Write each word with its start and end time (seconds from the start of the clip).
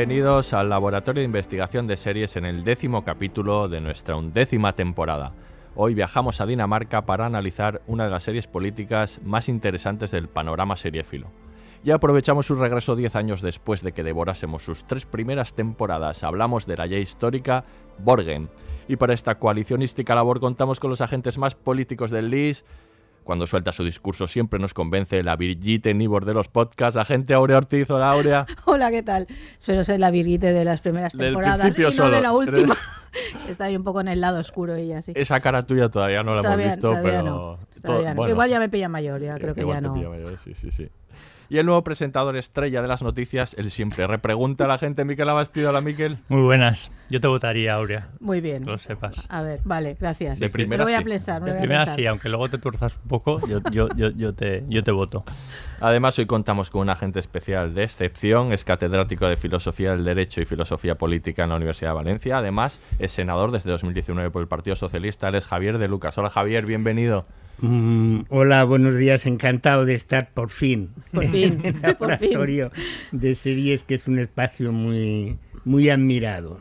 Bienvenidos 0.00 0.54
al 0.54 0.70
Laboratorio 0.70 1.20
de 1.20 1.26
Investigación 1.26 1.86
de 1.86 1.98
Series 1.98 2.34
en 2.36 2.46
el 2.46 2.64
décimo 2.64 3.04
capítulo 3.04 3.68
de 3.68 3.82
nuestra 3.82 4.16
undécima 4.16 4.72
temporada. 4.72 5.34
Hoy 5.76 5.92
viajamos 5.92 6.40
a 6.40 6.46
Dinamarca 6.46 7.04
para 7.04 7.26
analizar 7.26 7.82
una 7.86 8.04
de 8.04 8.10
las 8.10 8.22
series 8.22 8.46
políticas 8.46 9.20
más 9.22 9.50
interesantes 9.50 10.10
del 10.10 10.26
panorama 10.26 10.78
seriéfilo. 10.78 11.26
Y 11.84 11.90
aprovechamos 11.90 12.46
su 12.46 12.54
regreso 12.54 12.96
10 12.96 13.14
años 13.14 13.42
después 13.42 13.82
de 13.82 13.92
que 13.92 14.02
devorásemos 14.02 14.62
sus 14.62 14.86
tres 14.86 15.04
primeras 15.04 15.52
temporadas. 15.52 16.24
Hablamos 16.24 16.64
de 16.64 16.78
la 16.78 16.86
ya 16.86 16.96
histórica 16.96 17.66
Borgen. 17.98 18.48
Y 18.88 18.96
para 18.96 19.12
esta 19.12 19.34
coalicionística 19.34 20.14
labor 20.14 20.40
contamos 20.40 20.80
con 20.80 20.88
los 20.88 21.02
agentes 21.02 21.36
más 21.36 21.54
políticos 21.54 22.10
del 22.10 22.30
LIS. 22.30 22.64
Cuando 23.30 23.46
suelta 23.46 23.70
su 23.70 23.84
discurso 23.84 24.26
siempre 24.26 24.58
nos 24.58 24.74
convence 24.74 25.22
la 25.22 25.36
Brigitte 25.36 25.94
Nibor 25.94 26.24
de 26.24 26.34
los 26.34 26.48
podcasts, 26.48 26.96
agente 26.96 27.32
Aurea 27.32 27.58
Ortiz. 27.58 27.88
Hola 27.88 28.10
Aurea. 28.10 28.44
Hola, 28.64 28.90
¿qué 28.90 29.04
tal? 29.04 29.28
Suelo 29.60 29.84
ser 29.84 30.00
la 30.00 30.10
Virgite 30.10 30.52
de 30.52 30.64
las 30.64 30.80
primeras 30.80 31.12
Del 31.12 31.26
temporadas 31.28 31.60
principio 31.60 31.90
y 31.90 31.90
no 31.92 31.96
solo. 31.96 32.16
de 32.16 32.22
la 32.22 32.32
última. 32.32 32.76
Está 33.48 33.66
ahí 33.66 33.76
un 33.76 33.84
poco 33.84 34.00
en 34.00 34.08
el 34.08 34.20
lado 34.20 34.40
oscuro 34.40 34.74
ella, 34.74 35.00
sí. 35.00 35.12
Esa 35.14 35.38
cara 35.38 35.62
tuya 35.62 35.88
todavía 35.88 36.24
no 36.24 36.34
la 36.34 36.42
Todavía- 36.42 36.64
hemos 36.72 36.76
visto, 36.78 36.96
pero... 37.04 37.22
no, 37.22 37.30
todo- 37.30 37.58
todavía 37.84 38.10
no. 38.10 38.16
bueno, 38.16 38.32
Igual 38.32 38.50
ya 38.50 38.58
me 38.58 38.68
pilla 38.68 38.88
mayor, 38.88 39.20
ya 39.20 39.36
creo 39.38 39.54
que 39.54 39.60
igual 39.60 39.76
ya 39.80 39.88
no. 39.88 39.94
mayor, 39.94 40.36
sí, 40.42 40.52
sí, 40.56 40.72
sí. 40.72 40.88
Y 41.52 41.58
el 41.58 41.66
nuevo 41.66 41.82
presentador 41.82 42.36
estrella 42.36 42.80
de 42.80 42.86
las 42.86 43.02
noticias, 43.02 43.54
él 43.58 43.72
siempre 43.72 44.06
repregunta 44.06 44.66
a 44.66 44.68
la 44.68 44.78
gente, 44.78 45.04
Miquel 45.04 45.28
Abastido, 45.28 45.70
hola 45.70 45.80
Miquel. 45.80 46.18
Muy 46.28 46.42
buenas. 46.42 46.92
Yo 47.10 47.20
te 47.20 47.26
votaría, 47.26 47.74
Aurea. 47.74 48.08
Muy 48.20 48.40
bien. 48.40 48.62
Que 48.64 48.70
lo 48.70 48.78
sepas. 48.78 49.26
A 49.28 49.42
ver, 49.42 49.58
vale, 49.64 49.96
gracias. 49.98 50.38
De 50.38 50.46
Me 50.46 50.50
primera 50.50 50.84
lo 50.84 50.84
voy 50.84 50.94
a 50.94 50.98
sí. 50.98 51.04
pensar, 51.04 51.42
De 51.42 51.50
voy 51.50 51.58
primera 51.58 51.80
pensar. 51.86 51.96
sí, 51.98 52.06
aunque 52.06 52.28
luego 52.28 52.48
te 52.48 52.58
tuerzas 52.58 52.96
un 53.02 53.08
poco, 53.08 53.44
yo, 53.48 53.58
yo, 53.72 53.88
yo, 53.96 54.10
yo, 54.10 54.32
te, 54.32 54.62
yo 54.68 54.84
te 54.84 54.92
voto. 54.92 55.24
Además, 55.80 56.16
hoy 56.20 56.26
contamos 56.26 56.70
con 56.70 56.82
un 56.82 56.88
agente 56.90 57.18
especial 57.18 57.74
de 57.74 57.82
excepción, 57.82 58.52
es 58.52 58.62
catedrático 58.64 59.26
de 59.26 59.36
Filosofía 59.36 59.90
del 59.90 60.04
Derecho 60.04 60.40
y 60.40 60.44
Filosofía 60.44 60.94
Política 60.94 61.42
en 61.42 61.48
la 61.50 61.56
Universidad 61.56 61.90
de 61.90 61.94
Valencia. 61.96 62.38
Además, 62.38 62.78
es 63.00 63.10
senador 63.10 63.50
desde 63.50 63.72
2019 63.72 64.30
por 64.30 64.40
el 64.42 64.46
Partido 64.46 64.76
Socialista. 64.76 65.26
Él 65.26 65.34
es 65.34 65.48
Javier 65.48 65.78
de 65.78 65.88
Lucas. 65.88 66.16
Hola 66.16 66.30
Javier, 66.30 66.64
bienvenido. 66.64 67.26
Mm, 67.60 68.22
hola, 68.30 68.64
buenos 68.64 68.96
días. 68.96 69.26
Encantado 69.26 69.84
de 69.84 69.94
estar 69.94 70.30
por 70.32 70.50
fin 70.50 70.90
Por 71.12 71.26
fin, 71.26 71.60
en 71.64 71.84
el 71.84 71.96
por 71.96 72.16
fin. 72.18 72.30
laboratorio 72.32 72.70
de 73.12 73.34
series, 73.34 73.84
que 73.84 73.94
es 73.94 74.06
un 74.08 74.18
espacio 74.18 74.72
muy, 74.72 75.38
muy 75.64 75.90
admirado. 75.90 76.60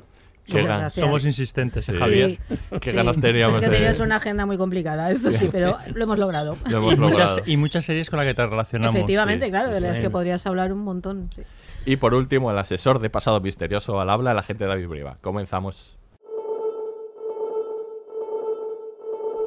Somos 0.96 1.26
insistentes, 1.26 1.88
¿eh, 1.90 1.94
Sí. 1.94 2.00
Javier. 2.00 2.40
Qué 2.82 2.90
Sí, 2.90 2.98
ganas 2.98 3.20
teníamos 3.20 3.58
Es 3.58 3.62
que 3.62 3.70
de- 3.70 3.76
tenías 3.78 4.00
una 4.00 4.16
agenda 4.16 4.48
muy 4.48 4.58
complicada, 4.58 5.12
eso 5.12 5.32
sí, 5.32 5.48
pero 5.52 5.78
lo 5.94 6.04
hemos 6.04 6.18
logrado. 6.18 6.58
Lo 6.68 6.78
hemos 6.80 6.94
Y 6.96 6.98
muchas, 6.98 7.18
logrado. 7.32 7.42
y 7.52 7.58
muchas 7.58 7.86
series 7.86 8.10
con 8.10 8.18
las 8.18 8.26
que 8.26 8.34
te 8.34 8.48
relacionamos. 8.48 8.96
Efectivamente, 8.96 9.46
sí. 9.46 9.52
claro, 9.52 9.70
de 9.70 9.80
las 9.80 10.00
que 10.02 10.10
podrías 10.10 10.46
hablar 10.48 10.74
un 10.74 10.80
montón. 10.80 11.30
sí. 11.36 11.44
Y 11.86 11.96
por 11.98 12.14
último, 12.14 12.52
el 12.52 12.58
asesor 12.58 13.00
de 13.00 13.10
pasado 13.10 13.40
misterioso 13.42 14.02
al 14.02 14.10
habla, 14.10 14.32
el 14.32 14.38
agente 14.40 14.66
David 14.66 14.88
Brieva. 14.88 15.18
Comenzamos. 15.22 15.96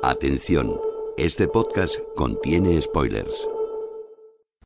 Atención, 0.05 0.81
este 1.17 1.49
podcast 1.49 1.99
contiene 2.17 2.81
spoilers. 2.81 3.49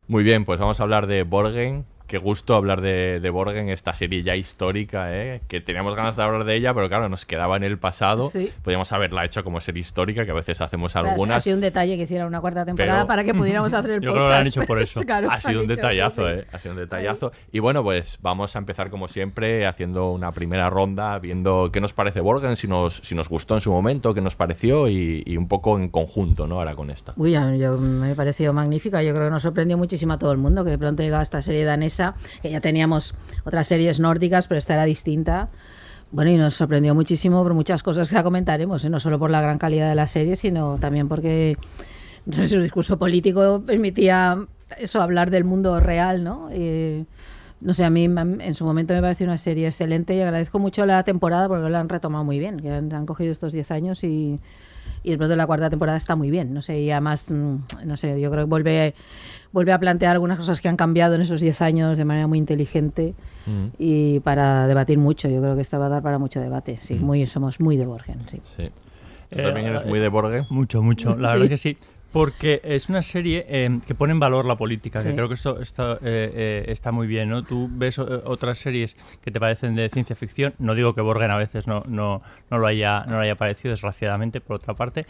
Muy 0.09 0.23
bien, 0.23 0.45
pues 0.45 0.61
vamos 0.61 0.79
a 0.79 0.85
hablar 0.85 1.07
de 1.07 1.25
Borgen. 1.25 1.85
Qué 2.07 2.19
gusto 2.19 2.55
hablar 2.55 2.81
de, 2.83 3.19
de 3.19 3.31
Borgen, 3.31 3.69
esta 3.69 3.93
serie 3.93 4.23
ya 4.23 4.37
histórica, 4.37 5.09
¿eh? 5.13 5.41
que 5.49 5.61
teníamos 5.61 5.97
ganas 5.97 6.15
de 6.17 6.23
hablar 6.23 6.45
de 6.45 6.55
ella, 6.55 6.73
pero 6.73 6.89
claro, 6.89 7.09
nos 7.09 7.25
quedaba 7.25 7.57
en 7.57 7.65
el 7.65 7.79
pasado. 7.79 8.31
Sí. 8.31 8.51
Podríamos 8.63 8.93
haberla 8.93 9.25
hecho 9.25 9.43
como 9.43 9.61
serie 9.61 9.81
histórica, 9.81 10.25
que 10.25 10.31
a 10.31 10.35
veces 10.35 10.61
hacemos 10.61 10.95
Ha 10.95 11.01
algunas. 11.01 11.43
sido 11.43 11.57
un 11.57 11.61
detalle 11.63 11.97
que 11.97 12.05
hiciera 12.05 12.27
una 12.27 12.41
cuarta 12.41 12.65
temporada 12.65 12.99
Pero- 13.01 13.09
para 13.09 13.25
que 13.25 13.35
pudiéramos 13.35 13.75
hacer 13.75 13.91
el 13.91 14.01
Yo 14.03 14.13
podcast. 14.13 14.15
creo 14.15 14.29
que 14.29 14.31
lo 14.35 14.41
han 14.41 14.47
hecho 14.47 14.63
por 14.67 14.81
eso. 14.81 15.01
Claro, 15.07 15.31
ha 15.31 15.41
sido 15.41 15.61
un 15.63 15.67
detallazo. 15.67 16.31
¿eh? 16.31 16.47
Ha 16.53 16.59
sido 16.61 16.75
un 16.75 16.81
detallazo. 16.81 17.33
Y 17.53 17.59
bueno, 17.59 17.83
pues 17.83 18.19
vamos 18.23 18.55
a 18.55 18.59
empezar 18.61 18.89
como 18.91 19.09
siempre 19.09 19.67
haciendo 19.67 20.13
una 20.13 20.31
primera 20.33 20.71
ronda, 20.71 21.19
viendo 21.19 21.71
qué 21.73 21.81
nos 21.81 21.93
parece 21.93 22.21
Borgen, 22.21 22.55
si 22.57 22.69
nos, 22.69 22.99
si 22.99 23.15
nos 23.17 23.29
gustó 23.29 23.55
en 23.55 23.61
su 23.61 23.73
momento, 23.73 24.15
qué 24.15 24.21
nos 24.21 24.37
pareció 24.37 24.89
y, 24.89 25.25
y 25.27 25.37
un 25.37 25.49
poco 25.49 25.77
en 25.77 25.89
conjunto, 25.89 26.47
¿no? 26.47 26.59
Ahora 26.61 26.75
con 26.77 26.91
esta. 26.91 27.15
Uy, 27.17 27.33
yo, 27.33 27.79
me 27.79 28.13
ha 28.13 28.15
parecido 28.15 28.53
magnífica. 28.53 29.03
Yo 29.03 29.13
creo 29.13 29.27
que 29.27 29.31
nos 29.33 29.43
sorprendió 29.43 29.77
muchísimo 29.77 30.13
a 30.13 30.19
todo 30.19 30.31
el 30.31 30.39
mundo 30.39 30.63
que 30.65 30.71
de 30.71 30.79
pronto 30.79 31.03
llegaba 31.03 31.23
esta 31.23 31.43
serie 31.43 31.65
danesa, 31.65 31.96
que 32.43 32.51
ya 32.51 32.61
teníamos 32.61 33.15
otras 33.45 33.67
series 33.67 34.01
nórdicas, 34.01 34.49
pero 34.49 34.59
esta 34.59 34.75
era 34.75 34.85
distinta. 34.85 35.49
Bueno, 36.13 36.31
y 36.31 36.37
nos 36.37 36.55
sorprendió 36.55 36.95
muchísimo 36.95 37.43
por 37.43 37.55
muchas 37.55 37.83
cosas 37.83 38.09
que 38.09 38.23
comentaremos, 38.23 38.85
¿eh? 38.85 38.91
no 38.91 39.01
solo 39.01 39.19
por 39.19 39.31
la 39.31 39.41
gran 39.41 39.59
calidad 39.59 39.89
de 39.89 39.95
la 39.95 40.07
serie, 40.07 40.37
sino 40.37 40.79
también 40.79 41.09
porque 41.09 41.57
su 42.49 42.61
discurso 42.61 42.99
político 42.99 43.63
permitía 43.67 44.39
eso, 44.79 45.03
hablar 45.03 45.31
del 45.31 45.45
mundo 45.45 45.79
real, 45.81 46.23
¿no? 46.25 46.49
No 47.59 47.73
sé, 47.73 47.85
a 47.85 47.91
mí 47.91 48.05
en 48.05 48.55
su 48.55 48.65
momento 48.65 48.93
me 48.93 49.01
pareció 49.01 49.27
una 49.27 49.39
serie 49.39 49.67
excelente 49.67 50.15
y 50.15 50.21
agradezco 50.21 50.59
mucho 50.59 50.85
la 50.85 51.03
temporada 51.05 51.49
porque 51.49 51.69
la 51.71 51.81
han 51.81 51.89
retomado 51.89 52.23
muy 52.23 52.39
bien, 52.39 52.61
que 52.61 52.71
han, 52.71 52.93
han 52.93 53.07
cogido 53.07 53.33
estos 53.33 53.53
10 53.53 53.71
años 53.71 54.05
y, 54.05 54.39
y 55.03 55.11
de 55.11 55.19
pronto 55.19 55.37
la 55.37 55.47
cuarta 55.47 55.71
temporada 55.71 55.97
está 55.97 56.17
muy 56.17 56.31
bien, 56.31 56.53
no 56.53 56.63
sé, 56.63 56.81
y 56.81 56.91
además, 56.91 57.31
mm, 57.31 57.57
no 57.85 57.97
sé, 57.97 58.21
yo 58.21 58.31
creo 58.31 58.45
que 58.45 58.51
vuelve, 58.51 58.95
vuelve 59.53 59.73
a 59.73 59.79
plantear 59.79 60.13
algunas 60.13 60.39
cosas 60.39 60.61
que 60.61 60.69
han 60.69 60.77
cambiado 60.77 61.15
en 61.15 61.21
esos 61.23 61.41
10 61.41 61.61
años 61.63 61.99
de 61.99 62.05
manera 62.05 62.27
muy 62.27 62.39
inteligente 62.39 63.15
Mm. 63.47 63.67
y 63.79 64.19
para 64.21 64.67
debatir 64.67 64.99
mucho, 64.99 65.29
yo 65.29 65.41
creo 65.41 65.55
que 65.55 65.63
esta 65.63 65.79
va 65.79 65.87
a 65.87 65.89
dar 65.89 66.03
para 66.03 66.19
mucho 66.19 66.41
debate, 66.41 66.81
sí, 66.83 66.95
muy, 66.95 67.27
somos 67.27 67.61
muy 67.61 67.77
de 67.77 67.87
Borgen, 67.87 68.17
sí. 68.29 68.41
Sí. 68.57 68.71
¿Tú 69.31 69.39
Eh, 69.39 69.43
también 69.45 69.67
eres 69.69 69.83
eh, 69.83 69.87
muy 69.89 70.01
de 70.01 70.09
Borgen? 70.09 70.43
Mucho, 70.51 70.83
mucho. 70.83 71.17
La 71.17 71.29
Sí. 71.33 71.35
verdad 71.39 71.49
que 71.51 71.57
sí. 71.57 71.77
Porque 72.13 72.61
es 72.65 72.89
una 72.89 73.03
serie 73.03 73.45
eh, 73.49 73.79
que 73.87 73.95
pone 73.95 74.13
en 74.13 74.19
valor 74.21 74.47
la 74.47 74.57
política, 74.57 75.03
que 75.03 75.13
creo 75.13 75.29
que 75.29 75.35
esto, 75.35 75.61
esto, 75.61 75.97
eh, 75.97 75.99
eh, 76.03 76.65
está 76.69 76.91
muy 76.91 77.07
bien, 77.07 77.29
¿no? 77.29 77.43
Tú 77.43 77.69
ves 77.71 77.99
otras 77.99 78.59
series 78.59 78.97
que 79.23 79.31
te 79.31 79.39
parecen 79.39 79.75
de 79.75 79.91
ciencia 79.91 80.17
ficción, 80.17 80.55
no 80.59 80.75
digo 80.75 80.95
que 80.95 81.03
Borgen 81.03 81.31
a 81.31 81.37
veces 81.37 81.67
no, 81.67 81.83
no, 81.87 82.23
no, 82.51 82.59
lo, 82.59 82.67
haya, 82.67 83.05
no 83.07 83.17
lo 83.17 83.21
haya 83.21 83.35
parecido, 83.35 83.73
desgraciadamente, 83.73 84.41
por 84.41 84.57
otra 84.57 84.73
parte, 84.73 85.05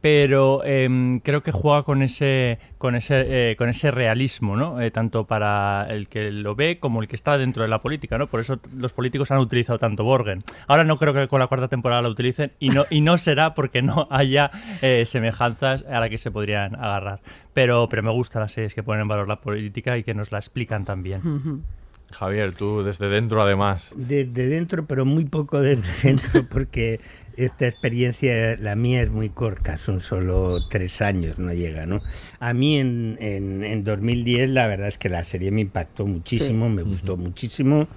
pero 0.00 0.64
em, 0.64 1.20
creo 1.20 1.42
que 1.42 1.52
juega 1.52 1.82
con 1.82 2.02
ese 2.02 2.58
con 2.78 2.94
ese 2.94 3.50
eh, 3.50 3.56
con 3.56 3.68
ese 3.68 3.90
realismo 3.90 4.56
no 4.56 4.80
Eh, 4.80 4.90
tanto 4.90 5.26
para 5.26 5.86
el 5.90 6.08
que 6.08 6.30
lo 6.30 6.54
ve 6.54 6.78
como 6.78 7.02
el 7.02 7.08
que 7.08 7.16
está 7.16 7.36
dentro 7.36 7.62
de 7.62 7.68
la 7.68 7.82
política 7.82 8.16
no 8.16 8.26
por 8.26 8.40
eso 8.40 8.58
los 8.74 8.92
políticos 8.92 9.30
han 9.30 9.38
utilizado 9.38 9.78
tanto 9.78 10.04
Borgen. 10.04 10.42
Ahora 10.66 10.84
no 10.84 10.96
creo 10.98 11.12
que 11.12 11.28
con 11.28 11.40
la 11.40 11.46
cuarta 11.46 11.68
temporada 11.68 12.02
la 12.02 12.08
utilicen 12.08 12.52
y 12.58 12.70
no 12.70 12.86
y 12.90 13.00
no 13.00 13.18
será 13.18 13.54
porque 13.54 13.82
no 13.82 14.08
haya 14.10 14.50
eh, 14.80 15.04
semejanzas 15.06 15.84
a 15.84 16.00
la 16.00 16.08
que 16.08 16.18
se 16.18 16.30
podrían 16.30 16.74
agarrar. 16.76 17.20
Pero 17.52 17.88
pero 17.88 18.02
me 18.02 18.10
gustan 18.10 18.42
las 18.42 18.52
series 18.52 18.74
que 18.74 18.82
ponen 18.82 19.02
en 19.02 19.08
valor 19.08 19.28
la 19.28 19.40
política 19.40 19.98
y 19.98 20.04
que 20.04 20.14
nos 20.14 20.32
la 20.32 20.38
explican 20.38 20.84
también. 20.84 21.62
Javier, 22.10 22.52
tú 22.52 22.82
desde 22.82 23.08
dentro 23.08 23.40
además. 23.40 23.92
Desde 23.94 24.48
dentro, 24.48 24.84
pero 24.86 25.04
muy 25.04 25.24
poco 25.24 25.60
desde 25.60 25.88
dentro, 26.02 26.46
porque 26.48 27.00
esta 27.44 27.66
experiencia, 27.66 28.56
la 28.56 28.76
mía 28.76 29.02
es 29.02 29.10
muy 29.10 29.30
corta, 29.30 29.76
son 29.78 30.00
solo 30.00 30.58
tres 30.68 31.00
años, 31.02 31.38
no 31.38 31.52
llega, 31.52 31.86
¿no? 31.86 32.02
A 32.38 32.52
mí 32.54 32.78
en, 32.78 33.16
en, 33.20 33.64
en 33.64 33.84
2010 33.84 34.50
la 34.50 34.66
verdad 34.66 34.88
es 34.88 34.98
que 34.98 35.08
la 35.08 35.24
serie 35.24 35.50
me 35.50 35.60
impactó 35.62 36.06
muchísimo, 36.06 36.68
Sí. 36.68 36.74
me 36.74 36.82
gustó 36.82 37.16
muchísimo, 37.16 37.88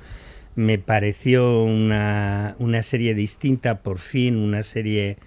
me 0.55 0.77
pareció 0.79 1.63
una, 1.63 2.55
una 2.59 2.83
serie 2.83 3.13
distinta, 3.15 3.81
por 3.81 3.99
fin, 3.99 4.35
una 4.37 4.63
serie, 4.63 5.17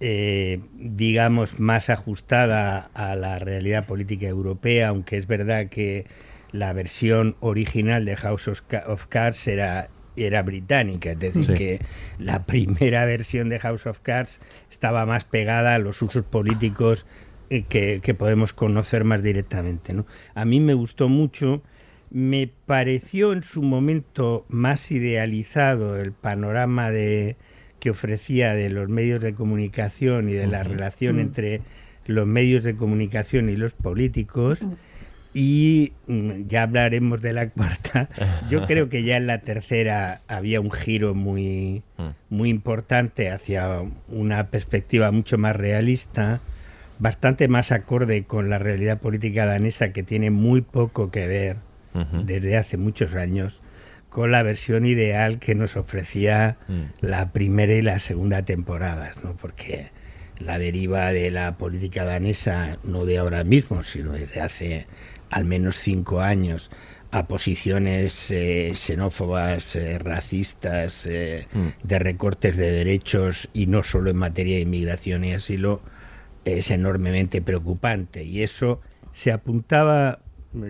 eh, 0.00 0.60
digamos, 0.74 1.58
más 1.58 1.90
ajustada 1.90 2.90
a 2.94 3.14
la 3.16 3.38
realidad 3.38 3.86
política 3.86 4.26
europea, 4.28 4.88
aunque 4.88 5.16
es 5.16 5.26
verdad 5.26 5.68
que 5.68 6.06
la 6.52 6.72
versión 6.72 7.36
original 7.40 8.04
de 8.04 8.16
House 8.16 8.48
of 8.48 9.06
Cards 9.08 9.46
era, 9.48 9.88
era 10.26 10.42
británica, 10.42 11.12
es 11.12 11.18
decir, 11.18 11.44
Sí. 11.44 11.54
que 11.54 11.80
la 12.18 12.44
primera 12.46 13.04
versión 13.04 13.48
de 13.48 13.58
House 13.58 13.86
of 13.86 14.00
Cards 14.00 14.40
estaba 14.70 15.06
más 15.06 15.24
pegada 15.24 15.74
a 15.74 15.78
los 15.78 16.00
usos 16.02 16.24
políticos 16.24 17.06
eh, 17.50 17.64
que, 17.68 18.00
que 18.02 18.14
podemos 18.14 18.52
conocer 18.52 19.04
más 19.04 19.22
directamente. 19.22 19.92
¿no? 19.94 20.06
A 20.34 20.44
mí 20.44 20.60
me 20.60 20.74
gustó 20.74 21.08
mucho, 21.08 21.62
me 22.10 22.50
pareció 22.66 23.32
en 23.32 23.42
su 23.42 23.62
momento 23.62 24.44
más 24.48 24.90
idealizado 24.90 25.98
el 26.00 26.12
panorama 26.12 26.90
de, 26.90 27.36
que 27.80 27.90
ofrecía 27.90 28.54
de 28.54 28.70
los 28.70 28.88
medios 28.88 29.20
de 29.22 29.34
comunicación 29.34 30.28
y 30.28 30.32
de 30.32 30.46
la 30.46 30.62
relación 30.62 31.16
Mm. 31.16 31.20
entre 31.20 31.60
los 32.06 32.26
medios 32.26 32.64
de 32.64 32.74
comunicación 32.74 33.50
y 33.50 33.56
los 33.56 33.74
políticos. 33.74 34.60
Y 35.38 35.92
mm, 36.08 36.48
ya 36.48 36.62
hablaremos 36.64 37.22
de 37.22 37.32
la 37.32 37.48
cuarta. 37.50 38.08
Yo 38.50 38.66
creo 38.66 38.88
que 38.88 39.04
ya 39.04 39.16
en 39.16 39.28
la 39.28 39.38
tercera 39.38 40.20
había 40.26 40.60
un 40.60 40.70
giro 40.72 41.14
muy, 41.14 41.82
Mm. 41.96 42.08
muy 42.30 42.48
importante 42.50 43.30
hacia 43.30 43.82
una 44.08 44.46
perspectiva 44.48 45.10
mucho 45.12 45.36
más 45.38 45.54
realista, 45.56 46.40
bastante 46.98 47.46
más 47.48 47.70
acorde 47.72 48.24
con 48.24 48.50
la 48.50 48.58
realidad 48.58 48.98
política 48.98 49.46
danesa 49.46 49.92
que 49.92 50.02
tiene 50.02 50.30
muy 50.30 50.60
poco 50.60 51.10
que 51.10 51.26
ver 51.26 51.56
desde 52.24 52.56
hace 52.56 52.76
muchos 52.76 53.14
años 53.14 53.60
con 54.10 54.30
la 54.30 54.42
versión 54.44 54.86
ideal 54.86 55.38
que 55.40 55.54
nos 55.56 55.76
ofrecía 55.76 56.56
Mm. 56.68 56.82
la 57.00 57.30
primera 57.32 57.74
y 57.74 57.82
la 57.82 57.98
segunda 58.00 58.42
temporadas, 58.44 59.22
¿no? 59.24 59.32
Porque 59.36 59.86
la 60.38 60.58
deriva 60.58 61.12
de 61.12 61.30
la 61.32 61.56
política 61.58 62.04
danesa, 62.04 62.78
no 62.84 63.04
de 63.04 63.18
ahora 63.18 63.42
mismo, 63.42 63.82
sino 63.82 64.12
desde 64.12 64.40
hace 64.40 64.86
al 65.30 65.44
menos 65.44 65.76
cinco 65.76 66.20
años, 66.20 66.70
a 67.10 67.26
posiciones 67.26 68.30
eh, 68.30 68.72
xenófobas, 68.74 69.76
eh, 69.76 69.98
racistas, 69.98 71.06
eh, 71.06 71.46
Mm. 71.54 71.68
de 71.86 71.98
recortes 71.98 72.56
de 72.56 72.70
derechos 72.70 73.48
y 73.54 73.66
no 73.66 73.82
solo 73.82 74.10
en 74.10 74.16
materia 74.16 74.56
de 74.56 74.62
inmigración 74.62 75.24
y 75.24 75.32
asilo, 75.32 75.80
es 76.44 76.70
enormemente 76.70 77.40
preocupante. 77.42 78.24
Y 78.24 78.42
eso 78.42 78.80
se 79.12 79.32
apuntaba, 79.32 80.20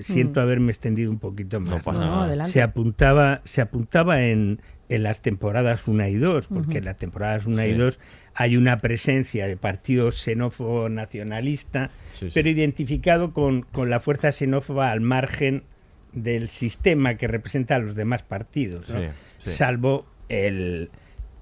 siento 0.00 0.40
Mm. 0.40 0.42
haberme 0.42 0.70
extendido 0.72 1.10
un 1.10 1.18
poquito 1.18 1.58
más. 1.60 1.70
No 1.70 1.78
pasa 1.82 1.98
No, 2.00 2.06
no, 2.06 2.12
nada. 2.12 2.24
adelante. 2.26 2.52
se 2.52 2.62
apuntaba, 2.62 3.40
se 3.44 3.60
apuntaba 3.60 4.22
en, 4.24 4.60
en 4.88 5.02
las 5.02 5.20
temporadas 5.20 5.86
1 5.86 6.08
y 6.08 6.14
2, 6.14 6.46
porque 6.48 6.78
en 6.78 6.84
las 6.86 6.96
temporadas 6.98 7.46
1 7.46 7.62
y 7.66 7.72
Sí. 7.72 7.76
2 7.78 8.00
hay 8.34 8.56
una 8.56 8.78
presencia 8.78 9.46
de 9.46 9.56
partido 9.56 10.12
xenófobo 10.12 10.88
nacionalista, 10.88 11.90
Sí, 12.14 12.26
sí. 12.26 12.30
pero 12.34 12.48
identificado 12.48 13.32
con, 13.32 13.62
con 13.62 13.90
la 13.90 14.00
fuerza 14.00 14.32
xenófoba 14.32 14.90
al 14.90 15.00
margen 15.00 15.64
del 16.12 16.48
sistema 16.48 17.16
que 17.16 17.28
representa 17.28 17.74
a 17.76 17.78
los 17.80 17.94
demás 17.94 18.22
partidos, 18.22 18.88
¿no? 18.88 19.00
Sí, 19.00 19.06
sí. 19.40 19.50
salvo 19.50 20.06
el, 20.28 20.90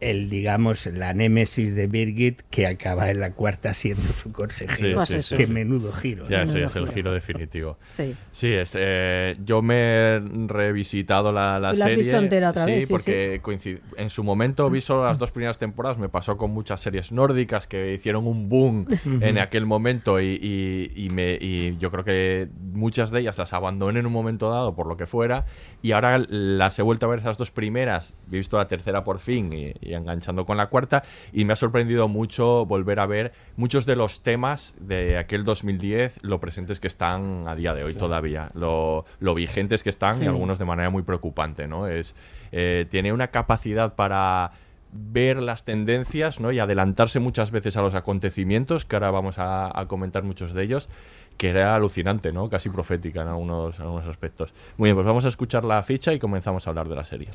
el, 0.00 0.28
digamos, 0.28 0.86
la 0.86 1.14
némesis 1.14 1.74
de 1.74 1.86
Birgit, 1.86 2.42
que 2.50 2.66
acaba 2.66 3.10
en 3.10 3.20
la 3.20 3.32
cuarta 3.32 3.72
siendo 3.74 4.12
su 4.12 4.30
consejero. 4.30 5.04
Sí, 5.06 5.22
sí, 5.22 5.36
Qué 5.36 5.46
sí. 5.46 5.52
menudo 5.52 5.92
giro. 5.92 6.28
Ya, 6.28 6.40
Menudo 6.44 6.66
es 6.66 6.76
el 6.76 6.88
giro. 6.88 7.12
definitivo. 7.12 7.78
Sí. 7.88 8.14
Sí, 8.32 8.48
es, 8.52 8.72
eh, 8.74 9.36
yo 9.44 9.62
me 9.62 9.76
he 9.76 10.20
revisitado 10.48 11.32
la, 11.32 11.58
la 11.58 11.72
¿Tú 11.72 11.78
la 11.78 11.84
has 11.86 11.90
serie. 11.92 12.04
visto 12.04 12.18
entera 12.18 12.50
otra 12.50 12.64
sí, 12.64 12.70
vez? 12.72 12.86
Sí, 12.88 12.92
porque 12.92 13.40
coincid- 13.42 13.80
en 13.96 14.10
su 14.10 14.22
momento 14.24 14.68
vi 14.70 14.80
solo 14.80 15.06
las 15.06 15.18
dos 15.18 15.30
primeras 15.30 15.58
temporadas. 15.58 15.98
Me 15.98 16.08
pasó 16.08 16.36
con 16.36 16.50
muchas 16.50 16.80
series 16.80 17.12
nórdicas 17.12 17.66
que 17.66 17.94
hicieron 17.94 18.26
un 18.26 18.48
boom 18.48 18.86
en 19.22 19.38
aquel 19.38 19.66
momento 19.66 20.20
y, 20.20 20.38
y- 20.42 20.92
y 20.94 21.08
me, 21.10 21.38
y 21.40 21.76
yo 21.78 21.90
creo 21.90 22.04
que 22.04 22.48
muchas 22.76 23.10
de 23.10 23.20
ellas 23.20 23.38
las 23.38 23.52
abandoné 23.52 24.00
en 24.00 24.06
un 24.06 24.12
momento 24.12 24.50
dado 24.50 24.74
por 24.74 24.86
lo 24.86 24.96
que 24.96 25.06
fuera. 25.06 25.44
Y 25.82 25.92
ahora 25.92 26.18
las 26.28 26.78
he 26.78 26.82
vuelto 26.82 27.06
a 27.06 27.08
ver 27.08 27.18
esas 27.18 27.38
dos 27.38 27.50
primeras. 27.50 28.14
He 28.30 28.36
visto 28.36 28.56
la 28.58 28.68
tercera 28.68 29.02
por 29.02 29.18
fin 29.18 29.52
y, 29.52 29.72
y 29.80 29.94
enganchando 29.94 30.46
con 30.46 30.56
la 30.56 30.68
cuarta. 30.68 31.02
Y 31.32 31.44
me 31.44 31.54
ha 31.54 31.56
sorprendido 31.56 32.08
mucho 32.08 32.66
volver 32.66 33.00
a 33.00 33.06
ver 33.06 33.32
muchos 33.56 33.86
de 33.86 33.96
los 33.96 34.20
temas 34.20 34.74
de 34.78 35.18
aquel 35.18 35.44
2010, 35.44 36.22
lo 36.22 36.38
presentes 36.40 36.78
que 36.78 36.86
están 36.86 37.48
a 37.48 37.54
día 37.56 37.74
de 37.74 37.82
hoy 37.84 37.94
todavía, 37.94 38.50
lo, 38.54 39.04
lo 39.18 39.34
vigentes 39.34 39.82
que 39.82 39.90
están 39.90 40.16
Sí. 40.16 40.24
y 40.24 40.26
algunos 40.28 40.58
de 40.58 40.64
manera 40.64 40.90
muy 40.90 41.02
preocupante, 41.02 41.66
¿no? 41.66 41.86
Es, 41.88 42.14
eh, 42.52 42.86
tiene 42.90 43.12
una 43.12 43.28
capacidad 43.28 43.94
para 43.94 44.52
ver 44.92 45.42
las 45.42 45.64
tendencias 45.64 46.40
¿no? 46.40 46.52
y 46.52 46.58
adelantarse 46.58 47.20
muchas 47.20 47.50
veces 47.50 47.76
a 47.76 47.82
los 47.82 47.94
acontecimientos, 47.94 48.84
que 48.84 48.96
ahora 48.96 49.10
vamos 49.10 49.38
a, 49.38 49.78
a 49.78 49.86
comentar 49.88 50.22
muchos 50.22 50.54
de 50.54 50.62
ellos, 50.62 50.88
que 51.36 51.48
era 51.50 51.74
alucinante, 51.74 52.32
¿no? 52.32 52.48
casi 52.48 52.68
profética 52.70 53.22
en 53.22 53.28
algunos, 53.28 53.76
en 53.76 53.82
algunos 53.82 54.06
aspectos. 54.06 54.52
Muy 54.76 54.88
bien, 54.88 54.96
pues 54.96 55.06
vamos 55.06 55.24
a 55.24 55.28
escuchar 55.28 55.64
la 55.64 55.82
ficha 55.82 56.12
y 56.14 56.18
comenzamos 56.18 56.66
a 56.66 56.70
hablar 56.70 56.88
de 56.88 56.94
la 56.96 57.04
serie. 57.04 57.28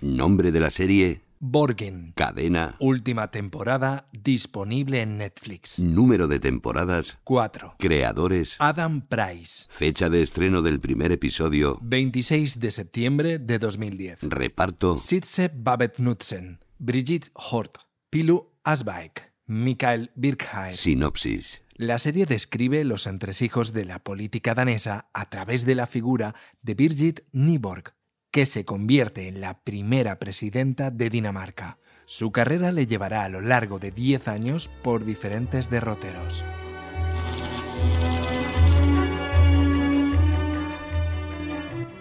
Nombre 0.00 0.50
de 0.50 0.60
la 0.60 0.70
serie, 0.70 1.20
Borgen. 1.40 2.12
cadena, 2.16 2.76
Última 2.78 3.30
temporada 3.30 4.08
disponible 4.12 5.02
en 5.02 5.18
Netflix. 5.18 5.78
número 5.78 6.26
de 6.26 6.40
temporadas, 6.40 7.18
4. 7.24 7.74
creadores, 7.78 8.56
Adam 8.60 9.02
Price. 9.02 9.66
fecha 9.68 10.08
de 10.08 10.22
estreno 10.22 10.62
del 10.62 10.80
primer 10.80 11.12
episodio, 11.12 11.78
26 11.82 12.60
de 12.60 12.70
septiembre 12.70 13.38
de 13.38 13.58
2010. 13.58 14.20
reparto, 14.22 14.98
Sitze 14.98 15.50
Babet 15.54 15.96
Knudsen. 15.96 16.60
Brigitte 16.78 17.30
Hort. 17.34 17.76
Pilu 18.08 18.50
Asbaek. 18.64 19.29
Mikael 19.52 20.12
Birkhaer. 20.14 20.76
sinopsis. 20.76 21.64
La 21.74 21.98
serie 21.98 22.24
describe 22.24 22.84
los 22.84 23.08
entresijos 23.08 23.72
de 23.72 23.84
la 23.84 23.98
política 23.98 24.54
danesa 24.54 25.10
a 25.12 25.28
través 25.28 25.66
de 25.66 25.74
la 25.74 25.88
figura 25.88 26.36
de 26.62 26.74
Birgit 26.74 27.22
Nyborg, 27.32 27.96
que 28.30 28.46
se 28.46 28.64
convierte 28.64 29.26
en 29.26 29.40
la 29.40 29.64
primera 29.64 30.20
presidenta 30.20 30.92
de 30.92 31.10
Dinamarca. 31.10 31.78
Su 32.06 32.30
carrera 32.30 32.70
le 32.70 32.86
llevará 32.86 33.24
a 33.24 33.28
lo 33.28 33.40
largo 33.40 33.80
de 33.80 33.90
10 33.90 34.28
años 34.28 34.70
por 34.84 35.04
diferentes 35.04 35.68
derroteros. 35.68 36.44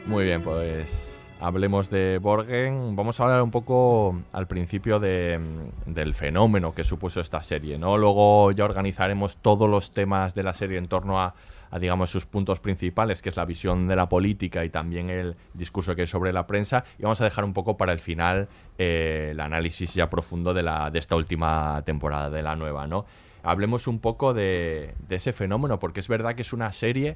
Muy 0.05 0.25
bien, 0.25 0.43
pues 0.43 1.08
hablemos 1.39 1.89
de 1.89 2.19
Borgen. 2.19 2.96
Vamos 2.96 3.19
a 3.19 3.24
hablar 3.24 3.41
un 3.41 3.51
poco 3.51 4.19
al 4.34 4.48
principio 4.48 5.00
de, 5.00 5.39
del 5.86 6.13
fenómeno 6.13 6.74
que 6.74 6.84
supuso 6.84 7.22
esta 7.22 7.41
serie, 7.41 7.77
¿no? 7.77 7.98
Luego 7.98 8.51
ya 8.51 8.65
organizaremos 8.65 9.38
todos 9.38 9.69
los 9.69 9.91
temas 9.91 10.36
de 10.36 10.43
la 10.43 10.53
serie 10.53 10.77
en 10.77 10.88
torno 10.88 11.22
a, 11.22 11.34
a, 11.72 11.79
digamos, 11.79 12.10
sus 12.10 12.25
puntos 12.25 12.60
principales, 12.60 13.22
que 13.22 13.29
es 13.29 13.38
la 13.38 13.46
visión 13.46 13.88
de 13.88 13.96
la 13.96 14.10
política 14.10 14.65
y 14.65 14.69
también 14.69 15.10
el 15.10 15.36
discurso 15.53 15.96
que 15.96 16.01
hay 16.01 16.08
sobre 16.08 16.34
la 16.34 16.46
prensa. 16.48 16.84
Y 16.98 17.03
vamos 17.03 17.22
a 17.22 17.24
dejar 17.24 17.46
un 17.46 17.53
poco 17.53 17.77
para 17.77 17.93
el 17.93 18.00
final 18.00 18.48
eh, 18.77 19.29
el 19.31 19.39
análisis 19.39 19.93
ya 19.93 20.10
profundo 20.10 20.53
de, 20.53 20.63
la, 20.63 20.91
de 20.91 21.00
esta 21.00 21.15
última 21.15 21.81
temporada, 21.86 22.29
de 22.29 22.43
la 22.43 22.55
nueva, 22.55 22.88
¿no? 22.88 23.05
Hablemos 23.41 23.88
un 23.88 24.00
poco 24.00 24.34
de, 24.34 24.96
de 25.08 25.15
ese 25.15 25.31
fenómeno, 25.31 25.79
porque 25.79 26.01
es 26.01 26.10
verdad 26.10 26.36
que 26.36 26.41
es 26.41 26.51
una 26.51 26.74
serie 26.74 27.15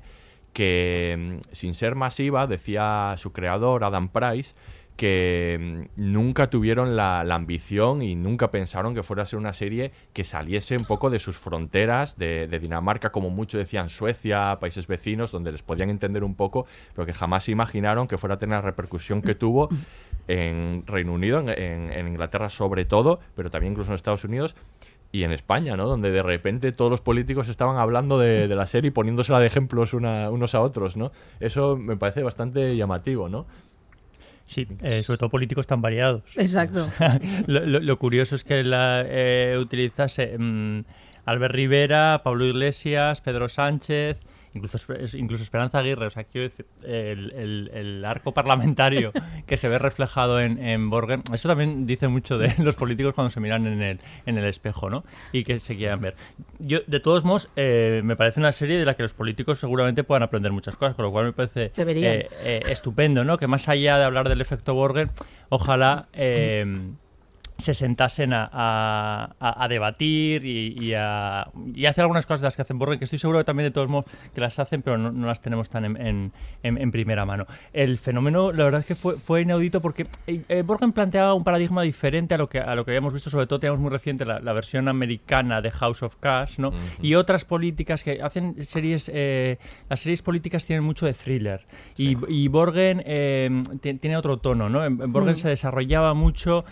que 0.54 1.40
mm, 1.42 1.54
sin 1.54 1.74
ser 1.74 1.96
masiva, 1.96 2.48
decía 2.48 3.16
su 3.18 3.32
creador, 3.34 3.84
Adam 3.84 4.10
Price, 4.10 4.54
que 4.96 5.88
mm, 5.98 6.02
nunca 6.14 6.50
tuvieron 6.52 6.96
la, 6.96 7.24
la 7.24 7.36
ambición 7.36 8.04
y 8.04 8.16
nunca 8.16 8.52
pensaron 8.52 8.94
que 8.94 9.02
fuera 9.02 9.24
a 9.24 9.26
ser 9.26 9.40
una 9.40 9.52
serie 9.54 9.92
que 10.14 10.24
saliese 10.24 10.78
un 10.78 10.86
poco 10.86 11.10
de 11.10 11.18
sus 11.20 11.38
fronteras, 11.40 12.18
de, 12.18 12.48
Dinamarca, 12.62 13.12
como 13.12 13.32
mucho 13.32 13.58
decían 13.58 13.90
Suecia, 13.90 14.58
países 14.60 14.86
vecinos, 14.88 15.32
donde 15.32 15.52
les 15.52 15.64
podían 15.64 15.90
entender 15.90 16.24
un 16.24 16.36
poco, 16.36 16.68
pero 16.96 17.06
que 17.08 17.14
jamás 17.14 17.50
imaginaron 17.50 18.08
que 18.08 18.20
fuera 18.20 18.36
a 18.36 18.38
tener 18.38 18.58
la 18.58 18.62
repercusión 18.62 19.22
que 19.24 19.34
tuvo 19.36 19.70
en 20.28 20.84
Reino 20.86 21.14
Unido, 21.14 21.40
en- 21.40 21.92
en 21.92 22.08
Inglaterra 22.08 22.50
sobre 22.50 22.86
todo, 22.86 23.20
pero 23.36 23.50
también 23.50 23.74
incluso 23.74 23.92
en 23.92 23.96
Estados 23.96 24.24
Unidos 24.24 24.56
y 25.14 25.24
en 25.24 25.32
España, 25.32 25.78
¿no? 25.78 25.88
Donde 25.88 26.12
de 26.12 26.24
repente 26.24 26.72
todos 26.74 26.90
los 26.92 27.00
políticos 27.00 27.48
estaban 27.48 27.78
hablando 27.78 28.18
de, 28.20 28.48
de 28.48 28.56
la 28.56 28.66
serie 28.66 28.88
y 28.88 28.92
poniéndosela 28.92 29.40
de 29.40 29.46
ejemplos 29.46 29.94
una- 29.94 30.30
unos 30.32 30.56
a 30.56 30.60
otros, 30.60 30.98
¿no? 30.98 31.12
Eso 31.40 31.78
me 31.78 31.96
parece 31.96 32.24
bastante 32.24 32.76
llamativo, 32.76 33.30
¿no? 33.30 33.46
Sí, 34.46 34.68
eh, 34.82 35.04
sobre 35.04 35.20
todo 35.20 35.30
políticos 35.30 35.68
tan 35.68 35.82
variados. 35.82 36.24
Exacto. 36.36 36.90
lo, 37.48 37.62
lo- 37.66 37.80
lo 37.80 38.00
curioso 38.00 38.36
es 38.36 38.44
que 38.44 38.64
la 38.64 39.04
eh, 39.08 39.56
utilizase 39.60 40.36
mm, 40.38 40.84
Albert 41.26 41.54
Rivera, 41.54 42.22
Pablo 42.24 42.46
Iglesias, 42.46 43.22
Pedro 43.22 43.48
Sánchez 43.50 44.20
incluso, 44.54 44.78
incluso 45.14 45.44
Esperanza 45.44 45.80
Aguirre, 45.80 46.06
o 46.06 46.10
sea, 46.10 46.24
quiero 46.24 46.50
decir, 46.50 46.66
el, 46.84 47.70
el, 47.74 48.06
arco 48.06 48.34
parlamentario 48.34 49.12
que 49.48 49.58
se 49.58 49.68
ve 49.68 49.80
reflejado 49.80 50.40
en, 50.40 50.64
en, 50.64 50.90
Borgen, 50.90 51.24
eso 51.34 51.48
también 51.48 51.86
dice 51.86 52.08
mucho 52.08 52.38
de 52.38 52.54
los 52.60 52.76
políticos 52.76 53.14
cuando 53.14 53.32
se 53.32 53.40
miran 53.40 53.66
en 53.68 53.82
el, 53.82 54.00
en 54.26 54.38
el 54.38 54.46
espejo, 54.46 54.90
¿no? 54.90 55.04
Y 55.32 55.44
que 55.44 55.60
se 55.60 55.76
quieran 55.76 56.02
ver. 56.02 56.16
Yo, 56.60 56.80
de 56.88 57.00
todos 57.00 57.24
modos, 57.24 57.50
eh, 57.56 58.02
me 58.04 58.16
parece 58.16 58.40
una 58.40 58.52
serie 58.52 58.78
de 58.78 58.86
la 58.86 58.96
que 58.96 59.04
los 59.04 59.14
políticos 59.14 59.60
seguramente 59.60 60.04
puedan 60.04 60.24
aprender 60.24 60.52
muchas 60.52 60.76
cosas, 60.76 60.96
con 60.96 61.06
lo 61.06 61.12
cual 61.12 61.26
me 61.26 61.34
parece 61.34 61.72
eh, 61.76 62.30
eh, 62.44 62.64
estupendo, 62.68 63.24
¿no? 63.24 63.38
Que 63.38 63.48
más 63.48 63.68
allá 63.70 63.98
de 63.98 64.04
hablar 64.04 64.30
del 64.30 64.42
efecto 64.42 64.74
Borgen, 64.74 65.12
ojalá 65.50 66.08
se 67.58 67.74
sentasen 67.74 68.32
a, 68.34 69.66
debatir 69.70 70.46
y, 70.46 70.94
a, 70.94 71.42
hacer 71.88 72.02
algunas 72.02 72.26
cosas 72.26 72.42
de 72.42 72.46
las 72.46 72.56
que 72.56 72.62
hacen 72.62 72.80
Borgen, 72.80 73.00
que 73.00 73.06
estoy 73.06 73.20
seguro 73.20 73.40
que 73.40 73.46
también 73.46 73.68
de 73.68 73.72
todos 73.72 73.88
modos 73.88 74.06
que 74.34 74.42
las 74.42 74.60
hacen, 74.60 74.82
pero 74.82 74.98
no, 74.98 75.28
las 75.28 75.42
tenemos 75.42 75.70
tan 75.70 75.86
en, 75.86 76.92
primera 76.92 77.26
mano. 77.26 77.48
El 77.72 77.98
fenómeno, 77.98 78.52
la 78.52 78.66
verdad 78.66 78.82
es 78.82 78.86
que 78.86 78.96
fue, 78.96 79.18
fue 79.18 79.42
inaudito 79.42 79.82
porque 79.82 80.08
eh, 80.28 80.64
Borgen 80.66 80.92
planteaba 80.92 81.34
un 81.34 81.44
paradigma 81.44 81.82
diferente 81.82 82.36
a 82.36 82.38
lo 82.38 82.50
que, 82.50 82.60
a 82.60 82.76
lo 82.76 82.86
que 82.86 82.92
habíamos 82.92 83.14
visto, 83.14 83.30
sobre 83.30 83.48
todo 83.48 83.60
teníamos 83.60 83.80
muy 83.80 83.90
reciente 83.92 84.26
la, 84.26 84.54
versión 84.54 84.88
americana 84.88 85.62
de 85.62 85.72
House 85.72 86.04
of 86.04 86.16
Cards, 86.18 86.60
¿no? 86.60 86.72
Y 87.02 87.16
otras 87.16 87.44
políticas 87.44 88.04
que 88.04 88.22
hacen 88.22 88.64
series, 88.64 89.10
eh, 89.12 89.58
las 89.90 90.00
series 90.00 90.22
políticas 90.22 90.66
tienen 90.66 90.84
mucho 90.84 91.08
de 91.08 91.14
thriller. 91.14 91.66
Y, 91.98 92.48
Borgen 92.48 93.02
eh, 93.06 93.50
tiene 93.82 94.16
otro 94.16 94.38
tono, 94.38 94.70
¿no? 94.70 94.86
En, 94.86 95.12
Borgen 95.12 95.34
mm. 95.34 95.38
se 95.38 95.50
desarrollaba 95.50 96.14
mucho 96.14 96.66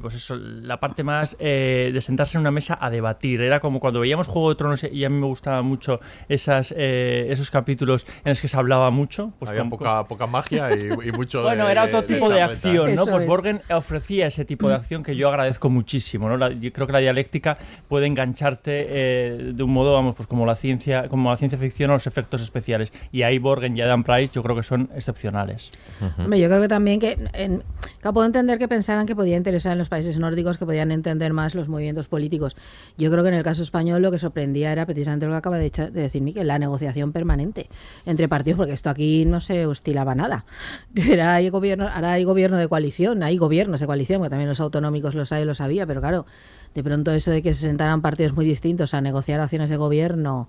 pues 0.00 0.14
eso, 0.14 0.36
la 0.36 0.78
parte 0.80 1.02
más 1.02 1.36
eh, 1.38 1.90
de 1.92 2.00
sentarse 2.00 2.36
en 2.36 2.42
una 2.42 2.50
mesa 2.50 2.78
a 2.80 2.90
debatir. 2.90 3.40
Era 3.40 3.60
como 3.60 3.80
cuando 3.80 4.00
veíamos 4.00 4.26
Juego 4.26 4.50
de 4.50 4.54
Tronos 4.56 4.84
y 4.84 5.04
a 5.04 5.10
mí 5.10 5.18
me 5.18 5.26
gustaba 5.26 5.62
mucho 5.62 6.00
esas, 6.28 6.74
eh, 6.76 7.26
esos 7.30 7.50
capítulos 7.50 8.06
en 8.24 8.30
los 8.30 8.40
que 8.40 8.48
se 8.48 8.56
hablaba 8.56 8.90
mucho. 8.90 9.32
Pues 9.38 9.50
Había 9.50 9.64
poca, 9.64 10.04
poca 10.04 10.26
magia 10.26 10.70
y, 10.72 11.12
mucho 11.12 11.42
Bueno, 11.50 11.68
era 11.68 11.84
otro 11.84 12.02
tipo 12.02 12.28
de, 12.28 12.42
acción, 12.42 12.94
¿no? 12.94 13.06
pues 13.06 13.26
Borgen 13.26 13.62
ofrecía 13.70 14.26
ese 14.26 14.44
tipo 14.44 14.68
de 14.68 14.74
acción 14.74 15.02
que 15.02 15.16
yo 15.16 15.28
agradezco 15.28 15.70
muchísimo, 15.70 16.28
¿no? 16.28 16.50
yo 16.50 16.72
creo 16.72 16.86
que 16.86 16.92
la 16.92 16.98
dialéctica 16.98 17.58
puede 17.88 18.06
engancharte 18.06 18.86
eh, 18.88 19.52
de 19.54 19.62
un 19.62 19.72
modo, 19.72 19.92
vamos, 19.92 20.14
pues 20.14 20.26
como 20.26 20.46
la 20.46 20.56
ciencia, 20.56 21.08
como 21.08 21.30
la 21.30 21.36
ciencia 21.36 21.58
ficción 21.58 21.90
o 21.90 21.94
los 21.94 22.06
efectos 22.06 22.42
especiales. 22.42 22.92
Y 23.12 23.22
ahí 23.22 23.38
Borgen 23.38 23.76
y 23.76 23.80
Adam 23.80 24.04
Price 24.04 24.32
yo 24.34 24.42
creo 24.42 24.56
que 24.56 24.62
son 24.62 24.90
excepcionales. 24.94 25.70
yo 26.00 26.48
creo 26.48 26.60
que 26.60 26.68
también 26.68 27.00
que, 27.00 27.18
en, 27.32 27.62
que 28.02 28.12
puedo 28.12 28.26
entender 28.26 28.58
que 28.58 28.68
pensaran 28.68 29.06
que 29.06 29.14
podía 29.14 29.36
interesar 29.36 29.72
en 29.72 29.78
los 29.80 29.88
países 29.88 30.16
nórdicos 30.18 30.58
que 30.58 30.66
podían 30.66 30.92
entender 30.92 31.32
más 31.32 31.54
los 31.54 31.68
movimientos 31.68 32.06
políticos. 32.06 32.56
Yo 32.96 33.10
creo 33.10 33.22
que 33.24 33.30
en 33.30 33.34
el 33.34 33.42
caso 33.42 33.62
español 33.62 34.02
lo 34.02 34.10
que 34.10 34.18
sorprendía 34.18 34.72
era 34.72 34.86
precisamente 34.86 35.26
lo 35.26 35.32
que 35.32 35.38
acaba 35.38 35.58
de, 35.58 35.70
de 35.70 35.90
decir 35.90 36.22
Miquel, 36.22 36.46
la 36.46 36.58
negociación 36.58 37.12
permanente 37.12 37.68
entre 38.06 38.28
partidos, 38.28 38.58
porque 38.58 38.72
esto 38.72 38.90
aquí 38.90 39.24
no 39.24 39.40
se 39.40 39.66
hostilaba 39.66 40.14
nada. 40.14 40.44
Era 40.94 41.34
hay 41.34 41.48
gobierno, 41.48 41.88
ahora 41.92 42.12
hay 42.12 42.24
gobierno 42.24 42.56
de 42.56 42.68
coalición, 42.68 43.22
hay 43.22 43.36
gobiernos 43.36 43.80
de 43.80 43.86
coalición, 43.86 44.22
que 44.22 44.28
también 44.28 44.48
los 44.48 44.60
autonómicos 44.60 45.14
los 45.14 45.32
hay, 45.32 45.44
pero 45.86 46.00
claro, 46.00 46.26
de 46.74 46.84
pronto 46.84 47.12
eso 47.12 47.30
de 47.30 47.42
que 47.42 47.54
se 47.54 47.62
sentaran 47.62 48.00
partidos 48.00 48.34
muy 48.34 48.44
distintos 48.44 48.94
a 48.94 49.00
negociar 49.00 49.40
acciones 49.40 49.70
de 49.70 49.76
gobierno 49.76 50.48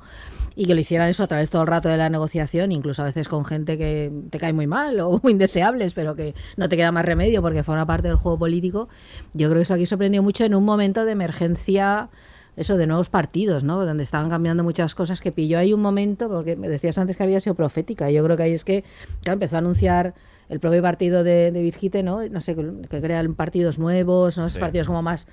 y 0.55 0.65
que 0.65 0.75
lo 0.75 0.81
hicieran 0.81 1.07
eso 1.07 1.23
a 1.23 1.27
través 1.27 1.49
todo 1.49 1.63
el 1.63 1.67
rato 1.67 1.89
de 1.89 1.97
la 1.97 2.09
negociación, 2.09 2.71
incluso 2.71 3.01
a 3.01 3.05
veces 3.05 3.27
con 3.27 3.45
gente 3.45 3.77
que 3.77 4.11
te 4.29 4.37
cae 4.37 4.53
muy 4.53 4.67
mal 4.67 4.99
o 4.99 5.19
muy 5.23 5.31
indeseables, 5.31 5.93
pero 5.93 6.15
que 6.15 6.35
no 6.57 6.69
te 6.69 6.77
queda 6.77 6.91
más 6.91 7.05
remedio 7.05 7.41
porque 7.41 7.63
forma 7.63 7.85
parte 7.85 8.07
del 8.07 8.17
juego 8.17 8.37
político. 8.37 8.89
Yo 9.33 9.49
creo 9.49 9.59
que 9.59 9.63
eso 9.63 9.73
aquí 9.73 9.85
sorprendió 9.85 10.21
mucho 10.21 10.43
en 10.45 10.55
un 10.55 10.65
momento 10.65 11.05
de 11.05 11.11
emergencia 11.11 12.09
eso 12.57 12.75
de 12.75 12.85
nuevos 12.85 13.09
partidos, 13.09 13.63
¿no? 13.63 13.83
Donde 13.85 14.03
estaban 14.03 14.29
cambiando 14.29 14.63
muchas 14.63 14.93
cosas 14.93 15.21
que 15.21 15.31
pilló 15.31 15.57
ahí 15.57 15.73
un 15.73 15.81
momento, 15.81 16.27
porque 16.27 16.57
me 16.57 16.67
decías 16.67 16.97
antes 16.97 17.15
que 17.15 17.23
había 17.23 17.39
sido 17.39 17.55
profética. 17.55 18.11
Yo 18.11 18.23
creo 18.23 18.35
que 18.35 18.43
ahí 18.43 18.51
es 18.53 18.65
que 18.65 18.83
empezó 19.25 19.55
a 19.55 19.59
anunciar 19.59 20.13
el 20.49 20.59
propio 20.59 20.81
partido 20.81 21.23
de, 21.23 21.51
de 21.51 21.61
Virgite, 21.61 22.03
¿no? 22.03 22.27
No 22.27 22.41
sé, 22.41 22.55
que, 22.55 23.01
crean 23.01 23.35
partidos 23.35 23.79
nuevos, 23.79 24.37
¿no? 24.37 24.45
Esos 24.45 24.59
partidos 24.59 24.87
como 24.87 25.01
más 25.01 25.27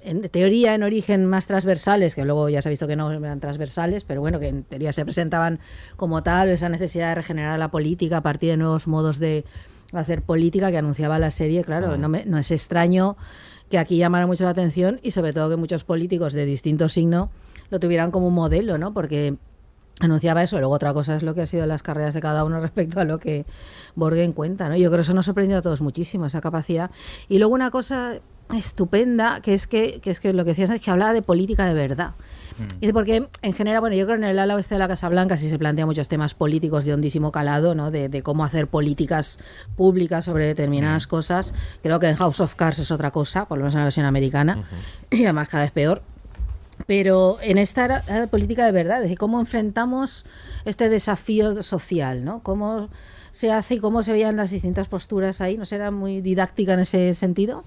en 0.00 0.28
teoría 0.28 0.74
en 0.74 0.82
origen 0.82 1.26
más 1.26 1.46
transversales, 1.46 2.14
que 2.14 2.24
luego 2.24 2.48
ya 2.48 2.62
se 2.62 2.68
ha 2.68 2.70
visto 2.70 2.86
que 2.86 2.96
no 2.96 3.10
eran 3.10 3.40
transversales, 3.40 4.04
pero 4.04 4.20
bueno, 4.20 4.38
que 4.38 4.48
en 4.48 4.62
teoría 4.62 4.92
se 4.92 5.04
presentaban 5.04 5.58
como 5.96 6.22
tal, 6.22 6.48
esa 6.48 6.68
necesidad 6.68 7.08
de 7.08 7.16
regenerar 7.16 7.58
la 7.58 7.70
política 7.70 8.18
a 8.18 8.22
partir 8.22 8.50
de 8.50 8.56
nuevos 8.56 8.86
modos 8.86 9.18
de 9.18 9.44
hacer 9.92 10.22
política 10.22 10.70
que 10.70 10.78
anunciaba 10.78 11.18
la 11.18 11.30
serie, 11.30 11.64
claro, 11.64 11.96
no, 11.96 12.08
no 12.08 12.38
es 12.38 12.50
extraño 12.50 13.16
que 13.70 13.78
aquí 13.78 13.96
llamara 13.96 14.26
mucho 14.26 14.44
la 14.44 14.50
atención 14.50 15.00
y 15.02 15.10
sobre 15.10 15.32
todo 15.32 15.50
que 15.50 15.56
muchos 15.56 15.84
políticos 15.84 16.32
de 16.32 16.46
distinto 16.46 16.88
signo 16.88 17.30
lo 17.70 17.80
tuvieran 17.80 18.10
como 18.10 18.28
un 18.28 18.34
modelo, 18.34 18.78
¿no? 18.78 18.92
Porque 18.92 19.36
anunciaba 20.00 20.42
eso. 20.42 20.58
Luego 20.58 20.74
otra 20.74 20.92
cosa 20.92 21.16
es 21.16 21.22
lo 21.22 21.34
que 21.34 21.42
ha 21.42 21.46
sido 21.46 21.66
las 21.66 21.82
carreras 21.82 22.14
de 22.14 22.20
cada 22.20 22.44
uno 22.44 22.60
respecto 22.60 23.00
a 23.00 23.04
lo 23.04 23.18
que 23.18 23.44
Borgen 23.94 24.32
cuenta, 24.32 24.68
¿no? 24.68 24.76
Yo 24.76 24.88
creo 24.88 24.98
que 24.98 25.02
eso 25.02 25.14
nos 25.14 25.26
sorprendió 25.26 25.58
a 25.58 25.62
todos 25.62 25.80
muchísimo, 25.80 26.26
esa 26.26 26.40
capacidad. 26.40 26.90
Y 27.28 27.38
luego 27.38 27.54
una 27.54 27.70
cosa 27.70 28.20
estupenda, 28.54 29.40
que 29.40 29.54
es 29.54 29.66
que, 29.66 30.00
que 30.00 30.10
es 30.10 30.20
que 30.20 30.32
lo 30.32 30.44
que 30.44 30.50
decías 30.50 30.70
es 30.70 30.80
que 30.80 30.90
hablaba 30.90 31.12
de 31.12 31.22
política 31.22 31.66
de 31.66 31.74
verdad. 31.74 32.12
Mm. 32.58 32.84
Y 32.84 32.92
porque 32.92 33.28
en 33.42 33.52
general, 33.52 33.80
bueno, 33.80 33.96
yo 33.96 34.06
creo 34.06 34.18
que 34.18 34.24
en 34.24 34.30
el 34.30 34.38
ala 34.38 34.54
oeste 34.54 34.74
de 34.74 34.78
la 34.78 34.88
Casa 34.88 35.08
Blanca 35.08 35.36
sí 35.36 35.48
se 35.48 35.58
plantean 35.58 35.88
muchos 35.88 36.08
temas 36.08 36.34
políticos 36.34 36.84
de 36.84 36.94
hondísimo 36.94 37.32
calado, 37.32 37.74
¿no? 37.74 37.90
De, 37.90 38.22
cómo 38.22 38.44
hacer 38.44 38.66
políticas 38.66 39.38
públicas 39.76 40.24
sobre 40.24 40.46
determinadas 40.46 41.06
mm. 41.06 41.10
cosas. 41.10 41.54
Creo 41.82 42.00
que 42.00 42.08
en 42.08 42.16
House 42.16 42.40
of 42.40 42.54
Cards 42.54 42.78
es 42.78 42.90
otra 42.90 43.10
cosa, 43.10 43.46
por 43.46 43.58
lo 43.58 43.64
menos 43.64 43.74
en 43.74 43.80
la 43.80 43.84
versión 43.84 44.06
americana, 44.06 44.64
y 45.10 45.24
además 45.24 45.48
cada 45.48 45.64
vez 45.64 45.72
peor. 45.72 46.02
Pero 46.86 47.38
en 47.40 47.58
esta 47.58 48.02
política 48.30 48.66
de 48.66 48.72
verdad, 48.72 48.98
es 48.98 49.04
decir, 49.04 49.18
cómo 49.18 49.40
enfrentamos 49.40 50.24
este 50.64 50.88
desafío 50.88 51.62
social, 51.62 52.24
¿no? 52.24 52.40
Cómo 52.40 52.90
se 53.36 53.52
hace 53.52 53.74
y 53.74 53.78
cómo 53.80 54.02
se 54.02 54.14
veían 54.14 54.34
las 54.38 54.50
distintas 54.50 54.88
posturas 54.88 55.42
ahí. 55.42 55.58
No 55.58 55.66
será 55.66 55.90
muy 55.90 56.22
didáctica 56.22 56.72
en 56.72 56.80
ese 56.80 57.12
sentido, 57.12 57.64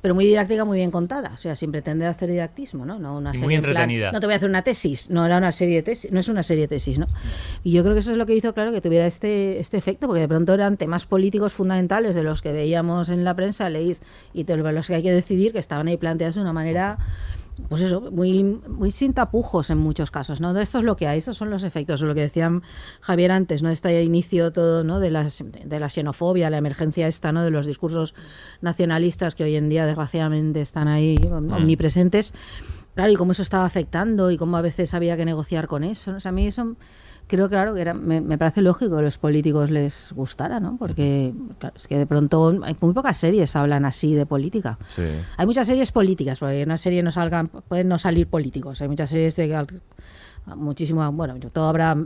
pero 0.00 0.14
muy 0.14 0.24
didáctica, 0.24 0.64
muy 0.64 0.78
bien 0.78 0.92
contada. 0.92 1.32
O 1.34 1.38
sea, 1.38 1.56
sin 1.56 1.72
pretender 1.72 2.06
hacer 2.06 2.30
didactismo, 2.30 2.86
¿no? 2.86 3.00
no 3.00 3.18
una 3.18 3.32
serie 3.32 3.46
muy 3.46 3.54
entretenida. 3.56 4.12
no 4.12 4.20
te 4.20 4.26
voy 4.26 4.34
a 4.34 4.36
hacer 4.36 4.48
una 4.48 4.62
tesis, 4.62 5.10
no 5.10 5.26
era 5.26 5.38
una 5.38 5.50
serie 5.50 5.74
de 5.74 5.82
tesis, 5.82 6.12
no 6.12 6.20
es 6.20 6.28
una 6.28 6.44
serie 6.44 6.62
de 6.62 6.68
tesis, 6.68 7.00
¿no? 7.00 7.08
Y 7.64 7.72
yo 7.72 7.82
creo 7.82 7.94
que 7.94 8.00
eso 8.00 8.12
es 8.12 8.16
lo 8.16 8.26
que 8.26 8.36
hizo, 8.36 8.54
claro, 8.54 8.70
que 8.70 8.80
tuviera 8.80 9.08
este, 9.08 9.58
este 9.58 9.76
efecto, 9.76 10.06
porque 10.06 10.20
de 10.20 10.28
pronto 10.28 10.54
eran 10.54 10.76
temas 10.76 11.04
políticos 11.04 11.52
fundamentales 11.52 12.14
de 12.14 12.22
los 12.22 12.40
que 12.40 12.52
veíamos 12.52 13.08
en 13.08 13.24
la 13.24 13.34
prensa, 13.34 13.68
leís, 13.68 14.02
y 14.32 14.44
de 14.44 14.56
los 14.56 14.86
que 14.86 14.94
hay 14.94 15.02
que 15.02 15.12
decidir, 15.12 15.50
que 15.50 15.58
estaban 15.58 15.88
ahí 15.88 15.96
planteados 15.96 16.36
de 16.36 16.42
una 16.42 16.52
manera 16.52 16.96
pues 17.68 17.82
eso, 17.82 18.00
muy, 18.12 18.44
muy 18.44 18.90
sin 18.90 19.12
tapujos 19.12 19.70
en 19.70 19.78
muchos 19.78 20.10
casos, 20.10 20.40
¿no? 20.40 20.58
Esto 20.58 20.78
es 20.78 20.84
lo 20.84 20.96
que 20.96 21.08
hay, 21.08 21.18
estos 21.18 21.36
son 21.36 21.50
los 21.50 21.64
efectos, 21.64 22.00
lo 22.02 22.14
que 22.14 22.20
decía 22.20 22.50
Javier 23.00 23.32
antes, 23.32 23.62
¿no? 23.62 23.70
Este 23.70 24.02
inicio 24.02 24.52
todo, 24.52 24.84
¿no? 24.84 25.00
De 25.00 25.10
la, 25.10 25.24
de 25.24 25.80
la 25.80 25.88
xenofobia, 25.88 26.50
la 26.50 26.58
emergencia 26.58 27.08
esta, 27.08 27.32
¿no? 27.32 27.42
De 27.42 27.50
los 27.50 27.66
discursos 27.66 28.14
nacionalistas 28.60 29.34
que 29.34 29.44
hoy 29.44 29.56
en 29.56 29.68
día, 29.68 29.86
desgraciadamente, 29.86 30.60
están 30.60 30.88
ahí 30.88 31.16
mm. 31.16 31.52
omnipresentes. 31.52 32.32
Claro, 32.94 33.12
y 33.12 33.16
cómo 33.16 33.32
eso 33.32 33.42
estaba 33.42 33.64
afectando 33.64 34.30
y 34.30 34.36
cómo 34.36 34.56
a 34.56 34.62
veces 34.62 34.94
había 34.94 35.16
que 35.16 35.24
negociar 35.24 35.68
con 35.68 35.84
eso, 35.84 36.10
¿no? 36.10 36.16
O 36.18 36.20
sea, 36.20 36.30
a 36.30 36.32
mí 36.32 36.46
eso 36.46 36.76
creo 37.28 37.48
claro 37.48 37.74
que 37.74 37.82
era, 37.82 37.94
me, 37.94 38.38
parece 38.38 38.62
lógico 38.62 38.94
que 38.94 39.00
a 39.00 39.02
los 39.02 39.18
políticos 39.18 39.70
les 39.70 40.12
gustara, 40.12 40.58
¿no? 40.58 40.76
Porque 40.78 41.32
es 41.76 41.86
que 41.86 41.98
de 41.98 42.06
pronto 42.06 42.52
hay 42.64 42.76
muy 42.80 42.94
pocas 42.94 43.16
series 43.16 43.54
hablan 43.54 43.84
así 43.84 44.14
de 44.14 44.26
política. 44.26 44.78
Hay 45.36 45.46
muchas 45.46 45.68
series 45.68 45.92
políticas, 45.92 46.40
porque 46.40 46.62
en 46.62 46.68
una 46.68 46.78
serie 46.78 47.02
no 47.02 47.12
salgan, 47.12 47.48
pueden 47.48 47.88
no 47.88 47.98
salir 47.98 48.26
políticos. 48.26 48.80
Hay 48.82 48.88
muchas 48.88 49.10
series 49.10 49.36
de 49.36 49.48
muchísimo, 50.56 51.10
bueno, 51.12 51.34
todo 51.52 51.68
habrá 51.68 51.96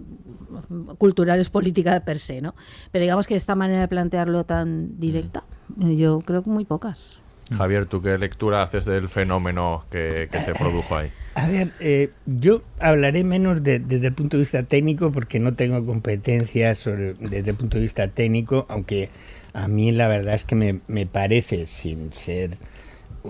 culturales 0.99 1.49
política 1.49 2.01
per 2.01 2.19
se, 2.19 2.41
¿no? 2.41 2.55
Pero 2.91 3.03
digamos 3.03 3.27
que 3.27 3.37
esta 3.37 3.55
manera 3.55 3.83
de 3.83 3.89
plantearlo 3.89 4.45
tan 4.45 4.99
directa, 4.99 5.45
yo 5.77 6.19
creo 6.21 6.43
que 6.43 6.51
muy 6.51 6.65
pocas. 6.65 7.21
Javier, 7.57 7.87
¿tú 7.87 8.01
qué 8.03 8.19
lectura 8.19 8.63
haces 8.63 8.85
del 8.85 9.09
fenómeno 9.09 9.85
que, 9.91 10.29
se 10.45 10.55
produjo 10.59 10.97
ahí? 10.97 11.11
A 11.35 11.49
ver, 11.49 11.71
eh, 11.81 12.11
yo 12.27 12.63
hablaré 12.79 13.25
menos 13.25 13.63
desde 13.63 14.07
el 14.07 14.13
punto 14.13 14.37
de 14.37 14.43
vista 14.43 14.63
técnico 14.65 15.13
porque 15.13 15.39
no 15.39 15.55
tengo 15.55 15.85
competencias 15.87 16.85
desde 17.21 17.51
el 17.51 17.57
punto 17.57 17.79
de 17.79 17.83
vista 17.83 18.09
técnico, 18.09 18.67
aunque 18.69 19.09
a 19.55 19.69
mí 19.69 19.93
la 19.93 20.09
verdad 20.09 20.35
es 20.35 20.45
que 20.45 20.55
me, 20.87 21.07
parece, 21.07 21.67
sin 21.67 22.13
ser 22.13 22.59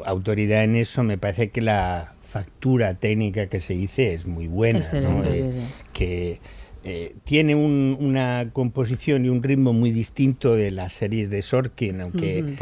autoridad 0.04 0.64
en 0.64 0.76
eso, 0.76 1.02
me 1.02 1.18
parece 1.18 1.50
que 1.50 1.60
la 1.60 2.14
factura 2.22 2.94
técnica 2.94 3.46
que 3.46 3.60
se 3.60 3.74
dice 3.74 4.14
es 4.14 4.26
muy 4.26 4.48
buena. 4.48 4.80
Eh, 4.92 5.52
que 5.92 6.40
eh, 6.84 7.14
tiene 7.22 7.54
una 7.54 8.50
composición 8.52 9.24
y 9.24 9.28
un 9.28 9.42
ritmo 9.42 9.72
muy 9.72 9.92
distinto 9.92 10.56
de 10.56 10.72
las 10.72 10.92
series 10.92 11.30
de 11.30 11.42
Sorkin, 11.42 12.00
aunque, 12.00 12.56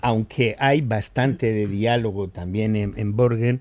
aunque 0.00 0.56
hay 0.58 0.80
bastante 0.80 1.52
de 1.52 1.66
diálogo 1.66 2.28
también 2.28 2.76
en, 2.76 3.16
Borgen. 3.16 3.60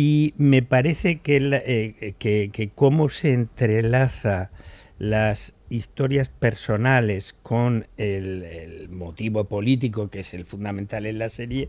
Y 0.00 0.32
me 0.38 0.62
parece 0.62 1.18
que, 1.18 1.38
eh, 1.66 2.14
que, 2.20 2.50
que, 2.52 2.68
cómo 2.68 3.08
se 3.08 3.32
entrelaza 3.32 4.52
las 5.00 5.54
historias 5.70 6.28
personales 6.28 7.34
con 7.42 7.88
el, 7.96 8.44
el, 8.44 8.90
motivo 8.90 9.46
político, 9.46 10.08
que 10.08 10.20
es 10.20 10.34
el 10.34 10.44
fundamental 10.44 11.04
en 11.04 11.18
la 11.18 11.28
serie, 11.28 11.66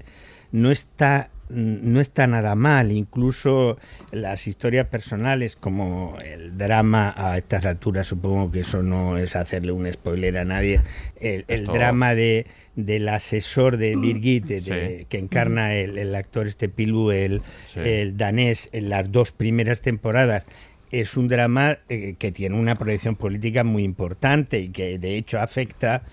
no 0.51 0.69
está 0.69 1.31
no 1.50 2.00
está 2.00 2.27
nada 2.27 2.55
mal. 2.55 2.91
Incluso 2.91 3.77
las 4.12 4.48
historias 4.48 4.88
personales, 4.88 5.55
como 5.55 6.17
el 6.24 6.57
drama, 6.57 7.13
a 7.17 7.38
estas 7.38 7.65
alturas 7.65 8.07
supongo 8.07 8.51
que 8.51 8.62
eso 8.62 8.83
no 8.83 9.17
es 9.17 9.36
hacerle 9.36 9.71
un 9.71 9.91
spoiler 9.91 10.38
a 10.38 10.45
nadie, 10.45 10.81
el, 11.19 11.65
drama 11.65 12.15
de 12.15 12.45
del 12.86 13.09
asesor 13.09 13.77
de 13.77 13.95
Birgit, 13.95 14.45
que 14.45 15.17
encarna 15.17 15.75
el, 15.75 15.98
el, 15.98 16.15
actor 16.15 16.48
este 16.48 16.69
Pilu, 16.69 17.12
el, 17.12 17.41
el 17.75 18.17
danés, 18.17 18.69
en 18.71 18.89
las 18.89 19.12
dos 19.12 19.31
primeras 19.31 19.81
temporadas, 19.81 20.43
es 20.91 21.17
un 21.17 21.27
drama 21.27 21.79
eh, 21.88 22.15
que 22.17 22.31
tiene 22.31 22.55
una 22.55 22.75
proyección 22.75 23.15
política 23.15 23.63
muy 23.63 23.83
importante 23.83 24.59
y 24.59 24.69
que 24.69 24.98
de 24.98 25.17
hecho 25.17 25.39
afecta 25.39 26.03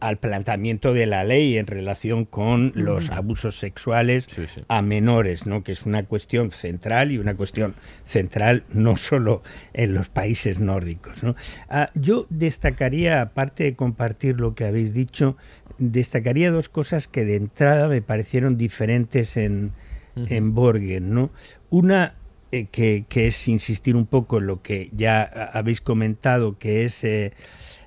al 0.00 0.18
planteamiento 0.18 0.92
de 0.92 1.06
la 1.06 1.24
ley 1.24 1.56
en 1.56 1.66
relación 1.66 2.24
con 2.24 2.72
los 2.74 3.10
abusos 3.10 3.58
sexuales 3.58 4.28
a 4.68 4.82
menores, 4.82 5.46
¿no? 5.46 5.62
que 5.62 5.72
es 5.72 5.86
una 5.86 6.02
cuestión 6.04 6.52
central 6.52 7.12
y 7.12 7.18
una 7.18 7.34
cuestión 7.34 7.74
central 8.04 8.64
no 8.72 8.96
solo 8.96 9.42
en 9.72 9.94
los 9.94 10.08
países 10.08 10.58
nórdicos. 10.58 11.22
Ah, 11.68 11.90
yo 11.94 12.26
destacaría, 12.28 13.22
aparte 13.22 13.64
de 13.64 13.74
compartir 13.74 14.38
lo 14.38 14.54
que 14.54 14.64
habéis 14.64 14.92
dicho, 14.92 15.36
destacaría 15.78 16.50
dos 16.50 16.68
cosas 16.68 17.08
que 17.08 17.24
de 17.24 17.36
entrada 17.36 17.88
me 17.88 18.02
parecieron 18.02 18.56
diferentes 18.56 19.36
en, 19.36 19.72
en 20.16 20.54
Borgen. 20.54 21.12
¿no? 21.12 21.30
Una 21.70 22.14
eh, 22.52 22.66
que, 22.70 23.26
es 23.26 23.48
insistir 23.48 23.96
un 23.96 24.06
poco 24.06 24.38
en 24.38 24.46
lo 24.46 24.62
que 24.62 24.88
ya 24.94 25.22
habéis 25.52 25.80
comentado, 25.80 26.58
que 26.58 26.84
es 26.84 27.02
eh, 27.02 27.32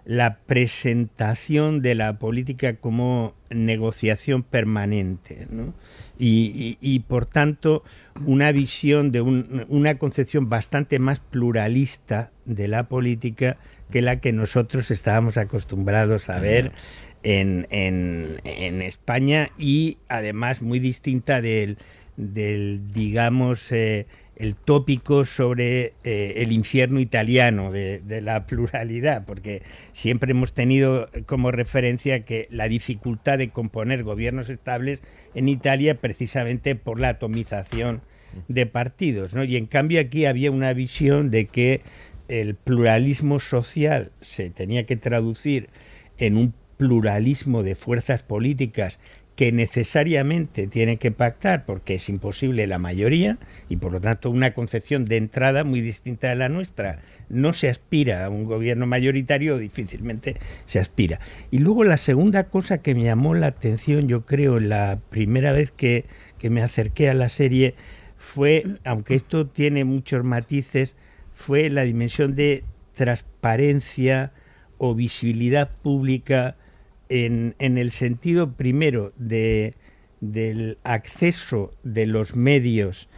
la 0.04 0.38
presentación 0.40 1.82
de 1.82 1.96
la 1.96 2.20
política 2.20 2.76
como 2.76 3.36
negociación 3.50 4.44
permanente, 4.44 5.48
y, 6.18 7.00
por 7.08 7.26
tanto 7.26 7.84
una 8.26 8.52
visión 8.52 9.12
de 9.12 9.22
una 9.22 9.98
concepción 9.98 10.50
bastante 10.50 11.00
más 11.00 11.22
pluralista 11.22 12.32
de 12.44 12.68
la 12.68 12.90
política 12.90 13.56
que 13.92 14.02
la 14.02 14.20
que 14.20 14.34
nosotros 14.34 14.92
estábamos 14.92 15.38
acostumbrados 15.38 16.30
a 16.30 16.40
ver 16.40 16.74
en, 17.24 18.82
España 18.82 19.50
y 19.58 19.98
además 20.08 20.62
muy 20.62 20.80
distinta 20.80 21.42
del, 21.42 21.78
del 22.18 22.92
digamos, 22.92 23.72
eh, 23.72 24.08
el 24.40 24.56
tópico 24.56 25.26
sobre 25.26 25.94
eh, 26.06 26.34
el 26.38 26.54
infierno 26.54 27.02
italiano 27.02 27.72
de, 27.72 28.02
la 28.22 28.48
pluralidad, 28.48 29.26
porque 29.26 29.62
siempre 29.92 30.32
hemos 30.32 30.54
tenido 30.54 31.10
como 31.26 31.52
referencia 31.52 32.24
que 32.24 32.48
la 32.50 32.70
dificultad 32.70 33.38
de 33.38 33.50
componer 33.50 34.04
gobiernos 34.04 34.50
estables 34.50 35.02
en 35.36 35.50
Italia 35.50 36.00
precisamente 36.00 36.76
por 36.76 37.02
la 37.02 37.10
atomización 37.10 38.02
de 38.48 38.66
partidos, 38.66 39.34
¿no? 39.34 39.44
Y 39.44 39.58
en 39.58 39.66
cambio 39.66 40.00
aquí 40.00 40.26
había 40.26 40.52
una 40.52 40.72
visión 40.72 41.32
de 41.32 41.48
que 41.48 41.82
el 42.30 42.56
pluralismo 42.56 43.40
social 43.40 44.12
se 44.22 44.50
tenía 44.52 44.86
que 44.86 44.96
traducir 44.96 45.68
en 46.18 46.38
un 46.38 46.54
pluralismo 46.80 47.62
de 47.62 47.76
fuerzas 47.76 48.24
políticas 48.24 49.00
que 49.36 49.52
necesariamente 49.52 50.66
tiene 50.68 50.96
que 50.96 51.12
pactar 51.12 51.66
porque 51.66 51.96
es 51.96 52.08
imposible 52.08 52.68
la 52.68 52.80
mayoría 52.80 53.38
y 53.68 53.76
por 53.76 53.92
lo 53.92 54.00
tanto 54.00 54.30
una 54.30 54.54
concepción 54.54 55.04
de 55.04 55.18
entrada 55.18 55.66
muy 55.66 55.82
distinta 55.82 56.30
de 56.30 56.36
la 56.36 56.48
nuestra. 56.48 57.02
No 57.28 57.52
se 57.52 57.68
aspira 57.70 58.24
a 58.24 58.30
un 58.30 58.46
gobierno 58.46 58.86
mayoritario, 58.86 59.58
difícilmente 59.58 60.38
se 60.66 60.80
aspira. 60.80 61.20
Y 61.52 61.58
luego 61.58 61.84
la 61.84 61.98
segunda 61.98 62.46
cosa 62.46 62.78
que 62.78 62.96
me 62.96 63.04
llamó 63.04 63.36
la 63.36 63.48
atención, 63.48 64.08
yo 64.08 64.26
creo, 64.26 64.62
la 64.62 65.00
primera 65.10 65.52
vez 65.52 65.72
que, 65.72 66.06
que 66.38 66.50
me 66.50 66.62
acerqué 66.62 67.10
a 67.10 67.14
la 67.14 67.28
serie 67.28 67.76
fue, 68.18 68.64
aunque 68.86 69.16
esto 69.16 69.48
tiene 69.48 69.84
muchos 69.84 70.24
matices, 70.24 70.96
fue 71.34 71.70
la 71.70 71.84
dimensión 71.84 72.36
de 72.36 72.64
transparencia 72.96 74.32
o 74.78 74.96
visibilidad 74.96 75.70
pública 75.82 76.56
en, 77.10 77.56
el 77.60 77.92
sentido 77.92 78.54
primero 78.54 79.12
de, 79.18 79.74
del 80.22 80.78
acceso 80.84 81.74
de 81.84 82.06
los 82.06 82.36
medios 82.36 83.10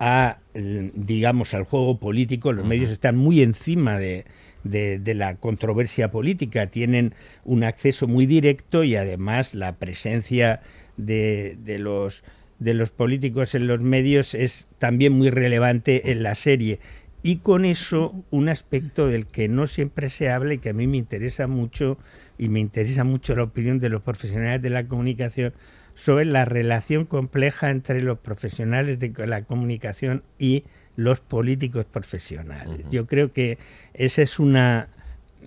a, 0.00 0.38
digamos, 0.54 1.54
al 1.54 1.64
juego 1.64 1.98
político, 1.98 2.52
los 2.52 2.66
medios 2.66 2.90
están 2.90 3.16
muy 3.16 3.42
encima 3.42 3.98
de, 3.98 4.24
de, 4.64 5.14
la 5.14 5.36
controversia 5.36 6.10
política, 6.10 6.66
tienen 6.66 7.14
un 7.44 7.64
acceso 7.64 8.08
muy 8.08 8.26
directo 8.26 8.82
y 8.82 8.96
además 8.96 9.54
la 9.54 9.76
presencia 9.76 10.60
de, 10.96 11.56
de, 11.64 11.78
los, 11.78 12.24
de 12.58 12.74
los 12.74 12.90
políticos 12.90 13.54
en 13.54 13.66
los 13.66 13.80
medios 13.80 14.34
es 14.34 14.68
también 14.78 15.12
muy 15.12 15.30
relevante 15.30 16.10
en 16.10 16.22
la 16.22 16.34
serie. 16.34 16.80
Y 17.22 17.36
con 17.36 17.64
eso 17.64 18.14
un 18.30 18.48
aspecto 18.48 19.06
del 19.06 19.26
que 19.26 19.48
no 19.48 19.66
siempre 19.66 20.10
se 20.10 20.28
habla 20.28 20.54
y 20.54 20.58
que 20.58 20.70
a 20.70 20.74
mí 20.74 20.86
me 20.86 20.98
interesa 20.98 21.46
mucho 21.46 21.98
y 22.38 22.48
me 22.48 22.60
interesa 22.60 23.04
mucho 23.04 23.36
la 23.36 23.44
opinión 23.44 23.78
de 23.78 23.88
los 23.88 24.02
profesionales 24.02 24.62
de 24.62 24.70
la 24.70 24.86
comunicación 24.86 25.52
sobre 25.94 26.24
la 26.24 26.44
relación 26.44 27.04
compleja 27.04 27.70
entre 27.70 28.00
los 28.00 28.18
profesionales 28.18 28.98
de 28.98 29.12
la 29.26 29.42
comunicación 29.42 30.22
y 30.38 30.64
los 30.96 31.20
políticos 31.20 31.84
profesionales. 31.84 32.84
Yo 32.90 33.06
creo 33.06 33.32
que 33.32 33.58
esa 33.94 34.22
es 34.22 34.38
una, 34.38 34.88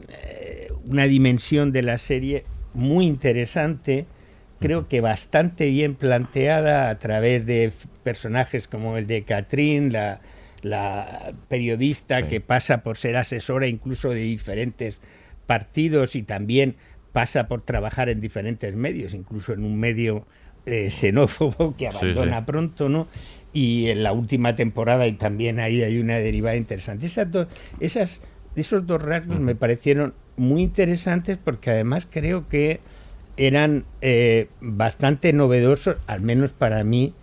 eh, 0.10 0.71
una 0.86 1.06
dimensión 1.06 1.71
de 1.71 1.84
la 1.84 1.97
serie 1.97 2.45
muy 2.73 3.06
interesante, 3.06 4.06
creo 4.60 4.88
que 4.88 5.02
bastante 5.02 5.67
bien 5.67 5.95
planteada 5.95 6.89
a 6.89 7.00
través 7.00 7.45
de 7.45 7.71
personajes 8.04 8.67
como 8.67 8.97
el 8.97 9.08
de 9.08 9.26
la, 9.91 10.19
la 10.62 11.34
periodista 11.50 12.28
que 12.28 12.41
pasa 12.41 12.84
por 12.84 12.97
ser 12.97 13.17
asesora 13.17 13.67
incluso 13.67 14.10
de 14.10 14.21
diferentes 14.21 15.00
partidos 15.47 16.15
y 16.15 16.23
también 16.23 16.75
pasa 17.13 17.47
por 17.47 17.62
trabajar 17.62 18.10
en 18.10 18.21
diferentes 18.21 18.75
medios, 18.75 19.13
incluso 19.15 19.53
en 19.53 19.63
un 19.63 19.79
medio 19.79 20.27
eh, 20.67 20.91
xenófobo 20.91 21.75
que 21.77 21.88
abandona 21.88 22.45
pronto, 22.45 22.89
¿no? 22.89 23.07
Y 23.53 23.89
en 23.89 24.03
la 24.03 24.12
última 24.12 24.55
temporada 24.55 25.07
y 25.07 25.13
también 25.13 25.60
ahí 25.60 25.81
hay 25.81 25.97
una 25.97 26.17
derivada 26.17 26.57
interesante. 26.57 27.07
Esas 27.07 27.27
esas, 27.79 28.19
esos 28.55 28.86
dos 28.86 29.01
rasgos 29.01 29.39
me 29.39 29.55
parecieron 29.55 30.13
muy 30.36 30.62
interesantes 30.62 31.39
porque 31.43 31.71
además 31.71 32.07
creo 32.07 32.47
que 32.49 32.81
eran 33.38 33.86
eh, 34.01 34.47
bastante 34.62 35.31
novedosos, 35.31 35.97
al 36.07 36.21
menos 36.21 36.51
para 36.51 36.83
mí, 36.83 37.13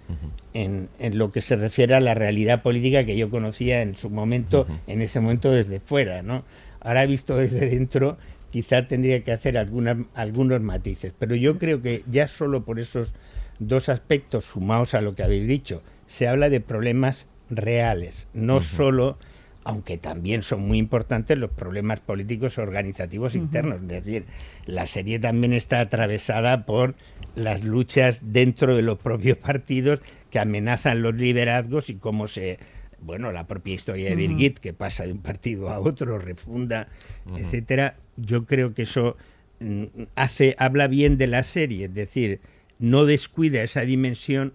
en, 0.54 0.88
en, 0.98 1.18
lo 1.18 1.32
que 1.32 1.40
se 1.40 1.56
refiere 1.56 1.94
a 1.94 2.00
la 2.00 2.14
realidad 2.14 2.62
política 2.62 3.04
que 3.04 3.16
yo 3.16 3.30
conocía 3.30 3.82
en 3.82 3.96
su 3.96 4.10
momento, 4.10 4.66
en 4.86 5.02
ese 5.02 5.20
momento 5.20 5.50
desde 5.50 5.80
fuera, 5.80 6.22
¿no? 6.22 6.44
Ahora 6.84 7.06
visto 7.06 7.36
desde 7.36 7.68
dentro, 7.68 8.18
quizá 8.50 8.86
tendría 8.86 9.24
que 9.24 9.32
hacer 9.32 9.58
algunos 9.58 10.60
matices, 10.60 11.12
pero 11.18 11.34
yo 11.34 11.58
creo 11.58 11.82
que 11.82 12.04
ya 12.08 12.28
solo 12.28 12.64
por 12.64 12.78
esos 12.78 13.14
dos 13.58 13.88
aspectos 13.88 14.44
sumados 14.44 14.94
a 14.94 15.00
lo 15.00 15.14
que 15.14 15.24
habéis 15.24 15.48
dicho, 15.48 15.82
se 16.06 16.28
habla 16.28 16.48
de 16.50 16.60
problemas 16.60 17.26
reales, 17.50 18.26
no 18.32 18.60
solo 18.60 19.18
aunque 19.64 19.96
también 19.96 20.42
son 20.42 20.68
muy 20.68 20.76
importantes 20.78 21.38
los 21.38 21.50
problemas 21.50 21.98
políticos 22.00 22.58
organizativos 22.58 23.34
internos. 23.34 23.80
Es 23.80 23.88
decir, 23.88 24.26
la 24.66 24.86
serie 24.86 25.18
también 25.18 25.54
está 25.54 25.80
atravesada 25.80 26.66
por 26.66 26.94
las 27.34 27.64
luchas 27.64 28.20
dentro 28.22 28.76
de 28.76 28.82
los 28.82 28.98
propios 28.98 29.38
partidos 29.38 30.00
que 30.30 30.38
amenazan 30.38 31.00
los 31.00 31.14
liderazgos 31.14 31.88
y 31.88 31.94
cómo 31.94 32.28
se 32.28 32.58
bueno, 33.04 33.32
la 33.32 33.46
propia 33.46 33.74
historia 33.74 34.10
de 34.10 34.16
Birgit, 34.16 34.58
que 34.58 34.72
pasa 34.72 35.04
de 35.04 35.12
un 35.12 35.20
partido 35.20 35.70
a 35.70 35.78
otro, 35.78 36.18
refunda, 36.18 36.88
etcétera, 37.36 37.96
yo 38.16 38.46
creo 38.46 38.74
que 38.74 38.82
eso 38.82 39.16
mm, 39.60 39.84
hace, 40.16 40.56
habla 40.58 40.86
bien 40.86 41.18
de 41.18 41.26
la 41.26 41.42
serie, 41.42 41.86
es 41.86 41.94
decir, 41.94 42.40
no 42.78 43.04
descuida 43.04 43.62
esa 43.62 43.82
dimensión 43.82 44.52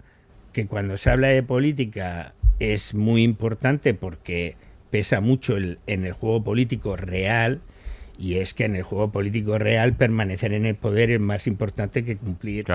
que 0.53 0.65
cuando 0.65 0.97
se 0.97 1.09
habla 1.09 1.27
de 1.27 1.43
política 1.43 2.33
es 2.59 2.93
muy 2.93 3.23
importante 3.23 3.93
porque 3.93 4.55
pesa 4.89 5.21
mucho 5.21 5.57
en 5.57 6.05
el 6.05 6.13
juego 6.13 6.43
político 6.43 6.95
real, 6.95 7.61
y 8.17 8.35
es 8.35 8.53
que 8.53 8.65
en 8.65 8.75
el 8.75 8.83
juego 8.83 9.11
político 9.11 9.57
real 9.57 9.93
permanecer 9.93 10.53
en 10.53 10.65
el 10.65 10.75
poder 10.75 11.09
es 11.11 11.21
más 11.21 11.47
importante 11.47 12.03
que 12.03 12.17
cumplir 12.17 12.65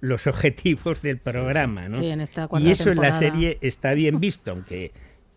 los 0.00 0.26
objetivos 0.26 1.02
del 1.02 1.18
programa. 1.18 1.88
¿no? 1.88 2.02
y 2.02 2.70
eso 2.70 2.90
en 2.90 3.00
la 3.00 3.12
serie 3.12 3.58
está 3.60 3.92
bien 3.92 4.18
visto, 4.20 4.50
aunque 4.50 4.92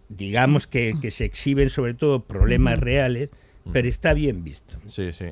digamos 0.10 0.67
que, 0.67 0.96
se 1.12 1.26
exhiben 1.26 1.70
sobre 1.70 1.93
todo 1.93 2.22
problemas 2.22 2.80
reales, 2.80 3.30
pero 3.72 3.88
está 3.88 4.13
bien 4.13 4.43
visto. 4.43 4.78
Sí, 4.88 5.12
sí. 5.12 5.26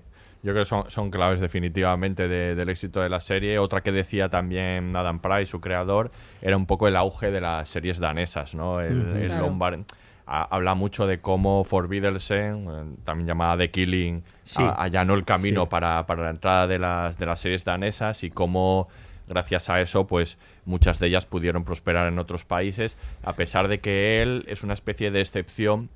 Yo 0.43 0.51
creo 0.51 0.63
que 0.63 0.69
son, 0.69 0.91
son 0.91 1.09
claves 1.09 1.39
definitivamente 1.39 2.27
del 2.27 2.69
éxito 2.69 3.01
de 3.01 3.09
la 3.09 3.19
serie. 3.19 3.57
Otra 3.57 3.81
que 3.81 3.91
decía 3.91 4.29
también 4.29 4.95
Adam 4.95 5.19
Price, 5.19 5.47
su 5.47 5.59
creador, 5.59 6.11
era 6.41 6.55
un 6.55 6.67
poco 6.67 6.87
el 6.87 6.95
auge 6.95 7.31
de 7.31 7.41
las 7.41 7.67
series 7.67 7.97
danesas, 7.97 8.53
¿no? 8.53 8.79
El, 8.79 9.29
Lombard 9.39 9.79
habla 10.27 10.75
mucho 10.75 11.07
de 11.07 11.19
cómo 11.19 11.63
Forbiddelsen, 11.63 12.67
eh, 12.67 12.95
también 13.03 13.27
llamada 13.27 13.57
The 13.57 13.71
Killing, 13.71 14.23
allanó 14.57 15.13
el 15.13 15.23
camino 15.23 15.69
para, 15.69 16.05
para, 16.05 16.23
la 16.23 16.29
entrada 16.31 16.67
de 16.67 16.79
las, 16.79 17.17
de 17.17 17.25
las 17.25 17.39
series 17.39 17.63
danesas 17.63 18.23
y 18.23 18.31
cómo 18.31 18.87
gracias 19.27 19.69
a 19.69 19.81
eso, 19.81 20.07
pues 20.07 20.37
muchas 20.65 20.99
de 20.99 21.07
ellas 21.07 21.25
pudieron 21.25 21.63
prosperar 21.63 22.07
en 22.07 22.19
otros 22.19 22.43
países, 22.45 22.97
a 23.23 23.33
pesar 23.35 23.67
de 23.67 23.79
que 23.79 24.21
él 24.21 24.43
es 24.47 24.63
una 24.63 24.73
especie 24.73 25.11
de 25.11 25.21
excepción 25.21 25.89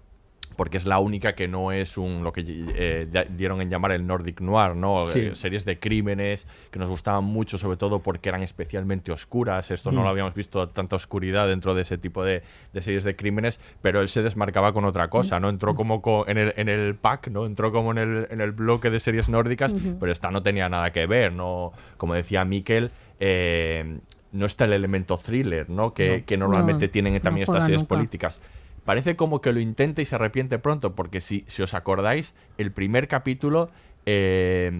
porque 0.55 0.77
es 0.77 0.85
la 0.85 0.99
única 0.99 1.35
que 1.35 1.47
no 1.47 1.71
es 1.71 1.97
un 1.97 2.23
lo 2.23 2.33
que 2.33 2.43
eh, 2.47 3.07
dieron 3.29 3.61
en 3.61 3.69
llamar 3.69 3.93
el 3.93 4.05
Nordic 4.05 4.41
Noir, 4.41 4.75
¿no? 4.75 5.07
Sí. 5.07 5.19
Eh, 5.19 5.35
series 5.35 5.63
de 5.63 5.79
crímenes 5.79 6.47
que 6.69 6.79
nos 6.79 6.89
gustaban 6.89 7.23
mucho, 7.23 7.57
sobre 7.57 7.77
todo 7.77 7.99
porque 7.99 8.27
eran 8.27 8.41
especialmente 8.43 9.11
oscuras. 9.13 9.71
Esto 9.71 9.91
no 9.91 10.01
Mm. 10.01 10.03
lo 10.03 10.09
habíamos 10.09 10.33
visto 10.33 10.67
tanta 10.67 10.97
oscuridad 10.97 11.47
dentro 11.47 11.75
de 11.75 11.83
ese 11.83 11.97
tipo 11.97 12.25
de, 12.25 12.41
de 12.73 12.81
series 12.81 13.05
de 13.05 13.15
crímenes, 13.15 13.57
pero 13.81 14.01
él 14.01 14.09
se 14.09 14.21
desmarcaba 14.21 14.73
con 14.73 14.83
otra 14.83 15.07
cosa, 15.09 15.39
¿no? 15.39 15.47
Entró 15.49 15.75
como 15.75 16.01
co- 16.01 16.27
en, 16.27 16.37
el, 16.37 16.53
en 16.57 16.67
el 16.67 16.95
pack, 16.95 17.29
¿no? 17.29 17.45
Entró 17.45 17.71
como 17.71 17.91
en 17.91 17.99
el, 17.99 18.27
en 18.29 18.41
el 18.41 18.51
bloque 18.51 18.89
de 18.89 18.99
series 18.99 19.29
nórdicas, 19.29 19.73
pero 19.99 20.11
esta 20.11 20.29
no 20.29 20.43
tenía 20.43 20.67
nada 20.67 20.91
que 20.91 21.05
ver, 21.05 21.31
¿no? 21.31 21.71
Como 21.95 22.15
decía 22.15 22.43
Miquel, 22.43 22.89
eh, 23.21 23.99
no 24.31 24.45
está 24.45 24.65
el 24.65 24.73
elemento 24.73 25.17
thriller, 25.17 25.69
¿no? 25.69 25.93
Que, 25.93 26.19
No. 26.19 26.25
que 26.25 26.37
normalmente 26.37 26.85
No, 26.87 26.91
tienen 26.91 27.19
también 27.21 27.45
no 27.47 27.53
estas 27.53 27.65
series 27.65 27.81
nunca. 27.81 27.95
políticas. 27.95 28.41
Parece 28.85 29.15
como 29.15 29.41
que 29.41 29.53
lo 29.53 29.59
intenta 29.59 30.01
y 30.01 30.05
se 30.05 30.15
arrepiente 30.15 30.57
pronto, 30.59 30.95
porque 30.95 31.21
si, 31.21 31.43
si 31.47 31.61
os 31.61 31.73
acordáis, 31.73 32.33
el 32.57 32.71
primer 32.71 33.07
capítulo 33.07 33.69
eh, 34.05 34.71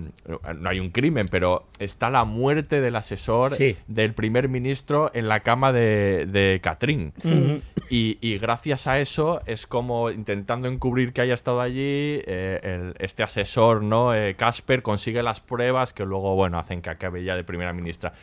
no 0.57 0.69
hay 0.69 0.79
un 0.79 0.89
crimen, 0.89 1.27
pero 1.27 1.67
está 1.77 2.09
la 2.09 2.23
muerte 2.23 2.81
del 2.81 2.95
asesor 2.95 3.53
Sí. 3.55 3.75
del 3.87 4.13
primer 4.13 4.49
ministro 4.49 5.11
en 5.13 5.27
la 5.27 5.41
cama 5.41 5.71
de, 5.71 6.25
de 6.25 6.59
Catrín. 6.63 7.13
Sí. 7.19 7.61
Y, 7.91 8.17
y 8.21 8.37
gracias 8.39 8.87
a 8.87 8.99
eso 8.99 9.41
es 9.45 9.67
como 9.67 10.09
intentando 10.09 10.67
encubrir 10.67 11.11
que 11.13 11.21
haya 11.21 11.33
estado 11.35 11.61
allí, 11.61 12.21
eh, 12.25 12.59
el- 12.63 12.95
este 12.97 13.21
asesor, 13.21 13.83
¿no? 13.83 14.15
Eh, 14.15 14.35
Casper 14.35 14.81
consigue 14.81 15.21
las 15.21 15.41
pruebas 15.41 15.93
que 15.93 16.05
luego, 16.05 16.33
bueno, 16.35 16.57
hacen 16.57 16.81
que 16.81 16.89
acabe 16.89 17.23
ya 17.23 17.35
de 17.35 17.43
primera 17.43 17.73
ministra. 17.73 18.13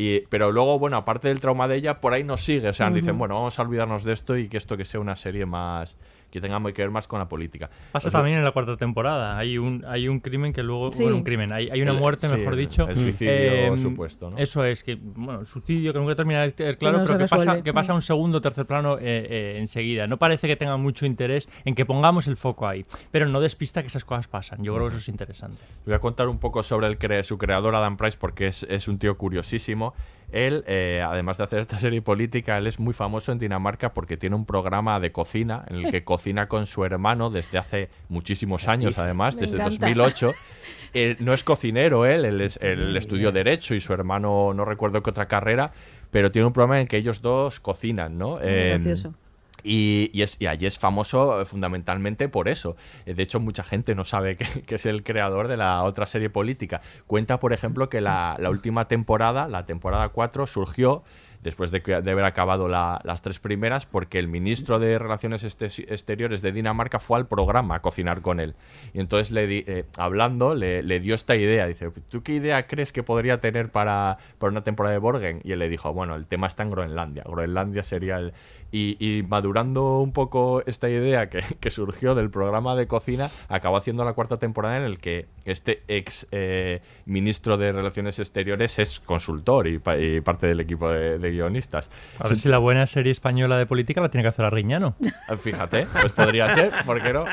Y, 0.00 0.20
pero 0.30 0.50
luego, 0.50 0.78
bueno, 0.78 0.96
aparte 0.96 1.28
del 1.28 1.40
trauma 1.40 1.68
de 1.68 1.76
ella, 1.76 2.00
por 2.00 2.14
ahí 2.14 2.24
nos 2.24 2.42
sigue. 2.42 2.70
O 2.70 2.72
sea, 2.72 2.86
Ujú. 2.86 2.94
dicen, 2.96 3.18
bueno, 3.18 3.34
vamos 3.34 3.58
a 3.58 3.62
olvidarnos 3.62 4.02
de 4.02 4.14
esto 4.14 4.34
y 4.38 4.48
que 4.48 4.56
esto 4.56 4.78
que 4.78 4.86
sea 4.86 4.98
una 4.98 5.14
serie 5.14 5.44
más. 5.44 5.98
Que 6.30 6.40
tenga 6.40 6.60
que 6.72 6.82
ver 6.82 6.90
más 6.90 7.06
con 7.06 7.18
la 7.18 7.28
política. 7.28 7.68
Pasa 7.92 8.10
también 8.10 8.38
en 8.38 8.44
la 8.44 8.52
cuarta 8.52 8.76
temporada. 8.76 9.36
Hay 9.38 9.58
un, 9.58 9.84
hay 9.86 10.08
un 10.08 10.20
crimen 10.20 10.52
que 10.52 10.62
luego. 10.62 10.92
Sí. 10.92 11.02
Bueno, 11.02 11.16
un 11.18 11.24
crimen. 11.24 11.52
Hay, 11.52 11.68
hay 11.70 11.82
una 11.82 11.92
muerte, 11.92 12.28
mejor 12.28 12.56
dicho. 12.56 12.88
el 12.88 12.96
suicidio 12.96 13.30
Em, 13.32 13.78
supuesto, 13.78 14.30
¿no? 14.30 14.38
Eso 14.38 14.64
es, 14.64 14.82
que. 14.84 14.96
Bueno, 15.00 15.44
suicidio 15.46 15.92
que 15.92 15.98
nunca 15.98 16.14
termina 16.14 16.42
de 16.42 16.52
claro, 16.76 16.98
no 16.98 17.04
pero 17.04 17.18
que 17.18 17.26
pasa, 17.26 17.62
que 17.62 17.72
pasa 17.72 17.92
a 17.92 17.94
un 17.96 18.02
segundo 18.02 18.38
o 18.38 18.40
tercer 18.40 18.66
plano 18.66 18.96
eh, 18.98 19.02
eh, 19.02 19.56
enseguida. 19.58 20.06
No 20.06 20.18
parece 20.18 20.46
que 20.48 20.56
tenga 20.56 20.76
mucho 20.76 21.06
interés 21.06 21.48
en 21.64 21.74
que 21.74 21.84
pongamos 21.84 22.26
el 22.26 22.36
foco 22.36 22.66
ahí. 22.68 22.84
Pero 23.10 23.26
no 23.26 23.40
despista 23.40 23.82
que 23.82 23.88
esas 23.88 24.04
cosas 24.04 24.28
pasan. 24.28 24.62
Yo 24.62 24.74
creo 24.74 24.86
que 24.86 24.90
eso 24.90 24.98
es 24.98 25.08
interesante. 25.08 25.58
Voy 25.84 25.94
a 25.94 25.98
contar 25.98 26.28
un 26.28 26.38
poco 26.38 26.62
sobre 26.62 26.86
el 26.86 26.98
cre- 26.98 27.22
su 27.24 27.38
creador, 27.38 27.74
Adam 27.74 27.96
Price, 27.96 28.16
porque 28.20 28.46
es, 28.46 28.62
es 28.68 28.88
un 28.88 28.98
tío 28.98 29.16
curiosísimo. 29.18 29.94
Él, 30.32 30.64
eh, 30.66 31.02
además 31.04 31.38
de 31.38 31.44
hacer 31.44 31.58
esta 31.60 31.78
serie 31.78 32.02
política, 32.02 32.56
él 32.58 32.66
es 32.66 32.78
muy 32.78 32.94
famoso 32.94 33.32
en 33.32 33.38
Dinamarca 33.38 33.92
porque 33.94 34.16
tiene 34.16 34.36
un 34.36 34.46
programa 34.46 35.00
de 35.00 35.10
cocina 35.12 35.64
en 35.68 35.76
el 35.76 35.90
que 35.90 36.04
cocina 36.04 36.46
con 36.48 36.66
su 36.66 36.84
hermano 36.84 37.30
desde 37.30 37.58
hace 37.58 37.88
muchísimos 38.08 38.68
años, 38.68 38.96
además, 38.98 39.36
Me 39.36 39.42
desde 39.42 39.56
encanta. 39.56 39.86
2008. 39.86 40.34
Eh, 40.92 41.14
no 41.20 41.32
es 41.34 41.44
cocinero 41.44 42.04
él, 42.04 42.24
él, 42.24 42.40
es- 42.40 42.58
él 42.60 42.96
estudió 42.96 43.30
Derecho 43.30 43.76
y 43.76 43.80
su 43.80 43.92
hermano 43.92 44.52
no 44.54 44.64
recuerdo 44.64 45.04
qué 45.04 45.10
otra 45.10 45.28
carrera, 45.28 45.70
pero 46.10 46.32
tiene 46.32 46.46
un 46.46 46.52
programa 46.52 46.80
en 46.80 46.88
que 46.88 46.96
ellos 46.96 47.22
dos 47.22 47.60
cocinan, 47.60 48.18
¿no? 48.18 48.38
Muy 48.38 48.48
Em, 48.48 48.82
gracioso. 48.82 49.14
Y, 49.62 50.10
y 50.12 50.22
es, 50.22 50.36
y 50.38 50.46
allí 50.46 50.66
es 50.66 50.78
famoso 50.78 51.40
eh, 51.40 51.44
fundamentalmente 51.44 52.28
por 52.28 52.48
eso. 52.48 52.76
Eh, 53.06 53.14
De 53.14 53.22
hecho, 53.22 53.40
mucha 53.40 53.62
gente 53.62 53.94
no 53.94 54.04
sabe 54.04 54.36
que, 54.38 54.62
que 54.62 54.74
es 54.76 54.86
el 54.86 55.02
creador 55.02 55.48
de 55.48 55.56
la 55.56 55.82
otra 55.84 56.06
serie 56.06 56.30
política. 56.30 56.80
Cuenta, 57.06 57.38
por 57.40 57.52
ejemplo, 57.52 57.88
que 57.88 58.00
la, 58.00 58.36
la 58.38 58.50
última 58.50 58.88
temporada, 58.88 59.48
la 59.48 59.66
temporada 59.66 60.08
4, 60.10 60.46
surgió 60.46 61.02
después 61.42 61.70
de, 61.70 61.80
que- 61.82 62.02
de 62.02 62.10
haber 62.10 62.26
acabado 62.26 62.68
la- 62.68 63.00
las 63.02 63.22
tres 63.22 63.38
primeras, 63.38 63.86
porque 63.86 64.18
el 64.18 64.28
ministro 64.28 64.78
de 64.78 64.98
Relaciones 64.98 65.42
Este- 65.42 65.64
Exteriores 65.92 66.42
de 66.42 66.52
Dinamarca 66.52 66.98
fue 67.00 67.16
al 67.18 67.28
programa 67.28 67.76
a 67.76 67.80
cocinar 67.80 68.20
con 68.20 68.40
él. 68.40 68.54
Y 68.92 69.00
entonces, 69.00 69.30
le 69.30 69.46
di- 69.46 69.64
eh, 69.66 69.86
hablando, 69.96 70.54
le, 70.54 70.82
le 70.82 71.00
dio 71.00 71.14
esta 71.14 71.36
idea. 71.36 71.66
Dice, 71.66 71.90
¿tú 72.10 72.22
qué 72.22 72.34
idea 72.34 72.66
crees 72.66 72.92
que 72.92 73.02
podría 73.02 73.40
tener 73.40 73.70
para, 73.70 74.18
para 74.38 74.50
una 74.50 74.64
temporada 74.64 74.92
de 74.92 74.98
Borgen? 74.98 75.40
Y 75.42 75.52
él 75.52 75.60
le 75.60 75.70
dijo, 75.70 75.94
bueno, 75.94 76.14
el 76.14 76.26
tema 76.26 76.46
está 76.46 76.62
en 76.62 76.72
Groenlandia. 76.72 77.22
Groenlandia 77.26 77.84
sería 77.84 78.18
el... 78.18 78.34
Y, 78.72 78.96
y 79.00 79.22
madurando 79.24 79.98
un 80.00 80.12
poco 80.12 80.62
esta 80.66 80.88
idea 80.88 81.28
que, 81.28 81.42
que 81.60 81.70
surgió 81.70 82.14
del 82.14 82.30
programa 82.30 82.74
de 82.76 82.86
cocina, 82.86 83.30
acabó 83.48 83.76
haciendo 83.76 84.04
la 84.04 84.12
cuarta 84.12 84.38
temporada 84.38 84.76
en 84.76 84.84
el 84.84 84.98
que 84.98 85.26
este 85.44 85.82
ex 85.88 86.26
eh, 86.30 86.80
ministro 87.06 87.56
de 87.56 87.72
Relaciones 87.72 88.18
Exteriores 88.18 88.78
es 88.78 89.00
consultor 89.00 89.66
y, 89.66 89.78
pa- 89.78 89.98
y 89.98 90.20
parte 90.20 90.46
del 90.46 90.60
equipo 90.60 90.88
de, 90.88 91.18
de 91.18 91.30
guionistas. 91.30 91.90
A 92.18 92.28
ver 92.28 92.36
si 92.36 92.48
la 92.48 92.58
buena 92.58 92.86
serie 92.86 93.10
española 93.12 93.58
de 93.58 93.66
política 93.66 94.00
la 94.00 94.08
tiene 94.10 94.22
que 94.22 94.28
hacer 94.28 94.44
Arriñano. 94.44 94.94
Fíjate, 95.42 95.86
pues 96.00 96.12
podría 96.12 96.48
ser, 96.54 96.70
¿por 96.86 97.02
qué 97.02 97.12
no? 97.12 97.24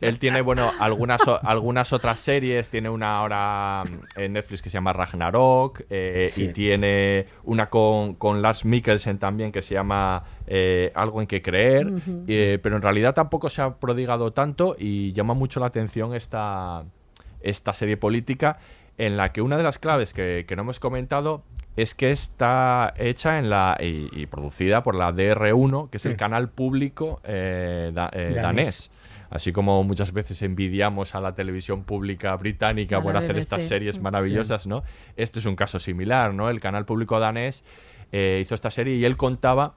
Él 0.00 0.18
tiene, 0.18 0.40
bueno, 0.40 0.70
algunas, 0.78 1.20
algunas 1.42 1.92
otras 1.92 2.20
series, 2.20 2.68
tiene 2.70 2.88
una 2.90 3.18
ahora 3.18 3.84
mm, 4.16 4.20
en 4.20 4.32
Netflix 4.34 4.62
que 4.62 4.70
se 4.70 4.74
llama 4.74 4.92
Ragnarok, 4.92 5.82
eh, 5.90 6.30
Sí. 6.32 6.44
y 6.44 6.48
tiene 6.52 7.26
una 7.44 7.68
con, 7.70 8.14
con 8.14 8.42
Lars 8.42 8.64
Mikkelsen 8.64 9.18
también 9.18 9.50
que 9.52 9.62
se 9.62 9.74
llama 9.74 10.22
eh, 10.52 10.90
Algo 10.96 11.20
en 11.20 11.26
que 11.28 11.40
creer, 11.42 11.86
eh, 12.26 12.58
pero 12.62 12.74
en 12.76 12.82
realidad 12.82 13.14
tampoco 13.14 13.48
se 13.48 13.62
ha 13.62 13.76
prodigado 13.76 14.32
tanto 14.32 14.74
y 14.78 15.12
llama 15.12 15.32
mucho 15.34 15.60
la 15.60 15.66
atención 15.66 16.14
esta, 16.14 16.84
esta 17.40 17.72
serie 17.72 17.96
política 17.96 18.58
en 18.98 19.16
la 19.16 19.32
que 19.32 19.40
una 19.42 19.56
de 19.56 19.62
las 19.62 19.78
claves 19.78 20.12
que, 20.12 20.44
que 20.46 20.56
no 20.56 20.62
hemos 20.62 20.80
comentado 20.80 21.42
es 21.76 21.94
que 21.94 22.10
está 22.10 22.92
hecha 22.98 23.38
en 23.38 23.48
la 23.48 23.78
y, 23.80 24.08
y 24.12 24.26
producida 24.26 24.82
por 24.82 24.96
la 24.96 25.12
DR1, 25.14 25.88
que 25.88 25.96
es 25.98 26.04
el 26.06 26.16
canal 26.16 26.50
público 26.50 27.20
eh, 27.24 27.92
da- 27.94 28.10
eh, 28.12 28.34
Danés. 28.34 28.90
Así 29.30 29.52
como 29.52 29.84
muchas 29.84 30.12
veces 30.12 30.42
envidiamos 30.42 31.14
a 31.14 31.20
la 31.20 31.36
televisión 31.36 31.84
pública 31.84 32.34
británica 32.36 32.96
A 32.96 33.00
por 33.00 33.16
hacer 33.16 33.34
BBC. 33.36 33.38
estas 33.40 33.64
series 33.64 33.94
Sí. 33.94 34.00
maravillosas, 34.02 34.66
¿no? 34.66 34.82
Esto 35.16 35.38
es 35.38 35.46
un 35.46 35.54
caso 35.54 35.78
similar, 35.78 36.34
¿no? 36.34 36.50
El 36.50 36.58
canal 36.58 36.84
público 36.84 37.20
danés 37.20 37.62
eh, 38.10 38.40
hizo 38.42 38.56
esta 38.56 38.72
serie 38.72 38.96
y 38.96 39.04
él 39.04 39.16
contaba 39.16 39.74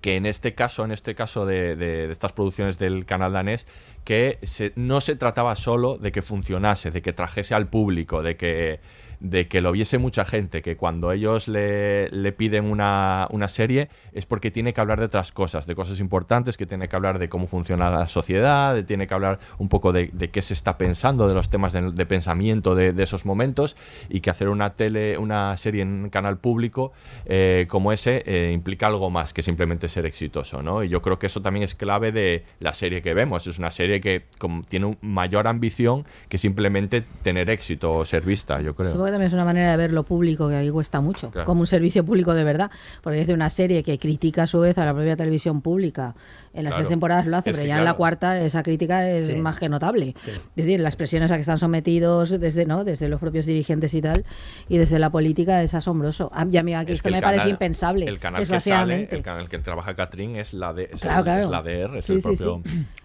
que 0.00 0.16
en 0.16 0.26
este 0.26 0.54
caso, 0.54 0.84
en 0.84 0.92
este 0.92 1.14
caso 1.14 1.44
de, 1.46 1.76
de- 1.76 2.10
estas 2.10 2.32
producciones 2.32 2.78
del 2.78 3.04
canal 3.04 3.32
danés, 3.32 3.66
que 4.04 4.38
se- 4.42 4.72
no 4.76 5.00
se 5.00 5.16
trataba 5.16 5.54
solo 5.56 5.98
de 5.98 6.10
que 6.12 6.22
funcionase, 6.22 6.90
de 6.90 7.02
que 7.02 7.12
trajese 7.12 7.54
al 7.54 7.68
público, 7.68 8.22
de 8.22 8.36
que, 8.36 8.80
de 9.20 9.48
que 9.48 9.60
lo 9.60 9.70
viese 9.72 9.98
mucha 9.98 10.24
gente, 10.24 10.62
que 10.62 10.76
cuando 10.76 11.12
ellos 11.12 11.46
le, 11.46 12.08
le 12.10 12.32
piden 12.32 12.64
una, 12.64 13.28
una 13.30 13.48
serie 13.48 13.88
es 14.12 14.26
porque 14.26 14.50
tiene 14.50 14.72
que 14.72 14.80
hablar 14.80 14.98
de 14.98 15.04
otras 15.06 15.30
cosas, 15.32 15.66
de 15.66 15.74
cosas 15.74 16.00
importantes, 16.00 16.56
que 16.56 16.66
tiene 16.66 16.88
que 16.88 16.96
hablar 16.96 17.18
de 17.18 17.28
cómo 17.28 17.46
funciona 17.46 17.90
la 17.90 18.08
sociedad, 18.08 18.74
de- 18.74 18.82
tiene 18.82 19.06
que 19.06 19.14
hablar 19.14 19.38
un 19.58 19.68
poco 19.68 19.92
de, 19.92 20.10
de 20.12 20.30
qué 20.30 20.40
se 20.42 20.54
está 20.54 20.78
pensando, 20.78 21.28
de 21.28 21.34
los 21.34 21.50
temas 21.50 21.72
de, 21.72 22.06
pensamiento 22.06 22.74
de, 22.74 22.94
esos 23.02 23.24
momentos, 23.26 23.76
y 24.08 24.20
que 24.20 24.30
hacer 24.30 24.48
una 24.48 24.70
tele, 24.70 25.18
una 25.18 25.56
serie 25.56 25.82
en 25.82 26.04
un 26.04 26.10
canal 26.10 26.38
público 26.38 26.92
eh, 27.26 27.66
como 27.68 27.92
ese 27.92 28.22
eh, 28.26 28.52
implica 28.52 28.86
algo 28.86 29.10
más 29.10 29.32
que 29.34 29.42
simplemente 29.42 29.88
ser 29.88 30.06
exitoso, 30.06 30.62
¿no? 30.62 30.82
Y 30.82 30.88
yo 30.88 31.02
creo 31.02 31.18
que 31.18 31.26
eso 31.26 31.42
también 31.42 31.62
es 31.64 31.74
clave 31.74 32.10
de 32.10 32.44
la 32.58 32.72
serie 32.72 33.02
que 33.02 33.12
vemos. 33.14 33.46
Es 33.46 33.58
una 33.58 33.70
serie 33.70 34.00
que 34.00 34.24
tiene 34.68 34.86
un 34.86 34.96
mayor 35.02 35.46
ambición 35.46 36.06
que 36.28 36.38
simplemente 36.38 37.02
tener 37.22 37.50
éxito 37.50 37.92
o 37.92 38.04
ser 38.04 38.22
vista, 38.22 38.60
yo 38.62 38.74
creo. 38.74 38.92
Que 39.10 39.14
también 39.14 39.26
es 39.28 39.34
una 39.34 39.44
manera 39.44 39.70
de 39.70 39.76
ver 39.76 39.92
lo 39.92 40.04
público 40.04 40.48
que 40.48 40.56
ahí 40.56 40.70
cuesta 40.70 41.00
mucho, 41.00 41.30
Claro. 41.30 41.46
como 41.46 41.60
un 41.60 41.66
servicio 41.66 42.04
público 42.04 42.32
de 42.34 42.44
verdad, 42.44 42.70
porque 43.02 43.20
es 43.20 43.26
de 43.26 43.34
una 43.34 43.50
serie 43.50 43.82
que 43.82 43.98
critica 43.98 44.44
a 44.44 44.46
su 44.46 44.60
vez 44.60 44.78
a 44.78 44.84
la 44.84 44.92
propia 44.94 45.16
televisión 45.16 45.60
pública. 45.60 46.14
En 46.52 46.64
las 46.64 46.70
Claro. 46.72 46.76
tres 46.76 46.88
temporadas 46.88 47.26
lo 47.26 47.36
hace, 47.36 47.50
Es 47.50 47.56
pero 47.56 47.68
ya 47.68 47.78
en 47.78 47.84
la 47.84 47.94
cuarta 47.94 48.40
esa 48.40 48.62
crítica 48.62 49.08
es 49.08 49.26
Sí. 49.28 49.34
más 49.36 49.58
que 49.58 49.68
notable. 49.68 50.14
Sí. 50.18 50.30
Es 50.30 50.56
decir, 50.56 50.80
las 50.80 50.96
presiones 50.96 51.30
a 51.30 51.34
que 51.36 51.42
están 51.42 51.58
sometidos 51.58 52.30
desde 52.40 52.66
no 52.66 52.84
desde 52.84 53.08
los 53.08 53.20
propios 53.20 53.46
dirigentes 53.46 53.94
y 53.94 54.02
tal, 54.02 54.24
y 54.68 54.78
desde 54.78 54.98
la 54.98 55.10
política 55.10 55.62
es 55.62 55.74
asombroso. 55.74 56.30
A- 56.34 56.46
Y 56.50 56.56
a 56.56 56.62
mí 56.62 56.74
aquí 56.74 56.92
Es 56.92 56.98
esto 56.98 57.08
que 57.10 57.14
me 57.16 57.22
parece 57.22 57.48
impensable, 57.48 58.06
El 58.06 58.18
canal 58.18 58.46
que 58.46 58.60
sale, 58.60 59.08
el 59.10 59.22
canal 59.22 59.48
que 59.48 59.58
trabaja 59.58 59.94
Catrín 59.94 60.36
es 60.36 60.52
la 60.54 60.72
de 60.72 60.90
es, 60.92 61.00
Claro, 61.00 61.18
el, 61.18 61.24
claro. 61.24 61.44
es 61.44 61.50
la 61.50 61.62
DR, 61.62 61.98
es 61.98 62.04
Sí, 62.06 62.12
el 62.14 62.20
sí, 62.22 62.28
propio 62.36 62.62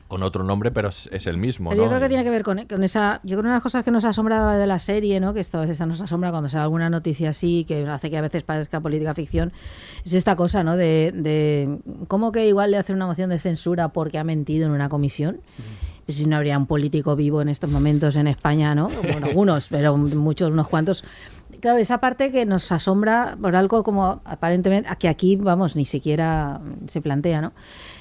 con 0.08 0.22
otro 0.22 0.44
nombre, 0.44 0.72
pero 0.72 0.90
es, 0.90 1.10
es 1.12 1.26
el 1.26 1.38
mismo, 1.38 1.72
Pero 1.72 1.84
yo 1.84 1.90
creo 1.90 2.00
que 2.00 2.08
tiene 2.08 2.24
que 2.24 2.30
ver 2.30 2.44
con, 2.44 2.64
con 2.66 2.84
esa. 2.84 3.22
Yo 3.24 3.30
creo 3.30 3.38
que 3.38 3.48
una 3.48 3.50
de 3.50 3.56
las 3.56 3.64
cosas 3.64 3.84
que 3.84 3.92
nos 3.92 4.06
asombra 4.06 4.56
de 4.58 4.68
la 4.68 4.78
serie, 4.78 5.20
¿no? 5.20 5.34
que 5.34 5.40
esto 5.40 5.58
a 5.58 5.62
veces 5.62 5.80
nos 5.88 6.00
asombra 6.00 6.30
cuando 6.30 6.48
se 6.48 6.58
da 6.58 6.64
alguna 6.64 6.90
noticia 6.90 7.32
así, 7.32 7.66
que 7.66 7.88
hace 7.88 8.10
que 8.12 8.18
a 8.18 8.22
veces 8.22 8.44
parezca 8.44 8.80
política 8.80 9.16
ficción, 9.16 9.52
es 10.04 10.14
esta 10.14 10.36
cosa, 10.36 10.64
¿no? 10.64 10.78
De, 10.78 11.12
de 11.14 11.80
cómo 12.08 12.32
que 12.32 12.48
igual 12.48 12.72
le 12.72 12.78
hacen 12.78 12.96
una 12.96 13.08
moción 13.08 13.32
de 13.32 13.40
censura 13.40 13.90
porque 13.90 14.20
ha 14.20 14.24
mentido 14.24 14.68
en 14.68 14.74
una 14.74 14.90
comisión. 14.90 15.40
Pues 16.06 16.20
si 16.20 16.28
no 16.28 16.36
habría 16.36 16.56
un 16.56 16.68
político 16.68 17.16
vivo 17.16 17.42
en 17.42 17.50
estos 17.50 17.72
momentos 17.72 18.16
en 18.16 18.28
España, 18.28 18.76
¿no? 18.76 18.90
Bueno, 18.90 19.26
algunos, 19.26 19.70
pero 19.70 19.98
muchos, 19.98 20.52
unos 20.52 20.68
cuantos. 20.68 21.04
Claro, 21.66 21.80
esa 21.80 21.98
parte 21.98 22.32
que 22.32 22.46
nos 22.46 22.72
asombra 22.72 23.36
por 23.42 23.56
algo 23.56 23.82
como 23.82 24.22
aparentemente, 24.24 24.88
que 25.00 25.08
aquí, 25.08 25.36
vamos, 25.36 25.76
ni 25.76 25.84
siquiera 25.84 26.62
se 26.86 27.02
plantea, 27.02 27.42
¿no? 27.42 27.54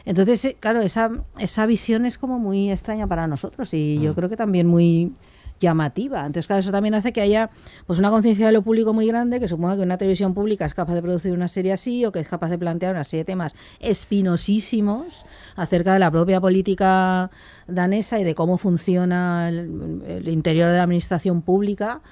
Entonces, 0.04 0.44
eh, 0.44 0.56
claro, 0.60 0.82
esa, 0.82 1.10
esa 1.38 1.64
visión 1.64 2.04
es 2.04 2.18
como 2.18 2.38
muy 2.38 2.70
extraña 2.70 3.06
para 3.06 3.26
nosotros 3.26 3.72
y 3.72 3.98
yo 4.02 4.14
creo 4.14 4.28
que 4.28 4.36
también 4.36 4.66
muy 4.66 5.14
llamativa. 5.60 6.26
Entonces, 6.26 6.46
claro, 6.46 6.60
eso 6.60 6.72
también 6.72 6.92
hace 6.92 7.14
que 7.14 7.22
haya 7.22 7.48
pues 7.86 7.98
una 7.98 8.10
conciencia 8.10 8.44
de 8.44 8.52
lo 8.52 8.60
público 8.60 8.92
muy 8.92 9.06
grande, 9.06 9.40
que 9.40 9.48
suponga 9.48 9.76
que 9.76 9.82
una 9.82 9.96
televisión 9.96 10.34
pública 10.34 10.66
es 10.66 10.74
capaz 10.74 10.92
de 10.92 11.00
producir 11.00 11.32
una 11.32 11.48
serie 11.48 11.72
así 11.72 12.04
o 12.04 12.12
que 12.12 12.20
es 12.20 12.28
capaz 12.28 12.50
de 12.50 12.58
plantear 12.58 12.92
una 12.92 13.04
serie 13.04 13.22
de 13.22 13.28
temas 13.28 13.54
espinosísimos 13.80 15.24
acerca 15.56 15.94
de 15.94 16.00
la 16.00 16.10
propia 16.10 16.38
política 16.38 17.30
danesa 17.66 18.20
y 18.20 18.24
de 18.24 18.34
cómo 18.34 18.58
funciona 18.58 19.48
el, 19.48 20.02
el 20.06 20.28
interior 20.28 20.70
de 20.70 20.76
la 20.76 20.82
administración 20.82 21.40
pública 21.40 22.02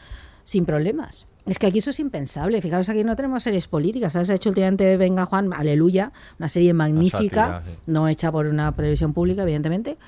sin 0.45 0.65
problemas. 0.65 1.27
Es 1.44 1.59
que 1.59 1.66
aquí 1.66 1.78
eso 1.78 1.90
es 1.90 1.98
impensable. 1.98 2.61
Fijaros, 2.61 2.88
aquí 2.88 3.02
no 3.02 3.16
tenemos 3.16 3.42
series 3.42 3.66
políticas. 3.66 4.12
¿sabes? 4.12 4.28
Se 4.28 4.33
ha 4.33 4.37
hecho 4.37 4.50
últimamente 4.50 4.96
Venga 4.96 5.26
Juan, 5.26 5.52
Aleluya, 5.52 6.12
una 6.38 6.48
serie 6.48 6.72
magnífica, 6.72 7.20
sátira, 7.20 7.62
sí. 7.64 7.78
no 7.87 8.09
hecha 8.09 8.31
por 8.31 8.46
una 8.46 8.70
televisión 8.72 9.12
pública, 9.12 9.42
evidentemente. 9.42 9.98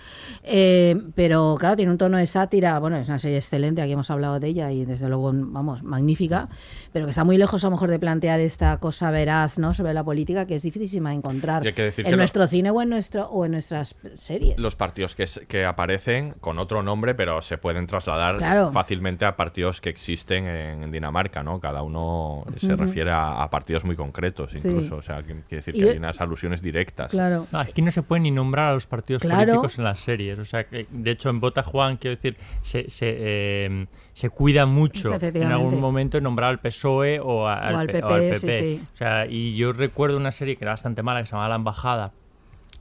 Eh, 0.44 0.96
pero 1.14 1.56
claro, 1.58 1.76
tiene 1.76 1.90
un 1.90 1.98
tono 1.98 2.18
de 2.18 2.26
sátira. 2.26 2.78
Bueno, 2.78 2.98
es 2.98 3.08
una 3.08 3.18
serie 3.18 3.38
excelente, 3.38 3.82
aquí 3.82 3.92
hemos 3.92 4.10
hablado 4.10 4.38
de 4.38 4.46
ella 4.48 4.70
y 4.70 4.84
desde 4.84 5.08
luego, 5.08 5.32
vamos, 5.34 5.82
magnífica. 5.82 6.48
Pero 6.94 7.06
que 7.06 7.10
está 7.10 7.24
muy 7.24 7.36
lejos 7.38 7.64
a 7.64 7.66
lo 7.66 7.72
mejor 7.72 7.90
de 7.90 7.98
plantear 7.98 8.38
esta 8.38 8.78
cosa 8.78 9.10
veraz 9.10 9.58
¿no? 9.58 9.74
sobre 9.74 9.92
la 9.94 10.04
política 10.04 10.46
que 10.46 10.54
es 10.54 10.62
dificilísima 10.62 11.10
de 11.10 11.16
encontrar 11.16 11.66
en 11.66 11.74
que 11.74 11.92
lo- 12.08 12.16
nuestro 12.16 12.46
cine 12.46 12.70
o 12.70 12.80
en, 12.80 12.88
nuestro, 12.88 13.26
o 13.26 13.44
en 13.44 13.50
nuestras 13.50 13.96
series. 14.16 14.60
Los 14.60 14.76
partidos 14.76 15.16
que, 15.16 15.26
que 15.48 15.64
aparecen 15.64 16.34
con 16.40 16.60
otro 16.60 16.84
nombre, 16.84 17.16
pero 17.16 17.42
se 17.42 17.58
pueden 17.58 17.88
trasladar 17.88 18.36
Claro. 18.38 18.70
fácilmente 18.70 19.24
a 19.24 19.34
partidos 19.36 19.80
que 19.80 19.90
existen 19.90 20.46
en, 20.46 20.84
en 20.84 20.92
Dinamarca, 20.92 21.42
¿no? 21.42 21.58
Cada 21.58 21.82
uno 21.82 22.44
se 22.58 22.76
refiere 22.76 23.10
a, 23.10 23.42
a 23.42 23.50
partidos 23.50 23.84
muy 23.84 23.96
concretos, 23.96 24.52
Sí. 24.52 24.68
incluso. 24.68 24.94
O 24.94 25.02
sea, 25.02 25.16
que- 25.24 25.34
quiere 25.48 25.56
decir 25.56 25.74
Y- 25.76 25.80
que 25.82 25.90
hay 25.90 25.96
unas 25.98 26.20
alusiones 26.20 26.62
directas. 26.62 27.10
Claro. 27.10 27.48
No, 27.50 27.58
aquí 27.58 27.82
no 27.82 27.90
se 27.90 28.02
puede 28.02 28.20
ni 28.20 28.30
nombrar 28.30 28.70
a 28.70 28.74
los 28.74 28.86
partidos 28.86 29.20
Claro. 29.20 29.38
políticos 29.46 29.78
en 29.78 29.84
las 29.84 29.98
series. 29.98 30.38
O 30.38 30.44
sea, 30.44 30.62
que 30.68 30.86
de 30.88 31.10
hecho 31.10 31.28
en 31.28 31.40
Bota 31.40 31.64
Juan, 31.64 31.96
quiero 31.96 32.14
decir, 32.14 32.36
se, 32.62 32.88
se, 32.88 33.16
eh, 33.18 33.86
se 34.14 34.30
cuida 34.30 34.64
mucho 34.64 35.14
en 35.20 35.42
algún 35.52 35.80
momento 35.80 36.16
de 36.16 36.22
nombrar 36.22 36.50
al 36.50 36.60
PSOE 36.60 37.20
o, 37.20 37.46
a- 37.46 37.58
al, 37.58 37.74
al 37.74 37.86
P- 37.88 37.98
o 37.98 38.08
PP, 38.08 38.14
al 38.14 38.40
PP. 38.40 38.58
sí. 38.58 38.82
O 38.94 38.96
sea, 38.96 39.26
y 39.26 39.56
yo 39.56 39.72
recuerdo 39.72 40.16
una 40.16 40.32
serie 40.32 40.56
que 40.56 40.64
era 40.64 40.72
bastante 40.72 41.02
mala 41.02 41.20
que 41.20 41.26
se 41.26 41.32
llamaba 41.32 41.48
La 41.50 41.56
Embajada 41.56 42.12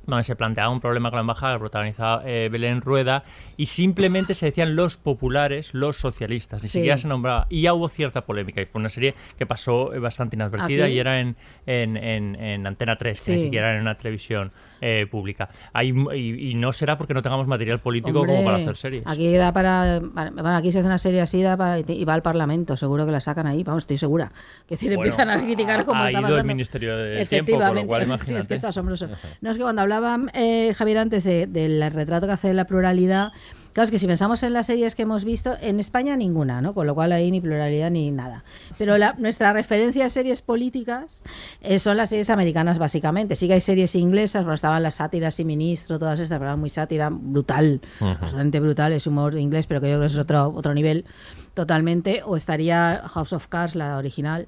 donde 0.05 0.25
se 0.25 0.35
planteaba 0.35 0.69
un 0.69 0.81
problema 0.81 1.09
con 1.11 1.15
la 1.15 1.21
embajada, 1.21 1.57
protagonizaba 1.57 2.23
eh, 2.25 2.49
Belén 2.51 2.81
Rueda, 2.81 3.23
y 3.55 3.67
simplemente 3.67 4.33
se 4.35 4.47
decían 4.47 4.75
los 4.75 4.97
populares, 4.97 5.73
los 5.73 5.95
socialistas, 5.95 6.61
ni 6.61 6.67
Sí. 6.67 6.79
siquiera 6.79 6.97
se 6.97 7.07
nombraba. 7.07 7.47
Y 7.49 7.61
ya 7.61 7.73
hubo 7.73 7.87
cierta 7.87 8.25
polémica, 8.25 8.61
y 8.61 8.65
fue 8.65 8.81
una 8.81 8.89
serie 8.89 9.13
que 9.37 9.45
pasó 9.45 9.91
bastante 10.01 10.35
inadvertida 10.35 10.85
Aquí. 10.87 10.95
y 10.95 10.99
era 10.99 11.21
en, 11.21 11.37
en, 11.65 11.95
en- 11.95 12.35
en 12.35 12.67
Antena 12.67 12.97
3, 12.97 13.21
que 13.23 13.31
ni 13.31 13.39
siquiera 13.43 13.67
era 13.69 13.75
en 13.77 13.81
una 13.83 13.95
televisión 13.95 14.51
eh, 14.85 15.07
pública. 15.09 15.47
Hay 15.71 15.93
y, 16.13 16.51
y 16.51 16.55
no 16.55 16.71
será 16.73 16.97
porque 16.97 17.13
no 17.13 17.21
tengamos 17.21 17.47
material 17.47 17.79
político 17.79 18.25
como 18.25 18.43
para 18.43 18.57
hacer 18.57 18.75
series. 18.75 19.03
Aquí 19.07 19.33
da 19.35 19.53
para. 19.53 19.99
Bueno, 19.99 20.55
aquí 20.57 20.71
se 20.71 20.79
hace 20.79 20.87
una 20.87 20.97
serie 20.97 21.21
así 21.21 21.41
da 21.41 21.55
para, 21.55 21.79
y 21.79 22.03
va 22.05 22.13
al 22.15 22.21
Parlamento. 22.21 22.75
Seguro 22.75 23.05
que 23.05 23.11
la 23.11 23.21
sacan 23.21 23.47
ahí. 23.47 23.63
Vamos, 23.63 23.83
estoy 23.83 23.97
segura. 23.97 24.31
Que 24.67 24.75
decir, 24.75 24.89
Bueno, 24.95 25.11
empiezan 25.11 25.29
a 25.29 25.41
criticar 25.41 25.85
como 25.85 26.01
ha 26.01 26.11
ido 26.11 26.37
el. 26.37 26.43
Ministerio 26.43 26.97
del 26.97 27.27
Tiempo, 27.29 27.57
con 27.57 27.75
lo 27.75 27.85
cual 27.85 28.01
sí, 28.05 28.11
es 28.11 28.15
imagínate. 28.19 28.47
que 28.49 28.53
está 28.55 28.67
asombroso. 28.67 29.07
No, 29.41 29.51
es 29.51 29.57
que 29.57 29.63
cuando 29.63 29.81
hablaba 29.81 30.19
eh, 30.33 30.73
Javier 30.75 30.97
antes 30.97 31.23
de- 31.23 31.47
del 31.47 31.89
retrato 31.91 32.27
que 32.27 32.33
hace 32.33 32.49
de 32.49 32.53
la 32.53 32.65
pluralidad. 32.65 33.31
Claro, 33.73 33.85
es 33.85 33.91
que 33.91 33.99
si 33.99 34.05
pensamos 34.05 34.43
en 34.43 34.53
las 34.53 34.67
series 34.67 34.93
que 34.93 35.01
hemos 35.01 35.25
visto, 35.25 35.55
en 35.59 35.79
España 35.79 36.15
ninguna, 36.15 36.61
¿no? 36.61 36.73
Con 36.75 36.85
lo 36.85 36.93
cual 36.93 37.11
ahí 37.11 37.31
ni 37.31 37.41
pluralidad 37.41 37.89
ni 37.89 38.11
nada. 38.11 38.43
Pero 38.77 38.99
la, 38.99 39.15
nuestra 39.17 39.51
referencia 39.51 40.05
a 40.05 40.09
series 40.09 40.43
políticas 40.43 41.23
eh, 41.61 41.79
son 41.79 41.97
las 41.97 42.09
series 42.09 42.29
americanas, 42.29 42.77
básicamente. 42.77 43.35
Sí 43.35 43.47
que 43.47 43.55
hay 43.55 43.61
series 43.61 43.95
inglesas, 43.95 44.43
pero 44.43 44.53
estaban 44.53 44.83
las 44.83 44.95
sátiras 44.95 45.39
y 45.39 45.45
ministro, 45.45 45.97
todas 45.97 46.19
estas, 46.19 46.37
pero 46.37 46.55
muy 46.55 46.69
sátira, 46.69 47.09
brutal, 47.11 47.81
bastante 47.99 48.59
brutal, 48.59 48.93
es 48.93 49.07
humor 49.07 49.35
inglés, 49.37 49.65
pero 49.65 49.81
que 49.81 49.89
yo 49.89 49.97
creo 49.97 50.07
que 50.07 50.13
es 50.13 50.19
otro, 50.19 50.53
otro 50.55 50.73
nivel 50.73 51.05
totalmente. 51.53 52.21
O 52.25 52.37
estaría 52.37 53.03
House 53.07 53.33
of 53.33 53.47
Cards, 53.47 53.75
la 53.75 53.97
original. 53.97 54.47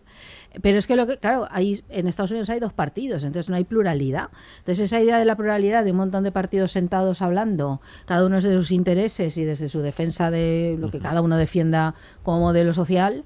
Pero 0.62 0.78
es 0.78 0.88
que 0.88 0.96
lo 0.96 1.08
que, 1.08 1.18
claro, 1.18 1.48
hay, 1.52 1.84
en 1.90 2.08
Estados 2.08 2.32
Unidos 2.32 2.50
hay 2.50 2.60
dos 2.60 2.74
partidos, 2.74 3.24
entonces 3.24 3.50
no 3.50 3.56
hay 3.56 3.64
pluralidad. 3.64 4.30
Entonces 4.60 4.86
esa 4.86 5.00
idea 5.02 5.18
de 5.18 5.26
la 5.26 5.36
pluralidad, 5.36 5.84
de 5.84 5.92
un 5.92 5.98
montón 5.98 6.24
de 6.24 6.32
partidos 6.32 6.72
sentados 6.72 7.22
hablando, 7.22 7.82
cada 8.06 8.26
uno 8.26 8.36
desde 8.36 8.54
sus 8.54 8.72
intereses 8.72 9.38
y 9.38 9.44
desde 9.44 9.70
su 9.70 9.82
defensa 9.82 10.32
de 10.32 10.78
lo 10.80 10.92
que 10.92 11.00
cada 11.00 11.22
uno 11.22 11.38
defienda 11.38 11.96
como 12.24 12.40
modelo 12.40 12.74
social, 12.74 13.24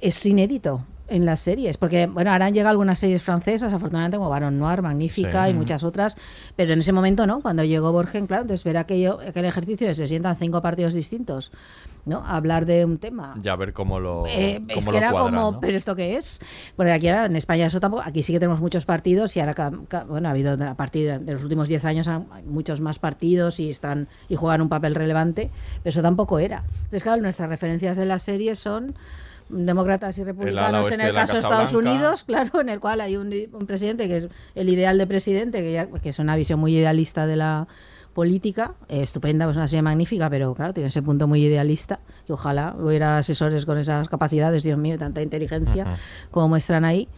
es 0.00 0.24
inédito 0.26 0.84
en 1.10 1.24
las 1.24 1.40
series, 1.40 1.78
porque 1.78 2.06
bueno, 2.06 2.30
ahora 2.32 2.44
han 2.46 2.52
llegado 2.52 2.72
algunas 2.72 2.98
series 2.98 3.22
francesas, 3.22 3.72
afortunadamente 3.72 4.18
como 4.18 4.28
Baron 4.28 4.58
Noir, 4.58 4.82
magnífica 4.82 5.46
Sí. 5.46 5.52
y 5.52 5.54
muchas 5.54 5.82
otras, 5.82 6.16
pero 6.54 6.74
en 6.74 6.80
ese 6.80 6.92
momento 6.92 7.26
no, 7.26 7.40
cuando 7.40 7.64
llegó 7.64 7.92
Borgen, 7.92 8.26
claro, 8.26 8.42
entonces 8.42 8.62
ver 8.62 8.76
aquello, 8.76 9.18
aquel 9.26 9.46
ejercicio 9.46 9.86
de 9.86 9.94
se 9.94 10.06
sientan 10.06 10.36
cinco 10.36 10.60
partidos 10.60 10.92
distintos, 10.92 11.50
¿no? 12.06 12.18
A 12.18 12.36
hablar 12.36 12.64
de 12.66 12.84
un 12.84 12.98
tema. 12.98 13.36
Ya 13.40 13.54
ver 13.56 13.72
cómo 13.72 14.00
lo, 14.00 14.24
Eh, 14.26 14.60
cómo 14.60 14.78
es 14.78 14.84
lo 14.86 14.90
que 14.92 14.98
era 14.98 15.10
cuadran, 15.10 15.34
como, 15.34 15.52
¿no? 15.52 15.60
¿pero 15.60 15.76
esto 15.76 15.94
qué 15.96 16.16
es? 16.16 16.40
Porque 16.76 16.92
aquí 16.92 17.08
ahora, 17.08 17.26
en 17.26 17.36
España 17.36 17.66
eso 17.66 17.80
tampoco, 17.80 18.02
aquí 18.04 18.22
sí 18.22 18.32
que 18.32 18.40
tenemos 18.40 18.60
muchos 18.60 18.84
partidos 18.86 19.36
y 19.36 19.40
ahora, 19.40 19.70
bueno, 20.08 20.28
ha 20.28 20.30
habido 20.32 20.52
a 20.64 20.74
partir 20.74 21.18
de 21.20 21.32
los 21.32 21.42
últimos 21.42 21.68
10 21.68 21.84
años 21.84 22.08
muchos 22.46 22.80
más 22.80 22.98
partidos 22.98 23.60
y 23.60 23.68
están 23.70 24.08
y 24.28 24.36
juegan 24.36 24.62
un 24.62 24.68
papel 24.68 24.94
relevante, 24.94 25.50
pero 25.82 25.90
eso 25.90 26.02
tampoco 26.02 26.38
era. 26.38 26.62
Entonces, 26.76 27.02
claro, 27.02 27.20
nuestras 27.22 27.48
referencias 27.48 27.96
de 27.96 28.06
las 28.06 28.22
series 28.22 28.58
son 28.58 28.94
demócratas 29.50 30.18
y 30.18 30.24
republicanos 30.24 30.90
en 30.92 31.00
el 31.00 31.14
la 31.14 31.20
caso 31.22 31.32
de 31.34 31.38
Estados 31.40 31.72
Blanca. 31.72 31.90
Unidos, 31.90 32.24
claro, 32.24 32.60
en 32.60 32.68
el 32.68 32.80
cual 32.80 33.00
hay 33.00 33.16
un, 33.16 33.32
un 33.52 33.66
presidente 33.66 34.06
que 34.06 34.18
es 34.18 34.28
el 34.54 34.68
ideal 34.68 34.98
de 34.98 35.06
presidente, 35.06 35.60
que, 35.62 35.72
ya- 35.72 35.86
que 35.86 36.10
es 36.10 36.18
una 36.18 36.36
visión 36.36 36.60
muy 36.60 36.76
idealista 36.76 37.26
de 37.26 37.36
la 37.36 37.66
política, 38.18 38.74
eh, 38.88 39.02
estupenda, 39.02 39.44
pues 39.44 39.56
una 39.56 39.68
serie 39.68 39.80
magnífica, 39.80 40.28
pero 40.28 40.52
claro, 40.52 40.74
tiene 40.74 40.88
ese 40.88 41.02
punto 41.02 41.28
muy 41.28 41.40
idealista 41.44 42.00
y 42.28 42.32
ojalá 42.32 42.74
hubiera 42.76 43.18
asesores 43.18 43.64
con 43.64 43.78
esas 43.78 44.08
capacidades, 44.08 44.64
Dios 44.64 44.76
mío, 44.76 44.98
tanta 44.98 45.22
inteligencia 45.22 45.96
como 46.32 46.48
muestran 46.48 46.84
ahí. 46.84 47.08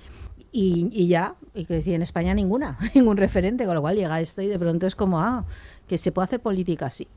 Y, 0.52 0.90
y 0.92 1.08
ya, 1.08 1.36
y 1.54 1.64
que 1.64 1.72
decir, 1.72 1.94
en 1.94 2.02
España 2.02 2.34
ninguna, 2.34 2.76
ningún 2.94 3.16
referente, 3.16 3.64
con 3.64 3.76
lo 3.76 3.80
cual 3.80 3.96
llega 3.96 4.20
esto 4.20 4.42
y 4.42 4.48
de 4.48 4.58
pronto 4.58 4.86
es 4.86 4.94
como, 4.94 5.22
ah, 5.22 5.46
que 5.88 5.96
se 5.96 6.12
puede 6.12 6.24
hacer 6.24 6.40
política 6.40 6.84
así. 6.84 7.08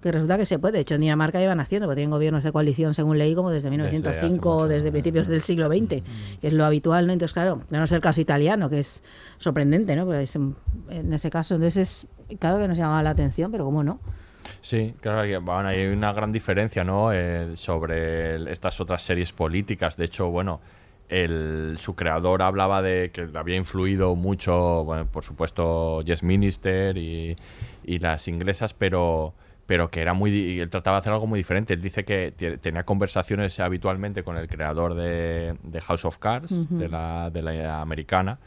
Que 0.00 0.10
resulta 0.10 0.38
que 0.38 0.46
se 0.46 0.58
puede. 0.58 0.72
De 0.72 0.80
hecho, 0.80 0.94
en 0.94 1.02
Dinamarca 1.02 1.38
llevan 1.38 1.60
haciendo, 1.60 1.86
porque 1.86 1.96
tienen 1.96 2.10
gobiernos 2.10 2.42
de 2.42 2.52
coalición, 2.52 2.94
según 2.94 3.18
leí, 3.18 3.34
como 3.34 3.50
desde 3.50 3.68
1905 3.68 4.56
o 4.56 4.66
desde 4.66 4.90
principios 4.90 5.28
del 5.28 5.42
siglo 5.42 5.68
XX, 5.68 6.02
que 6.40 6.46
es 6.46 6.52
lo 6.54 6.64
habitual, 6.64 7.06
¿no? 7.06 7.12
Entonces, 7.12 7.34
claro, 7.34 7.60
no 7.68 7.84
es 7.84 7.92
el 7.92 8.00
caso 8.00 8.22
italiano, 8.22 8.70
que 8.70 8.78
es 8.78 9.02
sorprendente, 9.36 9.94
¿no? 9.94 10.06
Porque 10.06 10.22
es, 10.22 10.34
en 10.34 11.12
ese 11.12 11.28
caso, 11.28 11.56
entonces 11.56 11.76
es, 11.76 12.06
claro 12.38 12.58
que 12.58 12.68
nos 12.68 12.78
llama 12.78 13.02
la 13.02 13.10
atención, 13.10 13.50
pero 13.50 13.64
¿cómo 13.64 13.82
no? 13.82 13.98
Sí, 14.60 14.94
claro, 15.00 15.22
que, 15.26 15.38
bueno, 15.38 15.68
hay 15.68 15.86
una 15.86 16.12
gran 16.12 16.32
diferencia, 16.32 16.84
¿no? 16.84 17.12
Eh, 17.12 17.56
sobre 17.56 18.34
el- 18.36 18.48
estas 18.48 18.80
otras 18.80 19.02
series 19.02 19.32
políticas. 19.32 19.96
De 19.96 20.04
hecho, 20.06 20.28
bueno, 20.30 20.60
el, 21.08 21.76
su 21.78 21.94
creador 21.94 22.42
hablaba 22.42 22.82
de 22.82 23.10
que 23.12 23.26
le 23.26 23.38
había 23.38 23.56
influido 23.56 24.14
mucho, 24.16 24.84
bueno, 24.84 25.06
por 25.06 25.24
supuesto, 25.24 26.02
Yes 26.02 26.22
Minister 26.22 26.96
y, 26.96 27.36
y 27.84 27.98
las 27.98 28.28
inglesas, 28.28 28.74
pero 28.74 29.34
pero 29.66 29.88
que 29.88 30.00
era 30.00 30.14
muy 30.14 30.58
él 30.58 30.68
trataba 30.68 30.96
de 30.96 30.98
hacer 31.02 31.12
algo 31.12 31.28
muy 31.28 31.38
diferente. 31.38 31.74
Él 31.74 31.80
dice 31.80 32.04
que 32.04 32.32
tenía 32.60 32.82
conversaciones 32.82 33.60
habitualmente 33.60 34.24
con 34.24 34.36
el 34.36 34.48
creador 34.48 34.94
de, 34.94 35.54
de 35.62 35.80
House 35.82 36.04
of 36.04 36.18
Cards, 36.18 36.50
de, 36.76 36.88
la, 36.88 37.30
de 37.30 37.40
la 37.40 37.80
americana, 37.80 38.40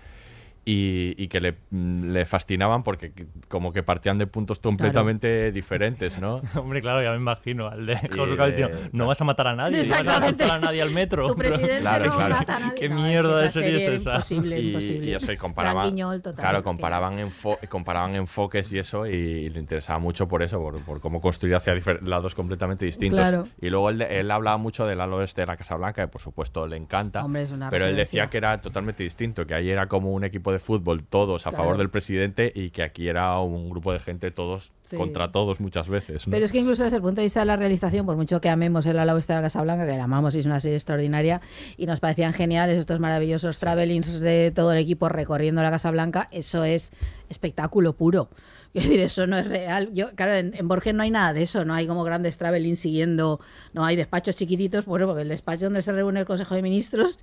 y, 0.65 1.13
y 1.21 1.27
que 1.27 1.41
le, 1.41 1.55
mm, 1.71 2.11
le 2.13 2.25
fascinaban 2.25 2.83
porque 2.83 3.11
que- 3.11 3.27
como 3.49 3.73
que 3.73 3.83
partían 3.83 4.17
de 4.17 4.27
puntos 4.27 4.59
completamente 4.59 5.51
diferentes, 5.51 6.19
¿no? 6.19 6.41
Hombre, 6.55 6.81
claro, 6.81 7.03
ya 7.03 7.11
me 7.11 7.17
imagino. 7.17 7.67
Al 7.67 7.85
de 7.85 7.95
Cards 7.95 8.55
diciendo, 8.55 8.77
no 8.93 9.07
vas 9.07 9.19
a 9.19 9.25
matar 9.25 9.47
a 9.47 9.55
nadie, 9.55 9.83
no 9.85 9.89
vas 10.03 10.07
a 10.07 10.19
lanzar 10.21 10.51
a 10.51 10.59
nadie 10.59 10.81
al 10.81 10.91
metro. 10.91 11.27
Tu 11.27 11.35
presidente 11.35 11.79
Claro, 11.81 12.05
no 12.05 12.15
claro. 12.15 12.35
mata 12.35 12.55
a 12.55 12.59
nadie. 12.59 12.75
¿Qué 12.79 12.87
No, 12.89 12.95
mierda 13.03 13.39
de 13.41 13.49
serie 13.51 13.77
es 13.77 13.87
esa? 14.01 14.13
Imposible, 14.15 14.59
y, 14.61 14.67
imposible. 14.69 15.05
y 15.07 15.13
eso, 15.13 15.31
y 15.33 15.37
comparaban, 15.37 15.75
Branquiñol 15.83 16.21
total. 16.21 16.39
claro, 16.41 16.63
comparaban, 16.63 17.17
enfo- 17.19 17.59
comparaban 17.67 18.15
enfoques 18.15 18.71
y 18.71 18.79
eso, 18.79 19.05
y 19.05 19.49
le 19.49 19.59
interesaba 19.59 19.99
mucho 19.99 20.29
por 20.29 20.43
eso, 20.43 20.59
por, 20.59 20.79
por 20.83 21.01
cómo 21.01 21.19
construir 21.19 21.55
hacia 21.55 21.73
lados 22.03 22.35
completamente 22.35 22.85
distintos. 22.85 23.19
Claro. 23.19 23.43
Y 23.59 23.69
luego 23.69 23.89
él, 23.89 24.01
él 24.01 24.31
hablaba 24.31 24.55
mucho 24.57 24.85
del 24.85 25.01
halo 25.01 25.21
este 25.23 25.41
de 25.41 25.47
la 25.47 25.57
Casa 25.57 25.75
Blanca, 25.75 26.03
que 26.03 26.07
por 26.07 26.21
supuesto 26.21 26.65
le 26.67 26.77
encanta, 26.77 27.25
Hombre, 27.25 27.41
es 27.43 27.51
una 27.51 27.69
pero 27.69 27.85
él 27.85 27.97
decía 27.97 28.27
que 28.29 28.37
era 28.37 28.61
totalmente 28.61 29.03
distinto, 29.03 29.45
que 29.45 29.53
ahí 29.55 29.69
era 29.69 29.87
como 29.87 30.13
un 30.13 30.23
equipo 30.23 30.52
de 30.53 30.59
fútbol 30.59 31.03
todos 31.03 31.45
a 31.45 31.49
Claro. 31.49 31.63
favor 31.63 31.77
del 31.77 31.89
presidente 31.89 32.51
y 32.55 32.69
que 32.69 32.83
aquí 32.83 33.07
era 33.09 33.37
un 33.39 33.69
grupo 33.69 33.91
de 33.91 33.99
gente 33.99 34.31
todos 34.31 34.71
Sí. 34.83 34.95
contra 34.97 35.31
todos 35.31 35.59
muchas 35.59 35.89
veces. 35.89 36.27
¿no? 36.27 36.31
Pero 36.31 36.45
es 36.45 36.51
que 36.51 36.59
incluso 36.59 36.83
desde 36.83 36.97
el 36.97 37.01
punto 37.01 37.17
de 37.21 37.23
vista 37.25 37.39
de 37.41 37.45
la 37.47 37.55
realización, 37.55 38.05
por 38.05 38.15
mucho 38.15 38.39
que 38.41 38.49
amemos 38.49 38.85
el 38.85 38.97
ala 38.99 39.13
oeste 39.15 39.33
de 39.33 39.37
la 39.39 39.43
Casa 39.43 39.61
Blanca, 39.61 39.85
que 39.85 39.97
la 39.97 40.03
amamos 40.05 40.35
y 40.35 40.39
es 40.39 40.45
una 40.45 40.59
serie 40.59 40.77
extraordinaria, 40.77 41.41
y 41.77 41.85
nos 41.85 41.99
parecían 41.99 42.33
geniales 42.33 42.77
estos 42.79 42.99
maravillosos 42.99 43.59
travelings 43.59 44.19
de 44.19 44.51
todo 44.55 44.71
el 44.71 44.77
equipo 44.79 45.09
recorriendo 45.09 45.61
la 45.61 45.71
Casa 45.71 45.89
Blanca, 45.91 46.27
eso 46.31 46.63
es 46.63 46.91
espectáculo 47.29 47.93
puro. 47.93 48.29
Quiero 48.73 48.89
decir, 48.89 49.01
eso 49.01 49.27
no 49.27 49.37
es 49.37 49.47
real. 49.47 49.93
Yo, 49.93 50.15
claro, 50.15 50.33
en, 50.33 50.53
en, 50.55 50.67
Borges 50.67 50.95
no 50.95 51.03
hay 51.03 51.11
nada 51.11 51.31
de 51.33 51.43
eso, 51.43 51.63
no 51.63 51.75
hay 51.75 51.85
como 51.85 52.03
grandes 52.03 52.37
traveling 52.37 52.75
siguiendo, 52.75 53.39
no 53.73 53.85
hay 53.85 53.95
despachos 53.95 54.35
chiquititos, 54.35 54.85
bueno, 54.85 55.05
porque 55.05 55.21
el 55.21 55.29
despacho 55.29 55.65
donde 55.65 55.83
se 55.83 55.91
reúne 55.91 56.19
el 56.19 56.25
Consejo 56.25 56.55
de 56.55 56.63
Ministros 56.63 57.19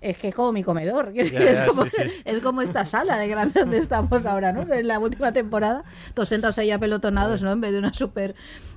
es 0.00 0.18
que 0.18 0.28
es 0.28 0.34
como 0.34 0.52
mi 0.52 0.62
comedor, 0.62 1.12
ya, 1.14 1.24
ya, 1.24 1.40
es, 1.40 1.60
como, 1.62 1.84
sí, 1.84 1.90
sí. 1.96 2.02
es, 2.24 2.40
como, 2.40 2.62
esta 2.62 2.84
sala 2.84 3.18
de 3.18 3.28
grande 3.28 3.60
donde 3.60 3.78
estamos 3.78 4.26
ahora, 4.26 4.52
¿no? 4.52 4.72
En 4.72 4.88
la 4.88 4.98
última 4.98 5.32
temporada, 5.32 5.84
todos 6.14 6.28
sentados 6.28 6.58
ahí 6.58 6.70
apelotonados, 6.70 7.42
¿no? 7.42 7.52
En 7.52 7.60
vez 7.60 7.72
de 7.72 7.78
una 7.78 7.92
súper 7.92 8.34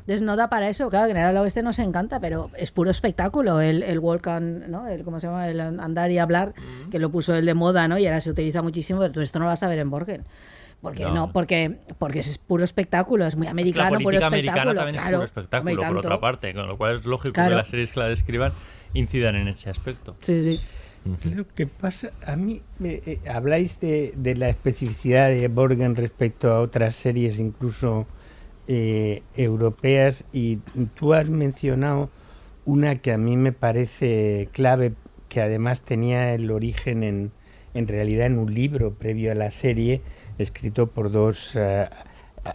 desnoda 0.07 0.49
para 0.49 0.69
eso. 0.69 0.89
Claro, 0.89 1.07
General 1.07 1.37
Oeste 1.37 1.61
nos 1.61 1.79
encanta, 1.79 2.19
pero 2.19 2.49
es 2.57 2.71
puro 2.71 2.89
espectáculo 2.89 3.61
el, 3.61 3.83
el 3.83 3.99
Volcan, 3.99 4.69
¿no? 4.71 4.87
El, 4.87 5.03
¿Cómo 5.03 5.19
se 5.19 5.27
llama? 5.27 5.47
El 5.47 5.59
andar 5.59 6.11
y 6.11 6.17
hablar, 6.17 6.49
mm 6.49 6.89
que 6.89 6.97
lo 6.97 7.11
puso 7.11 7.35
el 7.35 7.45
de 7.45 7.53
moda, 7.53 7.87
¿no? 7.87 7.99
Y 7.99 8.07
ahora 8.07 8.19
se 8.19 8.31
utiliza 8.31 8.63
muchísimo, 8.63 8.99
pero 8.99 9.11
tú 9.11 9.21
esto 9.21 9.37
no 9.37 9.45
lo 9.45 9.49
vas 9.51 9.61
a 9.61 9.67
ver 9.67 9.77
en 9.77 9.91
Borgen. 9.91 10.25
Porque 10.81 11.03
no. 11.03 11.13
no, 11.13 11.31
porque 11.33 11.77
porque 11.97 12.19
es 12.19 12.37
puro 12.37 12.63
espectáculo, 12.63 13.25
es 13.25 13.35
muy 13.35 13.47
americano, 13.47 13.97
es 13.97 14.03
puro 14.03 14.17
espectáculo. 14.17 14.27
americana 14.27 14.73
también 14.73 14.95
claro, 14.95 15.23
es 15.23 15.31
puro 15.31 15.41
espectáculo, 15.43 15.81
por 15.87 15.97
otra 15.97 16.19
parte, 16.19 16.53
con 16.53 16.67
lo 16.67 16.77
cual 16.77 16.95
es 16.95 17.05
lógico 17.05 17.33
Claro. 17.33 17.49
que 17.49 17.55
las 17.55 17.67
series 17.67 17.91
que 17.91 17.99
la 17.99 18.07
describan 18.07 18.53
incidan 18.93 19.35
en 19.35 19.47
ese 19.49 19.69
aspecto. 19.69 20.15
Sí, 20.21 20.57
sí. 20.57 20.61
Lo 21.33 21.47
que 21.47 21.65
pasa, 21.65 22.11
a 22.25 22.35
mí, 22.35 22.61
eh, 22.83 23.01
eh, 23.05 23.19
habláis 23.29 23.79
de, 23.79 24.13
de, 24.17 24.35
la 24.35 24.49
especificidad 24.49 25.29
de 25.29 25.47
Borgen 25.47 25.95
respecto 25.95 26.51
a 26.51 26.59
otras 26.59 26.95
series 26.95 27.39
incluso 27.39 28.05
eh, 28.67 29.23
europeas 29.35 30.25
y 30.33 30.57
tú 30.95 31.13
has 31.13 31.29
mencionado 31.29 32.09
una 32.65 32.95
que 32.97 33.11
a 33.13 33.17
mí 33.17 33.37
me 33.37 33.51
parece 33.53 34.49
clave, 34.51 34.93
que 35.29 35.41
además 35.41 35.81
tenía 35.81 36.33
el 36.33 36.51
origen 36.51 37.03
en, 37.03 37.31
en 37.73 37.87
realidad 37.87 38.27
en 38.27 38.37
un 38.37 38.53
libro 38.53 38.93
previo 38.93 39.31
a 39.31 39.35
la 39.35 39.51
serie, 39.51 40.01
escrito 40.39 40.87
por 40.87 41.11
dos 41.11 41.55
uh, 41.55 41.85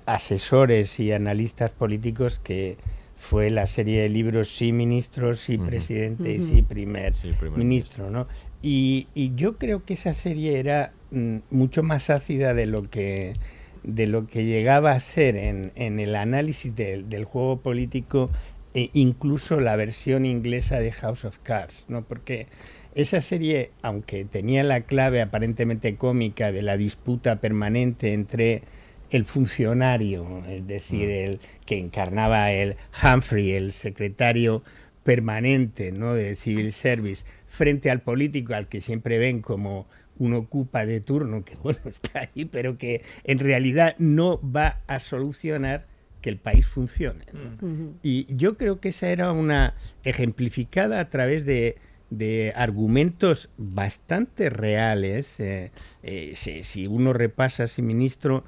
asesores 0.07 0.99
y 0.99 1.13
analistas 1.13 1.71
políticos 1.71 2.41
que 2.43 2.77
fue 3.17 3.51
la 3.51 3.67
serie 3.67 4.03
de 4.03 4.09
libros 4.09 4.55
Sí 4.55 4.73
ministro, 4.73 5.35
sí 5.35 5.57
presidente 5.57 6.23
uh 6.25 6.27
-huh. 6.27 6.43
y 6.43 6.47
sí 6.47 6.63
primer, 6.63 7.15
sí, 7.15 7.33
primer 7.39 7.59
ministro, 7.59 8.11
¿no? 8.11 8.27
Y, 8.61 9.09
y, 9.15 9.35
yo 9.35 9.57
creo 9.57 9.85
que 9.85 9.95
esa 9.95 10.15
serie 10.15 10.59
era 10.59 10.93
mm, 11.11 11.39
mucho 11.51 11.83
más 11.83 12.11
ácida 12.11 12.55
de 12.55 12.67
lo 12.67 12.89
que 12.91 13.35
de 13.83 14.07
lo 14.07 14.27
que 14.27 14.47
llegaba 14.47 14.93
a 14.93 15.01
ser 15.01 15.37
en, 15.37 15.71
en 15.75 16.01
el 16.01 16.17
análisis 16.17 16.75
de, 16.75 17.03
del 17.03 17.25
juego 17.25 17.61
político 17.61 18.31
e 18.73 18.91
incluso 18.95 19.61
la 19.61 19.77
versión 19.77 20.25
inglesa 20.25 20.81
de 20.81 20.91
House 20.91 21.25
of 21.25 21.39
Cards, 21.43 21.85
¿no? 21.89 22.03
Porque 22.03 22.47
esa 22.95 23.21
serie, 23.21 23.71
aunque 23.83 24.25
tenía 24.25 24.63
la 24.65 24.83
clave 24.83 25.21
aparentemente 25.21 25.97
cómica 25.97 26.53
de 26.53 26.63
la 26.63 26.77
disputa 26.77 27.41
permanente 27.41 28.13
entre 28.13 28.63
el 29.11 29.25
funcionario, 29.25 30.45
es 30.49 30.67
decir, 30.67 31.11
el 31.11 31.41
que 31.67 31.79
encarnaba 31.79 32.51
el 32.53 32.77
Humphrey, 33.03 33.53
el 33.53 33.73
secretario 33.73 34.63
permanente 35.05 35.93
¿no? 35.93 36.15
de 36.15 36.35
Civil 36.35 36.73
Service, 36.73 37.25
frente 37.47 37.91
al 37.91 38.01
político 38.01 38.55
al 38.55 38.69
que 38.69 38.81
siempre 38.81 39.19
ven 39.19 39.41
como 39.41 39.87
un 40.19 40.35
ocupa 40.35 40.87
de 40.87 41.01
turno, 41.01 41.45
que 41.45 41.57
bueno, 41.63 41.81
está 41.85 42.21
ahí, 42.21 42.45
pero 42.45 42.79
que 42.79 43.03
en 43.25 43.39
realidad 43.39 43.95
no 43.99 44.41
va 44.43 44.81
a 44.87 45.01
solucionar 45.01 45.87
que 46.21 46.31
el 46.31 46.39
país 46.39 46.67
funcione. 46.67 47.27
¿no? 47.33 47.69
Uh 47.69 47.71
-huh. 47.71 47.93
Y 48.03 48.35
yo 48.35 48.57
creo 48.57 48.81
que 48.81 48.89
esa 48.89 49.09
era 49.09 49.31
una 49.33 49.75
ejemplificada 50.05 50.99
a 50.99 51.11
través 51.11 51.45
de, 51.45 51.77
de 52.19 52.53
argumentos 52.57 53.51
bastante 53.57 54.51
reales. 54.51 55.39
Eh, 55.41 55.71
eh, 56.03 56.33
si, 56.35 56.63
si, 56.63 56.87
uno 56.87 57.13
repasa, 57.13 57.67
si 57.67 57.83
ministro, 57.83 58.45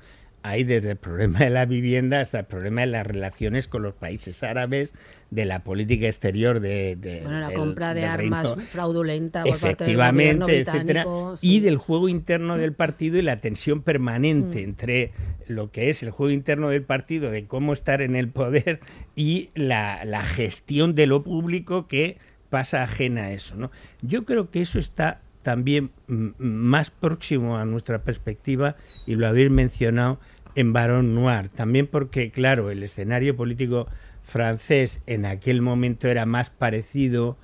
hay 0.47 0.65
desde 0.65 0.93
el 0.93 0.97
problema 0.97 1.41
de 1.41 1.51
la 1.51 1.67
vivienda 1.67 2.21
hasta 2.21 2.41
el 2.41 2.45
problema 2.45 2.83
de 2.83 2.87
las 2.89 3.07
relaciones 3.07 3.67
con 3.67 3.83
los 3.83 3.95
países 3.95 4.43
árabes, 4.43 4.93
de 5.31 5.45
la 5.45 5.65
política 5.65 6.07
exterior 6.07 6.61
de, 6.61 6.95
de 6.95 7.23
bueno, 7.23 7.41
la 7.41 7.49
del, 7.49 7.59
compra 7.59 7.95
de 7.95 8.05
armas 8.05 8.51
Reino, 8.51 8.63
fraudulenta 8.71 9.43
por 9.43 9.57
efectivamente, 9.57 10.39
parte 10.39 10.53
del 10.53 10.69
etcétera, 10.69 11.05
sí. 11.39 11.57
y 11.57 11.61
del 11.61 11.77
juego 11.79 12.09
interno 12.09 12.57
del 12.57 12.73
partido 12.73 13.19
y 13.19 13.23
la 13.23 13.41
tensión 13.41 13.83
permanente 13.83 14.61
mm. 14.61 14.65
entre 14.65 15.13
lo 15.49 15.73
que 15.73 15.91
es 15.91 16.05
el 16.05 16.11
juego 16.11 16.31
interno 16.31 16.69
del 16.69 16.83
partido 16.83 17.31
de 17.31 17.47
cómo 17.47 17.73
estar 17.73 18.01
en 18.01 18.15
el 18.15 18.29
poder 18.29 18.79
y 19.17 19.51
la, 19.55 20.05
la 20.05 20.23
gestión 20.23 20.95
de 20.95 21.07
lo 21.07 21.25
público 21.25 21.89
que 21.89 22.19
pasa 22.49 22.83
ajena 22.83 23.25
a 23.25 23.33
eso, 23.33 23.57
¿no? 23.57 23.71
Yo 24.03 24.25
creo 24.25 24.51
que 24.51 24.63
eso 24.63 24.79
está 24.79 25.21
también 25.43 25.91
más 26.09 26.91
próximo 26.91 27.57
a 27.57 27.65
nuestra 27.65 28.01
perspectiva 28.01 28.75
y 29.07 29.15
lo 29.15 29.29
habéis 29.29 29.51
mencionado 29.51 30.19
en 30.57 30.73
Barón 30.73 31.15
Noir, 31.15 31.51
también 31.51 31.87
porque, 31.87 32.31
claro, 32.31 32.71
el 32.71 32.83
escenario 32.83 33.37
político 33.37 33.87
francés 34.25 35.03
en 35.07 35.25
aquel 35.25 35.63
momento 35.63 36.09
era 36.09 36.27
más 36.27 36.51
parecido 36.51 37.37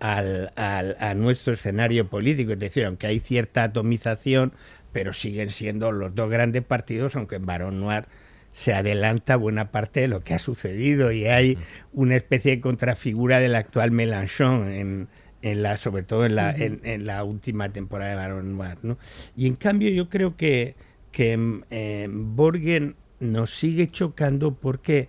al, 0.00 0.52
al, 0.56 0.96
a 1.00 1.14
nuestro 1.14 1.54
escenario 1.54 2.08
político, 2.08 2.52
es 2.52 2.58
decir, 2.58 2.84
aunque 2.84 3.06
hay 3.06 3.20
cierta 3.20 3.62
atomización, 3.64 4.52
pero 4.92 5.12
siguen 5.12 5.50
siendo 5.50 5.92
los 5.92 6.14
dos 6.14 6.30
grandes 6.30 6.64
partidos, 6.64 7.16
aunque 7.16 7.36
en 7.36 7.46
Barón 7.46 7.80
Noir 7.80 8.06
se 8.58 8.74
adelanta 8.74 9.36
buena 9.36 9.70
parte 9.70 10.00
de 10.00 10.08
lo 10.08 10.20
que 10.24 10.34
ha 10.34 10.40
sucedido 10.40 11.12
y 11.12 11.26
hay 11.26 11.56
una 11.92 12.16
especie 12.16 12.56
de 12.56 12.60
contrafigura 12.60 13.38
del 13.38 13.54
actual 13.54 13.92
Mélenchon 13.92 14.68
en, 14.68 15.08
en 15.42 15.62
la, 15.62 15.76
sobre 15.76 16.02
todo 16.02 16.26
en 16.26 16.34
la, 16.34 16.48
uh 16.48 16.58
-huh. 16.58 16.62
en, 16.62 16.80
en, 16.82 17.06
la 17.06 17.22
última 17.22 17.68
temporada 17.68 18.10
de 18.10 18.16
Barón 18.16 18.56
Noir. 18.56 18.78
¿no? 18.82 18.98
Y 19.36 19.46
en 19.46 19.54
cambio 19.54 19.90
yo 19.90 20.08
creo 20.08 20.36
que 20.36 20.74
que 21.12 21.62
eh, 21.70 22.08
Borgen 22.10 22.96
nos 23.20 23.54
sigue 23.54 23.90
chocando 23.90 24.54
porque 24.54 25.08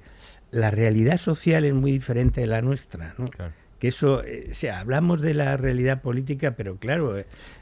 la 0.51 0.71
realidad 0.71 1.17
social 1.17 1.65
es 1.65 1.73
muy 1.73 1.91
diferente 1.91 2.41
de 2.41 2.47
la 2.47 2.61
nuestra, 2.61 3.13
¿no? 3.17 3.27
Claro. 3.27 3.53
Que 3.79 3.89
eso, 3.89 4.23
eh, 4.23 4.49
o 4.51 4.53
sea, 4.55 4.79
hablamos 4.79 5.21
de 5.21 5.33
la 5.33 5.55
realidad 5.55 6.01
política, 6.01 6.55
pero 6.55 6.77
claro, 6.77 7.15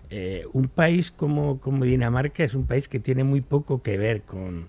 eh, 0.10 0.46
un 0.54 0.68
país 0.68 1.12
como, 1.12 1.60
como, 1.60 1.86
Dinamarca 1.86 2.44
es 2.44 2.56
un 2.56 2.66
país 2.66 2.88
que 2.88 3.00
tiene 3.00 3.24
muy 3.24 3.42
poco 3.42 3.84
que 3.84 3.98
ver 3.98 4.22
con, 4.22 4.68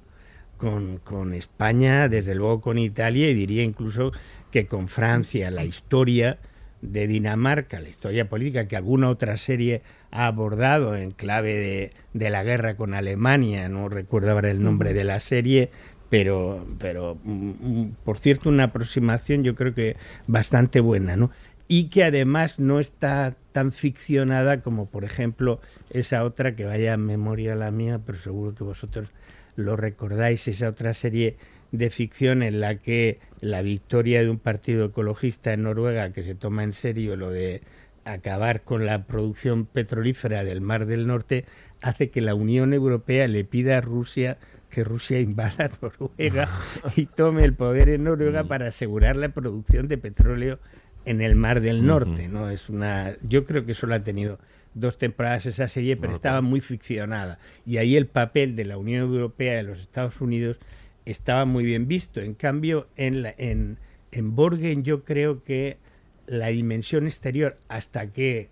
con, 0.59 0.99
con, 0.99 1.33
España, 1.33 2.09
desde 2.09 2.35
luego 2.35 2.61
con 2.61 2.79
Italia 2.79 3.31
y 3.31 3.35
diría 3.35 3.63
incluso 3.63 4.13
que 4.51 4.67
con 4.67 4.89
Francia. 4.89 5.51
La 5.51 5.65
historia 5.65 6.39
de 6.83 7.07
Dinamarca, 7.07 7.81
la 7.81 7.89
historia 7.89 8.29
política 8.29 8.69
que 8.69 8.77
alguna 8.77 9.09
otra 9.09 9.37
serie 9.37 9.83
ha 10.11 10.27
abordado 10.27 10.97
en 10.97 11.11
clave 11.13 11.55
de, 11.55 11.91
de, 12.13 12.31
la 12.31 12.45
guerra 12.45 12.77
con 12.77 12.95
Alemania, 12.95 13.69
no 13.69 13.89
recuerdo 13.89 14.33
ahora 14.33 14.51
el 14.51 14.63
nombre 14.63 14.93
de 14.93 15.05
la 15.05 15.21
serie, 15.21 15.71
pero, 16.09 16.67
pero 16.79 17.19
mm, 17.23 17.91
por 18.05 18.19
cierto 18.19 18.49
una 18.49 18.65
aproximación 18.65 19.45
yo 19.45 19.55
creo 19.55 19.75
que 19.75 19.97
bastante 20.27 20.81
buena, 20.81 21.17
¿no? 21.17 21.31
Y 21.71 21.91
que 21.91 22.05
además 22.05 22.59
no 22.59 22.81
está 22.81 23.37
tan 23.53 23.73
ficcionada 23.73 24.63
como 24.63 24.87
por 24.87 25.05
ejemplo 25.05 25.61
esa 25.91 26.25
otra 26.25 26.57
que 26.57 26.65
vaya 26.65 26.95
a 26.95 26.97
memoria 26.97 27.55
la 27.57 27.71
mía, 27.71 28.01
pero 28.05 28.17
seguro 28.17 28.55
que 28.55 28.65
vosotros 28.65 29.11
lo 29.59 29.77
recordáis, 29.77 30.47
esa 30.47 30.69
otra 30.69 30.95
serie 30.95 31.37
de 31.73 31.91
ficción 31.91 32.43
en 32.43 32.61
la 32.61 32.77
que 32.77 33.19
la 33.41 33.61
victoria 33.61 34.23
de 34.23 34.31
un 34.31 34.39
partido 34.39 34.87
ecologista 34.87 35.53
en 35.53 35.65
Noruega 35.65 36.13
que 36.13 36.23
se 36.23 36.35
toma 36.35 36.63
en 36.63 36.73
serio 36.73 37.17
lo 37.17 37.31
de 37.31 37.63
acabar 38.05 38.63
con 38.63 38.87
la 38.87 39.05
producción 39.05 39.67
petrolífera 39.67 40.45
del 40.45 40.61
Mar 40.61 40.87
del 40.87 41.07
Norte 41.07 41.45
hace 41.83 42.09
que 42.09 42.21
la 42.21 42.35
Unión 42.35 42.73
Europea 42.73 43.27
le 43.27 43.45
pida 43.45 43.79
a 43.79 43.81
Rusia 43.81 44.39
que 44.71 44.85
Rusia 44.85 45.21
invada 45.21 45.71
Noruega 45.83 46.49
y 46.95 47.07
tome 47.07 47.45
el 47.45 47.55
poder 47.55 47.89
en 47.89 48.05
Noruega 48.05 48.45
para 48.45 48.69
asegurar 48.69 49.17
la 49.17 49.31
producción 49.31 49.89
de 49.89 49.99
petróleo 49.99 50.61
en 51.05 51.21
el 51.21 51.35
Mar 51.35 51.61
del 51.61 51.85
Norte, 51.85 52.29
¿no? 52.29 52.49
Es 52.49 52.69
una 52.69 53.15
yo 53.23 53.45
creo 53.45 53.67
que 53.67 53.75
solo 53.75 53.95
ha 53.95 54.05
tenido 54.05 54.39
dos 54.75 54.99
temporadas 54.99 55.47
esa 55.47 55.69
serie, 55.69 55.97
pero 55.97 56.13
estaba 56.13 56.41
muy 56.41 56.61
ficcionada 56.61 57.39
y 57.67 57.79
ahí 57.79 57.97
el 57.97 58.07
papel 58.07 58.57
de 58.57 58.65
la 58.65 58.79
Unión 58.79 59.03
Europea 59.03 59.55
y 59.55 59.57
de 59.57 59.63
los 59.65 59.81
Estados 59.81 60.21
Unidos 60.21 60.59
estaba 61.05 61.45
muy 61.45 61.65
bien 61.65 61.89
visto. 61.89 62.21
En 62.21 62.35
cambio, 62.35 62.89
en, 62.97 63.23
la, 63.23 63.35
en, 63.39 63.79
en 64.13 64.37
Borgen 64.37 64.85
yo 64.85 65.05
creo 65.05 65.43
que 65.43 65.79
la 66.27 66.49
dimensión 66.49 67.07
exterior, 67.07 67.57
hasta 67.69 68.13
que 68.13 68.51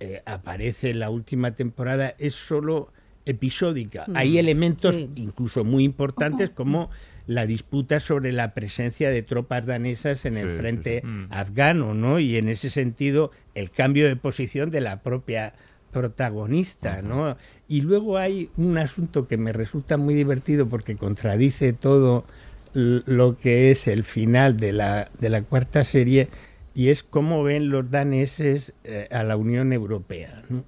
eh, 0.00 0.22
aparece 0.26 0.92
la 0.92 1.08
última 1.08 1.54
temporada, 1.54 2.14
es 2.18 2.34
solo 2.34 2.92
episódica. 3.24 4.04
Mm, 4.06 4.16
Hay 4.16 4.38
elementos 4.38 4.94
sí. 4.94 5.10
incluso 5.16 5.64
muy 5.64 5.84
importantes 5.84 6.50
como 6.50 6.90
la 7.26 7.46
disputa 7.46 8.00
sobre 8.00 8.32
la 8.32 8.54
presencia 8.54 9.10
de 9.10 9.22
tropas 9.22 9.66
danesas 9.66 10.24
en 10.24 10.34
sí, 10.34 10.40
el 10.40 10.50
frente 10.50 11.00
sí, 11.00 11.06
mm. 11.06 11.26
afgano, 11.30 11.94
¿no? 11.94 12.20
Y 12.20 12.36
en 12.36 12.48
ese 12.48 12.70
sentido, 12.70 13.32
el 13.54 13.70
cambio 13.70 14.06
de 14.06 14.16
posición 14.16 14.70
de 14.70 14.80
la 14.80 15.02
propia 15.02 15.54
protagonista, 15.92 17.02
¿no? 17.02 17.36
Y 17.68 17.80
luego 17.80 18.18
hay 18.18 18.50
un 18.56 18.78
asunto 18.78 19.26
que 19.26 19.36
me 19.36 19.52
resulta 19.52 19.96
muy 19.96 20.14
divertido 20.14 20.68
porque 20.68 20.96
contradice 20.96 21.72
todo 21.72 22.24
lo 22.74 23.38
que 23.38 23.70
es 23.70 23.88
el 23.88 24.04
final 24.04 24.58
de 24.58 24.72
la, 24.72 25.10
de 25.18 25.30
la 25.30 25.42
cuarta 25.42 25.82
serie 25.82 26.28
y 26.74 26.90
es 26.90 27.02
cómo 27.02 27.42
ven 27.42 27.70
los 27.70 27.90
daneses 27.90 28.74
eh, 28.84 29.08
a 29.10 29.22
la 29.22 29.36
Unión 29.36 29.72
Europea, 29.72 30.42
¿no? 30.50 30.64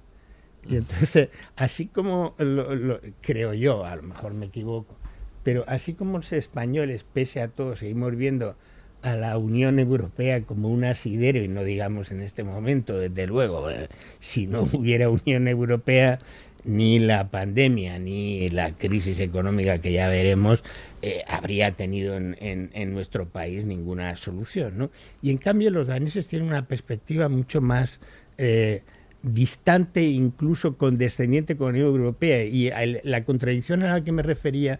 Y 0.67 0.75
entonces, 0.75 1.29
así 1.55 1.87
como 1.87 2.35
lo, 2.37 2.75
lo, 2.75 2.99
creo 3.21 3.53
yo, 3.53 3.85
a 3.85 3.95
lo 3.95 4.03
mejor 4.03 4.33
me 4.33 4.47
equivoco, 4.47 4.97
Pero 5.43 5.63
así 5.67 5.93
como 5.93 6.17
los 6.17 6.33
españoles, 6.33 7.03
pese 7.03 7.41
a 7.41 7.47
todo, 7.47 7.75
seguimos 7.75 8.15
viendo 8.15 8.55
a 9.01 9.15
la 9.15 9.37
Unión 9.37 9.79
Europea 9.79 10.41
como 10.41 10.69
un 10.69 10.83
asidero, 10.83 11.41
y 11.41 11.47
no 11.47 11.63
digamos 11.63 12.11
en 12.11 12.21
este 12.21 12.43
momento, 12.43 12.97
desde 12.97 13.27
luego, 13.27 13.69
eh, 13.69 13.87
si 14.19 14.47
no 14.47 14.63
hubiera 14.73 15.09
Unión 15.09 15.47
Europea, 15.47 16.19
ni 16.65 16.99
la 16.99 17.29
pandemia 17.29 17.99
ni 17.99 18.49
la 18.49 18.73
crisis 18.73 19.19
económica 19.21 19.79
que 19.79 19.93
ya 19.93 20.09
veremos 20.09 20.63
eh, 21.01 21.23
habría 21.27 21.71
tenido 21.71 22.17
en, 22.17 22.93
nuestro 22.93 23.29
país 23.29 23.65
ninguna 23.65 24.15
solución. 24.17 24.77
¿no? 24.77 24.91
Y 25.21 25.31
en 25.31 25.37
cambio 25.37 25.69
los 25.69 25.87
daneses 25.87 26.27
tienen 26.27 26.49
una 26.49 26.67
perspectiva 26.67 27.29
mucho 27.29 27.61
más 27.61 28.01
eh, 28.37 28.83
distante, 29.23 30.03
incluso 30.03 30.77
condescendiente 30.77 31.55
con 31.55 31.67
la 31.67 31.79
Unión 31.79 31.87
Europea. 31.87 32.43
Y 32.43 32.71
la 33.03 33.23
contradicción 33.23 33.83
a 33.83 33.93
la 33.93 34.03
que 34.03 34.11
me 34.11 34.23
refería 34.23 34.79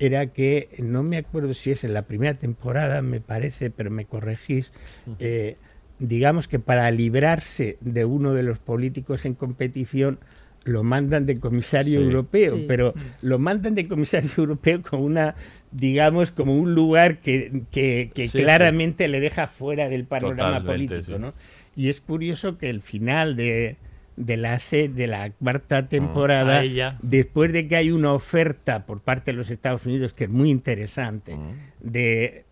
era 0.00 0.26
que, 0.28 0.70
no 0.78 1.02
me 1.02 1.18
acuerdo 1.18 1.52
si 1.52 1.70
es 1.70 1.84
en 1.84 1.92
la 1.92 2.02
primera 2.02 2.34
temporada, 2.34 3.02
me 3.02 3.20
parece, 3.20 3.70
pero 3.70 3.90
me 3.90 4.06
corregís, 4.06 4.72
eh, 5.18 5.56
digamos 5.98 6.48
que 6.48 6.58
para 6.58 6.90
librarse 6.90 7.76
de 7.82 8.06
uno 8.06 8.32
de 8.32 8.42
los 8.42 8.58
políticos 8.58 9.26
en 9.26 9.34
competición, 9.34 10.18
lo 10.64 10.82
mandan 10.82 11.26
de 11.26 11.38
comisario 11.38 12.00
europeo, 12.00 12.56
pero 12.66 12.94
mm. 12.96 13.26
lo 13.26 13.38
mandan 13.38 13.74
de 13.74 13.86
comisario 13.86 14.30
europeo 14.38 14.80
con 14.80 15.02
una, 15.02 15.34
digamos, 15.70 16.30
como 16.30 16.58
un 16.58 16.74
lugar 16.74 17.18
que, 17.18 17.62
que, 17.70 18.10
claramente 18.32 19.06
le 19.06 19.20
deja 19.20 19.48
fuera 19.48 19.90
del 19.90 20.04
panorama 20.04 20.64
político, 20.64 21.18
¿no? 21.18 21.34
Y 21.76 21.90
es 21.90 22.00
curioso 22.00 22.56
que 22.56 22.70
el 22.70 22.80
final 22.80 23.36
de, 23.36 23.76
de 24.20 24.36
la 24.36 24.60
de 24.70 25.06
la 25.06 25.30
cuarta 25.30 25.82
mm. 25.82 25.88
temporada, 25.88 26.62
después 27.00 27.52
de 27.52 27.66
que 27.66 27.76
hay 27.76 27.90
una 27.90 28.12
oferta 28.12 28.84
por 28.84 29.00
parte 29.00 29.32
de 29.32 29.38
los 29.38 29.50
Estados 29.50 29.86
Unidos 29.86 30.12
que 30.12 30.24
es 30.24 30.30
muy 30.30 30.50
interesante, 30.50 31.36
mm. 31.36 31.52
de 31.80 32.44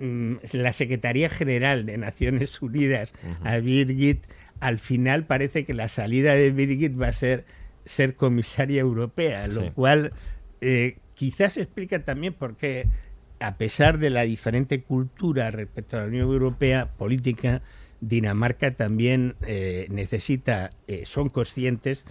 la 0.52 0.72
Secretaría 0.72 1.28
General 1.28 1.84
de 1.84 1.98
Naciones 1.98 2.60
Unidas 2.62 3.12
a 3.44 3.58
Birgit, 3.58 4.24
al 4.60 4.78
final 4.78 5.24
parece 5.24 5.64
que 5.64 5.74
la 5.74 5.88
salida 5.88 6.34
de 6.34 6.50
Birgit 6.50 7.00
va 7.00 7.08
a 7.08 7.12
ser 7.12 7.44
ser 7.84 8.16
comisaria 8.16 8.80
europea, 8.80 9.46
lo 9.46 9.72
cual 9.72 10.12
eh, 10.60 10.96
quizás 11.14 11.56
explica 11.56 12.04
también 12.04 12.34
por 12.34 12.56
qué, 12.56 12.86
a 13.40 13.56
pesar 13.56 13.98
de 13.98 14.10
la 14.10 14.22
diferente 14.22 14.82
cultura 14.82 15.50
respecto 15.50 15.96
a 15.96 16.00
la 16.00 16.06
Unión 16.06 16.24
Europea 16.24 16.90
política, 16.98 17.62
Dinamarca 18.00 18.74
también 18.74 19.34
eh, 19.46 19.86
necesita, 19.90 20.70
eh, 20.86 21.04
son 21.04 21.28
conscientes 21.28 22.04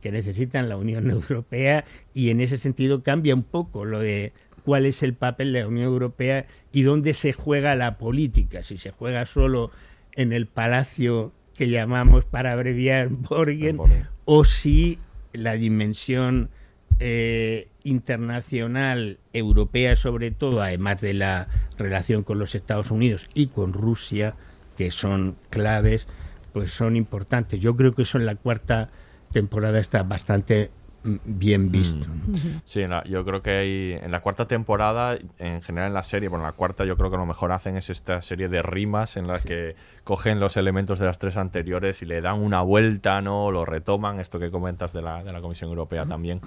que 0.00 0.12
necesitan 0.12 0.68
la 0.68 0.76
Unión 0.76 1.10
Europea 1.10 1.84
y 2.14 2.30
en 2.30 2.40
ese 2.40 2.58
sentido 2.58 3.02
cambia 3.02 3.34
un 3.34 3.42
poco 3.42 3.84
lo 3.84 3.98
de 3.98 4.32
cuál 4.64 4.86
es 4.86 5.02
el 5.02 5.14
papel 5.14 5.52
de 5.52 5.60
la 5.60 5.68
Unión 5.68 5.86
Europea 5.86 6.46
y 6.72 6.82
dónde 6.82 7.14
se 7.14 7.32
juega 7.32 7.74
la 7.74 7.98
política, 7.98 8.62
si 8.62 8.78
se 8.78 8.90
juega 8.90 9.26
solo 9.26 9.70
en 10.14 10.32
el 10.32 10.46
palacio 10.46 11.32
que 11.54 11.68
llamamos 11.68 12.24
para 12.24 12.52
abreviar 12.52 13.08
Borgen. 13.10 13.78
o 14.24 14.44
si 14.44 14.98
la 15.32 15.54
dimensión 15.54 16.50
eh, 16.98 17.68
internacional, 17.84 19.18
europea 19.32 19.96
sobre 19.96 20.30
todo, 20.30 20.62
además 20.62 21.00
de 21.00 21.14
la 21.14 21.48
relación 21.78 22.22
con 22.22 22.38
los 22.38 22.54
Estados 22.54 22.90
Unidos 22.90 23.28
y 23.34 23.48
con 23.48 23.72
Rusia, 23.72 24.34
que 24.76 24.90
son 24.90 25.36
claves, 25.50 26.06
pues 26.52 26.70
son 26.70 26.96
importantes. 26.96 27.60
Yo 27.60 27.76
creo 27.76 27.94
que 27.94 28.02
eso 28.02 28.18
en 28.18 28.26
la 28.26 28.34
cuarta 28.34 28.90
temporada 29.32 29.78
está 29.78 30.02
bastante 30.02 30.70
bien 31.04 31.70
visto. 31.70 32.06
Mm. 32.06 32.60
Sí, 32.64 32.82
yo 33.08 33.24
creo 33.24 33.42
que 33.42 33.50
hay, 33.50 33.92
en 34.00 34.12
la 34.12 34.20
cuarta 34.20 34.46
temporada, 34.46 35.18
en 35.38 35.62
general 35.62 35.88
en 35.88 35.94
la 35.94 36.02
serie, 36.02 36.28
bueno, 36.28 36.44
en 36.44 36.50
la 36.50 36.52
cuarta 36.52 36.84
yo 36.84 36.96
creo 36.96 37.10
que 37.10 37.16
lo 37.16 37.26
mejor 37.26 37.52
hacen 37.52 37.76
es 37.76 37.90
esta 37.90 38.22
serie 38.22 38.48
de 38.48 38.62
rimas 38.62 39.16
en 39.16 39.26
las 39.26 39.44
que 39.44 39.74
cogen 40.04 40.38
los 40.38 40.56
elementos 40.56 40.98
de 40.98 41.06
las 41.06 41.18
tres 41.18 41.36
anteriores 41.36 42.02
y 42.02 42.06
le 42.06 42.20
dan 42.20 42.40
una 42.40 42.62
vuelta, 42.62 43.20
¿no? 43.20 43.50
Lo 43.50 43.64
retoman, 43.64 44.20
esto 44.20 44.38
que 44.38 44.50
comentas 44.50 44.92
de 44.92 45.02
la, 45.02 45.24
de 45.24 45.32
la 45.32 45.40
Comisión 45.40 45.70
Europea 45.70 46.06
también. 46.06 46.40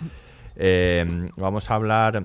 Eh, 0.56 1.30
vamos 1.36 1.70
a 1.70 1.76
hablar 1.76 2.24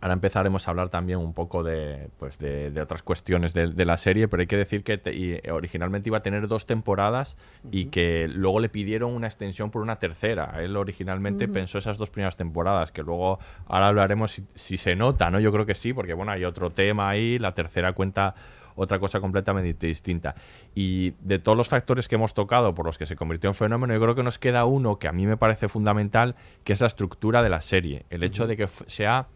Ahora 0.00 0.14
empezaremos 0.14 0.66
a 0.66 0.70
hablar 0.70 0.88
también 0.88 1.18
un 1.18 1.34
poco 1.34 1.62
de, 1.62 2.08
pues 2.18 2.38
de, 2.38 2.72
otras 2.80 3.02
cuestiones 3.02 3.52
de, 3.52 3.84
la 3.84 3.98
serie, 3.98 4.28
pero 4.28 4.40
hay 4.40 4.46
que 4.46 4.56
decir 4.56 4.82
que 4.82 5.42
originalmente 5.52 6.08
iba 6.08 6.18
a 6.18 6.22
tener 6.22 6.48
dos 6.48 6.64
temporadas 6.64 7.36
y 7.70 7.86
que 7.86 8.26
luego 8.28 8.60
le 8.60 8.70
pidieron 8.70 9.12
una 9.12 9.26
extensión 9.26 9.70
por 9.70 9.82
una 9.82 9.98
tercera. 9.98 10.54
Él 10.58 10.76
originalmente 10.76 11.48
pensó 11.48 11.78
esas 11.78 11.98
dos 11.98 12.08
primeras 12.08 12.36
temporadas, 12.36 12.92
que 12.92 13.02
luego 13.02 13.38
ahora 13.66 13.88
hablaremos 13.88 14.42
si, 14.54 14.76
se 14.76 14.96
nota, 14.96 15.30
¿no? 15.30 15.38
Yo 15.38 15.52
creo 15.52 15.66
que 15.66 15.74
sí, 15.74 15.92
porque 15.92 16.14
bueno, 16.14 16.32
hay 16.32 16.44
otro 16.44 16.70
tema 16.70 17.10
ahí, 17.10 17.38
la 17.38 17.52
tercera 17.52 17.92
cuenta 17.92 18.34
otra 18.76 18.98
cosa 18.98 19.20
completamente 19.20 19.86
distinta. 19.86 20.34
Y 20.74 21.10
de 21.20 21.38
todos 21.38 21.56
los 21.56 21.68
factores 21.68 22.08
que 22.08 22.14
hemos 22.14 22.32
tocado 22.32 22.74
por 22.74 22.86
los 22.86 22.96
que 22.96 23.04
se 23.04 23.16
convirtió 23.16 23.50
en 23.50 23.54
fenómeno, 23.54 23.92
yo 23.92 24.00
creo 24.00 24.14
que 24.14 24.22
nos 24.22 24.38
queda 24.38 24.64
uno 24.64 24.98
que 24.98 25.08
a 25.08 25.12
mí 25.12 25.26
me 25.26 25.36
parece 25.36 25.68
fundamental, 25.68 26.34
que 26.64 26.72
es 26.72 26.80
la 26.80 26.86
estructura 26.86 27.42
de 27.42 27.50
la 27.50 27.60
serie. 27.60 28.06
El 28.08 28.22
hecho 28.22 28.46
de 28.46 28.56
que 28.56 28.68
sea 28.86 29.26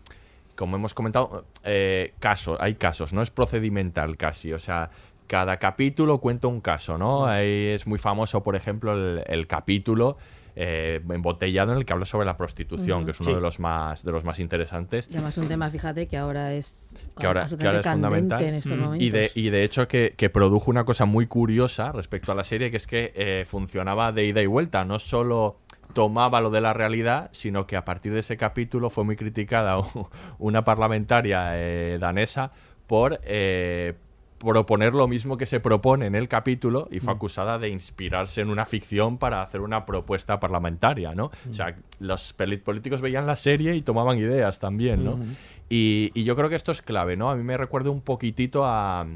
como 0.56 0.76
hemos 0.76 0.94
comentado, 0.94 1.44
eh, 1.64 2.14
casos, 2.20 2.58
hay 2.60 2.74
casos, 2.74 3.12
no 3.12 3.22
es 3.22 3.30
procedimental 3.30 4.16
casi, 4.16 4.52
o 4.52 4.58
sea, 4.58 4.90
cada 5.26 5.56
capítulo 5.58 6.18
cuenta 6.18 6.48
un 6.48 6.60
caso, 6.60 6.98
¿no? 6.98 7.26
Ahí 7.26 7.68
es 7.68 7.86
muy 7.86 7.98
famoso, 7.98 8.42
por 8.42 8.56
ejemplo, 8.56 8.94
el, 8.94 9.46
capítulo 9.46 10.16
eh, 10.54 11.00
embotellado 11.08 11.72
en 11.72 11.78
el 11.78 11.84
que 11.84 11.92
habla 11.92 12.04
sobre 12.04 12.26
la 12.26 12.36
prostitución, 12.36 13.04
que 13.04 13.12
es 13.12 13.20
uno 13.20 13.34
de 13.34 13.40
los 13.40 13.58
más 13.58 14.04
de 14.04 14.12
los 14.12 14.22
más 14.24 14.38
interesantes. 14.38 15.08
Y 15.10 15.16
además 15.16 15.38
un 15.38 15.48
tema, 15.48 15.70
fíjate, 15.70 16.06
que 16.06 16.16
ahora 16.16 16.52
es, 16.52 16.92
que 17.18 17.26
ahora, 17.26 17.48
que 17.48 17.66
ahora 17.66 17.80
es 17.80 17.86
fundamental. 17.86 18.42
En 18.42 18.54
estos 18.54 18.76
momentos. 18.76 19.02
Y, 19.06 19.10
de, 19.10 19.32
y 19.34 19.50
de 19.50 19.64
hecho 19.64 19.88
que, 19.88 20.14
que, 20.16 20.30
produjo 20.30 20.70
una 20.70 20.84
cosa 20.84 21.06
muy 21.06 21.26
curiosa 21.26 21.90
respecto 21.92 22.32
a 22.32 22.34
la 22.34 22.44
serie, 22.44 22.70
que 22.70 22.76
es 22.76 22.86
que 22.86 23.12
eh, 23.16 23.46
funcionaba 23.48 24.12
de 24.12 24.26
ida 24.26 24.42
y 24.42 24.46
vuelta, 24.46 24.84
no 24.84 24.98
solo 24.98 25.58
tomaba 25.92 26.40
lo 26.40 26.50
de 26.50 26.60
la 26.60 26.72
realidad, 26.72 27.28
sino 27.32 27.66
que 27.66 27.76
a 27.76 27.84
partir 27.84 28.12
de 28.12 28.20
ese 28.20 28.36
capítulo 28.36 28.90
fue 28.90 29.04
muy 29.04 29.16
criticada 29.16 29.76
una 30.38 30.64
parlamentaria 30.64 31.50
eh, 31.52 31.98
danesa 32.00 32.52
por 32.86 33.20
eh, 33.24 33.94
proponer 34.38 34.94
lo 34.94 35.08
mismo 35.08 35.36
que 35.36 35.46
se 35.46 35.60
propone 35.60 36.06
en 36.06 36.14
el 36.14 36.28
capítulo 36.28 36.88
y 36.90 37.00
fue 37.00 37.14
mm. 37.14 37.16
acusada 37.16 37.58
de 37.58 37.70
inspirarse 37.70 38.40
en 38.40 38.50
una 38.50 38.64
ficción 38.64 39.18
para 39.18 39.42
hacer 39.42 39.60
una 39.60 39.86
propuesta 39.86 40.38
parlamentaria, 40.38 41.14
¿no? 41.14 41.30
O 41.50 41.54
sea, 41.54 41.70
mm. 41.70 42.04
los 42.04 42.32
políticos 42.32 43.00
veían 43.00 43.26
la 43.26 43.36
serie 43.36 43.74
y 43.74 43.82
tomaban 43.82 44.18
ideas 44.18 44.58
también, 44.58 45.04
¿no? 45.04 45.16
Mm. 45.16 45.36
Y, 45.70 46.24
yo 46.24 46.36
creo 46.36 46.48
que 46.48 46.56
esto 46.56 46.72
es 46.72 46.82
clave, 46.82 47.16
¿no? 47.16 47.30
A 47.30 47.36
mí 47.36 47.42
me 47.42 47.56
recuerda 47.56 47.90
un 47.90 48.02
poquitito 48.02 48.64
a, 48.64 49.06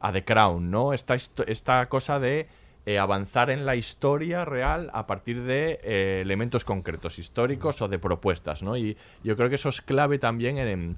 a 0.00 0.12
The 0.12 0.24
Crown, 0.24 0.70
¿no? 0.70 0.92
Esta, 0.92 1.16
esta 1.46 1.88
cosa 1.88 2.20
de 2.20 2.46
eh, 2.86 2.98
avanzar 2.98 3.50
en 3.50 3.66
la 3.66 3.76
historia 3.76 4.44
real 4.44 4.90
a 4.94 5.06
partir 5.06 5.42
de 5.42 5.80
eh, 5.82 6.20
elementos 6.22 6.64
concretos, 6.64 7.18
históricos 7.18 7.82
o 7.82 7.88
de 7.88 7.98
propuestas, 7.98 8.62
¿no? 8.62 8.76
Y 8.76 8.96
yo 9.22 9.36
creo 9.36 9.48
que 9.48 9.56
eso 9.56 9.68
es 9.68 9.82
clave 9.82 10.18
también 10.18 10.56
en, 10.58 10.96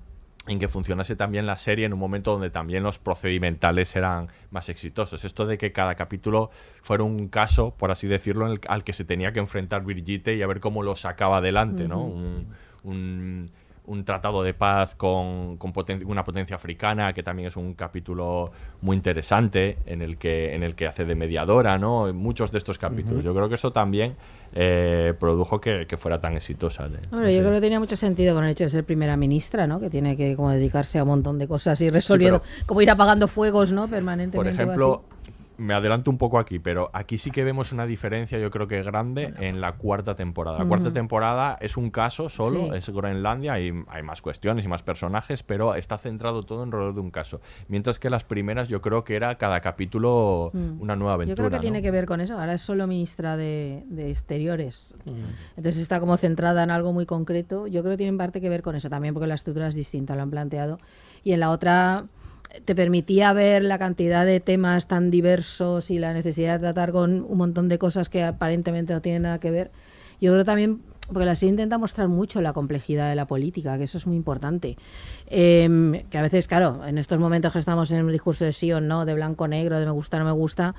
que 0.59 0.69
funcionase 0.69 1.17
también 1.17 1.47
la 1.47 1.59
serie 1.59 1.87
en 1.87 1.93
un 1.93 1.99
momento 1.99 2.33
donde 2.33 2.51
también 2.51 2.83
los 2.83 2.99
procedimentales 2.99 3.97
eran 3.97 4.29
más 4.51 4.69
exitosos. 4.69 5.25
Esto 5.25 5.47
de 5.47 5.59
que 5.59 5.73
cada 5.73 5.95
capítulo 5.95 6.51
fuera 6.83 7.05
un 7.05 7.29
caso, 7.29 7.75
por 7.77 7.91
así 7.91 8.07
decirlo, 8.07 8.55
al 8.69 8.85
que 8.85 8.93
se 8.93 9.05
tenía 9.05 9.33
que 9.33 9.41
enfrentar 9.41 9.83
Brigitte 9.83 10.37
y 10.37 10.43
a 10.43 10.47
ver 10.47 10.61
cómo 10.61 10.83
lo 10.83 10.95
sacaba 10.95 11.39
adelante, 11.39 11.89
¿no? 11.89 12.03
un 12.03 12.49
un 12.89 13.51
tratado 14.05 14.43
de 14.43 14.55
paz 14.55 14.95
con, 14.95 15.59
una 16.07 16.25
potencia 16.25 16.57
africana, 16.57 17.13
que 17.13 17.23
también 17.23 17.49
es 17.49 17.57
un 17.57 17.75
capítulo 17.75 18.51
muy 18.83 18.97
interesante 18.97 19.79
en 19.87 20.03
el 20.03 20.19
que, 20.19 20.55
en 20.55 20.63
el 20.63 20.75
que 20.75 20.87
hace 20.87 21.05
de 21.05 21.15
mediadora, 21.15 21.79
¿no? 21.79 22.13
muchos 22.13 22.53
de 22.53 22.59
estos 22.59 22.79
capítulos. 22.79 23.25
Yo 23.25 23.35
creo 23.35 23.49
que 23.49 23.57
eso 23.57 23.73
también 23.73 24.17
eh, 24.55 25.15
produjo 25.19 25.61
que, 25.61 25.87
fuera 25.99 26.21
tan 26.21 26.37
exitosa. 26.37 26.89
Bueno, 27.11 27.29
yo 27.29 27.41
creo 27.41 27.53
que 27.53 27.61
tenía 27.61 27.81
mucho 27.81 27.97
sentido 27.97 28.35
con 28.35 28.45
el 28.45 28.51
hecho 28.51 28.65
de 28.65 28.71
ser 28.71 28.85
primera 28.85 29.17
ministra, 29.17 29.67
¿no? 29.67 29.81
Que 29.81 29.91
tiene 29.91 30.17
que 30.17 30.37
como 30.37 30.51
dedicarse 30.51 30.99
a 30.99 31.03
un 31.03 31.09
montón 31.09 31.39
de 31.39 31.49
cosas 31.49 31.81
y 31.81 31.89
resolviendo, 31.89 32.43
como 32.67 32.81
ir 32.81 32.91
apagando 32.91 33.29
fuegos, 33.29 33.73
¿no? 33.73 33.89
Permanentemente. 33.89 34.37
Por 34.37 34.47
ejemplo, 34.47 35.05
me 35.59 35.75
adelanto 35.75 36.11
un 36.11 36.19
poco 36.19 36.39
aquí, 36.39 36.59
pero 36.59 36.89
aquí 36.93 37.19
sí 37.19 37.31
que 37.31 37.45
vemos 37.45 37.73
una 37.73 37.85
diferencia, 37.85 38.39
yo 38.39 38.51
creo 38.51 38.69
que 38.69 38.83
grande, 38.83 39.35
en 39.39 39.61
la 39.61 39.73
cuarta 39.73 40.15
temporada. 40.15 40.59
La 40.59 40.65
cuarta 40.65 40.93
temporada 40.93 41.59
es 41.61 41.77
un 41.77 41.91
caso 41.91 42.29
solo, 42.29 42.75
es 42.75 42.89
Groenlandia, 42.89 43.59
y 43.61 43.73
hay 43.89 44.03
más 44.03 44.23
cuestiones 44.23 44.65
y 44.65 44.69
más 44.69 44.83
personajes, 44.83 45.43
pero 45.43 45.75
está 45.75 45.99
centrado 45.99 46.45
todo 46.45 46.63
en 46.63 46.69
alrededor 46.69 46.95
de 46.95 47.01
un 47.01 47.11
caso. 47.11 47.41
Mientras 47.67 47.99
que 47.99 48.09
las 48.09 48.25
primeras 48.25 48.69
yo 48.69 48.81
creo 48.81 49.05
que 49.05 49.17
era 49.17 49.37
cada 49.37 49.61
capítulo 49.61 50.51
mm. 50.53 50.81
una 50.81 50.97
nueva 50.97 51.15
aventura. 51.15 51.37
Yo 51.37 51.49
creo 51.49 51.59
que 51.59 51.63
tiene 51.63 51.83
que 51.83 51.91
ver 51.91 52.07
con 52.07 52.21
eso. 52.21 52.39
Ahora 52.39 52.55
es 52.55 52.63
solo 52.63 52.87
ministra 52.87 53.37
de, 53.37 53.85
Exteriores. 53.99 54.97
Mm. 55.05 55.57
Entonces 55.57 55.83
está 55.83 56.01
como 56.01 56.17
centrada 56.17 56.63
en 56.63 56.71
algo 56.71 56.93
muy 56.93 57.05
concreto. 57.05 57.67
Yo 57.67 57.83
creo 57.83 57.95
que 57.95 57.99
tiene 57.99 58.17
parte 58.17 58.41
que 58.41 58.49
ver 58.49 58.63
con 58.63 58.77
eso 58.77 58.89
también, 58.89 59.13
porque 59.13 59.27
la 59.27 59.35
estructura 59.35 59.67
es 59.69 59.75
distinta, 59.75 60.15
lo 60.15 60.23
han 60.23 60.31
planteado. 60.31 60.79
Y 61.25 61.33
en 61.33 61.41
la 61.41 61.51
otra 61.51 62.07
te 62.65 62.75
permitía 62.75 63.33
ver 63.33 63.63
la 63.63 63.79
cantidad 63.79 64.25
de 64.25 64.41
temas 64.41 64.87
tan 64.87 65.11
diversos 65.11 65.91
y 65.91 65.99
la 65.99 66.13
necesidad 66.13 66.55
de 66.55 66.59
tratar 66.61 66.93
con 66.93 67.25
un 67.29 67.39
montón 67.39 67.69
de 67.69 67.79
cosas 67.79 68.09
que 68.09 68.23
aparentemente 68.23 68.93
no 68.93 69.03
tienen 69.03 69.23
nada 69.23 69.39
que 69.39 69.51
ver. 69.51 69.71
Yo 70.21 70.33
creo 70.33 70.45
también 70.45 70.81
porque 71.09 71.25
la 71.25 71.35
serie 71.35 71.53
intenta 71.53 71.79
mostrar 71.79 72.09
mucho 72.09 72.41
la 72.41 72.53
complejidad 72.53 73.09
de 73.09 73.17
la 73.17 73.27
política, 73.27 73.79
que 73.79 73.85
eso 73.85 73.97
es 73.97 74.07
muy 74.07 74.17
importante. 74.17 74.77
Em, 75.27 76.05
que 76.11 76.19
a 76.19 76.23
veces, 76.23 76.47
claro, 76.47 76.87
en 76.87 76.99
estos 76.99 77.19
momentos 77.19 77.53
que 77.53 77.59
estamos 77.59 77.91
en 77.91 78.05
un 78.05 78.13
discurso 78.13 78.45
de 78.45 78.53
sí 78.53 78.73
o 78.73 78.81
no, 78.81 79.07
de 79.07 79.15
blanco-negro, 79.15 79.81
de 79.81 79.87
me 79.87 79.93
gusta 79.93 80.19
o 80.19 80.21
no 80.21 80.27
me 80.27 80.33
gusta, 80.33 80.75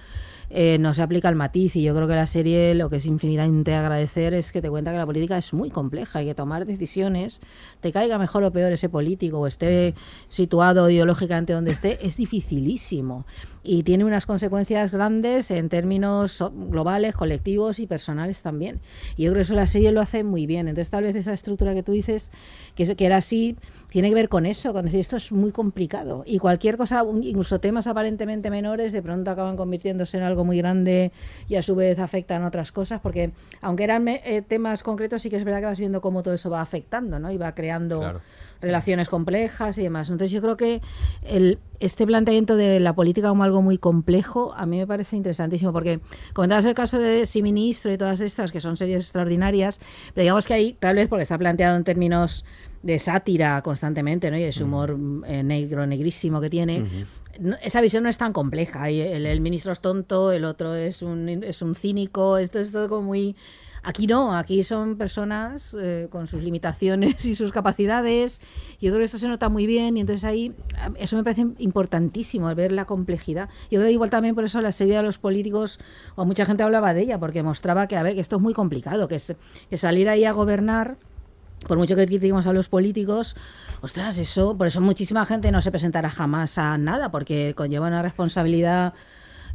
eh, 0.50 0.78
no 0.80 0.94
se 0.94 1.02
aplica 1.02 1.30
el 1.30 1.36
matiz. 1.36 1.76
Y 1.76 1.84
yo 1.84 1.96
creo 1.96 2.08
que 2.08 2.16
la 2.16 2.28
serie 2.28 2.74
lo 2.76 2.90
que 2.90 2.98
es 2.98 3.06
infinitamente 3.06 3.76
agradecer 3.76 4.34
es 4.34 4.52
que 4.52 4.62
te 4.62 4.70
cuenta 4.70 4.92
que 4.92 4.98
la 4.98 5.06
política 5.06 5.38
es 5.38 5.54
muy 5.54 5.70
compleja 5.70 6.22
y 6.22 6.26
que 6.26 6.36
tomar 6.36 6.66
decisiones, 6.66 7.42
te 7.82 7.92
caiga 7.92 8.18
mejor 8.18 8.44
o 8.44 8.52
peor 8.52 8.72
ese 8.72 8.90
político 8.90 9.40
o 9.40 9.48
esté 9.48 9.94
situado 10.30 10.90
ideológicamente 10.90 11.54
donde 11.54 11.72
esté, 11.72 12.06
es 12.06 12.18
dificilísimo 12.18 13.26
y 13.64 13.84
tiene 13.84 14.06
unas 14.06 14.26
consecuencias 14.26 14.92
grandes 14.92 15.52
en 15.52 15.70
términos 15.70 16.44
globales, 16.54 17.16
colectivos 17.16 17.80
y 17.80 17.88
personales 17.88 18.42
también. 18.42 18.80
Y 19.18 19.24
yo 19.24 19.32
creo 19.32 19.40
que 19.40 19.44
eso 19.44 19.56
la 19.56 19.68
serie 19.68 19.92
lo 19.92 20.02
hace 20.02 20.24
muy 20.24 20.46
bien. 20.46 20.68
Entonces, 20.68 20.90
tal 20.90 21.04
vez 21.04 21.16
esa 21.16 21.34
estructura 21.34 21.74
que 21.74 21.84
tú 21.84 21.92
dices, 21.92 22.32
que, 22.76 22.96
que 22.96 23.06
era 23.06 23.18
así, 23.18 23.58
tiene 23.90 24.10
que 24.10 24.16
ver 24.16 24.30
con 24.30 24.46
eso, 24.46 24.74
con 24.74 24.86
decir 24.86 25.00
esto 25.00 25.18
es 25.18 25.32
muy 25.32 25.52
complicado. 25.52 26.24
Y 26.26 26.40
cualquier 26.40 26.78
cosa, 26.78 27.04
incluso 27.22 27.60
temas 27.60 27.88
aparentemente 27.88 28.50
menores, 28.50 28.94
de 28.94 29.02
pronto 29.02 29.30
acaban 29.32 29.58
convirtiéndose 29.58 30.18
en 30.18 30.24
algo 30.24 30.39
muy 30.44 30.58
grande 30.58 31.12
y 31.48 31.56
a 31.56 31.62
su 31.62 31.76
vez 31.76 32.00
afectan 32.00 32.44
otras 32.44 32.72
cosas, 32.72 33.00
porque 33.02 33.32
aunque 33.62 33.84
eran 33.84 34.08
eh, 34.08 34.44
temas 34.48 34.84
concretos, 34.84 35.22
sí 35.22 35.30
que 35.30 35.38
es 35.38 35.44
verdad 35.44 35.60
que 35.60 35.66
vas 35.66 35.80
viendo 35.80 36.02
cómo 36.02 36.24
todo 36.24 36.34
eso 36.34 36.50
va 36.50 36.62
afectando, 36.62 37.20
¿no? 37.20 37.32
Y 37.32 37.38
va 37.38 37.54
creando 37.54 38.20
relaciones 38.62 39.08
complejas 39.08 39.78
y 39.78 39.84
demás. 39.84 40.10
Entonces 40.10 40.32
yo 40.32 40.42
creo 40.42 40.58
que 40.58 40.82
el, 41.24 41.60
este 41.80 42.06
planteamiento 42.06 42.58
de 42.58 42.80
la 42.80 42.94
política 42.94 43.30
como 43.30 43.44
algo 43.44 43.62
muy 43.62 43.78
complejo 43.78 44.54
a 44.54 44.66
mí 44.66 44.78
me 44.78 44.88
parece 44.88 45.16
interesantísimo 45.16 45.72
porque 45.72 46.02
comentabas 46.34 46.66
el 46.66 46.74
caso 46.74 47.00
de 47.00 47.26
Si 47.26 47.42
Ministro 47.42 47.92
y 47.94 47.98
todas 47.98 48.22
estas 48.22 48.52
que 48.52 48.60
son 48.60 48.76
series 48.76 49.04
extraordinarias, 49.04 49.80
pero 50.14 50.24
digamos 50.24 50.46
que 50.46 50.54
ahí 50.54 50.76
tal 50.78 50.96
vez 50.98 51.08
porque 51.08 51.24
está 51.24 51.38
planteado 51.38 51.78
en 51.78 51.84
términos 51.84 52.44
de 52.84 52.98
sátira 53.00 53.62
constantemente, 53.62 54.32
¿no? 54.32 54.38
Y 54.38 54.44
ese 54.44 54.64
humor 54.64 54.98
eh, 55.28 55.44
negro, 55.44 55.86
negrísimo 55.86 56.40
que 56.40 56.50
tiene. 56.50 57.06
Esa 57.62 57.82
visión 57.82 58.04
no 58.04 58.10
es 58.10 58.18
tan 58.18 58.34
compleja. 58.34 58.90
El, 58.90 59.42
ministro 59.42 59.72
es 59.72 59.80
tonto, 59.80 60.32
el 60.32 60.46
otro 60.46 60.76
es 60.76 61.02
un, 61.02 61.30
es 61.30 61.62
un 61.62 61.76
cínico, 61.76 62.38
esto 62.38 62.60
es 62.60 62.72
todo 62.72 62.90
como 62.90 63.08
muy 63.08 63.36
Aquí 63.84 64.08
no, 64.08 64.36
aquí 64.36 64.64
son 64.64 64.98
personas 64.98 65.76
eh, 65.80 66.08
con 66.10 66.28
sus 66.28 66.42
limitaciones 66.42 67.26
y 67.26 67.36
sus 67.36 67.52
capacidades. 67.52 68.42
Yo 68.80 68.90
creo 68.90 68.98
que 69.00 69.06
esto 69.06 69.18
se 69.18 69.28
nota 69.28 69.50
muy 69.50 69.66
bien 69.66 69.98
y 69.98 70.02
entonces 70.02 70.26
ahí 70.26 70.54
eso 70.98 71.16
me 71.16 71.24
parece 71.24 71.48
importantísimo, 71.60 72.54
ver 72.56 72.72
la 72.72 72.86
complejidad. 72.86 73.50
Yo 73.72 73.80
creo 73.80 73.86
que 73.86 73.94
igual 73.94 74.10
también 74.10 74.36
por 74.36 74.44
eso 74.44 74.62
la 74.62 74.72
serie 74.72 74.98
de 74.98 75.04
los 75.04 75.18
políticos, 75.18 75.80
o 76.16 76.26
mucha 76.26 76.46
gente 76.46 76.64
hablaba 76.64 76.94
de 76.94 77.02
ella, 77.02 77.20
porque 77.20 77.44
mostraba 77.44 77.88
que, 77.88 77.96
a 77.96 78.04
ver, 78.04 78.16
que 78.16 78.22
esto 78.22 78.36
es 78.36 78.42
muy 78.42 78.54
complicado, 78.54 79.08
que, 79.08 79.18
que 79.70 79.78
salir 79.78 80.10
ahí 80.10 80.26
a 80.26 80.32
gobernar, 80.32 80.98
por 81.68 81.78
mucho 81.78 81.96
que 81.96 82.06
critiquemos 82.06 82.48
a 82.48 82.54
los 82.54 82.70
políticos, 82.70 83.36
ostras, 83.82 84.18
eso, 84.18 84.58
por 84.58 84.68
eso 84.68 84.82
muchísima 84.82 85.26
gente 85.26 85.52
no 85.52 85.62
se 85.62 85.72
presentará 85.72 86.10
jamás 86.10 86.58
a 86.58 86.78
nada, 86.78 87.12
porque 87.12 87.54
conlleva 87.56 87.88
una 87.88 88.02
responsabilidad 88.02 88.94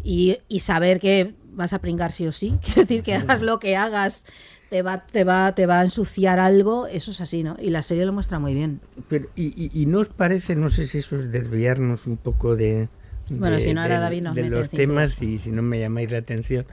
y, 0.02 0.38
y 0.48 0.60
saber 0.60 1.00
que 1.00 1.34
vas 1.52 1.72
a 1.72 1.80
pringar 1.80 2.12
sí 2.12 2.26
o 2.26 2.32
sí. 2.32 2.58
Quiero 2.64 2.82
decir 2.82 3.02
que 3.02 3.14
hagas 3.14 3.40
lo 3.40 3.58
que 3.58 3.76
hagas, 3.76 4.26
te 4.70 4.82
va, 4.82 5.06
te 5.06 5.24
va, 5.24 5.54
te 5.54 5.66
va 5.66 5.80
a 5.80 5.84
ensuciar 5.84 6.38
algo, 6.38 6.86
eso 6.86 7.10
es 7.10 7.20
así, 7.20 7.42
¿no? 7.42 7.56
Y 7.60 7.70
la 7.70 7.82
serie 7.82 8.04
lo 8.06 8.12
muestra 8.12 8.38
muy 8.38 8.54
bien. 8.54 8.80
Pero, 9.08 9.28
y, 9.34 9.70
y, 9.72 9.86
no 9.86 10.00
os 10.00 10.08
parece, 10.08 10.56
no 10.56 10.68
sé 10.68 10.86
si 10.86 10.98
eso 10.98 11.16
es 11.16 11.30
desviarnos 11.30 12.06
un 12.06 12.16
poco 12.16 12.56
de, 12.56 12.88
bueno, 13.30 13.60
si 13.60 13.72
no 13.72 13.82
de, 13.82 13.88
David 13.88 14.28
de 14.34 14.50
los 14.50 14.70
temas 14.70 15.20
y 15.22 15.38
si 15.38 15.50
no 15.50 15.62
me 15.62 15.80
llamáis 15.80 16.10
la 16.10 16.18
atención, 16.18 16.66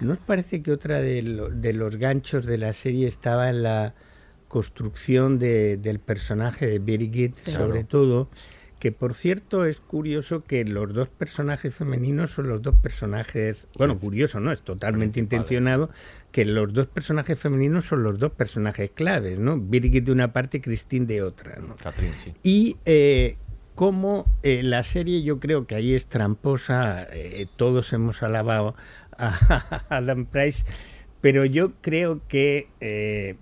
¿no 0.00 0.12
os 0.12 0.18
parece 0.18 0.62
que 0.62 0.72
otra 0.72 1.00
de, 1.00 1.22
lo, 1.22 1.50
de 1.50 1.72
los 1.72 1.96
ganchos 1.96 2.46
de 2.46 2.58
la 2.58 2.72
serie 2.72 3.06
estaba 3.06 3.50
en 3.50 3.62
la 3.62 3.94
construcción 4.48 5.38
de, 5.38 5.76
del 5.76 5.98
personaje 5.98 6.66
de 6.66 6.78
Birgit, 6.78 7.36
sobre 7.36 7.84
todo? 7.84 8.28
que 8.78 8.92
por 8.92 9.14
cierto 9.14 9.64
es 9.64 9.80
curioso 9.80 10.44
que 10.44 10.64
los 10.64 10.92
dos 10.92 11.08
personajes 11.08 11.74
femeninos 11.74 12.30
son 12.30 12.48
los 12.48 12.62
dos 12.62 12.76
personajes, 12.76 13.66
bueno, 13.76 13.98
curioso, 13.98 14.38
¿no? 14.40 14.52
Es 14.52 14.60
totalmente 14.62 15.18
intencionado 15.18 15.90
que 16.30 16.44
los 16.44 16.72
dos 16.72 16.86
personajes 16.86 17.38
femeninos 17.38 17.86
son 17.86 18.02
los 18.04 18.18
dos 18.18 18.32
personajes 18.32 18.90
claves, 18.94 19.38
¿no? 19.38 19.58
Birgit 19.58 20.04
de 20.04 20.12
una 20.12 20.32
parte, 20.32 20.60
Christine 20.60 21.06
de 21.06 21.22
otra, 21.22 21.56
¿no? 21.56 21.74
Catherine, 21.76 22.14
sí. 22.22 22.34
Y 22.42 22.76
eh, 22.84 23.36
como 23.74 24.26
eh, 24.42 24.62
la 24.62 24.84
serie 24.84 25.22
yo 25.22 25.40
creo 25.40 25.66
que 25.66 25.74
ahí 25.74 25.94
es 25.94 26.06
tramposa, 26.06 27.06
eh, 27.10 27.46
todos 27.56 27.92
hemos 27.92 28.22
alabado 28.22 28.76
a 29.16 29.84
Adam 29.88 30.26
Price, 30.26 30.64
pero 31.20 31.44
yo 31.44 31.72
creo 31.80 32.20
que 32.28 32.68
eh, 32.80 33.36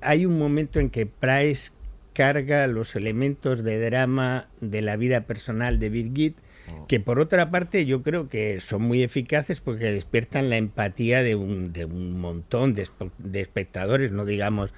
hay 0.00 0.26
un 0.26 0.38
momento 0.38 0.78
en 0.80 0.90
que 0.90 1.06
Price 1.06 1.70
carga 2.12 2.66
los 2.66 2.96
elementos 2.96 3.62
de 3.62 3.78
drama 3.78 4.48
de 4.60 4.80
la 4.80 4.96
vida 4.96 5.22
personal 5.22 5.78
de 5.78 5.90
Birgit, 5.90 6.36
oh. 6.72 6.86
que 6.86 6.98
por 6.98 7.20
otra 7.20 7.50
parte 7.50 7.84
yo 7.84 8.02
creo 8.02 8.28
que 8.28 8.60
son 8.60 8.82
muy 8.82 9.02
eficaces 9.02 9.60
porque 9.60 9.92
despiertan 9.92 10.48
la 10.48 10.56
empatía 10.56 11.22
de 11.22 11.34
un, 11.34 11.72
de 11.72 11.84
un 11.84 12.18
montón 12.18 12.72
de, 12.72 12.88
de, 13.18 13.40
espectadores, 13.42 14.12
no 14.12 14.24
digamos 14.24 14.72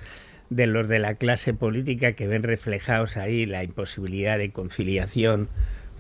de 0.51 0.67
los 0.67 0.89
de 0.89 0.99
la 0.99 1.15
clase 1.15 1.55
política 1.55 2.13
que 2.13 2.27
ven 2.27 2.43
reflejados 2.43 3.17
ahí 3.17 3.47
la 3.47 3.63
imposibilidad 3.63 4.39
de 4.39 4.51
conciliación 4.51 5.49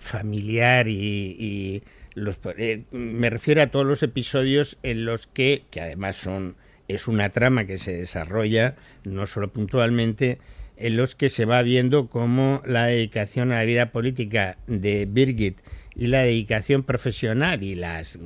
familiar 0.01 0.89
y, 0.89 1.37
y 1.39 1.83
los, 2.15 2.41
eh, 2.57 2.85
me 2.91 3.31
refiero 3.31 3.63
a 3.63 3.69
todos 3.69 3.87
los 3.87 4.03
episodios 4.03 4.79
en 4.83 5.05
los 5.05 5.27
que, 5.27 5.65
que 5.71 5.81
además 5.81 6.17
son 6.17 6.57
es 6.89 7.07
una 7.07 7.29
trama 7.29 7.67
que 7.67 7.79
se 7.79 7.93
desarrolla 7.93 8.75
no 9.05 9.27
solo 9.27 9.53
puntualmente, 9.53 10.39
en 10.77 10.97
los 10.97 11.15
que 11.15 11.29
se 11.29 11.45
va 11.45 11.63
viendo 11.63 12.09
cómo 12.09 12.63
la 12.65 12.87
dedicación 12.87 13.53
a 13.53 13.57
la 13.57 13.65
vida 13.65 13.93
política 13.93 14.57
de 14.67 15.07
Birgit 15.07 15.59
y 15.95 16.07
la 16.07 16.23
dedicación 16.23 16.85
profesional 16.85 17.63
y 17.63 17.75
las, 17.75 18.19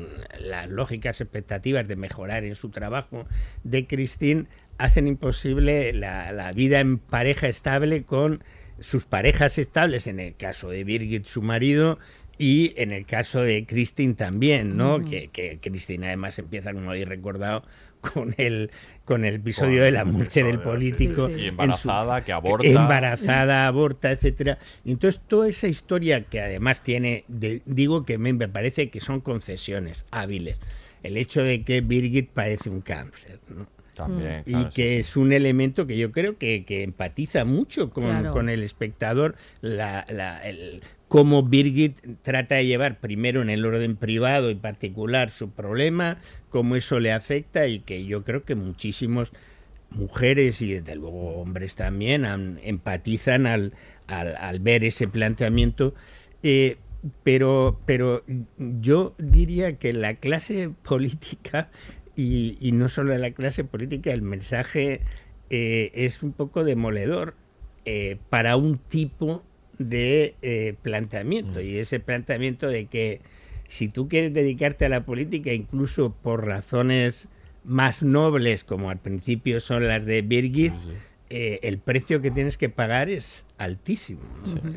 lógicas 0.69 1.21
expectativas 1.21 1.89
de 1.89 1.97
mejorar 1.97 2.45
en 2.45 2.55
su 2.55 2.69
trabajo 2.69 3.27
de 3.65 3.87
Christine 3.87 4.45
hacen 4.79 5.07
imposible 5.07 5.93
la, 5.93 6.33
la, 6.33 6.53
vida 6.53 6.81
en 6.81 6.99
pareja 6.99 7.49
estable 7.49 8.03
con 8.03 8.45
sus 8.81 9.07
parejas 9.07 9.59
estables, 9.59 10.07
en 10.07 10.21
el 10.21 10.35
caso 10.35 10.69
de 10.69 10.85
Birgit, 10.85 11.25
su 11.25 11.41
marido, 11.41 11.99
y 12.43 12.75
en 12.77 12.91
el 12.91 13.07
caso 13.07 13.41
de 13.41 13.65
Christine 13.67 14.15
también, 14.15 14.77
¿no? 14.77 14.99
Mm. 14.99 15.05
Que, 15.05 15.29
que 15.29 15.61
Christine 15.61 16.09
además 16.09 16.37
empieza, 16.41 16.73
como 16.73 16.91
habéis 16.91 17.07
recordado, 17.07 17.63
con 18.01 18.35
el 18.37 18.73
con 19.05 19.25
el 19.25 19.37
episodio 19.37 19.79
con 19.79 19.85
de 19.85 19.91
la 19.93 20.05
muerte 20.05 20.43
del 20.43 20.59
político 20.59 21.29
sí, 21.29 21.35
sí. 21.35 21.41
y 21.43 21.47
embarazada 21.47 22.19
su, 22.19 22.25
que 22.25 22.33
aborta 22.33 22.67
embarazada 22.67 23.69
aborta 23.69 24.11
etcétera 24.11 24.59
entonces 24.85 25.21
toda 25.29 25.49
esa 25.49 25.69
historia 25.69 26.25
que 26.25 26.41
además 26.41 26.83
tiene 26.83 27.25
de, 27.29 27.63
digo 27.65 28.05
que 28.05 28.19
me, 28.19 28.33
me 28.33 28.49
parece 28.49 28.91
que 28.91 28.99
son 28.99 29.21
concesiones 29.21 30.05
hábiles 30.11 30.57
el 31.05 31.17
hecho 31.17 31.45
de 31.45 31.63
que 31.63 31.81
Birgit 31.81 32.31
padece 32.31 32.71
un 32.71 32.81
cáncer 32.81 33.39
¿no? 33.49 33.69
También, 33.95 34.43
y 34.47 34.65
que 34.71 34.95
sí. 34.95 35.01
es 35.01 35.17
un 35.17 35.33
elemento 35.33 35.87
que 35.87 35.99
yo 35.99 36.13
creo 36.13 36.39
que, 36.39 36.65
que 36.65 36.83
empatiza 36.83 37.45
mucho 37.45 37.91
con, 37.91 38.05
claro. 38.05 38.33
con 38.33 38.49
el 38.49 38.63
espectador 38.63 39.37
la, 39.61 40.07
la, 40.09 40.39
el, 40.39 40.83
cómo 41.13 41.43
Birgit 41.43 42.23
trata 42.23 42.55
de 42.55 42.65
llevar 42.65 42.99
primero 42.99 43.43
en 43.43 43.51
el 43.51 43.67
orden 43.67 43.97
privado 43.97 44.49
y 44.49 44.55
particular 44.55 45.31
su 45.31 45.51
problema, 45.51 46.17
cómo 46.49 46.75
eso 46.75 47.01
le 47.01 47.13
afecta 47.13 47.67
y 47.67 47.81
que 47.81 48.07
yo 48.07 48.25
creo 48.25 48.45
que 48.45 48.55
muchísimos 48.55 49.31
mujeres 49.91 50.63
y 50.63 50.73
desde 50.73 50.97
luego 50.97 51.35
hombres 51.35 51.75
también 51.75 52.25
empatizan 52.63 53.47
al, 53.47 53.75
al, 54.07 54.61
ver 54.61 54.85
ese 54.85 55.07
planteamiento. 55.07 55.95
Eh, 56.43 56.79
pero, 57.23 57.79
pero 57.85 58.25
yo 58.57 59.15
diría 59.19 59.77
que 59.77 59.93
la 59.93 60.15
clase 60.15 60.71
política, 60.83 61.69
y, 62.17 62.57
y 62.59 62.73
no 62.73 62.89
solo 62.89 63.15
la 63.19 63.33
clase 63.33 63.65
política, 63.65 64.15
el 64.15 64.23
mensaje 64.23 65.03
eh, 65.51 65.91
es 65.93 66.23
un 66.23 66.33
poco 66.33 66.65
demoledor 66.65 67.35
eh, 67.85 68.17
para 68.31 68.57
un 68.57 68.79
tipo 68.79 69.43
de 69.79 70.35
eh, 70.43 70.75
planteamiento 70.83 71.61
mm. 71.61 71.65
y 71.65 71.77
ese 71.79 72.01
planteamiento 72.01 72.69
de 72.69 72.87
que 72.87 73.21
si 73.69 73.89
tú 73.89 74.09
quieres 74.09 74.33
dedicarte 74.33 74.85
a 74.85 74.89
la 74.89 75.05
política 75.05 75.53
incluso 75.53 76.15
por 76.23 76.47
razones 76.47 77.29
más 77.65 78.03
nobles 78.03 78.65
como 78.65 78.91
al 78.91 78.99
principio 78.99 79.61
son 79.61 79.87
las 79.87 80.05
de 80.05 80.23
Birgit, 80.23 80.73
sí. 80.73 80.91
Eh, 81.35 81.67
el 81.67 81.79
precio 81.79 82.21
que 82.21 82.31
tienes 82.31 82.59
que 82.59 82.69
pagar 82.69 83.09
es 83.09 83.47
altísimo. 83.57 84.21
¿no? 84.45 84.71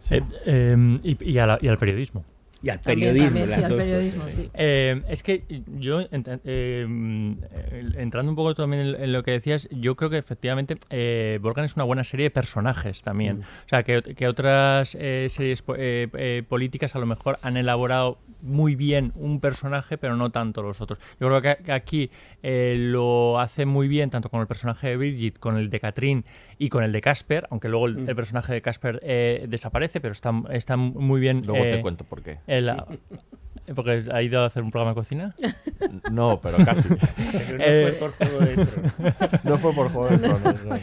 Sí. 0.00 0.16
Eh, 0.16 0.22
em, 0.44 1.00
y, 1.02 1.16
y, 1.24 1.32
la, 1.32 1.58
y, 1.62 1.68
al 1.68 1.78
periodismo. 1.78 2.26
Y 2.62 2.70
al 2.70 2.80
periodismo. 2.80 3.24
También, 3.26 3.50
también, 3.50 3.72
al 3.72 3.76
periodismo 3.76 4.24
sí. 4.30 4.50
eh, 4.54 5.02
es 5.08 5.22
que 5.22 5.44
yo, 5.78 6.00
eh, 6.10 6.86
entrando 7.96 8.30
un 8.30 8.36
poco 8.36 8.54
también 8.54 8.86
en, 8.86 9.02
en, 9.02 9.12
lo 9.12 9.22
que 9.24 9.32
decías, 9.32 9.68
yo 9.70 9.96
creo 9.96 10.10
que 10.10 10.18
efectivamente 10.18 10.76
eh, 10.90 11.38
Borgen 11.42 11.64
es 11.64 11.74
una 11.74 11.84
buena 11.84 12.04
serie 12.04 12.24
de 12.24 12.30
personajes 12.30 13.02
también. 13.02 13.38
Mm. 13.38 13.42
O 13.42 13.68
sea, 13.68 13.82
que, 13.82 14.02
que 14.02 14.28
otras 14.28 14.96
eh, 14.98 15.26
series 15.28 15.64
eh, 15.76 16.42
políticas 16.48 16.94
a 16.94 16.98
lo 16.98 17.06
mejor 17.06 17.38
han 17.42 17.56
elaborado 17.56 18.18
muy 18.42 18.74
bien 18.74 19.12
un 19.14 19.40
personaje, 19.40 19.96
pero 19.96 20.16
no 20.16 20.30
tanto 20.30 20.62
los 20.62 20.80
otros. 20.80 20.98
Yo 21.20 21.28
creo 21.28 21.40
que, 21.40 21.62
que 21.64 21.72
aquí 21.72 22.10
eh, 22.42 22.74
lo 22.76 23.38
hace 23.38 23.66
muy 23.66 23.88
bien, 23.88 24.10
tanto 24.10 24.28
con 24.28 24.40
el 24.40 24.46
personaje 24.46 24.88
de 24.88 24.96
Bridget, 24.96 25.38
con 25.38 25.56
el 25.56 25.70
de 25.70 25.80
Catherine 25.80 26.24
y 26.64 26.68
con 26.68 26.84
el 26.84 26.92
de 26.92 27.00
Casper, 27.00 27.46
aunque 27.50 27.68
luego 27.68 27.86
el, 27.86 28.08
el 28.08 28.14
personaje 28.14 28.52
de 28.52 28.62
Casper 28.62 29.00
eh, 29.02 29.46
desaparece, 29.48 30.00
pero 30.00 30.12
está, 30.12 30.32
está 30.50 30.76
muy 30.76 31.20
bien. 31.20 31.42
Luego 31.44 31.62
te 31.64 31.74
eh, 31.78 31.80
cuento 31.82 32.04
por 32.04 32.22
qué. 32.22 32.38
el- 32.46 32.70
porque 33.76 34.02
ha 34.12 34.22
ido 34.22 34.42
a 34.42 34.46
hacer 34.46 34.62
un 34.62 34.70
programa 34.70 34.90
de 34.92 34.94
cocina. 34.96 35.34
No, 36.10 36.40
pero 36.40 36.58
casi. 36.64 36.88
Pero 37.32 37.58
no 37.58 37.64
Eh, 37.64 37.92
fue 37.98 38.08
por 38.10 38.12
Juego 38.28 38.40
de 38.44 38.54
Tronos. 38.66 39.44
no 39.44 39.58
fue 39.58 39.72
por 39.74 39.88
Juego 39.92 40.08
de 40.08 40.18
Tronos, 40.18 40.64
no, 40.64 40.74
no. 40.74 40.80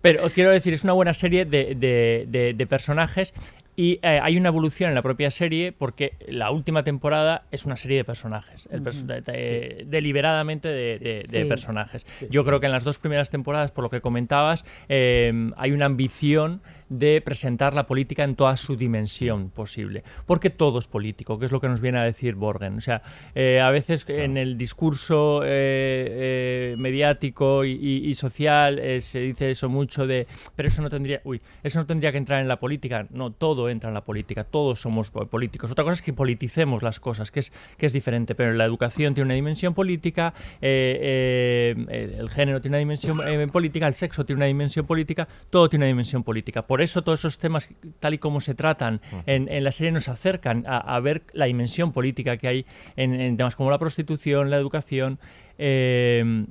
Pero 0.00 0.30
quiero 0.30 0.50
decir, 0.50 0.74
es 0.74 0.82
una 0.84 0.92
buena 0.94 1.14
serie 1.14 1.44
de, 1.44 1.74
de- 1.74 2.24
de- 2.28 2.54
de 2.54 2.66
personajes 2.66 3.32
y 3.74 3.98
eh, 4.02 4.20
hay 4.22 4.36
una 4.36 4.48
evolución 4.48 4.90
en 4.90 4.94
la 4.94 5.02
propia 5.02 5.30
serie 5.30 5.72
porque 5.72 6.12
la 6.28 6.50
última 6.50 6.84
temporada 6.84 7.44
es 7.50 7.64
una 7.64 7.76
serie 7.76 7.96
de 7.98 8.04
personajes, 8.04 8.68
el 8.70 8.82
perso- 8.82 9.06
de- 9.06 9.20
de- 9.22 9.84
deliberadamente 9.86 10.68
de, 10.68 10.98
de- 10.98 11.24
Sí. 11.26 11.48
personajes. 11.48 12.04
Yo 12.30 12.44
creo 12.44 12.60
que 12.60 12.66
en 12.66 12.72
las 12.72 12.84
dos 12.84 12.98
primeras 12.98 13.30
temporadas, 13.30 13.70
por 13.70 13.84
lo 13.84 13.90
que 13.90 14.00
comentabas, 14.02 14.64
eh, 14.88 15.32
hay 15.56 15.72
una 15.72 15.86
ambición 15.86 16.60
de 16.92 17.20
presentar 17.20 17.74
la 17.74 17.86
política 17.86 18.24
en 18.24 18.36
toda 18.36 18.56
su 18.56 18.76
dimensión 18.76 19.50
posible. 19.50 20.02
Porque 20.26 20.50
todo 20.50 20.78
es 20.78 20.86
político, 20.86 21.38
que 21.38 21.46
es 21.46 21.52
lo 21.52 21.60
que 21.60 21.68
nos 21.68 21.80
viene 21.80 21.98
a 21.98 22.04
decir 22.04 22.34
Borgen. 22.34 22.76
O 22.76 22.80
sea, 22.80 23.02
eh, 23.34 23.60
a 23.60 23.70
veces 23.70 24.04
en 24.08 24.36
el 24.36 24.58
discurso 24.58 25.42
eh, 25.44 25.48
eh, 25.48 26.74
mediático 26.78 27.64
y, 27.64 27.72
y- 27.72 28.08
y 28.10 28.14
social 28.14 28.80
se 29.00 29.20
dice 29.20 29.50
eso 29.50 29.68
mucho 29.68 30.06
de, 30.06 30.26
pero 30.54 30.68
eso 30.68 30.82
no 30.82 30.90
tendría, 30.90 31.20
uy, 31.24 31.40
eso 31.62 31.78
no 31.78 31.86
tendría 31.86 32.12
que 32.12 32.18
entrar 32.18 32.40
en 32.42 32.48
la 32.48 32.60
política. 32.60 33.06
No, 33.10 33.30
todo 33.32 33.70
entra 33.70 33.88
en 33.88 33.94
la 33.94 34.04
política, 34.04 34.44
todos 34.44 34.80
somos 34.80 35.10
po- 35.10 35.26
políticos. 35.26 35.70
Otra 35.70 35.84
cosa 35.84 35.94
es 35.94 36.02
que 36.02 36.12
politicemos 36.12 36.82
las 36.82 37.00
cosas, 37.00 37.30
que 37.30 37.40
es, 37.40 37.52
que 37.78 37.86
es 37.86 37.92
diferente, 37.92 38.34
pero 38.34 38.52
la 38.52 38.64
educación 38.64 39.14
tiene 39.14 39.26
una 39.28 39.34
dimensión 39.34 39.72
política, 39.74 40.34
el 40.60 42.28
género 42.30 42.60
tiene 42.60 42.76
una 42.76 42.78
dimensión 42.80 43.18
política, 43.50 43.86
el 43.88 43.94
sexo 43.94 44.24
tiene 44.26 44.38
una 44.40 44.46
dimensión 44.46 44.86
política, 44.86 45.26
todo 45.50 45.68
tiene 45.68 45.84
una 45.84 45.88
dimensión 45.88 46.22
política. 46.22 46.62
Por 46.66 46.81
eso 46.82 47.02
todos 47.02 47.20
esos 47.20 47.38
temas, 47.38 47.68
tal 48.00 48.14
y 48.14 48.18
como 48.18 48.40
se 48.40 48.54
tratan 48.54 49.00
en, 49.26 49.48
en 49.48 49.64
la 49.64 49.72
serie, 49.72 49.92
nos 49.92 50.08
acercan 50.08 50.64
a, 50.66 50.78
a 50.78 51.00
ver 51.00 51.22
la 51.32 51.46
dimensión 51.46 51.92
política 51.92 52.36
que 52.36 52.48
hay 52.48 52.66
en, 52.96 53.14
en 53.20 53.36
temas 53.36 53.56
como 53.56 53.70
la 53.70 53.78
prostitución, 53.78 54.50
la 54.50 54.56
educación. 54.56 55.18
eh, 55.58 56.44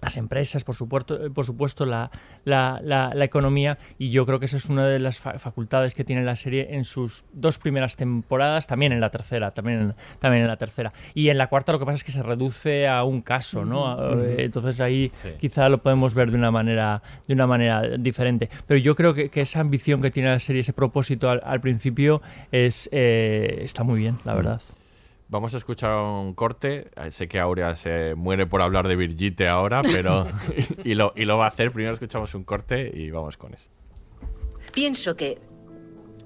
las 0.00 0.16
empresas, 0.16 0.64
por 0.64 0.74
supuesto, 0.74 1.26
eh, 1.26 1.30
por 1.30 1.44
supuesto 1.44 1.84
la, 1.86 2.10
la- 2.44 2.80
la- 2.82 3.12
la 3.14 3.24
economía, 3.24 3.78
y 3.98 4.10
yo 4.10 4.24
creo 4.26 4.38
que 4.40 4.46
esa 4.46 4.56
es 4.56 4.66
una 4.66 4.86
de 4.86 4.98
las 4.98 5.18
fa- 5.18 5.38
facultades 5.38 5.94
que 5.94 6.04
tiene 6.04 6.22
la 6.24 6.36
serie 6.36 6.74
en 6.74 6.84
sus 6.84 7.24
dos 7.32 7.58
primeras 7.58 7.96
temporadas, 7.96 8.66
también 8.66 8.92
en 8.92 9.00
la 9.00 9.10
tercera, 9.10 9.50
también 9.52 9.80
en, 9.80 9.94
también 10.18 10.42
en 10.42 10.48
la 10.48 10.56
tercera. 10.56 10.92
Y 11.14 11.28
en 11.28 11.38
la 11.38 11.48
cuarta 11.48 11.72
lo 11.72 11.78
que 11.78 11.84
pasa 11.84 11.96
es 11.96 12.04
que 12.04 12.12
se 12.12 12.22
reduce 12.22 12.88
a 12.88 13.04
un 13.04 13.20
caso, 13.22 13.64
¿no? 13.64 14.14
Eh, 14.22 14.44
Entonces 14.44 14.80
ahí 14.80 15.10
Sí. 15.22 15.30
quizá 15.38 15.68
lo 15.68 15.78
podemos 15.82 16.14
ver 16.14 16.30
de 16.30 16.36
una 16.36 16.50
manera, 16.50 17.02
de 17.26 17.34
una 17.34 17.46
manera 17.46 17.82
diferente. 17.98 18.48
Pero 18.66 18.78
yo 18.80 18.94
creo 18.96 19.12
que, 19.14 19.28
que 19.28 19.42
esa 19.42 19.60
ambición 19.60 20.00
que 20.00 20.10
tiene 20.10 20.30
la 20.30 20.38
serie, 20.38 20.60
ese 20.60 20.72
propósito 20.72 21.28
al, 21.28 21.42
al 21.44 21.60
principio, 21.60 22.22
es 22.52 22.88
eh, 22.92 23.60
está 23.62 23.82
muy 23.84 23.98
bien, 24.00 24.16
la 24.24 24.34
verdad. 24.34 24.60
Vamos 25.30 25.54
a 25.54 25.58
escuchar 25.58 25.94
un 25.94 26.34
corte. 26.34 26.90
Eh, 26.96 27.12
Sé 27.12 27.28
que 27.28 27.38
Aurea 27.38 27.76
se 27.76 28.16
muere 28.16 28.46
por 28.46 28.62
hablar 28.62 28.88
de 28.88 28.96
Birgitte 28.96 29.46
ahora, 29.46 29.80
pero. 29.80 30.26
y, 30.84 30.94
lo, 30.94 31.12
y 31.14 31.24
lo 31.24 31.38
va 31.38 31.44
a 31.44 31.48
hacer. 31.48 31.70
Primero 31.70 31.94
escuchamos 31.94 32.34
un 32.34 32.42
corte 32.42 32.90
y 32.92 33.10
vamos 33.10 33.36
con 33.36 33.54
eso. 33.54 33.68
Pienso 34.74 35.14
que 35.14 35.38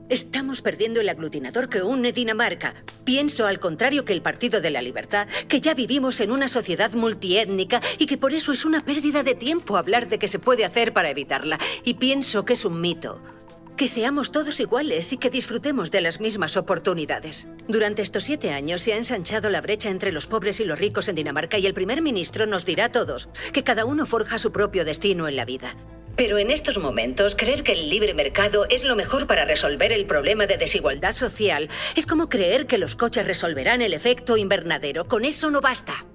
estamos 0.08 0.62
perdiendo 0.62 1.02
el 1.02 1.10
aglutinador 1.10 1.68
que 1.68 1.82
une 1.82 2.12
Dinamarca. 2.12 2.74
Pienso, 3.04 3.46
al 3.46 3.60
contrario 3.60 4.06
que 4.06 4.14
el 4.14 4.22
Partido 4.22 4.62
de 4.62 4.70
la 4.70 4.80
Libertad, 4.80 5.28
que 5.48 5.60
ya 5.60 5.74
vivimos 5.74 6.20
en 6.20 6.30
una 6.30 6.48
sociedad 6.48 6.92
multiétnica 6.94 7.82
y 7.98 8.06
que 8.06 8.16
por 8.16 8.32
eso 8.32 8.52
es 8.52 8.64
una 8.64 8.86
pérdida 8.86 9.22
de 9.22 9.34
tiempo 9.34 9.76
hablar 9.76 10.08
de 10.08 10.18
qué 10.18 10.28
se 10.28 10.38
puede 10.38 10.64
hacer 10.64 10.94
para 10.94 11.10
evitarla. 11.10 11.58
Y 11.84 11.94
pienso 11.94 12.46
que 12.46 12.54
es 12.54 12.64
un 12.64 12.80
mito. 12.80 13.20
Que 13.76 13.88
seamos 13.88 14.30
todos 14.30 14.60
iguales 14.60 15.12
y 15.12 15.16
que 15.16 15.30
disfrutemos 15.30 15.90
de 15.90 16.00
las 16.00 16.20
mismas 16.20 16.56
oportunidades. 16.56 17.48
Durante 17.66 18.02
estos 18.02 18.22
siete 18.22 18.52
años 18.52 18.82
se 18.82 18.92
ha 18.92 18.96
ensanchado 18.96 19.50
la 19.50 19.60
brecha 19.60 19.90
entre 19.90 20.12
los 20.12 20.28
pobres 20.28 20.60
y 20.60 20.64
los 20.64 20.78
ricos 20.78 21.08
en 21.08 21.16
Dinamarca 21.16 21.58
y 21.58 21.66
el 21.66 21.74
primer 21.74 22.00
ministro 22.00 22.46
nos 22.46 22.64
dirá 22.64 22.84
a 22.84 22.92
todos 22.92 23.28
que 23.52 23.64
cada 23.64 23.84
uno 23.84 24.06
forja 24.06 24.38
su 24.38 24.52
propio 24.52 24.84
destino 24.84 25.26
en 25.26 25.34
la 25.34 25.44
vida. 25.44 25.74
Pero 26.16 26.38
en 26.38 26.52
estos 26.52 26.78
momentos, 26.78 27.34
creer 27.34 27.64
que 27.64 27.72
el 27.72 27.90
libre 27.90 28.14
mercado 28.14 28.66
es 28.68 28.84
lo 28.84 28.94
mejor 28.94 29.26
para 29.26 29.44
resolver 29.44 29.90
el 29.90 30.06
problema 30.06 30.46
de 30.46 30.56
desigualdad 30.56 31.12
social 31.12 31.68
es 31.96 32.06
como 32.06 32.28
creer 32.28 32.66
que 32.66 32.78
los 32.78 32.94
coches 32.94 33.26
resolverán 33.26 33.82
el 33.82 33.92
efecto 33.92 34.36
invernadero. 34.36 35.06
Con 35.06 35.24
eso 35.24 35.50
no 35.50 35.60
basta. 35.60 36.06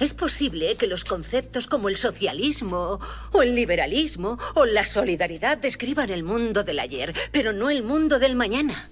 Es 0.00 0.12
posible 0.12 0.76
que 0.76 0.88
los 0.88 1.04
conceptos 1.04 1.66
como 1.66 1.88
el 1.88 1.96
socialismo 1.96 2.98
o 3.32 3.42
el 3.42 3.54
liberalismo 3.54 4.38
o 4.54 4.66
la 4.66 4.86
solidaridad 4.86 5.58
describan 5.58 6.10
el 6.10 6.24
mundo 6.24 6.64
del 6.64 6.80
ayer, 6.80 7.14
pero 7.30 7.52
no 7.52 7.70
el 7.70 7.82
mundo 7.84 8.18
del 8.18 8.34
mañana. 8.34 8.90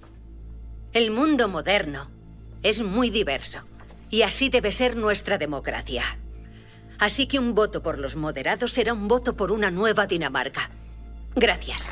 El 0.93 1.11
mundo 1.11 1.49
moderno 1.49 2.09
es 2.61 2.81
muy 2.81 3.09
diverso 3.09 3.59
y 4.09 4.21
así 4.21 4.49
debe 4.49 4.71
ser 4.71 4.95
nuestra 4.95 5.37
democracia. 5.37 6.19
Así 6.99 7.27
que 7.27 7.39
un 7.39 7.53
voto 7.53 7.83
por 7.83 7.99
los 7.99 8.15
moderados 8.15 8.71
será 8.71 8.93
un 8.93 9.07
voto 9.07 9.35
por 9.35 9.51
una 9.51 9.71
nueva 9.71 10.07
Dinamarca. 10.07 10.69
Gracias. 11.35 11.91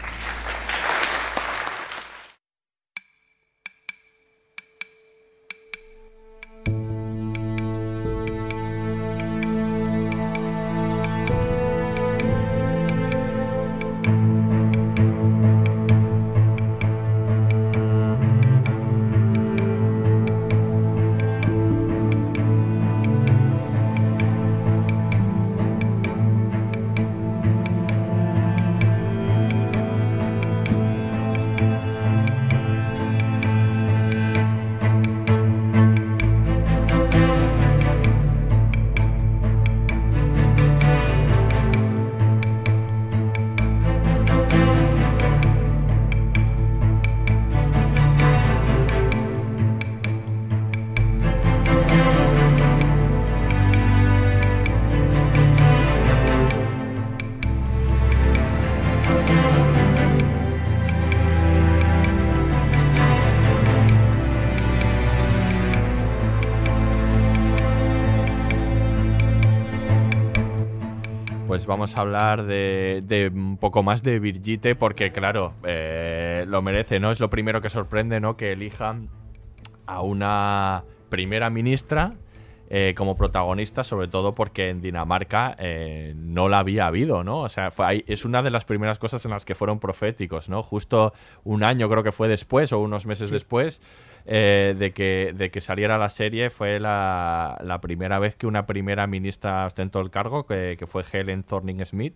Vamos 71.72 71.96
a 71.96 72.02
hablar 72.02 72.44
de, 72.44 73.02
de 73.06 73.32
un 73.34 73.56
poco 73.58 73.82
más 73.82 74.04
de 74.04 74.20
Birgitte, 74.20 74.76
porque 74.76 75.14
claro, 75.14 75.54
eh, 75.64 76.44
lo 76.46 76.62
merece, 76.62 77.00
¿no? 77.00 77.12
Es 77.12 77.22
lo 77.22 77.30
primero 77.30 77.62
que 77.62 77.70
sorprende, 77.70 78.20
¿no? 78.20 78.36
Que 78.36 78.52
elijan 78.52 79.08
a 79.86 80.02
una 80.02 80.84
primera 81.08 81.50
ministra 81.50 82.14
eh, 82.70 82.94
como 82.98 83.16
protagonista, 83.16 83.86
sobre 83.86 84.10
todo 84.10 84.36
porque 84.36 84.68
en 84.70 84.82
Dinamarca 84.82 85.56
eh, 85.60 86.14
no 86.18 86.50
la 86.50 86.60
había 86.60 86.88
habido, 86.88 87.24
¿no? 87.24 87.40
O 87.40 87.50
sea, 87.50 87.72
fue 87.72 87.86
ahí- 87.86 88.04
es 88.06 88.26
una 88.26 88.44
de 88.44 88.52
las 88.52 88.66
primeras 88.66 89.00
cosas 89.00 89.24
en 89.24 89.32
las 89.32 89.46
que 89.46 89.56
fueron 89.56 89.80
proféticos, 89.80 90.50
¿no? 90.50 90.64
Justo 90.64 91.14
un 91.46 91.64
año 91.64 91.90
creo 91.90 92.04
que 92.04 92.12
fue 92.12 92.28
después 92.28 92.74
o 92.74 92.80
unos 92.80 93.06
meses 93.06 93.30
después 93.32 93.82
eh, 94.26 94.76
de, 94.78 94.92
que, 94.92 95.34
de 95.36 95.50
que 95.52 95.62
saliera 95.62 95.98
la 95.98 96.10
serie 96.10 96.50
fue 96.50 96.80
la, 96.80 97.60
la 97.64 97.82
primera 97.82 98.20
vez 98.20 98.36
que 98.36 98.48
una 98.48 98.66
primera 98.66 99.08
ministra 99.08 99.66
ostentó 99.66 100.00
el 100.02 100.10
cargo, 100.10 100.46
que, 100.46 100.76
que 100.78 100.88
fue 100.88 101.04
Helen 101.12 101.44
Thorning 101.44 101.86
Smith. 101.86 102.16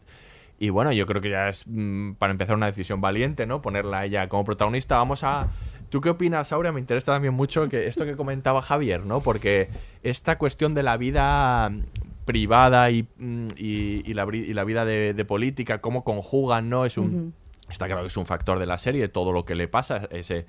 Y 0.57 0.69
bueno, 0.69 0.91
yo 0.93 1.05
creo 1.05 1.21
que 1.21 1.29
ya 1.29 1.49
es 1.49 1.65
mm, 1.67 2.13
para 2.13 2.31
empezar 2.31 2.55
una 2.55 2.67
decisión 2.67 3.01
valiente, 3.01 3.45
¿no? 3.45 3.61
Ponerla 3.61 3.99
a 3.99 4.05
ella 4.05 4.29
como 4.29 4.45
protagonista. 4.45 4.97
Vamos 4.97 5.23
a. 5.23 5.47
¿Tú 5.89 5.99
qué 5.99 6.09
opinas, 6.09 6.51
Aurea? 6.53 6.71
Me 6.71 6.79
interesa 6.79 7.11
también 7.13 7.33
mucho 7.33 7.67
que 7.67 7.87
esto 7.87 8.05
que 8.05 8.15
comentaba 8.15 8.61
Javier, 8.61 9.05
¿no? 9.05 9.19
Porque 9.21 9.67
esta 10.01 10.37
cuestión 10.37 10.73
de 10.73 10.83
la 10.83 10.95
vida 10.95 11.69
mm, 11.69 11.81
privada 12.23 12.89
y, 12.89 13.05
mm, 13.17 13.47
y- 13.57 14.09
y 14.09 14.13
la, 14.13 14.25
bri- 14.25 14.45
y 14.47 14.53
la 14.53 14.63
vida 14.63 14.85
de, 14.85 15.13
de 15.13 15.25
política, 15.25 15.79
cómo 15.81 16.05
conjugan, 16.05 16.69
¿no? 16.69 16.85
Es 16.85 16.97
un. 16.97 17.33
Está 17.69 17.87
claro 17.87 18.01
que 18.01 18.07
es 18.07 18.17
un 18.17 18.25
factor 18.25 18.57
de 18.57 18.65
la 18.65 18.77
serie, 18.77 19.07
todo 19.09 19.31
lo 19.33 19.43
que 19.43 19.55
le 19.55 19.67
pasa, 19.67 20.07
ese 20.11 20.45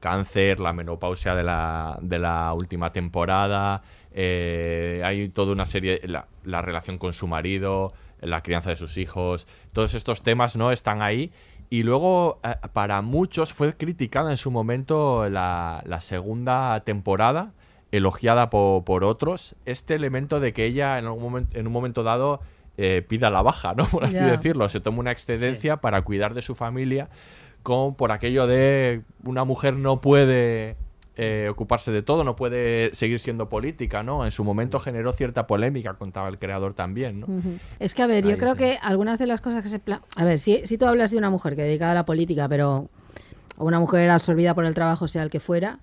cáncer, 0.00 0.58
la 0.60 0.72
menopausia 0.72 1.34
de 1.34 1.42
la, 1.44 1.98
de 2.02 2.18
la 2.18 2.52
última 2.54 2.92
temporada, 2.92 3.82
eh, 4.12 5.02
hay 5.04 5.28
toda 5.28 5.52
una 5.52 5.66
serie, 5.66 6.00
la, 6.04 6.26
la 6.44 6.62
relación 6.62 6.98
con 6.98 7.12
su 7.12 7.26
marido, 7.28 7.92
la 8.20 8.42
crianza 8.42 8.70
de 8.70 8.76
sus 8.76 8.96
hijos, 8.98 9.46
todos 9.72 9.94
estos 9.94 10.22
temas 10.22 10.56
no 10.56 10.72
están 10.72 11.02
ahí. 11.02 11.30
Y 11.72 11.84
luego, 11.84 12.40
eh, 12.42 12.54
para 12.72 13.00
muchos, 13.02 13.52
fue 13.52 13.76
criticada 13.76 14.30
en 14.30 14.36
su 14.36 14.50
momento 14.50 15.28
la, 15.28 15.82
la 15.86 16.00
segunda 16.00 16.80
temporada, 16.80 17.52
elogiada 17.92 18.50
po- 18.50 18.82
por 18.84 19.04
otros, 19.04 19.54
este 19.66 19.94
elemento 19.94 20.40
de 20.40 20.52
que 20.52 20.64
ella 20.64 20.98
en, 20.98 21.06
algún 21.06 21.22
momento, 21.22 21.58
en 21.58 21.66
un 21.66 21.72
momento 21.72 22.02
dado 22.02 22.40
eh, 22.76 23.02
pida 23.06 23.30
la 23.30 23.42
baja, 23.42 23.74
¿no? 23.74 23.86
Por 23.90 24.04
así 24.04 24.16
Ya. 24.16 24.26
decirlo, 24.30 24.68
se 24.68 24.80
toma 24.80 24.98
una 25.00 25.10
excedencia 25.12 25.76
para 25.78 26.02
cuidar 26.02 26.34
de 26.34 26.42
su 26.42 26.54
familia, 26.54 27.08
como 27.62 27.96
por 27.96 28.12
aquello 28.12 28.46
de 28.46 29.02
una 29.24 29.44
mujer 29.44 29.74
no 29.74 30.00
puede 30.00 30.76
eh, 31.16 31.48
ocuparse 31.50 31.90
de 31.90 32.02
todo, 32.02 32.24
no 32.24 32.34
puede 32.36 32.94
seguir 32.94 33.20
siendo 33.20 33.48
política, 33.50 34.02
¿no? 34.02 34.24
En 34.24 34.30
su 34.30 34.42
momento 34.44 34.78
generó 34.80 35.12
cierta 35.12 35.46
polémica, 35.46 35.92
contaba 35.94 36.28
el 36.28 36.38
creador 36.38 36.72
también, 36.72 37.20
¿no? 37.20 37.26
Es 37.78 37.94
que, 37.94 38.02
a 38.02 38.06
ver, 38.06 38.24
yo 38.24 38.30
Ahí 38.30 38.36
creo 38.38 38.52
sí. 38.52 38.58
que 38.58 38.78
algunas 38.80 39.18
de 39.18 39.26
las 39.26 39.40
cosas 39.42 39.62
que 39.62 39.68
se... 39.68 39.78
pla- 39.78 40.00
A 40.16 40.24
ver, 40.24 40.38
si, 40.38 40.66
si 40.66 40.78
tú 40.78 40.86
hablas 40.86 41.10
de 41.10 41.18
una 41.18 41.28
mujer 41.28 41.56
que 41.56 41.62
dedicada 41.62 41.92
a 41.92 41.94
la 41.94 42.06
política, 42.06 42.48
pero 42.48 42.88
o 43.58 43.64
una 43.66 43.78
mujer 43.78 44.08
absorbida 44.08 44.54
por 44.54 44.64
el 44.64 44.72
trabajo, 44.74 45.06
sea 45.08 45.22
el 45.22 45.28
que 45.28 45.40
fuera, 45.40 45.80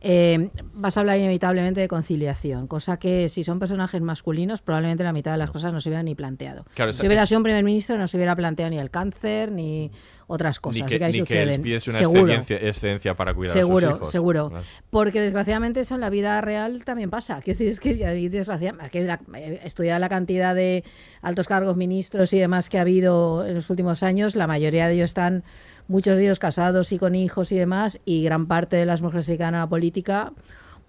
eh, 0.00 0.50
vas 0.72 0.96
a 0.96 1.00
hablar 1.00 1.18
inevitablemente 1.18 1.80
de 1.80 1.88
conciliación, 1.88 2.66
cosa 2.66 2.98
que 2.98 3.28
si 3.28 3.44
son 3.44 3.58
personajes 3.58 4.00
masculinos, 4.00 4.62
probablemente 4.62 5.04
la 5.04 5.12
mitad 5.12 5.32
de 5.32 5.38
las 5.38 5.50
cosas 5.50 5.72
no 5.72 5.80
se 5.80 5.90
hubieran 5.90 6.06
ni 6.06 6.14
planteado. 6.14 6.64
Claro, 6.74 6.92
si 6.92 7.06
hubiera 7.06 7.26
sido 7.26 7.38
un 7.38 7.44
primer 7.44 7.62
ministro, 7.64 7.98
no 7.98 8.08
se 8.08 8.16
hubiera 8.16 8.34
planteado 8.34 8.70
ni 8.70 8.78
el 8.78 8.90
cáncer 8.90 9.52
ni 9.52 9.90
otras 10.26 10.60
cosas. 10.60 10.82
Ni 10.82 10.88
que, 10.88 10.98
que 10.98 11.04
ahí 11.04 11.12
ni 11.12 11.72
una 11.72 11.80
Seguro. 11.80 12.32
excedencia, 12.32 13.14
para 13.14 13.34
cuidar 13.34 13.56
a 13.56 13.60
Seguro, 13.60 13.88
sus 13.88 13.96
hijos. 13.96 14.10
seguro. 14.12 14.48
Claro. 14.50 14.64
Porque 14.88 15.20
desgraciadamente 15.20 15.80
eso 15.80 15.96
en 15.96 16.00
la 16.00 16.08
vida 16.08 16.40
real 16.40 16.84
también 16.84 17.10
pasa. 17.10 17.40
Quiero 17.42 17.58
decir, 17.58 17.68
es 17.68 17.80
que 17.80 17.94
desgraciadamente, 18.30 18.90
que 18.90 19.04
la, 19.04 19.20
eh, 19.34 19.60
estudiar 19.64 20.00
la 20.00 20.08
cantidad 20.08 20.54
de 20.54 20.84
altos 21.20 21.48
cargos, 21.48 21.76
ministros 21.76 22.32
y 22.32 22.38
demás 22.38 22.70
que 22.70 22.78
ha 22.78 22.82
habido 22.82 23.44
en 23.44 23.54
los 23.54 23.68
últimos 23.70 24.04
años, 24.04 24.36
la 24.36 24.46
mayoría 24.46 24.86
de 24.86 24.94
ellos 24.94 25.06
están, 25.06 25.42
muchos 25.90 26.16
de 26.16 26.22
ellos 26.22 26.38
casados 26.38 26.92
y 26.92 26.98
con 26.98 27.14
hijos 27.14 27.50
y 27.52 27.58
demás, 27.58 28.00
y 28.04 28.22
gran 28.22 28.46
parte 28.46 28.76
de 28.76 28.86
las 28.86 29.02
mujeres 29.02 29.26
que 29.26 29.26
se 29.26 29.32
dedican 29.32 29.54
a 29.54 29.60
la 29.60 29.68
política 29.68 30.32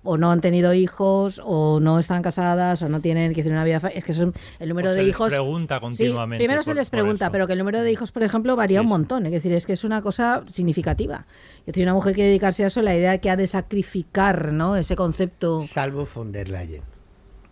o 0.04 0.18
no 0.18 0.32
han 0.32 0.42
tenido 0.42 0.74
hijos, 0.74 1.40
o 1.44 1.80
no 1.80 2.00
están 2.00 2.22
casadas, 2.22 2.82
o 2.82 2.90
no 2.90 3.02
tienen 3.02 3.34
que 3.34 3.42
hacer 3.42 3.52
una 3.52 3.64
vida. 3.64 3.78
Es 3.94 4.04
que 4.04 4.14
son 4.14 4.34
el 4.60 4.70
número 4.70 4.90
O 4.90 4.94
se 4.94 4.98
de 4.98 5.04
les 5.04 5.10
hijos. 5.10 5.30
pregunta 5.30 5.76
Sí, 5.76 5.82
continuamente 5.82 6.38
primero 6.38 6.64
se 6.64 6.74
les 6.74 6.90
pregunta, 6.90 7.30
pero 7.32 7.46
que 7.46 7.54
el 7.54 7.60
número 7.60 7.82
de 7.82 7.92
hijos, 7.92 8.12
por 8.12 8.24
ejemplo, 8.24 8.56
varía 8.56 8.82
un 8.82 8.88
montón. 8.88 9.26
Es 9.26 9.32
decir, 9.32 9.54
es 9.54 9.66
que 9.66 9.74
es 9.74 9.84
una 9.84 10.02
cosa 10.02 10.44
significativa. 10.50 11.26
Es 11.60 11.68
decir, 11.68 11.84
una 11.84 11.94
mujer 11.94 12.16
quiere 12.16 12.30
dedicarse 12.30 12.64
a 12.64 12.68
eso, 12.68 12.82
la 12.82 12.96
idea 12.96 13.20
que 13.20 13.30
ha 13.30 13.36
de 13.36 13.48
sacrificar, 13.48 14.52
¿no? 14.52 14.76
Ese 14.76 14.96
concepto. 14.96 15.64
Salvo 15.64 16.08
von 16.12 16.32
der 16.32 16.50
Leyen. 16.50 16.91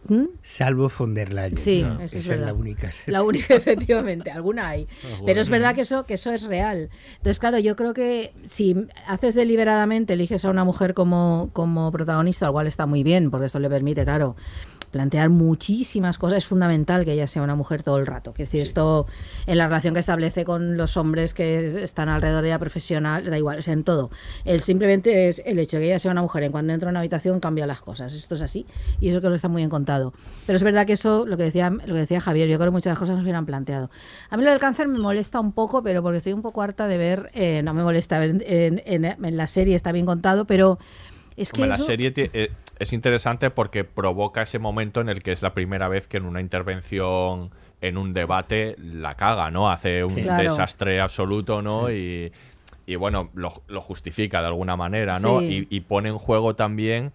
¿Mm? 0.07 0.25
Salvo 0.41 0.89
von 0.89 1.13
der 1.13 1.33
Leyen. 1.33 1.57
Sí, 1.57 1.83
No, 1.83 1.95
eso 1.95 2.17
es 2.17 2.25
esa 2.25 2.35
es 2.35 2.41
la 2.41 2.53
única. 2.53 2.91
La 3.07 3.21
única, 3.23 3.53
efectivamente, 3.55 4.31
alguna 4.31 4.69
hay. 4.69 4.87
Pero 5.25 5.41
es 5.41 5.49
verdad 5.49 5.75
que 5.75 5.81
eso, 5.81 6.05
que 6.05 6.15
eso 6.15 6.31
es 6.31 6.43
real. 6.43 6.89
Entonces, 7.17 7.39
claro, 7.39 7.59
yo 7.59 7.75
creo 7.75 7.93
que 7.93 8.33
si 8.47 8.75
haces 9.05 9.35
deliberadamente, 9.35 10.13
eliges 10.13 10.45
a 10.45 10.49
una 10.49 10.63
mujer 10.63 10.93
como, 10.93 11.49
como 11.53 11.91
protagonista, 11.91 12.47
lo 12.47 12.53
cual 12.53 12.67
está 12.67 12.85
muy 12.85 13.03
bien, 13.03 13.29
porque 13.29 13.45
esto 13.45 13.59
le 13.59 13.69
permite, 13.69 14.03
claro, 14.03 14.35
plantear 14.91 15.29
muchísimas 15.29 16.17
cosas. 16.17 16.39
Es 16.39 16.45
fundamental 16.45 17.05
que 17.05 17.13
ella 17.13 17.27
sea 17.27 17.41
una 17.41 17.55
mujer 17.55 17.83
todo 17.83 17.97
el 17.97 18.05
rato. 18.05 18.31
Es 18.31 18.37
decir, 18.37 18.61
esto 18.61 19.05
en 19.47 19.57
la 19.57 19.67
relación 19.67 19.93
que 19.93 19.99
establece 19.99 20.45
con 20.45 20.77
los 20.77 20.97
hombres 20.97 21.33
que 21.33 21.81
están 21.83 22.09
alrededor 22.09 22.41
de 22.41 22.49
ella 22.49 22.59
profesional, 22.59 23.25
da 23.29 23.37
igual, 23.37 23.59
es 23.59 23.67
en 23.67 23.83
todo. 23.83 24.09
El 24.45 24.61
simplemente 24.61 25.27
es 25.29 25.41
el 25.45 25.59
hecho 25.59 25.77
de 25.77 25.83
que 25.83 25.87
ella 25.89 25.99
sea 25.99 26.11
una 26.11 26.21
mujer, 26.21 26.43
en 26.43 26.51
cuanto 26.51 26.73
entra 26.73 26.89
a 26.89 26.91
una 26.91 26.99
habitación 26.99 27.39
cambia 27.39 27.65
las 27.67 27.81
cosas. 27.81 28.13
Esto 28.13 28.35
es 28.35 28.41
así. 28.41 28.65
Y 28.99 29.09
eso 29.09 29.19
creo 29.19 29.31
que 29.31 29.35
está 29.35 29.47
muy 29.47 29.61
bien 29.61 29.69
contado. 29.69 30.13
Pero 30.45 30.57
es 30.57 30.63
verdad 30.63 30.85
que 30.85 30.93
eso, 30.93 31.25
lo 31.25 31.37
que 31.37 31.43
decía, 31.43 31.69
lo 31.69 31.93
que 31.93 31.99
decía 31.99 32.19
Javier, 32.21 32.47
yo 32.47 32.57
creo 32.57 32.71
que 32.71 32.73
muchas 32.75 32.97
cosas 32.97 33.15
nos 33.15 33.23
hubieran 33.23 33.45
planteado. 33.45 33.89
A 34.29 34.37
mí 34.37 34.43
lo 34.43 34.49
del 34.51 34.59
cáncer 34.59 34.87
me 34.87 34.99
molesta 34.99 35.39
un 35.39 35.51
poco, 35.51 35.83
pero 35.83 36.01
porque 36.01 36.17
estoy 36.17 36.33
un 36.33 36.41
poco 36.41 36.61
harta 36.61 36.87
de 36.87 36.97
ver, 36.97 37.29
eh, 37.33 37.61
no 37.63 37.73
me 37.73 37.83
molesta 37.83 38.19
ver 38.19 38.41
en, 38.45 38.81
en- 38.85 39.05
en 39.25 39.37
la 39.37 39.47
serie, 39.47 39.75
está 39.75 39.91
bien 39.91 40.05
contado, 40.05 40.45
pero 40.45 40.79
es 41.41 41.51
que 41.51 41.61
Hombre, 41.61 41.77
la 41.77 41.83
serie 41.83 42.13
eh, 42.15 42.51
es 42.79 42.93
interesante 42.93 43.49
porque 43.49 43.83
provoca 43.83 44.41
ese 44.41 44.59
momento 44.59 45.01
en 45.01 45.09
el 45.09 45.21
que 45.23 45.31
es 45.31 45.41
la 45.41 45.53
primera 45.53 45.87
vez 45.87 46.07
que 46.07 46.17
en 46.17 46.25
una 46.25 46.41
intervención, 46.41 47.51
en 47.81 47.97
un 47.97 48.13
debate, 48.13 48.75
la 48.77 49.15
caga, 49.15 49.51
¿no? 49.51 49.69
Hace 49.71 50.03
un 50.03 50.15
Sí. 50.15 50.21
Claro. 50.23 50.43
desastre 50.43 50.99
absoluto, 51.01 51.61
¿no? 51.61 51.91
Y, 51.91 52.31
y, 52.85 52.95
bueno, 52.95 53.29
lo, 53.33 53.61
lo 53.67 53.81
justifica 53.81 54.41
de 54.41 54.47
alguna 54.47 54.75
manera, 54.75 55.19
¿no? 55.19 55.39
Sí. 55.39 55.67
Y, 55.69 55.75
y 55.77 55.79
pone 55.81 56.09
en 56.09 56.17
juego 56.17 56.55
también 56.55 57.11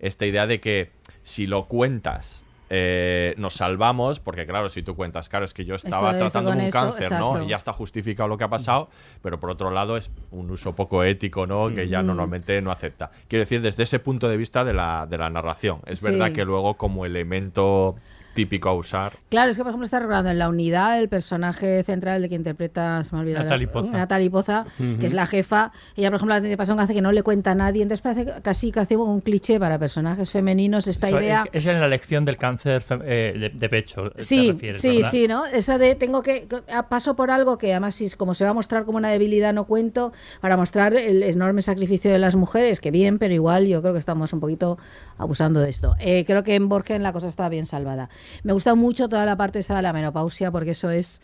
esta 0.00 0.26
idea 0.26 0.46
de 0.46 0.60
que 0.60 0.90
si 1.22 1.46
lo 1.46 1.66
cuentas 1.66 2.42
eh, 2.70 3.34
nos 3.38 3.54
salvamos, 3.54 4.20
porque 4.20 4.46
claro, 4.46 4.68
si 4.68 4.82
tú 4.82 4.94
cuentas, 4.94 5.28
claro, 5.28 5.44
es 5.44 5.54
que 5.54 5.64
yo 5.64 5.74
estaba 5.74 6.12
Esto, 6.12 6.26
esto 6.26 6.30
tratando 6.40 6.50
con 6.50 6.58
un 6.60 6.66
esto, 6.66 6.78
cáncer, 6.78 7.12
¿no? 7.18 7.42
Y 7.42 7.48
ya 7.48 7.56
está 7.56 7.72
justificado 7.72 8.28
lo 8.28 8.36
que 8.38 8.44
ha 8.44 8.48
pasado, 8.48 8.88
pero 9.22 9.40
por 9.40 9.50
otro 9.50 9.70
lado 9.70 9.96
es 9.96 10.10
un 10.30 10.50
uso 10.50 10.74
poco 10.74 11.02
ético, 11.04 11.46
¿no? 11.46 11.74
Que 11.74 11.88
ya 11.88 12.02
Mm. 12.02 12.06
normalmente 12.06 12.60
no 12.62 12.70
acepta. 12.70 13.10
Quiero 13.28 13.42
decir, 13.44 13.62
desde 13.62 13.82
ese 13.84 13.98
punto 13.98 14.28
de 14.28 14.36
vista 14.36 14.64
de 14.64 14.74
la, 14.74 15.06
de 15.08 15.18
la 15.18 15.30
narración. 15.30 15.80
Es 15.86 16.02
verdad 16.02 16.32
que 16.32 16.44
luego 16.44 16.74
como 16.74 17.04
elemento 17.06 17.96
típico 18.38 18.68
a 18.68 18.74
usar. 18.74 19.14
Claro, 19.30 19.50
es 19.50 19.56
que 19.56 19.64
por 19.64 19.70
ejemplo 19.70 19.84
está 19.84 19.98
recordando 19.98 20.30
en 20.30 20.38
la 20.38 20.48
unidad 20.48 21.00
el 21.00 21.08
personaje 21.08 21.82
central 21.82 22.22
de 22.22 22.28
que 22.28 22.36
interpreta, 22.36 23.02
se 23.02 23.10
me 23.12 23.18
ha 23.18 23.22
olvidado, 23.22 23.44
Natalie 23.46 23.66
la- 23.66 23.72
Poza. 23.72 23.90
Natalie 23.92 24.30
Poza, 24.30 24.64
que 25.00 25.06
es 25.06 25.12
la 25.12 25.26
jefa. 25.26 25.72
Ella, 25.96 26.10
por 26.10 26.16
ejemplo, 26.18 26.40
tiene 26.40 26.56
pasado 26.56 26.74
un 26.74 26.78
cáncer 26.78 26.94
que 26.94 27.02
no 27.02 27.10
le 27.10 27.24
cuenta 27.24 27.50
a 27.50 27.54
nadie, 27.56 27.82
entonces 27.82 28.00
parece 28.00 28.40
casi 28.42 28.70
que 28.70 28.78
hace 28.78 28.96
un 28.96 29.20
cliché 29.20 29.58
para 29.58 29.76
personajes 29.76 30.30
femeninos 30.30 30.86
esta 30.86 31.08
Eso 31.08 31.20
idea. 31.20 31.44
Es, 31.52 31.66
es 31.66 31.74
en 31.74 31.80
la 31.80 31.88
lección 31.88 32.24
del 32.24 32.36
cáncer 32.36 32.84
eh, 33.04 33.34
de, 33.36 33.48
de 33.50 33.68
pecho. 33.68 34.10
te 34.10 34.22
Sí, 34.22 34.52
refieres, 34.52 34.80
sí, 34.80 34.96
¿verdad? 34.98 35.10
sí, 35.10 35.26
¿no? 35.26 35.46
Esa 35.46 35.78
de 35.78 35.96
tengo 35.96 36.22
que 36.22 36.46
que- 36.46 36.62
ah, 36.72 36.88
paso 36.88 37.16
por 37.16 37.32
algo 37.32 37.58
que 37.58 37.72
además 37.72 37.96
si 37.96 38.04
es 38.04 38.14
como 38.14 38.34
se 38.34 38.44
va 38.44 38.50
a 38.50 38.54
mostrar 38.54 38.84
como 38.84 38.98
una 38.98 39.08
debilidad 39.10 39.52
no 39.52 39.64
cuento 39.64 40.12
para 40.40 40.56
mostrar 40.56 40.94
el 40.94 41.24
enorme 41.24 41.62
sacrificio 41.62 42.12
de 42.12 42.20
las 42.20 42.36
mujeres, 42.36 42.80
que 42.80 42.92
bien, 42.92 43.18
pero 43.18 43.34
igual 43.34 43.66
yo 43.66 43.80
creo 43.82 43.92
que 43.94 43.98
estamos 43.98 44.32
un 44.32 44.38
poquito 44.40 44.78
abusando 45.16 45.58
de 45.60 45.70
esto. 45.70 45.96
Eh, 45.98 46.24
creo 46.26 46.44
que 46.44 46.54
en 46.54 46.68
Borgen 46.68 47.02
la 47.02 47.12
cosa 47.12 47.26
está 47.28 47.48
bien 47.48 47.66
salvada. 47.66 48.08
Me 48.42 48.52
gusta 48.52 48.74
mucho 48.74 49.08
toda 49.08 49.24
la 49.24 49.36
parte 49.36 49.58
esa 49.60 49.76
de 49.76 49.82
la 49.82 49.92
menopausia 49.92 50.50
porque 50.50 50.70
eso 50.72 50.90
es 50.90 51.20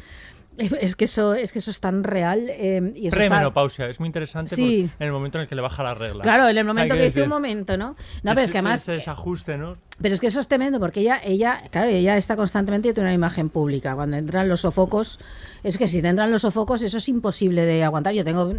es 0.57 0.95
que 0.95 1.07
eso 1.07 1.35
es 1.35 1.53
que 1.53 1.59
eso 1.59 1.73
es 1.73 1.81
tan 1.81 2.05
real 2.05 2.47
eh, 2.49 2.81
y 2.95 3.09
eso 3.09 3.17
está- 3.17 3.17
Premenopausia, 3.17 3.89
es 3.89 3.99
muy 3.99 4.07
interesante 4.07 4.55
Sí. 4.55 4.89
en 5.01 5.07
el 5.07 5.11
momento 5.13 5.39
en 5.39 5.43
el 5.43 5.49
que 5.49 5.57
le 5.57 5.63
baja 5.63 5.83
la 5.83 5.95
regla. 5.95 6.23
Claro, 6.23 6.49
en 6.49 6.57
el 6.57 6.65
momento 6.65 6.95
Hay 6.95 6.99
que 7.01 7.05
dice 7.07 7.21
decir, 7.21 7.23
un 7.25 7.31
momento, 7.31 7.77
¿no? 7.77 7.97
No, 8.23 8.35
pero 8.35 8.43
es 8.43 8.53
que 8.53 8.59
además 8.59 8.83
ese 8.83 8.93
desajuste, 8.93 9.59
¿no? 9.59 9.79
Pero 10.03 10.13
es 10.15 10.21
que 10.21 10.27
eso 10.27 10.41
es 10.41 10.49
tremendo, 10.49 10.81
porque 10.81 11.01
ella, 11.01 11.21
ella, 11.23 11.63
claro, 11.71 11.89
ella 11.89 12.17
está 12.17 12.35
constantemente 12.35 12.93
tiene 12.93 13.09
una 13.09 13.15
imagen 13.15 13.49
pública. 13.49 13.95
Cuando 13.95 14.17
entran 14.17 14.49
los 14.49 14.63
sofocos, 14.63 15.21
es 15.63 15.79
que 15.79 15.87
si 15.87 16.03
te 16.03 16.09
entran 16.09 16.33
los 16.33 16.43
sofocos, 16.43 16.83
eso 16.83 16.99
es 16.99 17.09
imposible 17.09 17.65
de 17.65 17.85
aguantar. 17.85 18.13
Yo 18.13 18.25
tengo, 18.25 18.53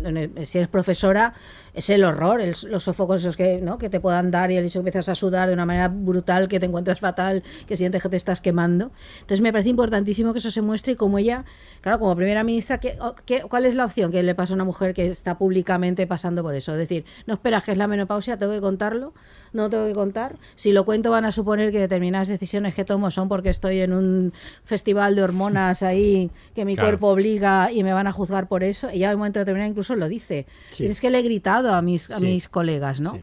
si 0.46 0.58
eres 0.58 0.70
profesora, 0.70 1.34
es 1.74 1.90
el 1.90 2.06
horror, 2.06 2.40
el- 2.40 2.56
los 2.70 2.84
sofocos 2.84 3.20
esos 3.20 3.36
que, 3.36 3.60
¿no? 3.62 3.78
que 3.78 3.90
te 3.90 4.00
puedan 4.00 4.32
dar 4.32 4.50
y 4.50 4.56
que 4.70 4.78
empiezas 4.78 5.10
a 5.10 5.16
sudar 5.16 5.50
de 5.50 5.54
una 5.54 5.66
manera 5.66 5.90
brutal, 5.90 6.48
que 6.48 6.58
te 6.58 6.68
encuentras 6.68 7.02
fatal, 7.02 7.44
que 7.68 7.76
sientes 7.76 8.02
que 8.02 8.08
te 8.08 8.16
estás 8.16 8.40
quemando. 8.40 8.92
Entonces 9.16 9.42
me 9.42 9.52
parece 9.52 9.70
importantísimo 9.70 10.32
que 10.32 10.40
eso 10.40 10.52
se 10.52 10.62
muestre 10.62 10.94
y 10.94 10.96
como 10.96 11.18
ella, 11.18 11.44
claro, 11.82 12.00
como 12.00 12.16
primera 12.16 12.46
ministra, 12.46 12.80
¿qué, 12.80 12.98
qué- 13.26 13.42
¿cuál 13.42 13.66
es 13.66 13.76
la 13.76 13.84
opción 13.84 14.10
que 14.10 14.24
le 14.24 14.36
pasa 14.36 14.54
a 14.54 14.56
una 14.56 14.64
mujer 14.64 14.94
que 14.94 15.06
está 15.08 15.38
públicamente 15.38 16.08
pasando 16.08 16.44
por 16.44 16.56
eso? 16.56 16.72
Es 16.72 16.78
decir, 16.78 17.04
no 17.28 17.34
esperas 17.34 17.66
que 17.66 17.74
es 17.74 17.78
la 17.78 17.88
menopausia, 17.88 18.38
tengo 18.38 18.54
que 18.54 18.62
contarlo, 18.62 19.14
no 19.56 19.70
tengo 19.70 19.88
que 19.88 19.94
contar. 19.94 20.36
Si 20.56 20.72
lo 20.72 20.86
cuento 20.86 21.10
van 21.10 21.26
a 21.26 21.32
suponer 21.32 21.72
que 21.72 21.80
determinadas 21.80 22.28
decisiones 22.28 22.76
que 22.76 22.86
tomo 22.86 23.10
son 23.10 23.28
porque 23.28 23.50
estoy 23.50 23.80
en 23.80 23.94
un 23.94 24.34
festival 24.64 25.16
de 25.16 25.24
hormonas 25.24 25.82
ahí 25.82 26.30
que 26.54 26.66
mi 26.66 26.76
Claro. 26.76 26.90
cuerpo 26.90 27.08
obliga 27.08 27.72
y 27.72 27.84
me 27.84 27.94
van 27.94 28.06
a 28.08 28.12
juzgar 28.12 28.48
por 28.48 28.64
eso. 28.64 28.92
Y 28.92 29.00
ya 29.00 29.08
en 29.10 29.14
un 29.16 29.20
momento 29.20 29.40
determinado 29.40 29.70
incluso 29.70 29.96
lo 29.96 30.08
dice. 30.08 30.46
Sí. 30.72 30.86
Es 30.86 31.02
que 31.02 31.10
le 31.10 31.20
he 31.20 31.22
gritado 31.24 31.74
a 31.74 31.82
mis, 31.82 32.12
a 32.12 32.20
Sí. 32.20 32.26
mis 32.26 32.50
colegas, 32.50 33.00
¿no? 33.00 33.14
Sí. 33.14 33.22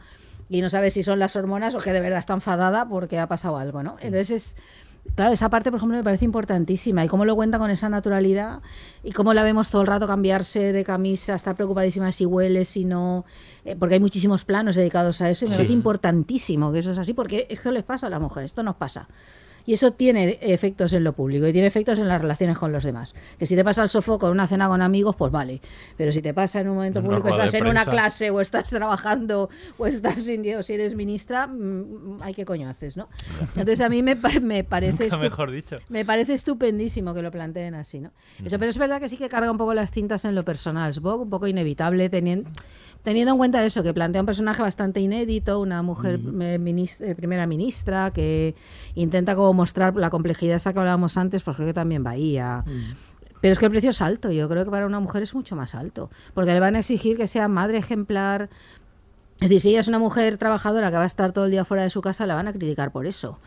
Y 0.48 0.60
no 0.60 0.68
sabes 0.68 0.92
si 0.94 1.02
son 1.02 1.18
las 1.18 1.34
hormonas 1.36 1.74
o 1.74 1.78
que 1.78 1.92
de 1.92 2.00
verdad 2.00 2.18
está 2.18 2.34
enfadada 2.34 2.86
porque 2.88 3.18
ha 3.18 3.26
pasado 3.26 3.56
algo, 3.56 3.82
¿no? 3.82 3.96
Entonces 4.00 4.30
es... 4.30 4.56
Claro, 5.14 5.32
esa 5.32 5.50
parte, 5.50 5.70
por 5.70 5.76
ejemplo, 5.78 5.96
me 5.98 6.04
parece 6.04 6.24
importantísima. 6.24 7.04
Y 7.04 7.08
cómo 7.08 7.24
lo 7.24 7.34
cuenta 7.36 7.58
con 7.58 7.70
esa 7.70 7.88
naturalidad 7.88 8.60
y 9.02 9.12
cómo 9.12 9.34
la 9.34 9.42
vemos 9.42 9.68
todo 9.68 9.82
el 9.82 9.88
rato 9.88 10.06
cambiarse 10.06 10.72
de 10.72 10.84
camisa, 10.84 11.34
estar 11.34 11.54
preocupadísima 11.54 12.12
si 12.12 12.24
huele, 12.24 12.64
si 12.64 12.84
no. 12.84 13.24
eh, 13.64 13.76
porque 13.76 13.94
hay 13.94 14.00
muchísimos 14.00 14.44
planos 14.44 14.74
dedicados 14.74 15.20
a 15.20 15.28
eso 15.28 15.44
y 15.44 15.48
me 15.48 15.52
Sí. 15.54 15.58
parece 15.58 15.72
importantísimo 15.74 16.72
que 16.72 16.78
eso 16.78 16.90
es 16.92 16.98
así, 16.98 17.12
porque 17.14 17.46
esto 17.50 17.70
les 17.72 17.84
pasa 17.84 18.06
a 18.06 18.10
las 18.10 18.20
mujeres, 18.20 18.50
esto 18.52 18.62
nos 18.62 18.76
pasa. 18.76 19.06
Y 19.66 19.74
eso 19.74 19.92
tiene 19.92 20.38
efectos 20.40 20.92
en 20.92 21.04
lo 21.04 21.12
público 21.12 21.46
y 21.46 21.52
tiene 21.52 21.68
efectos 21.68 21.98
en 21.98 22.08
las 22.08 22.20
relaciones 22.20 22.58
con 22.58 22.72
los 22.72 22.84
demás. 22.84 23.14
Que 23.38 23.46
si 23.46 23.56
te 23.56 23.64
pasa 23.64 23.82
el 23.82 23.88
sofoco 23.88 24.26
en 24.26 24.32
una 24.32 24.48
cena 24.48 24.68
con 24.68 24.82
amigos, 24.82 25.16
pues 25.16 25.30
vale. 25.32 25.60
Pero 25.96 26.12
si 26.12 26.22
te 26.22 26.34
pasa 26.34 26.60
en 26.60 26.68
un 26.68 26.76
momento 26.76 27.00
una 27.00 27.08
público, 27.08 27.28
estás 27.28 27.54
en 27.54 27.66
una 27.66 27.84
clase 27.84 28.30
o 28.30 28.40
estás 28.40 28.68
trabajando 28.68 29.50
o 29.78 29.86
estás 29.86 30.26
en, 30.26 30.56
o 30.56 30.62
si 30.62 30.74
eres 30.74 30.94
ministra, 30.94 31.46
mm, 31.46 32.18
ay, 32.22 32.34
qué 32.34 32.44
coño 32.44 32.68
haces, 32.68 32.96
¿no? 32.96 33.08
Entonces 33.56 33.80
a 33.80 33.88
mí 33.88 34.02
me, 34.02 34.16
me 34.42 34.64
parece... 34.64 35.08
Mejor 35.16 35.50
dicho. 35.50 35.76
me 35.88 36.04
parece 36.04 36.34
estupendísimo 36.34 37.14
que 37.14 37.22
lo 37.22 37.30
planteen 37.30 37.74
así, 37.74 38.00
¿no? 38.00 38.10
Eso, 38.44 38.58
pero 38.58 38.70
es 38.70 38.78
verdad 38.78 39.00
que 39.00 39.08
sí 39.08 39.16
que 39.16 39.28
carga 39.28 39.50
un 39.50 39.58
poco 39.58 39.74
las 39.74 39.92
tintas 39.92 40.24
en 40.24 40.34
lo 40.34 40.44
personal, 40.44 40.92
que 40.92 41.00
un 41.00 41.30
poco 41.30 41.46
inevitable 41.46 42.08
teniendo 42.08 42.50
teniendo 43.02 43.32
en 43.32 43.38
cuenta 43.38 43.64
eso, 43.64 43.82
que 43.82 43.92
plantea 43.92 44.20
un 44.22 44.26
personaje 44.26 44.62
bastante 44.62 45.00
inédito, 45.00 45.60
una 45.60 45.82
mujer 45.82 46.20
eh, 46.24 46.58
minis- 46.58 47.00
eh, 47.00 47.14
primera 47.14 47.46
ministra 47.46 48.10
que 48.12 48.54
intenta 48.94 49.34
como 49.34 49.52
mostrar 49.52 49.96
la 49.96 50.10
complejidad 50.10 50.56
esta 50.56 50.72
que 50.72 50.78
hablábamos 50.78 51.16
antes, 51.16 51.42
pues 51.42 51.56
creo 51.56 51.68
que 51.68 51.74
también 51.74 52.02
Bahía. 52.02 52.64
Pero 53.40 53.52
es 53.52 53.58
que 53.58 53.64
el 53.64 53.72
precio 53.72 53.90
es 53.90 54.00
alto, 54.00 54.30
yo 54.30 54.48
creo 54.48 54.64
que 54.64 54.70
para 54.70 54.86
una 54.86 55.00
mujer 55.00 55.24
es 55.24 55.34
mucho 55.34 55.56
más 55.56 55.74
alto, 55.74 56.10
porque 56.32 56.52
le 56.52 56.60
van 56.60 56.76
a 56.76 56.78
exigir 56.78 57.16
que 57.16 57.26
sea 57.26 57.48
madre 57.48 57.78
ejemplar. 57.78 58.48
Es 59.42 59.48
decir, 59.48 59.60
si 59.60 59.68
ella 59.70 59.80
es 59.80 59.88
una 59.88 59.98
mujer 59.98 60.38
trabajadora 60.38 60.90
que 60.90 60.96
va 60.96 61.02
a 61.02 61.06
estar 61.06 61.32
todo 61.32 61.46
el 61.46 61.50
día 61.50 61.64
fuera 61.64 61.82
de 61.82 61.90
su 61.90 62.00
casa, 62.00 62.26
la 62.26 62.34
van 62.36 62.46
a 62.46 62.52
criticar 62.52 62.92
por 62.92 63.06
eso. 63.06 63.38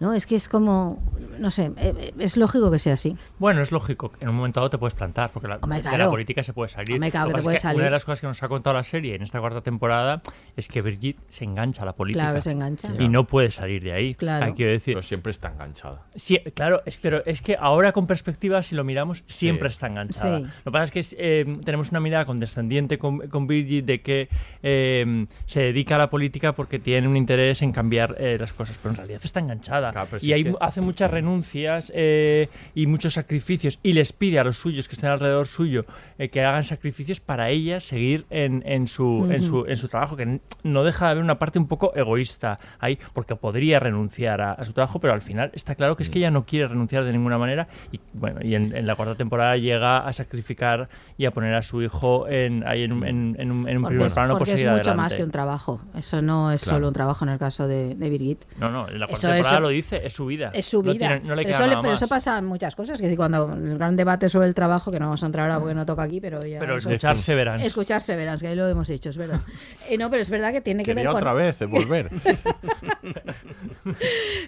¿no? 0.00 0.14
Es 0.14 0.26
que 0.26 0.34
es 0.34 0.48
como, 0.48 1.02
no 1.38 1.50
sé, 1.50 1.72
eh, 1.76 1.94
eh, 1.98 2.14
es 2.18 2.36
lógico 2.36 2.70
que 2.70 2.78
sea 2.78 2.94
así. 2.94 3.16
Bueno, 3.38 3.60
es 3.60 3.70
lógico, 3.70 4.12
en 4.18 4.30
un 4.30 4.36
momento 4.36 4.60
dado 4.60 4.70
te 4.70 4.78
puedes 4.78 4.94
plantar, 4.94 5.30
porque 5.30 5.46
la, 5.46 5.58
de 5.58 5.98
la 5.98 6.08
política 6.08 6.42
se 6.42 6.54
puede 6.54 6.70
salir. 6.70 6.98
Lo 6.98 7.28
que 7.28 7.34
te 7.34 7.42
puede 7.42 7.58
salir. 7.58 7.76
Una 7.76 7.84
de 7.84 7.90
las 7.90 8.04
cosas 8.04 8.22
que 8.22 8.26
nos 8.26 8.42
ha 8.42 8.48
contado 8.48 8.74
la 8.74 8.84
serie 8.84 9.14
en 9.14 9.22
esta 9.22 9.40
cuarta 9.40 9.60
temporada 9.60 10.22
es 10.60 10.68
que 10.68 10.80
Brigitte 10.82 11.20
se 11.28 11.44
engancha 11.44 11.82
a 11.82 11.86
la 11.86 11.92
política. 11.94 12.24
Claro, 12.26 12.40
se 12.40 12.52
engancha. 12.52 12.88
Y 12.98 13.08
no 13.08 13.26
puede 13.26 13.50
salir 13.50 13.82
de 13.82 13.92
ahí. 13.92 14.14
Claro. 14.14 14.54
Quiero 14.54 14.72
decir, 14.72 14.94
Pero 14.94 15.02
siempre 15.02 15.30
está 15.32 15.48
enganchada. 15.48 16.02
Sí, 16.14 16.38
claro, 16.54 16.82
es, 16.86 16.96
pero 16.98 17.24
es 17.26 17.42
que 17.42 17.56
ahora 17.58 17.92
con 17.92 18.06
perspectiva, 18.06 18.62
si 18.62 18.74
lo 18.74 18.84
miramos, 18.84 19.24
siempre 19.26 19.68
Sí. 19.68 19.72
está 19.74 19.86
enganchada. 19.88 20.38
Sí. 20.38 20.44
Lo 20.44 20.64
que 20.64 20.70
pasa 20.70 20.84
es 20.84 20.90
que 21.10 21.16
eh, 21.18 21.58
tenemos 21.64 21.90
una 21.90 22.00
mirada 22.00 22.24
condescendiente 22.24 22.98
con, 22.98 23.18
con 23.28 23.46
Birgit 23.46 23.84
de 23.84 24.00
que 24.00 24.28
eh, 24.62 25.26
se 25.46 25.60
dedica 25.60 25.96
a 25.96 25.98
la 25.98 26.10
política 26.10 26.54
porque 26.54 26.78
tiene 26.78 27.08
un 27.08 27.16
interés 27.16 27.62
en 27.62 27.72
cambiar 27.72 28.16
eh, 28.18 28.36
las 28.38 28.52
cosas, 28.52 28.76
pero 28.82 28.90
en 28.90 28.96
realidad 28.98 29.20
está 29.24 29.40
enganchada. 29.40 29.92
Claro, 29.92 30.06
pero 30.10 30.20
si 30.20 30.28
y 30.28 30.32
es 30.32 30.36
ahí 30.36 30.44
que- 30.44 30.54
hace 30.60 30.80
muchas 30.80 31.10
renuncias 31.10 31.90
eh, 31.94 32.48
y 32.74 32.86
muchos 32.86 33.14
sacrificios 33.14 33.78
y 33.82 33.92
les 33.92 34.12
pide 34.12 34.38
a 34.38 34.44
los 34.44 34.58
suyos 34.58 34.88
que 34.88 34.94
estén 34.94 35.10
alrededor 35.10 35.46
suyo 35.46 35.84
eh, 36.18 36.28
que 36.28 36.42
hagan 36.44 36.64
sacrificios 36.64 37.20
para 37.20 37.50
ella 37.50 37.80
seguir 37.80 38.26
en, 38.30 38.62
en 38.66 38.86
su, 38.86 39.28
en, 39.30 39.42
su, 39.42 39.64
en 39.66 39.76
su 39.76 39.88
trabajo, 39.88 40.16
que 40.16 40.40
no 40.62 40.84
deja 40.84 41.06
de 41.06 41.10
haber 41.12 41.24
una 41.24 41.38
parte 41.38 41.58
un 41.58 41.66
poco 41.66 41.92
egoísta 41.94 42.58
ahí, 42.80 42.98
porque 43.14 43.34
podría 43.36 43.80
renunciar 43.80 44.40
a, 44.40 44.52
a 44.52 44.64
su 44.64 44.72
trabajo, 44.72 44.98
pero 45.00 45.12
al 45.14 45.22
final 45.22 45.50
está 45.54 45.74
claro 45.74 45.96
que 45.96 46.02
es 46.02 46.10
que 46.10 46.18
ella 46.18 46.30
no 46.30 46.44
quiere 46.44 46.68
renunciar 46.68 47.04
de 47.04 47.12
ninguna 47.12 47.38
manera 47.38 47.68
y 47.92 48.00
bueno, 48.12 48.40
y 48.42 48.54
en, 48.54 48.76
en 48.76 48.86
la 48.86 48.94
cuarta 48.94 49.14
temporada 49.14 49.56
llega 49.56 49.98
a 50.06 50.12
sacrificar 50.12 50.88
y 51.16 51.24
a 51.26 51.30
poner 51.30 51.54
a 51.54 51.62
su 51.62 51.82
hijo 51.82 52.28
en, 52.28 52.66
ahí 52.66 52.82
en, 52.82 52.92
un- 52.92 53.06
en, 53.06 53.36
en 53.38 53.50
un, 53.52 53.68
en 53.68 53.76
un 53.78 53.82
Porque 53.82 53.94
primer 53.94 54.06
es, 54.08 54.14
plano 54.14 54.38
por 54.38 54.48
es 54.48 54.54
mucho 54.54 54.68
adelante. 54.70 54.94
más 54.94 55.14
que 55.14 55.22
un 55.24 55.30
trabajo. 55.30 55.80
Eso 55.96 56.20
no 56.22 56.50
es 56.52 56.62
Claro. 56.62 56.76
solo 56.76 56.88
un 56.88 56.94
trabajo 56.94 57.24
en 57.24 57.30
el 57.30 57.38
caso 57.38 57.66
de, 57.68 57.94
de 57.94 58.10
Birgit. 58.10 58.40
No, 58.58 58.70
no, 58.70 58.88
en 58.88 58.98
la 59.00 59.06
cuarta 59.06 59.12
Eso- 59.12 59.28
temporada 59.28 59.54
eso- 59.56 59.60
lo 59.60 59.68
dice, 59.68 60.00
es 60.04 60.12
su 60.12 60.26
vida. 60.26 60.50
Es 60.54 60.66
su 60.66 60.82
No 60.82 60.92
vida. 60.92 61.08
tiene- 61.08 61.20
no 61.20 61.34
le 61.34 61.42
pero, 61.42 61.48
queda 61.48 61.56
eso, 61.56 61.64
le- 61.64 61.70
nada 61.70 61.82
pero 61.82 61.94
eso 61.94 62.04
más. 62.04 62.10
pasa 62.10 62.38
en 62.38 62.44
muchas 62.44 62.74
cosas. 62.76 62.98
Que 62.98 63.04
decir, 63.04 63.16
cuando 63.16 63.52
el 63.52 63.78
gran 63.78 63.96
debate 63.96 64.28
sobre 64.28 64.46
el 64.48 64.54
trabajo, 64.54 64.90
que 64.90 64.98
no 65.00 65.06
vamos 65.06 65.22
a 65.22 65.26
entrar 65.26 65.44
ahora 65.50 65.58
porque 65.60 65.74
no 65.74 65.86
toca 65.86 66.02
aquí, 66.02 66.20
pero 66.20 66.40
ya. 66.40 66.58
Pero 66.58 66.76
eso- 66.76 66.88
escuchar 66.90 67.18
Severance. 67.18 67.66
Escuchar 67.66 68.00
Severance, 68.00 68.42
que 68.44 68.48
ahí 68.48 68.56
lo 68.56 68.68
hemos 68.68 68.88
hecho, 68.90 69.10
es 69.10 69.16
verdad. 69.16 69.40
Eh, 69.90 69.98
no, 69.98 70.08
pero 70.08 70.22
es 70.22 70.29
verdad 70.30 70.52
que 70.52 70.60
tiene 70.60 70.84
que 70.84 70.94
ver 70.94 71.06
con. 71.06 71.16
otra 71.16 71.32
vez 71.32 71.60
eh, 71.60 71.66
volver. 71.66 72.10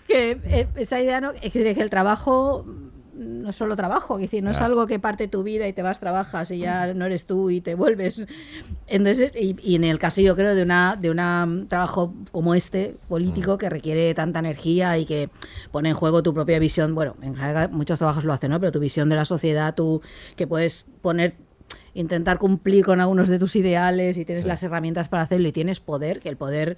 que 0.07 0.39
eh, 0.45 0.69
esa 0.77 1.01
idea 1.01 1.21
no 1.21 1.33
es 1.33 1.41
decir, 1.41 1.75
que 1.75 1.83
el 1.83 1.91
trabajo 1.91 2.65
no 3.15 3.51
es 3.51 3.57
solo 3.57 3.77
trabajo, 3.77 4.17
es 4.17 4.23
decir, 4.23 4.43
no 4.43 4.51
es 4.51 4.61
algo 4.61 4.87
que 4.87 4.99
parte 4.99 5.29
tu 5.29 5.43
vida 5.43 5.69
y 5.69 5.73
te 5.73 5.83
vas, 5.83 6.01
trabajas 6.01 6.51
y 6.51 6.59
ya 6.59 6.95
no 6.95 7.05
eres 7.05 7.27
tú 7.27 7.51
y 7.51 7.61
te 7.61 7.75
vuelves. 7.75 8.25
Entonces, 8.87 9.33
y, 9.35 9.57
y 9.63 9.77
en 9.77 9.85
el 9.85 9.99
caso 9.99 10.21
yo 10.21 10.35
creo 10.35 10.55
de 10.55 10.63
una 10.63 10.97
de 10.97 11.11
un 11.11 11.69
trabajo 11.69 12.15
como 12.31 12.55
este 12.55 12.97
político 13.09 13.59
que 13.59 13.69
requiere 13.69 14.15
tanta 14.15 14.39
energía 14.39 14.99
y 14.99 15.07
que 15.07 15.29
pone 15.71 15.91
en 15.91 15.95
juego 15.95 16.23
tu 16.23 16.33
propia 16.33 16.59
visión, 16.59 16.95
bueno, 16.95 17.17
en 17.23 17.37
general 17.37 17.71
muchos 17.71 17.99
trabajos 17.99 18.25
lo 18.25 18.33
hacen, 18.33 18.51
¿no? 18.51 18.61
Pero 18.61 18.73
tu 18.73 18.81
visión 18.81 19.09
de 19.09 19.17
la 19.17 19.25
sociedad, 19.25 19.75
tú 19.75 20.01
que 20.37 20.47
puedes 20.47 20.87
poner 21.03 21.35
intentar 21.95 22.39
cumplir 22.39 22.85
con 22.85 23.01
algunos 23.01 23.29
de 23.29 23.39
tus 23.39 23.57
ideales 23.57 24.17
y 24.19 24.25
tienes 24.25 24.45
las 24.45 24.63
herramientas 24.63 25.09
para 25.09 25.25
hacerlo 25.25 25.49
y 25.49 25.53
tienes 25.53 25.81
poder, 25.81 26.21
que 26.21 26.29
el 26.29 26.37
poder 26.37 26.77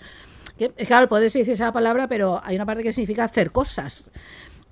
que, 0.58 0.70
claro, 0.70 1.04
el 1.04 1.08
poder 1.08 1.30
se 1.30 1.40
dice 1.40 1.52
esa 1.52 1.72
palabra, 1.72 2.08
pero 2.08 2.40
hay 2.44 2.56
una 2.56 2.66
parte 2.66 2.82
que 2.82 2.92
significa 2.92 3.24
hacer 3.24 3.50
cosas. 3.50 4.10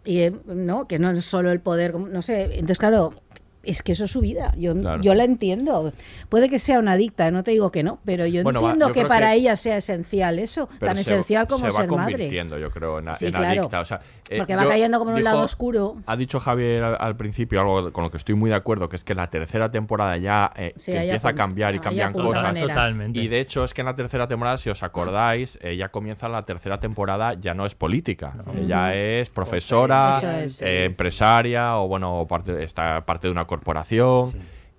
Y 0.05 0.21
eh, 0.21 0.33
no, 0.47 0.87
que 0.87 0.99
no 0.99 1.11
es 1.11 1.25
solo 1.25 1.51
el 1.51 1.61
poder, 1.61 1.95
no 1.95 2.23
sé, 2.23 2.45
entonces 2.55 2.79
claro, 2.79 3.15
es 3.63 3.83
que 3.83 3.93
eso 3.93 4.05
es 4.05 4.11
su 4.11 4.21
vida. 4.21 4.53
Yo, 4.57 4.73
Claro. 4.75 5.03
yo 5.03 5.15
la 5.15 5.25
entiendo. 5.25 5.93
Puede 6.29 6.49
que 6.49 6.59
sea 6.59 6.79
una 6.79 6.93
adicta, 6.93 7.31
no 7.31 7.43
te 7.45 7.51
digo 7.53 7.71
que 7.71 7.83
no, 7.83 7.99
pero 8.05 8.27
yo 8.27 8.43
Bueno, 8.43 8.61
va, 8.61 8.69
entiendo 8.71 8.89
yo 8.89 8.95
que 8.95 9.07
para 9.07 9.31
que- 9.31 9.37
ella 9.37 9.57
sea 9.57 9.77
esencial 9.77 10.39
eso, 10.39 10.69
Pero 10.81 10.87
tan 10.95 10.97
se- 10.97 11.03
esencial 11.03 11.47
como 11.47 11.61
se 11.61 11.67
va 11.73 11.81
ser 11.81 11.91
madre. 11.91 12.13
convirtiendo, 12.13 12.59
yo 12.59 12.71
creo, 12.71 12.99
en, 12.99 13.15
Sí, 13.15 13.27
en 13.27 13.33
claro. 13.33 13.61
adicta. 13.61 13.81
O 13.81 13.85
sea, 13.85 14.01
eh, 14.29 14.39
Porque 14.39 14.57
va 14.57 14.67
cayendo 14.67 14.99
como 14.99 15.11
en 15.13 15.19
un 15.19 15.25
lado 15.25 15.43
oscuro. 15.43 15.97
Ha 16.07 16.17
dicho 16.17 16.41
Javier 16.41 16.83
al, 16.83 16.97
al 16.99 17.17
principio 17.17 17.61
algo 17.61 17.93
con 17.93 18.05
lo 18.05 18.11
que 18.11 18.17
estoy 18.17 18.35
muy 18.35 18.51
de 18.51 18.57
acuerdo, 18.57 18.89
que 18.89 18.97
es 18.97 19.05
que 19.05 19.15
la 19.15 19.29
tercera 19.31 19.71
temporada 19.71 20.17
ya 20.17 20.51
eh, 20.57 20.73
Sí, 20.77 20.93
que 20.93 20.99
ahí 20.99 21.09
empieza 21.09 21.29
a 21.31 21.35
cambiar 21.35 21.75
y 21.75 21.79
cambian 21.79 22.13
cosas. 22.13 22.59
Totalmente. 22.59 23.19
Y 23.21 23.29
de 23.29 23.41
hecho 23.41 23.65
es 23.65 23.75
que 23.75 23.83
en 23.83 23.87
la 23.87 23.95
tercera 23.97 24.27
temporada, 24.29 24.59
si 24.59 24.71
os 24.71 24.83
acordáis, 24.83 25.59
eh, 25.63 25.77
ya 25.77 25.91
comienza 25.91 26.29
la 26.29 26.45
tercera 26.45 26.81
temporada, 26.81 27.35
ya 27.35 27.55
no 27.55 27.67
es 27.67 27.75
política, 27.75 28.35
ella 28.57 28.95
es 28.95 29.31
profesora, 29.31 30.19
Eso 30.19 30.31
es. 30.31 30.63
eh, 30.63 30.85
empresaria 30.85 31.77
o 31.79 31.89
bueno, 31.89 32.27
parte, 32.29 32.63
está 32.65 33.05
parte 33.05 33.27
de 33.27 33.33
una 33.33 33.45
corporación 33.53 34.33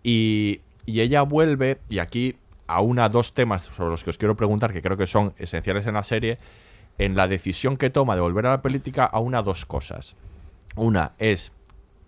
y, 0.04 0.62
y 0.86 1.02
ella 1.02 1.22
vuelve 1.22 1.78
y 1.90 2.00
aquí 2.00 2.36
a 2.68 2.82
una 2.82 3.08
dos 3.10 3.34
temas 3.34 3.64
sobre 3.64 3.92
los 3.92 4.04
que 4.04 4.10
os 4.10 4.18
quiero 4.18 4.36
preguntar 4.36 4.74
que 4.74 4.82
creo 4.82 4.98
que 4.98 5.08
son 5.08 5.34
esenciales 5.38 5.86
en 5.86 5.94
la 5.94 6.04
serie, 6.04 6.38
en 6.98 7.16
la 7.16 7.28
decisión 7.28 7.78
que 7.78 7.90
toma 7.90 8.16
de 8.16 8.22
volver 8.22 8.48
a 8.48 8.52
la 8.52 8.58
política 8.60 9.06
a 9.06 9.20
una 9.20 9.44
dos 9.44 9.66
cosas. 9.66 10.16
Una 10.76 11.12
es 11.20 11.52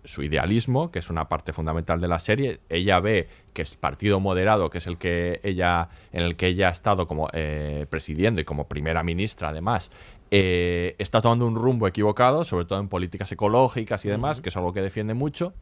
su 0.04 0.22
idealismo, 0.22 0.90
que 0.90 1.00
es 1.00 1.10
una 1.10 1.28
parte 1.28 1.52
fundamental 1.52 2.00
de 2.00 2.08
la 2.08 2.18
serie. 2.18 2.60
Ella 2.68 3.00
ve 3.00 3.28
que 3.52 3.62
el 3.62 3.68
partido 3.78 4.20
moderado, 4.20 4.70
que 4.70 4.78
es 4.78 4.86
el 4.86 4.98
que 4.98 5.40
ella, 5.42 5.88
en 6.12 6.22
el 6.22 6.36
que 6.36 6.46
ella 6.48 6.68
ha 6.68 6.72
estado 6.72 7.06
como 7.06 7.28
eh, 7.32 7.86
presidiendo 7.90 8.40
y 8.40 8.44
como 8.44 8.68
primera 8.68 9.02
ministra, 9.02 9.48
además, 9.50 9.90
eh, 10.30 10.94
está 10.98 11.20
tomando 11.20 11.46
un 11.46 11.56
rumbo 11.56 11.86
equivocado, 11.86 12.44
sobre 12.44 12.64
todo 12.64 12.80
en 12.80 12.88
políticas 12.88 13.30
ecológicas 13.32 14.04
y 14.04 14.08
demás, 14.08 14.40
que 14.40 14.48
es 14.48 14.56
algo 14.56 14.72
que 14.72 14.80
defiende 14.80 15.14
mucho. 15.14 15.52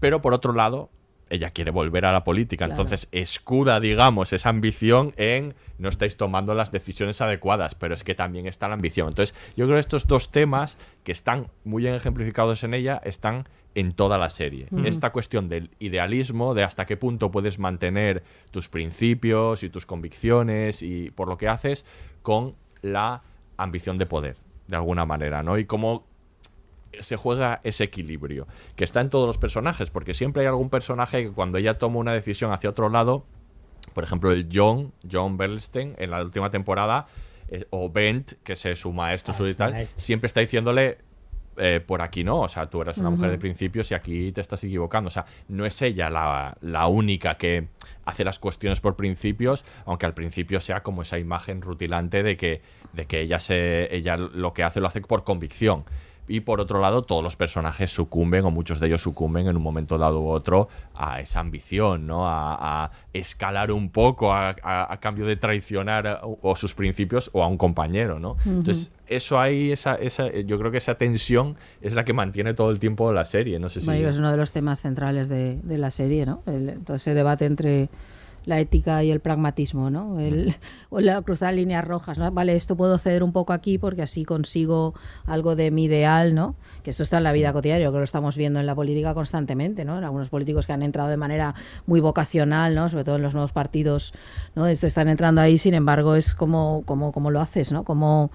Pero 0.00 0.20
por 0.20 0.34
otro 0.34 0.52
lado, 0.52 0.90
ella 1.28 1.50
quiere 1.50 1.72
volver 1.72 2.04
a 2.04 2.12
la 2.12 2.22
política, 2.22 2.66
Claro. 2.66 2.80
entonces 2.82 3.08
escuda, 3.10 3.80
digamos, 3.80 4.32
esa 4.32 4.48
ambición 4.48 5.12
en 5.16 5.54
no 5.78 5.88
estáis 5.88 6.16
tomando 6.16 6.54
las 6.54 6.70
decisiones 6.70 7.20
adecuadas, 7.20 7.74
pero 7.74 7.94
es 7.94 8.04
que 8.04 8.14
también 8.14 8.46
está 8.46 8.68
la 8.68 8.74
ambición. 8.74 9.08
Entonces, 9.08 9.34
yo 9.56 9.64
creo 9.64 9.76
que 9.76 9.80
estos 9.80 10.06
dos 10.06 10.30
temas 10.30 10.78
que 11.02 11.10
están 11.12 11.48
muy 11.64 11.82
bien 11.82 11.94
ejemplificados 11.94 12.62
en 12.62 12.74
ella 12.74 13.00
están 13.04 13.48
en 13.74 13.92
toda 13.92 14.16
la 14.18 14.30
serie. 14.30 14.68
Esta 14.84 15.10
cuestión 15.12 15.48
del 15.50 15.70
idealismo, 15.80 16.54
de 16.54 16.62
hasta 16.62 16.86
qué 16.86 16.96
punto 16.96 17.30
puedes 17.30 17.58
mantener 17.58 18.22
tus 18.50 18.68
principios 18.70 19.62
y 19.64 19.68
tus 19.68 19.84
convicciones 19.84 20.80
y 20.82 21.10
por 21.10 21.28
lo 21.28 21.36
que 21.36 21.48
haces 21.48 21.84
con 22.22 22.54
la 22.80 23.22
ambición 23.58 23.98
de 23.98 24.06
poder, 24.06 24.36
de 24.68 24.76
alguna 24.76 25.04
manera, 25.04 25.42
¿no? 25.42 25.58
Y 25.58 25.66
cómo 25.66 26.06
se 27.00 27.16
juega 27.16 27.60
ese 27.64 27.84
equilibrio, 27.84 28.46
que 28.76 28.84
está 28.84 29.00
en 29.00 29.10
todos 29.10 29.26
los 29.26 29.38
personajes, 29.38 29.90
porque 29.90 30.14
siempre 30.14 30.42
hay 30.42 30.48
algún 30.48 30.70
personaje 30.70 31.24
que 31.24 31.30
cuando 31.32 31.58
ella 31.58 31.78
toma 31.78 31.98
una 31.98 32.12
decisión 32.12 32.52
hacia 32.52 32.70
otro 32.70 32.88
lado, 32.88 33.24
por 33.94 34.04
ejemplo, 34.04 34.32
el 34.32 34.48
John, 34.52 34.92
John 35.10 35.36
Bernstein, 35.36 35.94
en 35.98 36.10
la 36.10 36.22
última 36.22 36.50
temporada, 36.50 37.06
eh, 37.48 37.66
o 37.70 37.90
Bent, 37.90 38.32
que 38.42 38.54
es 38.54 38.78
su 38.78 38.92
maestro 38.92 39.32
Ah, 39.32 39.36
su 39.36 39.54
tal, 39.54 39.72
maestro. 39.72 40.00
siempre 40.00 40.26
está 40.26 40.40
diciéndole, 40.40 40.98
eh, 41.58 41.80
por 41.84 42.02
aquí 42.02 42.22
no, 42.22 42.40
o 42.40 42.48
sea, 42.48 42.68
tú 42.68 42.82
eres 42.82 42.98
una 42.98 43.08
mujer 43.08 43.30
de 43.30 43.38
principios 43.38 43.90
y 43.90 43.94
aquí 43.94 44.32
te 44.32 44.40
estás 44.40 44.62
equivocando. 44.64 45.08
O 45.08 45.10
sea, 45.10 45.24
no 45.48 45.64
es 45.64 45.80
ella 45.80 46.10
la, 46.10 46.56
la 46.60 46.86
única 46.86 47.36
que 47.36 47.68
hace 48.04 48.24
las 48.24 48.38
cuestiones 48.38 48.80
por 48.80 48.96
principios, 48.96 49.64
aunque 49.86 50.06
al 50.06 50.14
principio 50.14 50.60
sea 50.60 50.82
como 50.82 51.02
esa 51.02 51.18
imagen 51.18 51.62
rutilante 51.62 52.22
de 52.22 52.36
que, 52.36 52.60
de 52.92 53.06
que 53.06 53.20
ella, 53.20 53.38
se, 53.40 53.94
ella 53.94 54.16
lo 54.16 54.52
que 54.52 54.64
hace 54.64 54.80
lo 54.80 54.88
hace 54.88 55.00
por 55.00 55.24
convicción. 55.24 55.84
Y 56.28 56.40
por 56.40 56.60
otro 56.60 56.80
lado, 56.80 57.02
todos 57.02 57.22
los 57.22 57.36
personajes 57.36 57.90
sucumben, 57.90 58.44
o 58.44 58.50
muchos 58.50 58.80
de 58.80 58.88
ellos 58.88 59.02
sucumben 59.02 59.46
en 59.46 59.56
un 59.56 59.62
momento 59.62 59.96
dado 59.98 60.20
u 60.20 60.28
otro, 60.28 60.68
a 60.94 61.20
esa 61.20 61.40
ambición, 61.40 62.06
¿no? 62.06 62.26
A, 62.28 62.84
a 62.84 62.90
escalar 63.12 63.70
un 63.72 63.90
poco 63.90 64.32
a, 64.32 64.56
a- 64.62 64.92
a 64.92 65.00
cambio 65.00 65.26
de 65.26 65.36
traicionar 65.36 66.20
o 66.22 66.56
sus 66.56 66.74
principios 66.74 67.30
o 67.32 67.42
a 67.42 67.46
un 67.48 67.56
compañero, 67.58 68.18
¿no? 68.18 68.36
Entonces, 68.44 68.90
eso 69.06 69.38
ahí, 69.38 69.70
esa, 69.70 69.94
esa, 69.94 70.30
yo 70.32 70.58
creo 70.58 70.70
que 70.72 70.78
esa 70.78 70.96
tensión 70.96 71.56
es 71.80 71.94
la 71.94 72.04
que 72.04 72.12
mantiene 72.12 72.54
todo 72.54 72.70
el 72.72 72.78
tiempo 72.80 73.12
la 73.12 73.24
serie. 73.24 73.58
No 73.60 73.68
sé 73.68 73.80
si. 73.80 73.86
Bueno, 73.86 74.08
es 74.08 74.18
uno 74.18 74.30
de 74.32 74.36
los 74.36 74.50
temas 74.52 74.80
centrales 74.80 75.28
de, 75.28 75.60
de 75.62 75.78
la 75.78 75.90
serie, 75.90 76.26
¿no? 76.26 76.42
El- 76.46 76.80
todo 76.84 76.96
ese 76.96 77.14
debate 77.14 77.44
entre 77.44 77.88
la 78.46 78.60
ética 78.60 79.02
y 79.04 79.10
el 79.10 79.20
pragmatismo, 79.20 79.90
¿no? 79.90 80.18
El, 80.18 80.54
o 80.90 81.00
la 81.00 81.20
cruzar 81.22 81.52
líneas 81.52 81.84
rojas, 81.84 82.16
¿no? 82.16 82.30
Vale, 82.30 82.54
esto 82.56 82.76
puedo 82.76 82.96
ceder 82.96 83.22
un 83.22 83.32
poco 83.32 83.52
aquí 83.52 83.76
porque 83.76 84.02
así 84.02 84.24
consigo 84.24 84.94
algo 85.26 85.56
de 85.56 85.70
mi 85.70 85.84
ideal, 85.84 86.34
¿no? 86.34 86.54
Que 86.82 86.90
esto 86.90 87.02
está 87.02 87.18
en 87.18 87.24
la 87.24 87.32
vida 87.32 87.52
cotidiana, 87.52 87.80
yo 87.80 87.90
creo 87.90 87.92
que 87.94 87.98
lo 87.98 88.04
estamos 88.04 88.36
viendo 88.36 88.60
en 88.60 88.66
la 88.66 88.74
política 88.74 89.12
constantemente, 89.12 89.84
¿no? 89.84 89.98
En 89.98 90.04
algunos 90.04 90.30
políticos 90.30 90.66
que 90.66 90.72
han 90.72 90.82
entrado 90.82 91.10
de 91.10 91.16
manera 91.16 91.54
muy 91.86 92.00
vocacional, 92.00 92.74
¿no? 92.74 92.88
Sobre 92.88 93.04
todo 93.04 93.16
en 93.16 93.22
los 93.22 93.34
nuevos 93.34 93.52
partidos, 93.52 94.14
¿no? 94.54 94.66
Esto 94.68 94.86
están 94.86 95.08
entrando 95.08 95.40
ahí, 95.40 95.58
sin 95.58 95.74
embargo, 95.74 96.14
es 96.14 96.34
como, 96.34 96.82
como, 96.86 97.12
como 97.12 97.30
lo 97.30 97.40
haces, 97.40 97.72
¿no? 97.72 97.84
Como 97.84 98.30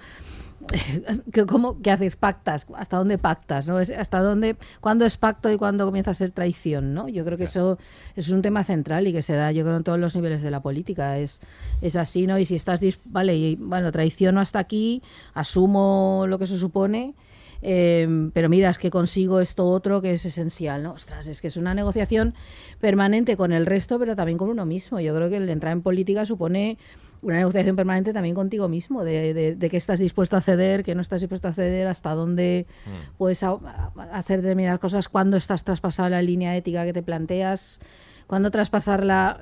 que 1.33 1.45
cómo 1.45 1.81
que 1.81 1.91
haces 1.91 2.15
pactas 2.15 2.67
hasta 2.75 2.97
dónde 2.97 3.17
pactas 3.17 3.67
no 3.67 3.77
hasta 3.77 4.19
dónde 4.19 4.55
cuándo 4.79 5.05
es 5.05 5.17
pacto 5.17 5.51
y 5.51 5.57
cuándo 5.57 5.85
comienza 5.85 6.11
a 6.11 6.13
ser 6.13 6.31
traición 6.31 6.93
no 6.93 7.07
yo 7.07 7.25
creo 7.25 7.37
que 7.37 7.45
eso, 7.45 7.77
es 8.15 8.29
un 8.29 8.41
tema 8.41 8.63
central 8.63 9.07
y 9.07 9.13
que 9.13 9.21
se 9.21 9.33
da 9.33 9.51
yo 9.51 9.63
creo 9.63 9.77
en 9.77 9.83
todos 9.83 9.99
los 9.99 10.15
niveles 10.15 10.41
de 10.41 10.51
la 10.51 10.61
política. 10.61 11.17
Es 11.17 11.41
es 11.81 11.95
así 11.95 12.27
no 12.27 12.37
y 12.37 12.45
si 12.45 12.55
estás 12.55 12.79
vale 13.05 13.35
y 13.35 13.55
bueno 13.55 13.91
traiciono 13.91 14.39
hasta 14.39 14.59
aquí 14.59 15.01
asumo 15.33 16.25
lo 16.27 16.37
que 16.39 16.47
se 16.47 16.57
supone 16.57 17.15
eh, 17.61 18.29
pero 18.33 18.49
mira, 18.49 18.69
es 18.69 18.77
que 18.77 18.89
consigo 18.89 19.39
esto 19.39 19.65
otro 19.65 20.01
que 20.01 20.13
es 20.13 20.25
esencial, 20.25 20.83
¿no? 20.83 20.93
Ostras, 20.93 21.27
es 21.27 21.41
que 21.41 21.47
es 21.47 21.57
una 21.57 21.73
negociación 21.73 22.33
permanente 22.79 23.37
con 23.37 23.53
el 23.53 23.65
resto, 23.65 23.99
pero 23.99 24.15
también 24.15 24.37
con 24.37 24.49
uno 24.49 24.65
mismo. 24.65 24.99
Yo 24.99 25.15
creo 25.15 25.29
que 25.29 25.37
el 25.37 25.49
entrar 25.49 25.73
en 25.73 25.81
política 25.81 26.25
supone 26.25 26.77
una 27.21 27.37
negociación 27.37 27.75
permanente 27.75 28.13
también 28.13 28.35
contigo 28.35 28.67
mismo, 28.67 29.03
de, 29.03 29.55
de, 29.55 29.69
que 29.69 29.77
estás 29.77 29.99
dispuesto 29.99 30.37
a 30.37 30.41
ceder, 30.41 30.83
que 30.83 30.95
no 30.95 31.01
estás 31.01 31.21
dispuesto 31.21 31.47
a 31.47 31.53
ceder, 31.53 31.87
hasta 31.87 32.13
dónde 32.15 32.65
mm. 32.85 33.17
puedes 33.17 33.43
hacer 33.43 34.41
determinadas 34.41 34.79
cosas, 34.79 35.07
cuando 35.09 35.37
estás 35.37 35.63
traspasado 35.63 36.09
la 36.09 36.21
línea 36.21 36.55
ética 36.55 36.83
que 36.85 36.93
te 36.93 37.03
planteas, 37.03 37.79
cuando 38.27 38.51
traspasarla... 38.51 39.39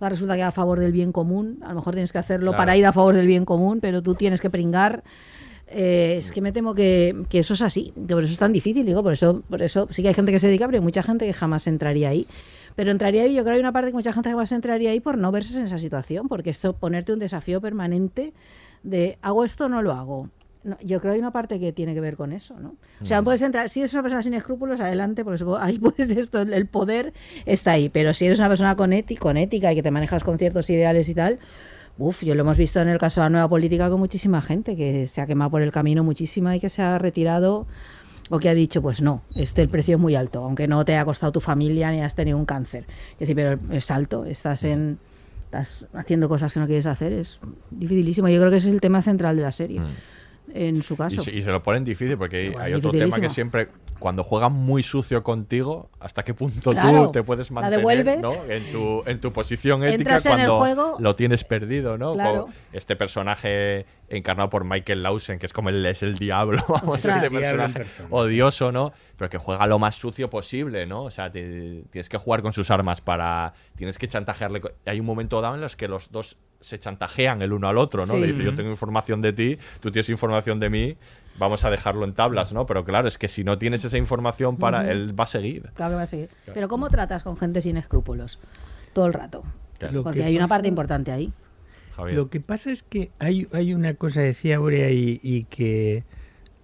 va 0.00 0.06
a 0.06 0.10
resultar 0.10 0.36
que 0.36 0.44
a 0.44 0.52
favor 0.52 0.78
del 0.78 0.92
bien 0.92 1.10
común, 1.10 1.58
a 1.60 1.70
lo 1.70 1.74
mejor 1.74 1.94
tienes 1.94 2.12
que 2.12 2.18
hacerlo 2.18 2.56
para 2.56 2.76
ir 2.76 2.86
a 2.86 2.92
favor 2.92 3.16
del 3.16 3.26
bien 3.26 3.44
común, 3.44 3.80
pero 3.80 4.00
tú 4.00 4.14
tienes 4.14 4.40
que 4.40 4.48
pringar 4.48 5.02
eh, 5.70 6.16
es 6.18 6.32
que 6.32 6.40
me 6.40 6.52
temo 6.52 6.74
que, 6.74 7.14
eso 7.32 7.54
es 7.54 7.62
así, 7.62 7.92
que 7.94 8.14
por 8.14 8.24
eso 8.24 8.32
es 8.32 8.38
tan 8.38 8.52
difícil, 8.52 8.86
digo, 8.86 9.02
por 9.02 9.12
eso, 9.12 9.42
por 9.48 9.60
eso 9.60 9.88
sí 9.90 10.02
que 10.02 10.08
hay 10.08 10.14
gente 10.14 10.32
que 10.32 10.38
se 10.38 10.46
dedica, 10.46 10.66
pero 10.66 10.78
hay 10.78 10.84
mucha 10.84 11.02
gente 11.02 11.26
que 11.26 11.32
jamás 11.32 11.66
entraría 11.66 12.08
ahí. 12.08 12.26
Pero 12.78 12.92
entraría 12.92 13.24
ahí, 13.24 13.34
yo 13.34 13.42
creo 13.42 13.54
que 13.54 13.56
hay 13.56 13.60
una 13.60 13.72
parte 13.72 13.88
que 13.88 13.94
mucha 13.94 14.12
gente 14.12 14.30
jamás 14.30 14.52
entraría 14.52 14.92
ahí 14.92 15.00
por 15.00 15.18
no 15.18 15.32
verse 15.32 15.58
en 15.58 15.64
esa 15.64 15.80
situación, 15.80 16.28
porque 16.28 16.50
esto 16.50 16.74
ponerte 16.74 17.12
un 17.12 17.18
desafío 17.18 17.60
permanente 17.60 18.32
de 18.84 19.18
hago 19.20 19.44
esto 19.44 19.64
o 19.64 19.68
no 19.68 19.82
lo 19.82 19.94
hago. 19.94 20.30
yo 20.84 21.00
creo 21.00 21.10
que 21.10 21.14
hay 21.14 21.18
una 21.18 21.32
parte 21.32 21.58
que 21.58 21.72
tiene 21.72 21.92
que 21.92 22.00
ver 22.00 22.16
con 22.16 22.30
eso, 22.30 22.54
¿no? 22.60 22.76
O 23.02 23.04
sea, 23.04 23.20
mm. 23.20 23.24
puedes 23.24 23.42
entrar, 23.42 23.68
si 23.68 23.80
eres 23.80 23.92
una 23.94 24.02
persona 24.02 24.22
sin 24.22 24.32
escrúpulos, 24.32 24.80
adelante, 24.80 25.24
porque 25.24 25.44
ahí 25.58 25.78
pues 25.80 26.08
esto, 26.08 26.40
el 26.40 26.66
poder 26.68 27.14
está 27.46 27.72
ahí, 27.72 27.88
pero 27.88 28.14
si 28.14 28.26
eres 28.26 28.38
una 28.38 28.48
persona 28.48 28.76
con, 28.76 28.92
con 29.18 29.36
ética 29.36 29.72
y 29.72 29.74
que 29.74 29.82
te 29.82 29.90
manejas 29.90 30.22
con 30.22 30.38
ciertos 30.38 30.70
ideales 30.70 31.08
y 31.08 31.16
tal, 31.16 31.40
Uf, 32.00 32.22
yo 32.22 32.36
lo 32.36 32.42
hemos 32.42 32.56
visto 32.56 32.80
en 32.80 32.88
el 32.88 32.98
caso 32.98 33.20
de 33.20 33.24
la 33.24 33.30
nueva 33.30 33.48
política 33.48 33.90
con 33.90 33.98
muchísima 33.98 34.40
gente 34.40 34.76
que 34.76 35.08
se 35.08 35.20
ha 35.20 35.26
quemado 35.26 35.50
por 35.50 35.62
el 35.62 35.72
camino 35.72 36.04
muchísima 36.04 36.54
y 36.54 36.60
que 36.60 36.68
se 36.68 36.80
ha 36.80 36.96
retirado 36.96 37.66
o 38.30 38.38
que 38.38 38.48
ha 38.48 38.54
dicho, 38.54 38.82
pues 38.82 39.00
no, 39.00 39.22
este 39.34 39.62
el 39.62 39.68
precio 39.68 39.96
es 39.96 40.00
muy 40.00 40.14
alto, 40.14 40.44
aunque 40.44 40.68
no 40.68 40.84
te 40.84 40.94
haya 40.94 41.04
costado 41.04 41.32
tu 41.32 41.40
familia 41.40 41.90
ni 41.90 42.02
has 42.02 42.14
tenido 42.14 42.36
un 42.36 42.44
cáncer. 42.44 42.84
Es 43.14 43.20
decir, 43.20 43.36
pero 43.36 43.58
es 43.72 43.90
alto, 43.90 44.24
estás 44.24 44.64
en 44.64 44.98
estás 45.44 45.88
haciendo 45.94 46.28
cosas 46.28 46.52
que 46.52 46.60
no 46.60 46.66
quieres 46.66 46.86
hacer, 46.86 47.12
es 47.12 47.38
dificilísimo. 47.70 48.28
Yo 48.28 48.38
creo 48.38 48.50
que 48.50 48.58
ese 48.58 48.68
es 48.68 48.74
el 48.74 48.82
tema 48.82 49.00
central 49.00 49.36
de 49.36 49.42
la 49.42 49.52
serie. 49.52 49.80
Mm. 49.80 49.86
En 50.54 50.82
su 50.82 50.96
caso. 50.96 51.22
Y 51.30 51.42
se, 51.42 51.50
lo 51.50 51.62
ponen 51.62 51.84
difícil 51.84 52.16
porque 52.16 52.54
hay, 52.58 52.74
otro 52.74 52.90
tema 52.90 53.18
que 53.18 53.30
siempre 53.30 53.68
cuando 53.98 54.22
juegan 54.24 54.52
muy 54.52 54.82
sucio 54.82 55.22
contigo, 55.22 55.90
¿hasta 55.98 56.24
qué 56.24 56.34
punto 56.34 56.72
tú 56.72 57.10
te 57.12 57.22
puedes 57.22 57.50
mantener 57.50 58.20
¿no? 58.20 58.32
en, 58.48 58.72
tu, 58.72 59.02
en 59.06 59.20
tu 59.20 59.32
posición 59.32 59.82
ética 59.84 60.18
cuando 60.22 60.96
lo 60.98 61.16
tienes 61.16 61.44
perdido? 61.44 61.98
¿no? 61.98 62.16
Este 62.72 62.96
personaje 62.96 63.86
encarnado 64.08 64.48
por 64.50 64.64
Michael 64.64 65.02
Lawson, 65.02 65.38
que 65.38 65.46
es 65.46 65.52
como 65.52 65.68
el, 65.68 65.84
es 65.84 66.02
el 66.02 66.16
diablo, 66.16 66.64
este 66.96 67.30
personaje 67.30 67.84
odioso, 68.10 68.72
¿no? 68.72 68.92
Pero 69.16 69.28
que 69.28 69.38
juega 69.38 69.66
lo 69.66 69.78
más 69.78 69.96
sucio 69.96 70.30
posible, 70.30 70.86
¿no? 70.86 71.04
O 71.04 71.10
sea, 71.10 71.30
tienes 71.30 72.08
que 72.08 72.16
jugar 72.16 72.42
con 72.42 72.52
sus 72.52 72.70
armas 72.70 73.00
para... 73.00 73.52
Tienes 73.76 73.98
que 73.98 74.08
chantajearle. 74.08 74.62
Hay 74.86 75.00
un 75.00 75.06
momento 75.06 75.40
dado 75.40 75.56
en 75.56 75.60
los 75.60 75.76
que 75.76 75.88
los 75.88 76.10
dos 76.10 76.38
se 76.60 76.78
chantajean 76.78 77.42
el 77.42 77.52
uno 77.52 77.68
al 77.68 77.78
otro, 77.78 78.06
¿no? 78.06 78.16
Le 78.16 78.28
dice, 78.28 78.42
yo 78.42 78.54
tengo 78.54 78.70
información 78.70 79.20
de 79.22 79.32
ti, 79.32 79.58
tú 79.80 79.90
tienes 79.90 80.08
información 80.08 80.58
de 80.60 80.70
mí, 80.70 80.96
vamos 81.38 81.64
a 81.64 81.70
dejarlo 81.70 82.04
en 82.04 82.14
tablas, 82.14 82.52
¿no? 82.52 82.66
Pero 82.66 82.84
claro, 82.84 83.08
es 83.08 83.18
que 83.18 83.28
si 83.28 83.44
no 83.44 83.58
tienes 83.58 83.84
esa 83.84 83.96
información 83.96 84.56
para, 84.56 84.90
él 84.90 85.18
va 85.18 85.24
a 85.24 85.28
seguir. 85.28 85.70
Claro 85.74 85.92
que 85.92 85.96
va 85.96 86.02
a 86.02 86.06
seguir. 86.06 86.30
Pero 86.52 86.68
¿cómo 86.68 86.90
tratas 86.90 87.22
con 87.22 87.36
gente 87.36 87.60
sin 87.60 87.76
escrúpulos? 87.76 88.38
Todo 88.92 89.06
el 89.06 89.12
rato. 89.12 89.44
Porque 90.02 90.24
hay 90.24 90.36
una 90.36 90.48
parte 90.48 90.68
importante 90.68 91.12
ahí. 91.12 91.32
Lo 92.06 92.30
que 92.30 92.40
pasa 92.40 92.70
es 92.70 92.82
que 92.82 93.10
hay, 93.18 93.48
hay 93.52 93.74
una 93.74 93.94
cosa, 93.94 94.20
decía 94.20 94.56
Aurea, 94.56 94.90
y, 94.90 95.46
que 95.50 96.04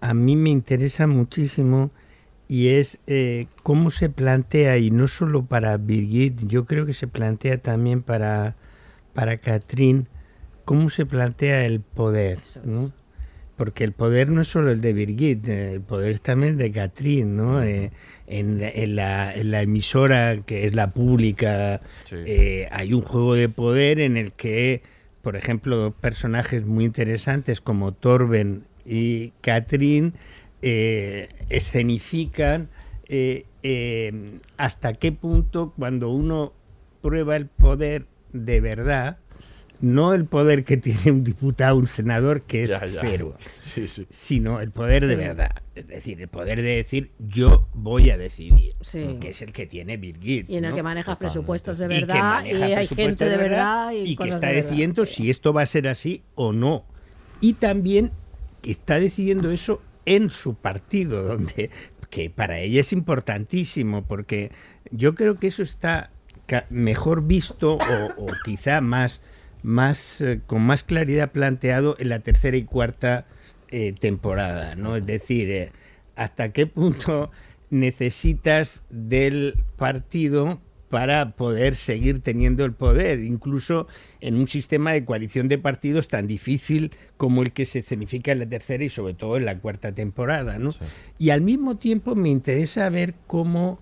a 0.01 0.15
mí 0.15 0.37
me 0.37 0.51
interesa 0.51 1.07
muchísimo, 1.07 1.91
y 2.47 2.69
es 2.69 2.99
eh, 3.07 3.47
cómo 3.63 3.91
se 3.91 4.11
plantea, 4.11 4.79
y 4.79 4.91
no 4.91 5.09
solo 5.09 5.45
para 5.45 5.77
Birgit, 5.77 6.47
yo 6.47 6.67
creo 6.67 6.87
que 6.87 6.95
se 6.95 7.09
plantea 7.09 7.59
también 7.59 8.03
para, 8.03 8.55
para 9.15 9.39
Catherine, 9.39 10.05
cómo 10.65 10.91
se 10.91 11.07
plantea 11.07 11.65
el 11.65 11.81
poder. 11.81 12.39
¿no? 12.65 12.93
Porque 13.57 13.85
el 13.85 13.93
poder 13.93 14.29
no 14.29 14.43
es 14.43 14.49
solo 14.49 14.73
el 14.73 14.81
de 14.81 14.93
Birgit, 14.93 15.47
el 15.49 15.81
poder 15.81 16.11
es 16.11 16.21
también 16.21 16.57
de 16.57 16.73
Catherine, 16.73 17.31
¿no? 17.31 17.63
Eh, 17.63 17.93
en, 18.27 18.59
la, 18.97 19.33
en, 19.33 19.51
la, 19.51 19.63
emisora 19.63 20.39
que 20.39 20.67
es 20.67 20.75
la 20.75 20.91
pública 20.91 21.81
eh, 22.11 22.67
hay 22.73 22.93
un 22.93 23.03
juego 23.03 23.35
de 23.35 23.49
poder 23.49 24.01
en 24.01 24.17
el 24.17 24.33
que 24.33 24.83
por 25.25 25.37
ejemplo, 25.37 25.95
personajes 26.03 26.67
muy 26.67 26.85
interesantes 26.85 27.63
como 27.63 27.93
Torben 27.93 28.65
y 28.85 29.31
Catherine 29.41 30.13
eh, 30.61 31.31
escenifican 31.49 32.69
eh, 33.09 33.47
eh, 33.63 34.39
hasta 34.59 34.93
qué 34.93 35.13
punto 35.13 35.73
cuando 35.79 36.11
uno 36.11 36.53
prueba 37.01 37.37
el 37.37 37.47
poder 37.47 38.05
de 38.35 38.61
verdad, 38.61 39.19
no 39.81 40.13
el 40.13 40.27
poder 40.27 40.65
que 40.65 40.77
tiene 40.77 41.11
un 41.11 41.25
diputado, 41.25 41.77
un 41.77 41.87
senador, 41.87 42.43
que 42.43 42.65
es 42.65 42.73
cero, 43.01 43.37
sino 44.11 44.61
el 44.61 44.71
poder 44.71 45.07
de 45.07 45.17
verdad. 45.17 45.63
Es 45.75 45.87
decir, 45.87 46.21
el 46.21 46.29
poder 46.29 46.63
de 46.63 46.77
decir 46.77 47.11
yo 47.19 47.69
voy 47.73 48.11
a 48.11 48.19
decidir, 48.19 48.75
que 49.21 49.31
es 49.31 49.43
el 49.43 49.53
que 49.53 49.67
tiene 49.67 49.97
Birgit. 49.97 50.51
Y 50.51 50.57
en 50.57 50.65
el 50.65 50.75
que 50.75 50.83
manejas 50.83 51.17
presupuestos 51.17 51.79
de 51.79 51.89
verdad, 51.89 52.45
y, 52.45 52.51
hay 52.51 52.87
gente 52.87 53.29
de 53.29 53.37
verdad. 53.37 53.93
Y, 53.93 54.17
que 54.17 54.29
está 54.29 54.49
decidiendo 54.49 55.07
si 55.07 55.31
esto 55.31 55.53
va 55.53 55.63
a 55.63 55.67
ser 55.67 55.89
así 55.89 56.23
o 56.35 56.53
no. 56.53 56.85
Y 57.41 57.55
también 57.55 58.11
que 58.63 58.73
está 58.73 58.99
decidiendo 58.99 59.51
eso 59.51 59.83
en 60.07 60.31
su 60.31 60.55
partido, 60.55 61.23
donde 61.27 61.71
que 62.11 62.31
para 62.31 62.61
ella 62.61 62.81
es 62.81 62.93
importantísimo, 62.93 64.05
porque 64.05 64.53
yo 64.91 65.15
creo 65.15 65.39
que 65.39 65.49
eso 65.49 65.63
está 65.63 66.11
mejor 66.71 67.27
visto 67.27 67.75
o 67.75 68.27
quizá 68.45 68.81
más 68.81 69.21
más 69.65 70.21
eh, 70.21 70.41
con 70.47 70.63
más 70.63 70.85
claridad 70.85 71.33
planteado 71.33 71.97
en 71.99 72.11
la 72.11 72.21
tercera 72.21 72.57
y 72.57 72.65
cuarta 72.65 73.27
eh, 73.71 73.93
temporada, 73.99 74.77
¿no? 74.77 74.95
Es 74.95 75.07
decir, 75.07 75.51
eh, 75.51 75.73
hasta 76.15 76.53
qué 76.53 76.67
punto 76.67 77.31
necesitas 77.71 78.83
del 78.91 79.55
partido 79.77 80.61
para 80.91 81.31
poder 81.31 81.75
seguir 81.75 82.21
teniendo 82.21 82.65
el 82.65 82.73
poder, 82.73 83.21
incluso 83.21 83.89
en 84.21 84.37
un 84.37 84.47
sistema 84.47 84.93
de 84.93 85.05
coalición 85.05 85.49
de 85.49 85.59
partidos 85.59 86.07
tan 86.09 86.29
difícil 86.29 86.93
como 87.17 87.43
el 87.43 87.53
que 87.53 87.65
se 87.65 87.81
escenifica 87.81 88.31
en 88.31 88.41
la 88.41 88.47
tercera 88.47 88.85
y 88.85 88.91
sobre 88.91 89.15
todo 89.15 89.39
en 89.39 89.47
la 89.47 89.59
cuarta 89.59 89.93
temporada. 89.93 90.59
¿no? 90.59 90.71
Y 91.19 91.31
al 91.31 91.41
mismo 91.41 91.79
tiempo 91.79 92.15
me 92.15 92.29
interesa 92.29 92.89
ver 92.91 93.15
cómo 93.27 93.81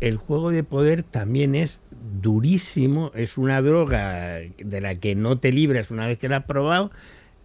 el 0.00 0.16
juego 0.16 0.50
de 0.50 0.64
poder 0.64 1.04
también 1.04 1.54
es 1.54 1.80
durísimo, 2.20 3.12
es 3.14 3.38
una 3.38 3.62
droga 3.62 4.38
de 4.58 4.80
la 4.80 4.94
que 4.96 5.14
no 5.14 5.38
te 5.38 5.52
libras 5.52 5.90
una 5.90 6.06
vez 6.06 6.18
que 6.18 6.28
la 6.28 6.38
has 6.38 6.44
probado 6.44 6.90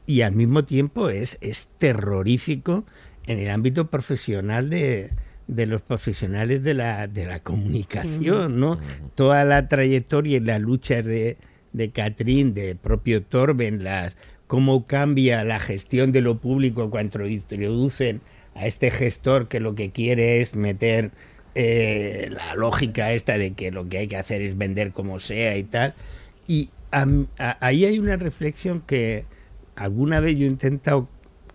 y 0.06 0.22
al 0.22 0.34
mismo 0.34 0.66
tiempo 0.66 1.10
es, 1.10 1.38
es 1.41 1.70
terrorífico 1.78 2.86
en 3.26 3.39
el 3.39 3.49
ámbito 3.49 3.89
profesional 3.89 4.70
de, 4.70 5.12
los 5.47 5.82
profesionales 5.82 6.64
de 6.64 6.74
la, 6.74 7.08
de 7.08 7.26
la 7.26 7.39
comunicación, 7.39 8.60
¿no? 8.60 8.80
Toda 9.16 9.45
la 9.45 9.68
trayectoria 9.68 10.38
y 10.38 10.39
las 10.41 10.62
luchas 10.62 11.06
de, 11.06 11.38
de 11.72 11.89
Catrín, 11.91 12.54
de 12.54 12.76
propio 12.76 13.24
Torben, 13.24 13.84
las, 13.84 14.16
cómo 14.47 14.86
cambia 14.86 15.43
la 15.43 15.60
gestión 15.60 16.12
de 16.12 16.22
lo 16.22 16.38
público 16.38 16.89
cuando 16.89 17.26
introducen 17.28 18.22
a 18.56 18.68
este 18.68 18.91
gestor 18.91 19.47
que 19.47 19.60
lo 19.60 19.74
que 19.76 19.91
quiere 19.91 20.41
es 20.41 20.54
meter 20.54 21.12
eh, 21.56 22.30
la 22.32 22.56
lógica 22.56 23.12
esta 23.12 23.38
de 23.38 23.54
que 23.54 23.72
lo 23.72 23.88
que 23.88 23.99
hay 23.99 24.08
que 24.08 24.18
hacer 24.18 24.41
es 24.41 24.58
vender 24.58 24.91
como 24.91 25.20
sea 25.20 25.58
y 25.58 25.64
tal. 25.64 25.93
Y 26.47 26.70
ahí 27.60 27.86
hay 27.86 27.99
una 27.99 28.18
reflexión 28.18 28.82
que 28.82 29.26
alguna 29.76 30.20
vez 30.20 30.38
yo 30.38 30.45
he 30.45 30.49
intentado 30.49 31.08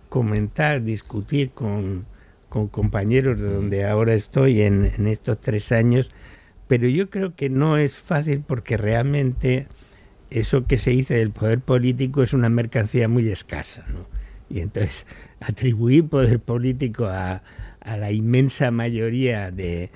comentar, 0.09 0.83
discutir 0.83 1.51
con, 1.51 2.05
compañeros 2.49 3.39
de 3.39 3.53
donde 3.53 3.85
ahora 3.85 4.13
estoy 4.15 4.61
en, 4.61 4.85
estos 5.07 5.39
tres 5.39 5.71
años, 5.71 6.11
pero 6.67 6.87
yo 6.87 7.09
creo 7.09 7.35
que 7.35 7.49
no 7.49 7.77
es 7.77 7.93
fácil 7.93 8.43
porque 8.45 8.77
realmente 8.77 9.67
eso 10.29 10.65
que 10.65 10.77
se 10.77 10.91
dice 10.91 11.15
del 11.15 11.31
poder 11.31 11.59
político 11.59 12.23
es 12.23 12.33
una 12.33 12.49
mercancía 12.49 13.07
muy 13.07 13.27
escasa. 13.29 13.85
Y 14.49 14.61
entonces 14.61 15.05
atribuir 15.39 16.07
poder 16.07 16.39
político 16.39 17.05
a, 17.05 17.43
a 17.81 17.97
la 17.97 18.11
inmensa 18.11 18.71
mayoría 18.71 19.51
de, 19.51 19.89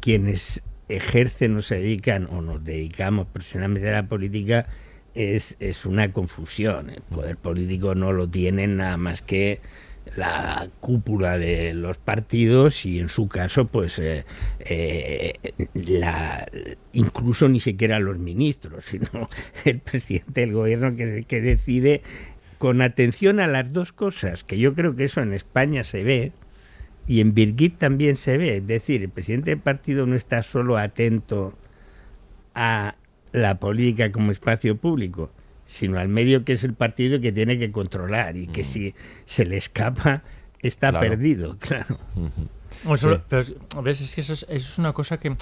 quienes 0.00 0.62
ejercen 0.88 1.56
o 1.56 1.62
se 1.62 1.76
dedican 1.76 2.28
o 2.30 2.42
nos 2.42 2.62
dedicamos 2.64 3.26
profesionalmente 3.26 3.88
a 3.88 3.92
la 3.92 4.08
política 4.08 4.66
es, 5.14 5.56
es 5.60 5.86
una 5.86 6.12
confusión. 6.12 6.90
El 6.90 7.02
poder 7.02 7.36
político 7.36 7.94
no 7.94 8.12
lo 8.12 8.28
tienen 8.28 8.76
nada 8.76 8.96
más 8.96 9.22
que 9.22 9.60
la 10.16 10.68
cúpula 10.80 11.38
de 11.38 11.74
los 11.74 11.98
partidos 11.98 12.84
y 12.84 13.00
en 13.00 13.08
su 13.08 13.28
caso 13.28 13.66
pues 13.66 13.98
eh, 13.98 14.24
eh, 14.60 15.34
la, 15.72 16.46
incluso 16.92 17.48
ni 17.48 17.58
siquiera 17.58 17.98
los 17.98 18.18
ministros 18.18 18.84
sino 18.84 19.30
el 19.64 19.80
presidente 19.80 20.42
del 20.42 20.52
gobierno 20.52 20.94
que 20.94 21.04
es 21.04 21.10
el 21.10 21.26
que 21.26 21.40
decide 21.40 22.02
con 22.58 22.82
atención 22.82 23.40
a 23.40 23.46
las 23.46 23.72
dos 23.72 23.92
cosas 23.92 24.44
que 24.44 24.58
yo 24.58 24.74
creo 24.74 24.94
que 24.94 25.04
eso 25.04 25.20
en 25.22 25.32
España 25.32 25.84
se 25.84 26.04
ve 26.04 26.32
y 27.06 27.20
en 27.20 27.34
Birgit 27.34 27.78
también 27.78 28.16
se 28.16 28.38
ve 28.38 28.56
es 28.58 28.66
decir 28.66 29.02
el 29.02 29.10
presidente 29.10 29.50
del 29.50 29.58
partido 29.60 30.06
no 30.06 30.14
está 30.16 30.42
solo 30.42 30.78
atento 30.78 31.52
a 32.54 32.94
la 33.32 33.58
política 33.58 34.12
como 34.12 34.30
espacio 34.32 34.76
público 34.76 35.30
sino 35.66 35.98
al 35.98 36.08
medio 36.08 36.44
que 36.44 36.52
es 36.52 36.64
el 36.64 36.74
partido 36.74 37.20
que 37.20 37.32
tiene 37.32 37.58
que 37.58 37.72
controlar 37.72 38.36
y 38.36 38.46
que 38.46 38.62
Mm. 38.62 38.64
si 38.64 38.94
se 39.24 39.44
le 39.44 39.56
escapa 39.56 40.22
está 40.60 40.90
Claro. 40.90 41.08
perdido, 41.08 41.56
claro. 41.60 41.98
Bueno, 42.84 42.96
solo- 42.98 43.16
Sí. 43.16 43.22
pero 43.28 43.42
es- 43.42 43.52
ves, 43.82 44.00
es 44.02 44.14
que 44.14 44.20
eso 44.22 44.32
es, 44.34 44.42
eso 44.48 44.68
es 44.72 44.78
una 44.78 44.92
cosa 44.92 45.18
que 45.18 45.36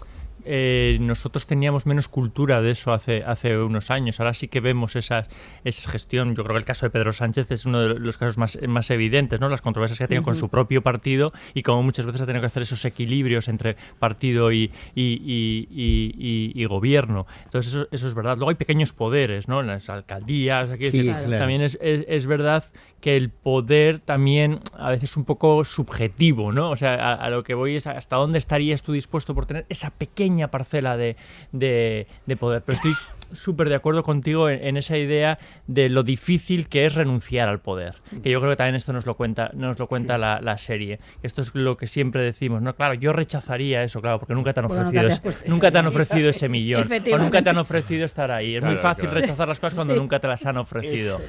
eh, 0.44 0.98
nosotros 1.00 1.46
teníamos 1.46 1.86
menos 1.86 2.08
cultura 2.08 2.62
de 2.62 2.70
eso 2.72 2.92
hace, 2.92 3.22
hace 3.24 3.56
unos 3.58 3.90
años. 3.90 4.20
Ahora 4.20 4.34
sí 4.34 4.48
que 4.48 4.60
vemos 4.60 4.96
esas, 4.96 5.28
esa 5.64 5.90
gestión. 5.90 6.34
Yo 6.34 6.44
creo 6.44 6.54
que 6.54 6.58
el 6.60 6.64
caso 6.64 6.86
de 6.86 6.90
Pedro 6.90 7.12
Sánchez 7.12 7.50
es 7.50 7.66
uno 7.66 7.80
de 7.80 7.98
los 7.98 8.18
casos 8.18 8.38
más, 8.38 8.58
más 8.68 8.90
evidentes, 8.90 9.40
¿no? 9.40 9.48
Las 9.48 9.62
controversias 9.62 9.98
que 9.98 10.04
ha 10.04 10.08
tenido 10.08 10.24
con 10.24 10.36
su 10.36 10.48
propio 10.48 10.82
partido 10.82 11.32
y 11.54 11.62
como 11.62 11.82
muchas 11.82 12.06
veces 12.06 12.20
ha 12.22 12.26
tenido 12.26 12.40
que 12.40 12.46
hacer 12.46 12.62
esos 12.62 12.84
equilibrios 12.84 13.48
entre 13.48 13.76
partido 13.98 14.52
y, 14.52 14.70
y, 14.94 15.02
y- 15.02 15.68
y- 15.70 16.14
y- 16.56 16.62
y 16.62 16.64
gobierno. 16.66 17.26
Entonces 17.44 17.72
eso, 17.74 17.88
eso 17.90 18.08
es 18.08 18.14
verdad. 18.14 18.36
Luego 18.36 18.50
hay 18.50 18.56
pequeños 18.56 18.92
poderes, 18.92 19.48
¿no? 19.48 19.60
En 19.60 19.66
las 19.68 19.88
alcaldías, 19.90 20.70
aquí 20.70 20.90
Sí, 20.90 21.02
claro. 21.04 21.38
también 21.38 21.62
es, 21.62 21.78
es, 21.80 22.04
es 22.08 22.26
verdad 22.26 22.64
que 23.02 23.16
el 23.18 23.28
poder 23.30 23.98
también 23.98 24.60
a 24.78 24.90
veces 24.90 25.10
es 25.10 25.16
un 25.18 25.24
poco 25.24 25.64
subjetivo, 25.64 26.52
¿no? 26.52 26.70
O 26.70 26.76
sea, 26.76 26.94
a, 26.94 27.14
a 27.14 27.28
lo 27.30 27.42
que 27.42 27.52
voy 27.54 27.76
es 27.76 27.86
hasta 27.86 28.16
dónde 28.16 28.38
estarías 28.38 28.82
tú 28.82 28.92
dispuesto 28.92 29.34
por 29.34 29.44
tener 29.44 29.66
esa 29.68 29.90
pequeña 29.90 30.48
parcela 30.50 30.96
de, 30.96 31.16
de- 31.52 32.06
de 32.24 32.36
poder. 32.36 32.62
Pero 32.62 32.76
estoy 32.76 32.92
súper 33.32 33.68
de 33.70 33.74
acuerdo 33.74 34.02
contigo 34.04 34.48
en, 34.50 34.62
en 34.64 34.76
esa 34.76 34.96
idea 34.98 35.38
de 35.66 35.88
lo 35.88 36.02
difícil 36.02 36.68
que 36.68 36.84
es 36.86 36.94
renunciar 36.94 37.48
al 37.48 37.60
poder. 37.60 37.96
Que 38.22 38.30
yo 38.30 38.38
creo 38.40 38.52
que 38.52 38.56
también 38.56 38.74
esto 38.76 38.92
nos 38.92 39.04
lo 39.06 39.16
cuenta, 39.16 39.50
nos 39.54 39.78
lo 39.78 39.86
cuenta 39.88 40.16
la, 40.18 40.40
la 40.40 40.56
serie. 40.58 41.00
Esto 41.22 41.42
es 41.42 41.54
lo 41.54 41.76
que 41.78 41.86
siempre 41.86 42.22
decimos, 42.22 42.60
¿no? 42.62 42.76
Claro, 42.76 42.94
yo 42.94 43.12
rechazaría 43.12 43.82
eso, 43.82 44.00
claro, 44.00 44.18
porque 44.20 44.34
nunca 44.34 44.52
te 44.52 44.60
han 44.60 44.66
nunca 44.68 44.82
ofrecido, 44.86 45.32
te 45.32 45.48
nunca 45.48 45.70
te 45.72 45.78
han 45.78 45.86
ofrecido 45.86 46.28
ese 46.28 46.48
millón. 46.48 46.88
O 47.12 47.18
nunca 47.18 47.42
te 47.42 47.50
han 47.50 47.58
ofrecido 47.58 48.04
estar 48.04 48.30
ahí. 48.30 48.54
Es 48.56 48.62
muy 48.62 48.76
fácil 48.76 49.06
claro. 49.06 49.20
rechazar 49.20 49.48
las 49.48 49.58
cosas 49.58 49.74
cuando 49.74 49.94
Sí. 49.94 50.00
nunca 50.00 50.20
te 50.20 50.28
las 50.28 50.44
han 50.46 50.58
ofrecido. 50.58 51.20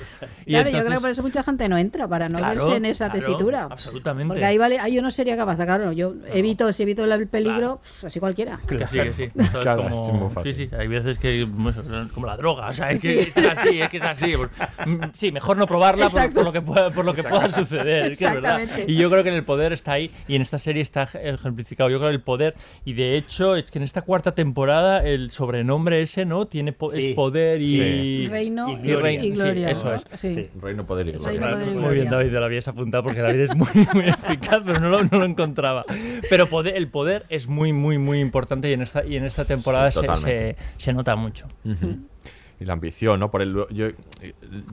Y 0.45 0.51
claro, 0.51 0.69
yo 0.69 0.78
entonces- 0.78 0.84
creo 0.86 0.97
que 0.97 1.01
por 1.01 1.09
eso 1.09 1.21
mucha 1.24 1.41
gente 1.41 1.62
no 1.70 1.78
entra, 1.78 2.07
para 2.07 2.30
no 2.30 2.38
Claro, 2.38 2.59
verse 2.61 2.78
en 2.78 2.86
esa 2.86 3.05
claro, 3.09 3.20
tesitura. 3.20 3.64
absolutamente. 3.70 4.28
Porque 4.34 4.45
ahí 4.45 4.57
vale, 4.57 4.80
ahí 4.80 4.95
yo 4.95 5.01
no 5.01 5.11
sería 5.11 5.36
capaz, 5.38 5.55
claro, 5.57 5.91
yo 5.91 6.14
evito, 6.34 6.72
si 6.74 6.84
evito 6.84 7.03
el 7.05 7.28
peligro, 7.28 7.80
así 8.05 8.20
cualquiera. 8.20 8.59
Que 8.68 8.86
sí, 8.88 8.97
que 8.99 9.14
sí. 9.14 9.30
Claro, 9.61 9.84
como- 9.84 10.05
es 10.07 10.14
muy 10.14 10.30
sí, 10.30 10.34
fácil. 10.36 10.55
sí, 10.55 10.70
hay 10.78 10.88
veces 10.88 11.18
que 11.20 11.47
como 12.14 12.28
la 12.28 12.38
droga, 12.38 12.70
o 12.70 12.74
sea, 12.74 12.91
es 12.91 13.01
que, 13.01 13.14
Sí. 13.14 13.20
es 13.20 13.34
que 13.34 13.39
es 13.41 13.47
así, 13.57 13.82
es 13.82 13.89
que 13.89 13.97
es 13.97 14.03
así. 14.03 14.34
Pues, 14.36 14.49
mm, 14.86 15.03
sí, 15.16 15.32
mejor 15.32 15.57
no 15.57 15.68
probarla 15.68 16.09
por, 16.09 16.43
lo 16.43 16.51
que 16.51 16.61
pueda, 16.61 16.89
por 16.91 17.05
lo 17.05 17.14
que 17.14 17.24
pueda 17.24 17.49
suceder, 17.49 18.11
es 18.14 18.18
que 18.18 18.26
es 18.26 18.34
verdad. 18.34 18.61
Y 18.88 18.95
yo 18.95 19.09
creo 19.09 19.24
que 19.24 19.30
en 19.30 19.36
el 19.36 19.43
poder 19.43 19.74
está 19.74 19.93
ahí 19.93 20.11
y 20.28 20.36
en 20.36 20.41
esta 20.41 20.57
serie 20.59 20.82
está 20.82 21.03
ejemplificado. 21.14 21.89
Yo 21.89 21.97
creo 21.99 22.09
que 22.09 22.16
el 22.16 22.22
poder 22.22 22.55
y 22.86 22.93
de 22.93 23.16
hecho 23.18 23.55
es 23.55 23.72
que 23.72 23.80
en 23.80 23.84
esta 23.84 24.01
cuarta 24.01 24.34
temporada 24.34 25.03
el 25.03 25.32
sobrenombre 25.32 26.01
ese, 26.01 26.26
¿no? 26.26 26.45
Tiene 26.47 26.74
po- 26.74 26.91
Sí. 26.91 27.09
es 27.09 27.16
poder 27.16 27.61
y 27.61 27.74
Sí. 28.24 28.28
Reino 28.30 28.70
y 28.70 28.74
y 28.74 28.78
gloria. 28.78 29.22
gloria. 29.34 29.66
Sí, 29.68 29.72
eso 29.72 29.93
es. 29.93 30.03
Sí. 30.20 30.49
Reino, 30.61 30.86
poder 30.86 31.07
y 31.09 31.11
gloria. 31.14 31.39
Muy 31.58 31.74
gloria. 31.74 31.91
bien, 31.93 32.10
David, 32.10 32.32
te 32.32 32.39
lo 32.39 32.45
habías 32.45 32.68
apuntado 32.68 33.04
porque 33.04 33.22
David 33.22 33.39
es 33.41 33.56
muy, 33.56 33.68
muy 33.93 34.10
eficaz, 34.10 34.62
pero 34.66 34.80
no 34.80 34.89
lo, 34.89 35.04
no 35.04 35.20
lo 35.20 35.26
encontraba. 35.26 35.86
Pero 36.30 36.47
poder, 36.47 36.76
el 36.76 36.88
poder 36.89 37.24
es 37.30 37.47
muy, 37.47 37.74
muy, 37.74 37.97
muy 37.97 38.20
importante 38.20 38.70
y 38.70 38.74
en 38.74 38.82
esta, 38.82 39.06
y 39.06 39.16
en 39.18 39.26
esta 39.26 39.45
temporada 39.45 39.91
Sí, 39.91 39.99
se, 39.99 40.16
se, 40.18 40.56
se 40.78 40.93
nota 40.93 41.16
mucho. 41.16 41.47
Ujú. 41.66 41.97
Y 42.64 42.66
la 42.66 42.74
ambición, 42.74 43.20
¿no? 43.20 43.30
Por 43.30 43.41
el, 43.41 43.53
yo, 43.72 43.88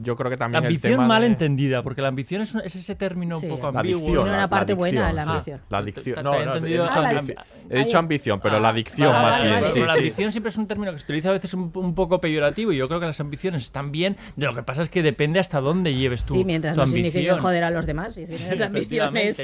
yo 0.01 0.15
creo 0.15 0.29
que 0.29 0.35
La 0.35 0.37
también 0.37 0.63
el 0.63 0.67
ambición 0.69 0.93
tema 0.93 1.07
mal 1.07 1.21
de- 1.23 1.27
entendida, 1.27 1.83
porque 1.83 2.01
la 2.01 2.07
ambición 2.07 2.41
es, 2.41 2.55
un- 2.55 2.61
es 2.61 2.73
ese 2.73 2.95
término 2.95 3.37
Sí. 3.37 3.47
un 3.47 3.51
poco 3.57 3.69
La 3.71 3.79
ambiguo. 3.81 3.99
adicción. 3.99 4.15
Tiene 4.23 4.29
una 4.29 4.37
la- 4.43 4.49
parte 4.49 4.71
la 4.71 4.77
buena, 4.77 5.01
adicción, 5.09 5.15
la 5.17 5.23
sí. 5.23 5.29
ambición. 5.29 5.61
La 5.69 5.77
adicción. 5.79 6.15
No, 6.23 6.31
no, 6.31 6.39
he 6.39 6.43
entendido- 6.43 6.83
dicho, 6.85 6.95
Ah, 6.95 7.01
la- 7.01 7.21
ambici- 7.21 7.35
he 7.69 7.83
dicho 7.83 7.97
ambición, 7.97 8.39
pero 8.39 8.59
la 8.61 8.67
Ah, 8.69 8.71
adicción 8.71 9.11
vale, 9.11 9.21
más 9.23 9.31
vale, 9.31 9.43
bien. 9.49 9.53
vale. 9.55 9.67
sí, 9.67 9.73
Pero 9.73 9.85
la 9.87 9.93
ambición 9.93 10.31
siempre 10.31 10.49
es 10.51 10.57
un 10.57 10.67
término 10.67 10.91
que 10.93 10.99
se 10.99 11.03
utiliza 11.03 11.29
a 11.29 11.33
veces 11.33 11.53
un, 11.53 11.69
un 11.75 11.95
poco 11.95 12.21
peyorativo 12.21 12.71
y 12.71 12.77
yo 12.77 12.87
creo 12.87 13.01
que 13.01 13.07
las 13.07 13.19
ambiciones 13.19 13.61
están 13.63 13.91
bien. 13.91 14.15
De 14.37 14.45
lo 14.45 14.55
que 14.55 14.63
pasa 14.63 14.83
es 14.83 14.89
que 14.89 15.03
depende 15.03 15.39
hasta 15.41 15.59
dónde 15.59 15.93
lleves 15.93 16.23
tu, 16.23 16.33
Sí, 16.35 16.45
mientras 16.45 16.73
tu 16.75 16.77
no 16.77 16.83
ambición. 16.83 17.11
signifique 17.11 17.37
joder 17.41 17.63
a 17.65 17.71
los 17.71 17.85
demás. 17.85 18.17
Y 18.17 18.25
si 18.27 18.45
tienes 18.45 18.61
ambiciones. 18.61 19.41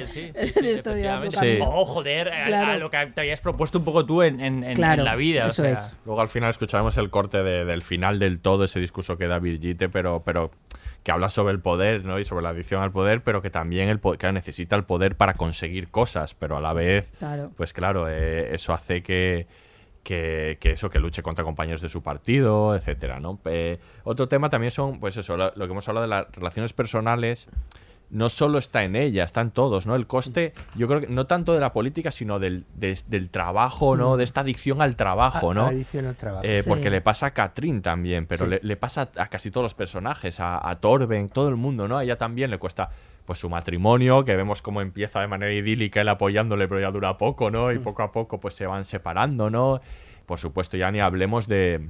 O 1.66 1.86
joder, 1.86 2.30
a- 2.30 2.78
lo 2.78 2.90
que 2.90 2.98
te 3.14 3.22
habías 3.22 3.42
propuesto 3.42 3.80
un 3.80 3.84
poco 3.84 4.06
tú 4.06 4.22
en, 4.22 4.38
la 4.78 5.16
vida. 5.16 5.48
eso 5.48 5.66
es. 5.66 5.96
Luego 6.06 6.22
al 6.22 6.30
final 6.30 6.50
escucharemos 6.50 6.98
el 6.98 7.10
corte 7.10 7.44
de- 7.44 7.66
del 7.66 7.82
final 7.84 8.20
del 8.20 8.37
todo, 8.38 8.64
ese 8.66 8.80
discurso 8.80 9.18
que 9.18 9.28
da 9.28 9.40
Birgitte, 9.40 9.90
pero, 9.90 10.24
pero 10.26 10.52
que 11.04 11.12
habla 11.12 11.30
sobre 11.30 11.54
el 11.54 11.60
poder 11.60 12.06
¿no? 12.06 12.20
y 12.20 12.26
sobre 12.26 12.44
la 12.44 12.50
adicción 12.50 12.82
al 12.82 12.92
poder, 12.92 13.22
pero 13.24 13.42
que 13.42 13.50
también 13.50 13.90
el 13.90 14.00
po- 14.00 14.16
claro, 14.18 14.34
necesita 14.34 14.76
el 14.76 14.84
poder 14.84 15.16
para 15.16 15.34
conseguir 15.36 15.90
cosas, 15.90 16.34
pero 16.34 16.58
a 16.58 16.62
la 16.62 16.74
vez, 16.74 17.12
Claro. 17.20 17.52
pues 17.56 17.74
claro, 17.74 18.08
eh, 18.10 18.54
eso 18.54 18.74
hace 18.74 19.02
que, 19.04 19.48
que, 20.04 20.58
que 20.60 20.72
eso, 20.72 20.90
que 20.90 21.00
luche 21.00 21.22
contra 21.24 21.44
compañeros 21.44 21.82
de 21.82 21.90
su 21.90 22.02
partido, 22.02 22.76
etcétera, 22.76 23.20
¿no? 23.20 23.40
Eh, 23.46 23.80
otro 24.04 24.28
tema 24.28 24.50
también 24.50 24.72
son, 24.72 25.00
pues 25.00 25.18
eso, 25.18 25.36
lo, 25.38 25.52
lo 25.56 25.66
que 25.66 25.72
hemos 25.72 25.88
hablado 25.88 26.04
de 26.06 26.10
las 26.10 26.32
relaciones 26.32 26.74
personales, 26.74 27.48
no 28.10 28.30
solo 28.30 28.58
está 28.58 28.84
en 28.84 28.96
ella, 28.96 29.24
está 29.26 29.42
en 29.42 29.52
todos, 29.52 29.86
¿no? 29.86 29.96
El 29.96 30.08
coste, 30.08 30.54
yo 30.76 30.88
creo 30.88 31.02
que 31.02 31.08
no 31.08 31.28
tanto 31.28 31.54
de 31.54 31.60
la 31.60 31.74
política, 31.74 32.10
sino 32.12 32.40
del, 32.40 32.66
de- 32.76 32.98
del 33.08 33.30
trabajo, 33.30 33.98
¿no? 33.98 34.16
De 34.16 34.24
esta 34.24 34.42
adicción 34.42 34.82
al 34.82 34.96
trabajo, 34.96 35.54
¿no? 35.54 35.66
Adicción 35.66 36.06
al 36.06 36.16
trabajo. 36.16 36.44
Eh, 36.46 36.62
Sí. 36.64 36.70
Porque 36.70 36.90
le 36.90 37.02
pasa 37.02 37.26
a 37.28 37.32
Katrin 37.32 37.82
también, 37.82 38.26
pero 38.26 38.46
Sí. 38.46 38.52
le, 38.52 38.60
le 38.64 38.78
pasa 38.78 39.10
a 39.18 39.28
casi 39.28 39.52
todos 39.52 39.64
los 39.66 39.74
personajes, 39.74 40.40
a, 40.40 40.70
a 40.70 40.76
Torben, 40.80 41.28
todo 41.30 41.50
el 41.50 41.58
mundo, 41.58 41.88
¿no? 41.88 41.98
A 41.98 42.04
ella 42.04 42.18
también 42.18 42.50
le 42.50 42.58
cuesta 42.58 42.90
pues 43.26 43.40
su 43.40 43.50
matrimonio, 43.50 44.24
que 44.24 44.38
vemos 44.38 44.62
cómo 44.62 44.80
empieza 44.82 45.20
de 45.20 45.28
manera 45.28 45.52
idílica 45.54 46.00
él 46.00 46.08
apoyándole, 46.08 46.70
pero 46.70 46.80
ya 46.80 46.92
dura 46.92 47.18
poco, 47.18 47.52
¿no? 47.52 47.68
Mm. 47.68 47.72
Y 47.76 47.80
poco 47.80 48.04
a 48.04 48.12
poco 48.14 48.40
pues 48.40 48.54
se 48.54 48.66
van 48.68 48.86
separando, 48.86 49.50
¿no? 49.50 49.82
Por 50.26 50.40
supuesto, 50.40 50.78
ya 50.78 50.90
ni 50.92 51.02
hablemos 51.02 51.48
de 51.48 51.90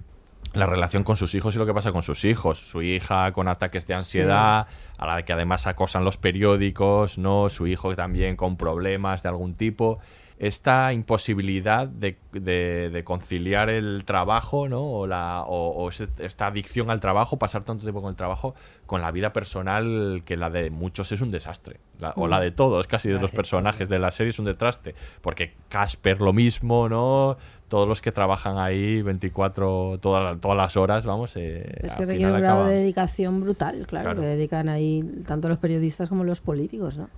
la 0.53 0.65
relación 0.65 1.03
con 1.03 1.17
sus 1.17 1.33
hijos 1.35 1.55
y 1.55 1.57
lo 1.57 1.65
que 1.65 1.73
pasa 1.73 1.91
con 1.91 2.03
sus 2.03 2.25
hijos. 2.25 2.59
Su 2.59 2.81
hija 2.81 3.31
con 3.33 3.47
ataques 3.47 3.85
de 3.87 3.93
ansiedad, 3.93 4.67
a 4.97 5.05
la 5.07 5.23
que 5.23 5.33
además 5.33 5.67
acosan 5.67 6.03
los 6.03 6.17
periódicos, 6.17 7.17
¿no? 7.17 7.49
Su 7.49 7.67
hijo 7.67 7.95
también 7.95 8.35
con 8.35 8.57
problemas 8.57 9.23
de 9.23 9.29
algún 9.29 9.55
tipo. 9.55 9.99
Esta 10.39 10.93
imposibilidad 10.93 11.87
de, 11.87 12.15
de- 12.31 12.91
de 12.91 13.03
conciliar 13.03 13.71
el 13.71 14.03
trabajo, 14.05 14.69
¿no? 14.69 14.83
O, 14.83 15.07
la, 15.07 15.43
o, 15.47 15.89
esta 16.19 16.45
adicción 16.45 16.91
al 16.91 16.99
trabajo, 16.99 17.37
pasar 17.37 17.63
tanto 17.63 17.81
tiempo 17.83 18.01
con 18.03 18.11
el 18.11 18.15
trabajo, 18.15 18.53
con 18.85 19.01
la 19.01 19.09
vida 19.09 19.33
personal, 19.33 20.21
que 20.25 20.37
la 20.37 20.51
de 20.51 20.69
muchos 20.69 21.11
es 21.11 21.21
un 21.21 21.31
desastre. 21.31 21.79
La- 21.99 22.13
o 22.17 22.27
la 22.27 22.39
de 22.39 22.51
todos, 22.51 22.85
casi 22.85 23.09
de 23.09 23.19
los 23.19 23.31
personajes 23.31 23.89
de 23.89 23.97
la 23.97 24.11
serie 24.11 24.29
es 24.29 24.37
un 24.37 24.45
detraste. 24.45 24.93
Porque 25.21 25.55
Casper 25.69 26.21
lo 26.21 26.33
mismo, 26.33 26.87
¿no? 26.87 27.37
Todos 27.67 27.87
los 27.87 28.01
que 28.01 28.11
trabajan 28.13 28.57
ahí 28.57 29.01
24, 29.01 29.99
todas, 30.01 30.39
todas 30.39 30.55
las 30.57 30.77
horas, 30.77 31.05
vamos. 31.05 31.33
eh, 31.35 31.65
Es 31.83 31.93
que 31.93 32.05
requiere 32.05 32.31
un 32.31 32.39
grado 32.39 32.65
de 32.65 32.75
dedicación 32.75 33.41
brutal, 33.41 33.85
claro, 33.87 34.05
Claro. 34.11 34.21
que 34.21 34.27
dedican 34.27 34.69
ahí 34.69 35.03
tanto 35.27 35.49
los 35.49 35.57
periodistas 35.57 36.07
como 36.07 36.23
los 36.23 36.39
políticos, 36.39 36.97
¿no? 36.97 37.09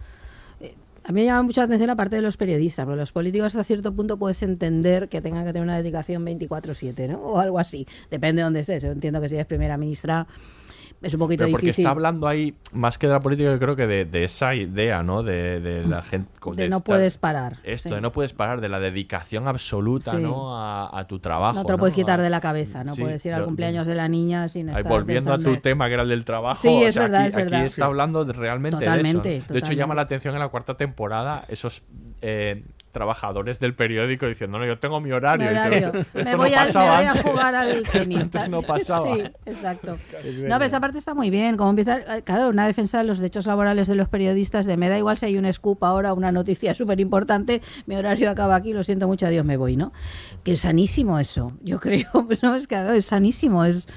Eh, 0.59 0.73
A 1.03 1.11
mí 1.11 1.21
me 1.21 1.25
llama 1.25 1.43
mucho 1.43 1.61
la 1.61 1.65
atención 1.65 1.87
la 1.87 1.95
parte 1.95 2.15
de 2.15 2.21
los 2.23 2.35
periodistas, 2.35 2.85
porque 2.85 2.99
los 2.99 3.11
políticos 3.11 3.47
hasta 3.47 3.63
cierto 3.63 3.93
punto 3.93 4.17
puedes 4.17 4.41
entender 4.43 5.07
que 5.07 5.21
tengan 5.21 5.45
que 5.45 5.53
tener 5.53 5.63
una 5.63 5.77
dedicación 5.77 6.25
24/7, 6.25 7.07
¿no? 7.07 7.19
O 7.19 7.39
algo 7.39 7.59
así, 7.59 7.87
depende 8.09 8.41
de 8.41 8.43
dónde 8.45 8.59
estés. 8.61 8.81
Yo 8.83 8.91
entiendo 8.91 9.21
que 9.21 9.29
si 9.29 9.35
eres 9.35 9.45
primera 9.47 9.77
ministra 9.77 10.25
es 11.01 11.13
un 11.13 11.19
poquito 11.19 11.43
Pero 11.45 11.51
porque 11.51 11.67
difícil. 11.67 11.83
está 11.85 11.91
hablando 11.91 12.27
ahí, 12.27 12.53
más 12.73 12.97
que 12.97 13.07
de 13.07 13.13
la 13.13 13.19
política, 13.21 13.51
yo 13.51 13.59
creo 13.59 13.75
que 13.75 13.87
de, 13.87 14.03
de 14.05 14.23
esa 14.25 14.53
idea, 14.53 15.01
¿no? 15.01 15.23
De, 15.23 15.59
de 15.61 15.85
la 15.85 16.01
gente. 16.01 16.29
de 16.55 16.67
no 16.69 16.77
estar- 16.77 16.83
puedes 16.83 17.17
parar. 17.17 17.57
Esto, 17.63 17.89
sí. 17.89 17.95
de 17.95 18.01
no 18.01 18.11
puedes 18.11 18.33
parar, 18.33 18.59
de 18.59 18.67
la 18.69 18.79
dedicación 18.79 19.47
absoluta, 19.47 20.11
Sí. 20.11 20.17
¿no? 20.21 20.57
A, 20.57 20.99
a 20.99 21.07
tu 21.07 21.19
trabajo. 21.19 21.55
No 21.55 21.63
te 21.65 21.71
lo 21.71 21.77
puedes 21.77 21.93
quitar 21.95 22.19
A- 22.19 22.23
de 22.23 22.29
la 22.29 22.41
cabeza, 22.41 22.83
no 22.83 22.95
Sí, 22.95 23.01
puedes 23.01 23.25
ir 23.25 23.33
al 23.33 23.45
cumpleaños 23.45 23.87
de 23.87 23.95
la 23.95 24.07
niña 24.09 24.47
sin 24.49 24.69
estar 24.69 24.83
volviendo 24.83 25.31
a 25.33 25.39
tu 25.39 25.55
tema, 25.57 25.87
que 25.87 25.93
era 25.93 26.03
el 26.03 26.09
del 26.09 26.25
trabajo. 26.25 26.61
Sí, 26.61 26.67
o 26.67 26.87
es 26.87 26.93
sea, 26.93 27.03
verdad, 27.03 27.21
aquí, 27.21 27.29
es 27.29 27.35
verdad. 27.35 27.59
aquí 27.59 27.67
está 27.67 27.85
hablando 27.85 28.25
de- 28.25 28.33
realmente 28.33 28.79
Totalmente, 28.79 29.29
de 29.29 29.37
eso. 29.37 29.45
¿no? 29.49 29.53
De 29.53 29.59
hecho, 29.59 29.71
llama 29.73 29.95
la 29.95 30.01
atención 30.01 30.33
en 30.33 30.39
la 30.39 30.49
cuarta 30.49 30.75
temporada 30.75 31.45
esos 31.47 31.81
eh, 32.21 32.63
trabajadores 32.99 33.61
del 33.61 33.73
periódico 33.75 34.27
diciendo, 34.27 34.59
no, 34.59 34.65
yo 34.65 34.77
tengo 34.77 34.99
mi 34.99 35.13
horario. 35.13 35.49
Mi. 35.49 35.77
"Esto 35.77 36.03
Me 36.13 36.23
no 36.31 36.37
voy, 36.37 36.53
a, 36.53 36.65
me 36.65 36.71
voy 36.73 36.83
a 36.83 37.11
antes". 37.11 37.21
jugar 37.23 37.55
al 37.55 37.69
Esto 37.93 38.19
antes 38.19 38.49
no 38.49 38.61
pasaba. 38.61 39.15
Sí, 39.15 39.23
exacto. 39.45 39.97
No, 40.49 40.55
pero 40.55 40.65
esa 40.65 40.81
parte 40.81 40.97
está 40.97 41.13
muy 41.13 41.29
bien. 41.29 41.55
Como 41.55 41.69
empieza, 41.69 42.17
eh, 42.17 42.23
claro, 42.23 42.49
una 42.49 42.67
defensa 42.67 42.97
de 42.97 43.05
los 43.05 43.19
derechos 43.19 43.45
laborales 43.45 43.87
de 43.87 43.95
los 43.95 44.09
periodistas, 44.09 44.65
de 44.65 44.75
me 44.75 44.89
da 44.89 44.97
igual 44.97 45.15
si 45.15 45.27
hay 45.27 45.37
un 45.37 45.51
scoop 45.53 45.81
ahora, 45.85 46.13
una 46.13 46.31
noticia 46.33 46.75
súper 46.75 46.99
importante, 46.99 47.61
mi 47.85 47.95
horario 47.95 48.29
acaba 48.29 48.55
aquí, 48.55 48.73
lo 48.73 48.83
siento 48.83 49.07
mucho, 49.07 49.25
adiós, 49.27 49.45
me 49.45 49.55
voy, 49.55 49.77
¿no? 49.77 49.93
Que 50.43 50.51
es 50.53 50.61
sanísimo 50.61 51.19
eso, 51.19 51.53
yo 51.61 51.79
creo. 51.79 52.09
Pues 52.27 52.43
no, 52.43 52.53
es 52.55 52.63
que 52.67 52.75
claro, 52.75 52.91
es 52.91 53.05
sanísimo, 53.05 53.63
es 53.63 53.87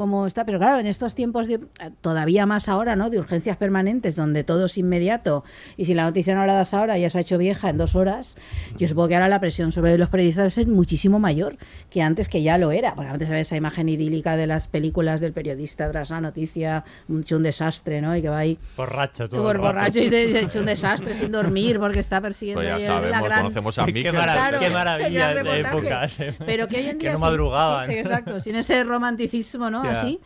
cómo 0.00 0.26
está. 0.26 0.44
Pero 0.46 0.58
claro, 0.58 0.80
en 0.80 0.86
estos 0.86 1.14
tiempos 1.14 1.46
de, 1.46 1.60
todavía 2.00 2.46
más 2.46 2.68
ahora, 2.68 2.96
¿no? 2.96 3.10
De 3.10 3.18
urgencias 3.18 3.56
permanentes, 3.58 4.16
donde 4.16 4.44
todo 4.44 4.64
es 4.64 4.78
inmediato 4.78 5.44
y 5.76 5.84
si 5.84 5.94
la 5.94 6.04
noticia 6.04 6.34
no 6.34 6.46
la 6.46 6.54
das 6.54 6.72
ahora 6.74 6.96
ya 6.98 7.10
se 7.10 7.18
ha 7.18 7.20
hecho 7.20 7.36
vieja 7.38 7.68
en 7.68 7.76
dos 7.76 7.94
horas, 7.96 8.36
yo 8.78 8.88
supongo 8.88 9.08
que 9.08 9.14
ahora 9.16 9.28
la 9.28 9.40
presión 9.40 9.72
sobre 9.72 9.98
los 9.98 10.08
periodistas 10.08 10.42
debe 10.44 10.50
ser 10.50 10.66
muchísimo 10.68 11.18
mayor 11.18 11.56
que 11.90 12.00
antes 12.02 12.28
que 12.28 12.42
ya 12.42 12.56
lo 12.58 12.70
era. 12.72 12.94
Porque 12.94 13.10
antes 13.10 13.28
había 13.28 13.40
esa 13.40 13.56
imagen 13.56 13.88
idílica 13.88 14.36
de 14.36 14.46
las 14.46 14.66
películas 14.68 15.20
del 15.20 15.32
periodista 15.32 15.90
tras 15.90 16.10
la 16.10 16.20
noticia, 16.20 16.84
hecho 17.20 17.36
un 17.36 17.42
desastre, 17.42 18.00
¿no? 18.00 18.16
Y 18.16 18.22
que 18.22 18.28
va 18.30 18.38
ahí 18.38 18.58
borracho 18.76 19.28
todo 19.28 19.42
por 19.42 19.56
el 19.56 19.62
rato. 19.62 19.74
borracho 19.74 19.98
y 19.98 20.08
de- 20.08 20.40
hecho 20.40 20.60
un 20.60 20.66
desastre 20.66 21.12
sin 21.14 21.30
dormir 21.32 21.78
porque 21.78 21.98
está 22.00 22.20
persiguiendo 22.20 22.62
Pues 22.62 22.80
ya 22.80 22.86
sabemos, 22.86 23.10
la 23.10 23.20
gran 23.22 23.40
conocemos 23.42 23.78
a 23.78 23.84
Qué 23.84 23.92
Mikel. 23.92 24.14
marav- 24.14 24.32
Claro, 24.32 24.58
qué 24.58 24.70
maravilla 24.70 25.34
de 25.34 25.60
épocas. 25.60 26.20
eh. 26.20 26.34
Pero 26.46 26.68
que 26.68 26.76
hoy 26.78 26.86
en 26.86 26.92
Que 26.98 27.04
día 27.06 27.10
no 27.12 27.16
sí- 27.18 27.22
madrugaban. 27.22 27.88
sí, 27.88 27.94
exacto, 27.98 28.40
sin 28.40 28.54
ese 28.56 28.82
romanticismo, 28.84 29.68
¿no? 29.70 29.82
Así. 29.92 30.20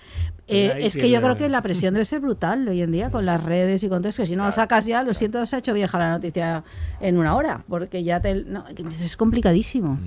Eh, 0.46 0.74
es 0.80 0.94
que 0.94 1.08
yo 1.08 1.22
creo 1.22 1.36
que 1.36 1.48
la 1.48 1.62
presión 1.62 1.94
debe 1.94 2.04
ser 2.04 2.20
brutal 2.20 2.68
hoy 2.68 2.82
en 2.82 2.92
día 2.92 3.10
con 3.10 3.24
las 3.24 3.42
redes 3.42 3.82
y 3.82 3.88
con 3.88 4.02
todo 4.02 4.10
eso. 4.10 4.22
Que 4.22 4.26
si 4.26 4.36
no 4.36 4.44
lo 4.44 4.52
sacas 4.52 4.84
ya, 4.84 5.02
lo 5.02 5.14
siento, 5.14 5.44
se 5.46 5.56
ha 5.56 5.58
hecho 5.58 5.72
vieja 5.72 5.98
la 5.98 6.10
noticia 6.10 6.64
en 7.00 7.16
una 7.16 7.34
hora, 7.34 7.62
porque 7.68 8.04
ya 8.04 8.20
te, 8.20 8.34
no, 8.44 8.64
es 8.68 9.16
complicadísimo. 9.16 9.98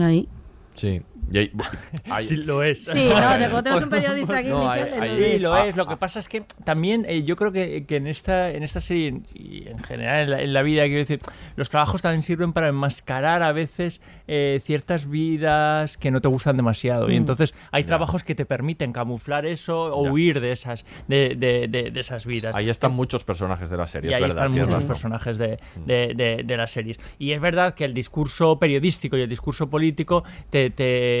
Ahí. 0.00 0.28
Sí. 0.74 1.02
Y 1.32 1.38
hay- 1.38 1.50
hay- 2.10 2.24
Sí, 2.24 2.36
lo 2.36 2.62
es. 2.62 2.84
Sí, 2.84 3.08
no, 3.08 3.14
de 3.38 3.38
cuando 3.48 3.62
tenemos 3.62 3.82
un 3.84 3.88
periodista 3.90 4.38
aquí, 4.38 4.48
No, 4.48 4.68
hay- 4.70 4.82
lo 4.90 5.02
hay- 5.02 5.10
Sí, 5.34 5.38
lo 5.38 5.54
Ah, 5.54 5.66
es. 5.66 5.76
Lo 5.76 5.86
que 5.86 5.94
ah. 5.94 5.98
pasa 5.98 6.18
es 6.20 6.28
que 6.28 6.42
también 6.64 7.04
eh, 7.08 7.22
yo 7.22 7.36
creo 7.36 7.52
que, 7.52 7.84
que 7.86 7.96
en 7.96 8.06
esta 8.06 8.50
en 8.50 8.62
esta 8.62 8.80
serie 8.80 9.20
y 9.34 9.68
en 9.68 9.78
general 9.82 10.22
en 10.24 10.30
la, 10.30 10.42
en 10.42 10.52
la 10.52 10.62
vida, 10.62 10.82
quiero 10.84 10.98
decir, 10.98 11.20
los 11.56 11.68
trabajos 11.68 12.02
también 12.02 12.22
sirven 12.22 12.52
para 12.52 12.68
enmascarar 12.68 13.42
a 13.42 13.52
veces 13.52 14.00
eh, 14.32 14.60
ciertas 14.64 15.08
vidas 15.10 15.96
que 15.96 16.10
no 16.10 16.20
te 16.20 16.28
gustan 16.28 16.56
demasiado. 16.56 17.10
Y 17.10 17.14
Mm. 17.14 17.16
entonces 17.18 17.54
hay 17.72 17.82
Ya. 17.82 17.88
trabajos 17.88 18.22
que 18.24 18.34
te 18.34 18.44
permiten 18.46 18.92
camuflar 18.92 19.44
eso 19.46 19.96
o 19.96 20.04
Ya. 20.04 20.12
huir 20.12 20.40
de 20.40 20.52
esas, 20.52 20.84
de, 21.08 21.34
de- 21.36 21.66
de- 21.68 21.90
de 21.90 22.00
esas 22.00 22.26
vidas. 22.26 22.54
ahí 22.56 22.68
están 22.70 22.92
muchos 22.92 23.24
personajes 23.24 23.70
de 23.70 23.76
la 23.76 23.88
serie, 23.88 24.10
Y 24.10 24.12
es 24.12 24.16
ahí 24.16 24.22
verdad. 24.22 24.36
están 24.46 24.50
muchos 24.52 24.72
razón. 24.74 24.88
personajes 24.88 25.38
de, 25.38 25.58
de, 25.86 26.14
de- 26.14 26.42
de 26.44 26.56
las 26.56 26.70
series. 26.70 26.98
Y 27.18 27.32
es 27.32 27.40
verdad 27.40 27.74
que 27.74 27.84
el 27.84 27.92
discurso 27.94 28.58
periodístico 28.58 29.16
y 29.16 29.22
el 29.22 29.28
discurso 29.28 29.68
político 29.68 30.24
te, 30.50 30.70
te, 30.70 31.19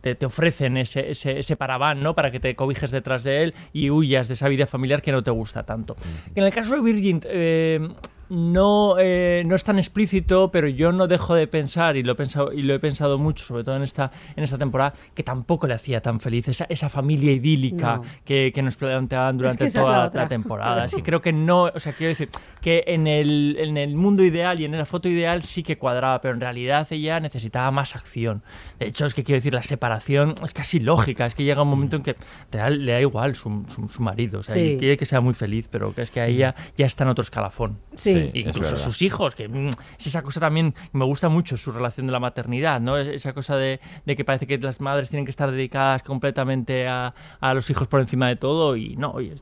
te, 0.00 0.14
te 0.14 0.26
ofrecen 0.26 0.76
ese, 0.76 1.10
ese, 1.10 1.38
ese 1.38 1.56
paraván, 1.56 2.00
¿no? 2.00 2.14
Para 2.14 2.30
que 2.30 2.40
te 2.40 2.54
cobijes 2.54 2.90
detrás 2.90 3.22
de 3.22 3.42
él 3.42 3.54
y 3.72 3.90
huyas 3.90 4.28
de 4.28 4.34
esa 4.34 4.48
vida 4.48 4.66
familiar 4.66 5.02
que 5.02 5.12
no 5.12 5.22
te 5.22 5.30
gusta 5.30 5.64
tanto. 5.64 5.96
En 6.34 6.44
el 6.44 6.52
caso 6.52 6.74
de 6.74 6.80
Virgin... 6.80 7.20
eh, 7.24 7.88
no, 8.30 8.96
eh, 8.98 9.42
no 9.46 9.54
es 9.54 9.64
tan 9.64 9.78
explícito, 9.78 10.50
pero 10.50 10.68
yo 10.68 10.92
no 10.92 11.06
dejo 11.06 11.34
de 11.34 11.46
pensar, 11.46 11.96
y 11.96 12.02
lo 12.02 12.12
he 12.12 12.14
pensado, 12.14 12.52
y 12.52 12.62
lo 12.62 12.74
he 12.74 12.78
pensado 12.78 13.18
mucho, 13.18 13.44
sobre 13.44 13.64
todo 13.64 13.76
en 13.76 13.82
esta, 13.82 14.10
en 14.36 14.44
esta 14.44 14.58
temporada, 14.58 14.92
que 15.14 15.22
tampoco 15.22 15.66
le 15.66 15.74
hacía 15.74 16.00
tan 16.00 16.20
feliz 16.20 16.48
esa, 16.48 16.66
esa 16.68 16.88
familia 16.88 17.32
idílica 17.32 17.96
No. 17.96 18.02
que, 18.24 18.52
que 18.54 18.62
nos 18.62 18.76
planteaban 18.76 19.38
durante 19.38 19.66
es 19.66 19.72
toda 19.72 20.10
la 20.12 20.28
temporada. 20.28 20.84
Es 20.88 20.94
que 20.94 21.02
creo 21.02 21.20
que 21.22 21.32
no, 21.32 21.64
o 21.74 21.80
sea, 21.80 21.92
quiero 21.92 22.08
decir 22.10 22.28
que 22.60 22.84
en 22.86 23.06
el, 23.06 23.56
en 23.58 23.76
el 23.76 23.94
mundo 23.94 24.22
ideal 24.22 24.60
y 24.60 24.64
en 24.64 24.76
la 24.76 24.84
foto 24.86 25.08
ideal 25.08 25.42
sí 25.42 25.62
que 25.62 25.78
cuadraba, 25.78 26.20
pero 26.20 26.34
en 26.34 26.40
realidad 26.40 26.86
ella 26.90 27.20
necesitaba 27.20 27.70
más 27.70 27.94
acción. 27.96 28.42
De 28.78 28.86
hecho, 28.86 29.06
es 29.06 29.14
que 29.14 29.24
quiero 29.24 29.36
decir, 29.38 29.54
la 29.54 29.62
separación 29.62 30.34
es 30.42 30.52
casi 30.54 30.80
lógica, 30.80 31.26
es 31.26 31.34
que 31.34 31.44
llega 31.44 31.62
un 31.62 31.68
momento 31.68 31.96
en 31.96 32.02
que 32.02 32.16
real, 32.50 32.84
le 32.84 32.92
da 32.92 33.00
igual 33.00 33.34
su, 33.36 33.64
su, 33.68 33.88
su 33.88 34.02
marido, 34.02 34.40
o 34.40 34.42
sea, 34.42 34.54
Sí. 34.54 34.76
quiere 34.78 34.96
que 34.96 35.06
sea 35.06 35.20
muy 35.20 35.34
feliz, 35.34 35.68
pero 35.70 35.92
es 35.96 36.10
que 36.10 36.20
a 36.20 36.26
ella 36.26 36.54
ya 36.76 36.86
está 36.86 37.04
en 37.04 37.10
otro 37.10 37.22
escalafón. 37.22 37.78
Sí. 37.96 38.17
Sí, 38.22 38.30
es 38.34 38.46
Incluso 38.46 38.76
sus 38.76 39.02
hijos, 39.02 39.34
que 39.34 39.48
mm, 39.48 39.68
es 39.98 40.06
esa 40.06 40.22
cosa 40.22 40.40
también, 40.40 40.74
me 40.92 41.04
gusta 41.04 41.28
mucho 41.28 41.56
su 41.56 41.72
relación 41.72 42.06
de 42.06 42.12
la 42.12 42.20
maternidad, 42.20 42.80
¿no? 42.80 42.96
Es- 42.98 43.08
Esa 43.08 43.32
cosa 43.32 43.56
de, 43.56 43.80
de 44.06 44.16
que 44.16 44.24
parece 44.24 44.46
que 44.46 44.58
las 44.58 44.80
madres 44.80 45.08
tienen 45.10 45.24
que 45.24 45.30
estar 45.30 45.50
dedicadas 45.50 46.02
completamente 46.02 46.86
a, 46.88 47.14
a 47.40 47.54
los 47.54 47.68
hijos 47.70 47.88
por 47.88 48.00
encima 48.00 48.28
de 48.28 48.36
todo 48.36 48.76
y 48.76 48.96
no, 48.96 49.10
oye, 49.12 49.34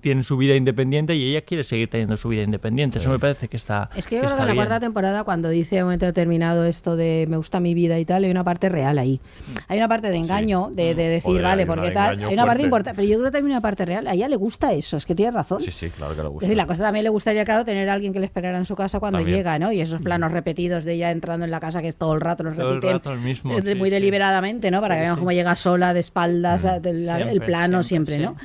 tienen 0.00 0.22
su 0.24 0.36
vida 0.36 0.54
independiente 0.54 1.14
y 1.16 1.30
ella 1.30 1.42
quiere 1.42 1.64
seguir 1.64 1.88
teniendo 1.90 2.16
su 2.16 2.28
vida 2.28 2.42
independiente. 2.42 2.98
Eso 2.98 3.10
me 3.10 3.18
parece 3.18 3.48
que 3.48 3.56
está 3.56 3.90
Es 3.96 4.06
que 4.06 4.16
yo 4.16 4.22
creo 4.22 4.34
que 4.34 4.40
en 4.42 4.46
la 4.46 4.52
bien. 4.52 4.56
cuarta 4.56 4.80
temporada, 4.80 5.24
cuando 5.24 5.48
dice 5.48 5.78
a 5.78 5.82
un 5.82 5.86
momento 5.88 6.06
determinado 6.06 6.64
esto 6.64 6.96
de 6.96 7.26
me 7.28 7.36
gusta 7.36 7.60
mi 7.60 7.74
vida 7.74 7.98
y 7.98 8.04
tal, 8.04 8.24
hay 8.24 8.30
una 8.30 8.44
parte 8.44 8.68
real 8.68 8.98
ahí. 8.98 9.20
Hay 9.68 9.78
una 9.78 9.88
parte 9.88 10.08
de 10.10 10.16
engaño, 10.16 10.70
de, 10.72 10.94
de 10.94 11.04
decir, 11.08 11.22
Joder, 11.30 11.42
vale, 11.42 11.66
porque 11.66 11.90
tal. 11.90 12.18
Hay 12.24 12.34
una 12.34 12.44
parte 12.46 12.62
importante, 12.62 12.96
pero 12.96 13.08
yo 13.08 13.16
creo 13.18 13.26
que 13.30 13.32
también 13.32 13.52
hay 13.52 13.56
una 13.56 13.60
parte 13.62 13.84
real. 13.84 14.06
A 14.06 14.14
ella 14.14 14.28
le 14.28 14.36
gusta 14.36 14.72
eso, 14.72 14.96
es 14.96 15.06
que 15.06 15.14
tiene 15.14 15.30
razón. 15.32 15.60
Sí, 15.60 15.70
sí, 15.70 15.90
claro 15.90 16.14
que 16.14 16.22
le 16.22 16.28
Es 16.28 16.32
gusta. 16.32 16.46
decir, 16.46 16.56
la 16.56 16.66
cosa 16.66 16.82
también 16.84 17.04
le 17.04 17.10
gustaría, 17.10 17.44
claro, 17.44 17.64
tener 17.64 17.88
a 17.88 17.92
alguien 17.94 18.12
que 18.12 18.15
le 18.20 18.26
esperara 18.26 18.58
en 18.58 18.64
su 18.64 18.74
casa 18.76 18.98
cuando 19.00 19.18
También. 19.18 19.36
llega, 19.38 19.58
¿no? 19.58 19.72
Y 19.72 19.80
esos 19.80 20.00
planos 20.02 20.32
repetidos 20.32 20.84
de 20.84 20.94
ella 20.94 21.10
entrando 21.10 21.44
en 21.44 21.50
la 21.50 21.60
casa, 21.60 21.82
que 21.82 21.88
es 21.88 21.96
todo 21.96 22.14
el 22.14 22.20
rato, 22.20 22.42
los 22.42 22.56
Todo 22.56 22.74
el 22.74 22.82
rato 22.82 23.12
el 23.12 23.20
mismo, 23.20 23.58
eh, 23.58 23.74
muy 23.74 23.88
sí. 23.88 23.94
deliberadamente, 23.94 24.70
¿no? 24.70 24.80
Para 24.80 24.96
que 24.96 25.02
vean 25.02 25.16
cómo 25.16 25.32
llega 25.32 25.54
sola, 25.54 25.92
de 25.94 26.00
espaldas, 26.00 26.64
Mm. 26.64 27.28
el 27.28 27.40
plano 27.42 27.82
siempre, 27.82 28.16
siempre, 28.16 28.18
¿no? 28.18 28.36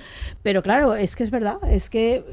Pero 0.44 0.62
claro, 0.64 0.96
es 0.96 1.16
que 1.16 1.24
es 1.24 1.32
verdad, 1.32 1.58
es 1.70 1.90
que... 1.90 2.24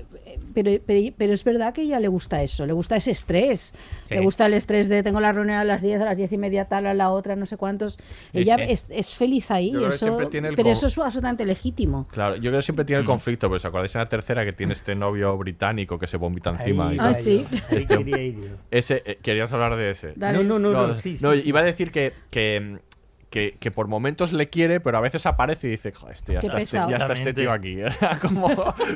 Pero, 0.55 0.71
pero, 0.87 1.15
pero 1.17 1.33
es 1.33 1.45
verdad 1.45 1.73
que 1.73 1.83
ella 1.83 2.01
le 2.01 2.09
gusta 2.09 2.43
eso, 2.43 2.67
le 2.67 2.73
gusta 2.73 2.97
ese 2.97 3.11
estrés, 3.13 3.73
Sí. 4.07 4.15
le 4.15 4.21
gusta 4.21 4.47
el 4.47 4.55
estrés 4.55 4.89
de 4.89 5.03
tengo 5.03 5.21
la 5.21 5.33
reunión 5.33 5.57
a 5.59 5.65
las 5.65 5.83
10, 5.83 6.01
a 6.01 6.05
las 6.05 6.17
10 6.17 6.33
y 6.33 6.39
media 6.39 6.65
tal, 6.65 6.87
a 6.87 6.95
la 6.95 7.11
otra, 7.11 7.37
no 7.37 7.47
sé 7.47 7.57
cuántos. 7.57 7.99
Ella 8.33 8.57
sí. 8.57 8.63
Es, 8.69 8.87
es 8.91 9.15
feliz 9.15 9.51
ahí, 9.51 9.69
eso, 9.87 10.17
pero 10.17 10.29
con- 10.57 10.67
eso 10.67 10.87
es 10.89 10.99
absolutamente 10.99 11.45
legítimo. 11.45 12.09
Claro, 12.11 12.37
yo 12.37 12.51
creo 12.51 12.59
que 12.59 12.63
siempre 12.63 12.85
tiene 12.85 12.99
el 13.01 13.05
Mm. 13.05 13.07
conflicto, 13.09 13.47
pero 13.49 13.57
¿os 13.57 13.65
acordáis 13.65 13.95
en 13.95 14.01
la 14.01 14.09
tercera 14.09 14.45
que 14.45 14.53
tiene 14.53 14.73
este 14.73 14.95
novio 14.95 15.37
británico 15.37 15.99
que 15.99 16.07
se 16.07 16.17
vomita 16.17 16.51
encima? 16.51 16.89
Ahí 16.89 16.97
y 16.97 16.99
Ah, 17.01 17.15
sí. 17.15 17.47
Este-. 17.71 18.35
Ese, 18.71 19.03
eh, 19.05 19.19
querías 19.23 19.53
hablar 19.53 19.77
de 19.77 19.91
ese. 19.91 20.13
Dale. 20.17 20.39
No, 20.39 20.45
no, 20.45 20.59
no, 20.59 20.73
No, 20.73 20.87
no, 20.89 20.97
sí, 20.97 21.17
no, 21.21 21.33
sí, 21.35 21.43
sí. 21.43 21.49
iba 21.49 21.61
a 21.61 21.65
decir 21.65 21.91
que, 21.91 22.13
que, 22.31 22.79
que, 23.31 23.57
que 23.61 23.71
por 23.71 23.89
momentos 23.89 24.33
le 24.33 24.49
quiere, 24.49 24.81
pero 24.81 24.97
a 24.99 25.01
veces 25.01 25.27
aparece 25.27 25.67
y 25.67 25.71
dice, 25.73 25.93
joder, 25.93 26.17
este, 26.17 26.33
ya, 26.33 26.39
está, 26.41 26.59
este, 26.59 26.77
ya 26.77 26.97
está 26.97 27.13
este 27.13 27.35
tío 27.35 27.53
aquí. 27.53 27.77
Como, 28.23 28.49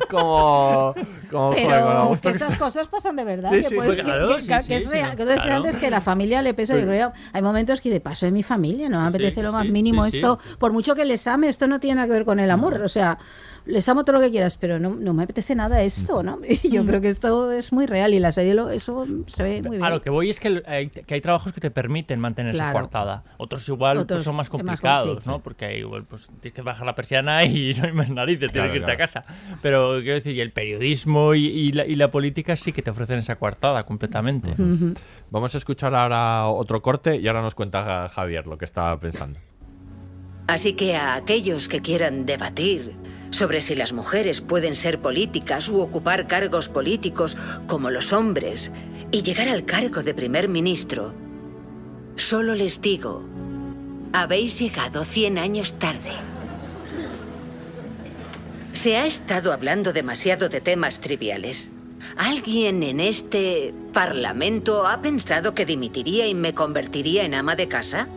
como, 0.08 0.94
como, 1.30 1.52
joder, 1.52 1.66
Pero 1.68 2.06
gusto 2.06 2.30
que 2.30 2.36
esas 2.36 2.56
cosas 2.58 2.88
pasan 2.88 3.16
de 3.16 3.24
verdad. 3.24 3.50
Sí, 3.50 3.56
que, 3.56 3.62
sí, 3.62 3.76
que- 3.96 4.02
claro, 4.02 4.36
que- 4.36 4.42
sí, 4.42 4.48
que 4.48 4.62
sí, 4.62 4.74
es 4.74 4.90
real. 4.90 5.16
Que 5.16 5.24
claro. 5.24 5.54
antes 5.56 5.76
que 5.76 5.90
la 5.90 6.00
familia 6.00 6.42
le 6.42 6.54
pesa. 6.54 6.78
Yo 6.78 6.86
creo 6.86 7.12
hay 7.32 7.42
momentos 7.42 7.80
que 7.80 7.90
de 7.90 8.00
paso 8.00 8.26
de 8.26 8.32
mi 8.32 8.42
familia, 8.42 8.88
no 8.88 9.00
me 9.02 9.10
Sí, 9.10 9.16
apetece 9.16 9.42
lo 9.42 9.52
más 9.52 9.66
sí, 9.66 9.72
mínimo 9.72 10.04
sí, 10.04 10.12
sí. 10.12 10.16
esto. 10.18 10.38
Por 10.58 10.72
mucho 10.72 10.94
que 10.94 11.04
les 11.04 11.26
ame, 11.26 11.48
esto 11.48 11.66
no 11.66 11.78
tiene 11.80 11.96
nada 11.96 12.06
que 12.06 12.12
ver 12.14 12.24
con 12.24 12.40
el 12.40 12.50
amor. 12.50 12.80
O 12.82 12.88
sea, 12.88 13.18
les 13.66 13.88
amo 13.88 14.04
todo 14.04 14.16
lo 14.16 14.20
que 14.22 14.30
quieras, 14.30 14.56
pero 14.56 14.78
no, 14.78 14.90
no 14.90 15.14
me 15.14 15.22
apetece 15.24 15.54
nada 15.54 15.82
esto, 15.82 16.22
¿no? 16.22 16.38
Y 16.62 16.68
yo 16.70 16.84
creo 16.84 17.00
que 17.00 17.08
esto 17.08 17.52
es 17.52 17.72
muy 17.72 17.86
real 17.86 18.12
y 18.14 18.18
la 18.18 18.32
serie 18.32 18.54
lo, 18.54 18.70
eso 18.70 19.06
se 19.26 19.42
ve 19.42 19.62
muy 19.62 19.76
bien. 19.76 19.84
A 19.84 19.90
lo 19.90 20.02
que 20.02 20.10
voy 20.10 20.30
es 20.30 20.40
que 20.40 20.62
hay, 20.66 20.88
que 20.88 21.14
hay 21.14 21.20
trabajos 21.20 21.52
que 21.52 21.60
te 21.60 21.70
permiten 21.70 22.18
mantener 22.20 22.54
esa 22.54 22.64
Claro. 22.64 22.78
coartada. 22.78 23.24
Otros 23.38 23.68
igual 23.68 23.96
pues, 23.96 24.04
Otros 24.04 24.22
son 24.24 24.36
más 24.36 24.48
complicados. 24.50 25.24
¿no? 25.26 25.38
Porque 25.40 25.78
igual 25.78 26.04
pues 26.04 26.28
tienes 26.40 26.52
que 26.54 26.62
bajar 26.62 26.86
la 26.86 26.94
persiana 26.94 27.44
y 27.44 27.74
no 27.78 27.84
hay 27.84 27.92
más 27.92 28.10
narices, 28.10 28.50
tienes 28.52 28.70
Claro, 28.70 28.72
que 28.72 28.78
irte 28.78 28.96
claro. 28.96 29.22
a 29.22 29.22
casa. 29.30 29.58
Pero 29.62 29.98
quiero 30.00 30.14
decir, 30.14 30.34
y 30.36 30.40
el 30.40 30.52
periodismo 30.52 31.34
y, 31.34 31.46
y 31.46 31.72
la, 31.72 31.86
y 31.86 31.94
la 31.94 32.10
política 32.10 32.56
sí 32.56 32.72
que 32.72 32.82
te 32.82 32.90
ofrecen 32.90 33.18
esa 33.18 33.36
coartada 33.36 33.84
completamente. 33.84 34.54
Vamos 35.30 35.54
a 35.54 35.58
escuchar 35.58 35.94
ahora 35.94 36.46
otro 36.48 36.82
corte 36.82 37.16
y 37.16 37.26
ahora 37.28 37.42
nos 37.42 37.54
cuenta 37.54 38.08
Javier 38.08 38.46
lo 38.46 38.58
que 38.58 38.64
estaba 38.64 38.98
pensando. 38.98 39.38
Así 40.46 40.74
que 40.74 40.96
a 40.96 41.14
aquellos 41.14 41.68
que 41.68 41.80
quieran 41.80 42.26
debatir 42.26 42.92
sobre 43.32 43.62
si 43.62 43.74
las 43.74 43.92
mujeres 43.92 44.40
pueden 44.40 44.74
ser 44.74 45.00
políticas 45.00 45.68
u 45.68 45.80
ocupar 45.80 46.26
cargos 46.28 46.68
políticos 46.68 47.36
como 47.66 47.90
los 47.90 48.12
hombres 48.12 48.70
y 49.10 49.22
llegar 49.22 49.48
al 49.48 49.64
cargo 49.64 50.02
de 50.02 50.14
primer 50.14 50.48
ministro, 50.48 51.14
solo 52.16 52.54
les 52.54 52.80
digo, 52.80 53.24
habéis 54.12 54.58
llegado 54.58 55.04
100 55.04 55.38
años 55.38 55.78
tarde. 55.78 56.12
Se 58.74 58.96
ha 58.96 59.06
estado 59.06 59.52
hablando 59.52 59.92
demasiado 59.92 60.48
de 60.48 60.60
temas 60.60 61.00
triviales. 61.00 61.70
¿Alguien 62.16 62.82
en 62.82 63.00
este 63.00 63.72
parlamento 63.92 64.86
ha 64.86 65.00
pensado 65.00 65.54
que 65.54 65.64
dimitiría 65.64 66.26
y 66.26 66.34
me 66.34 66.52
convertiría 66.52 67.24
en 67.24 67.34
ama 67.34 67.54
de 67.54 67.68
casa? 67.68 68.08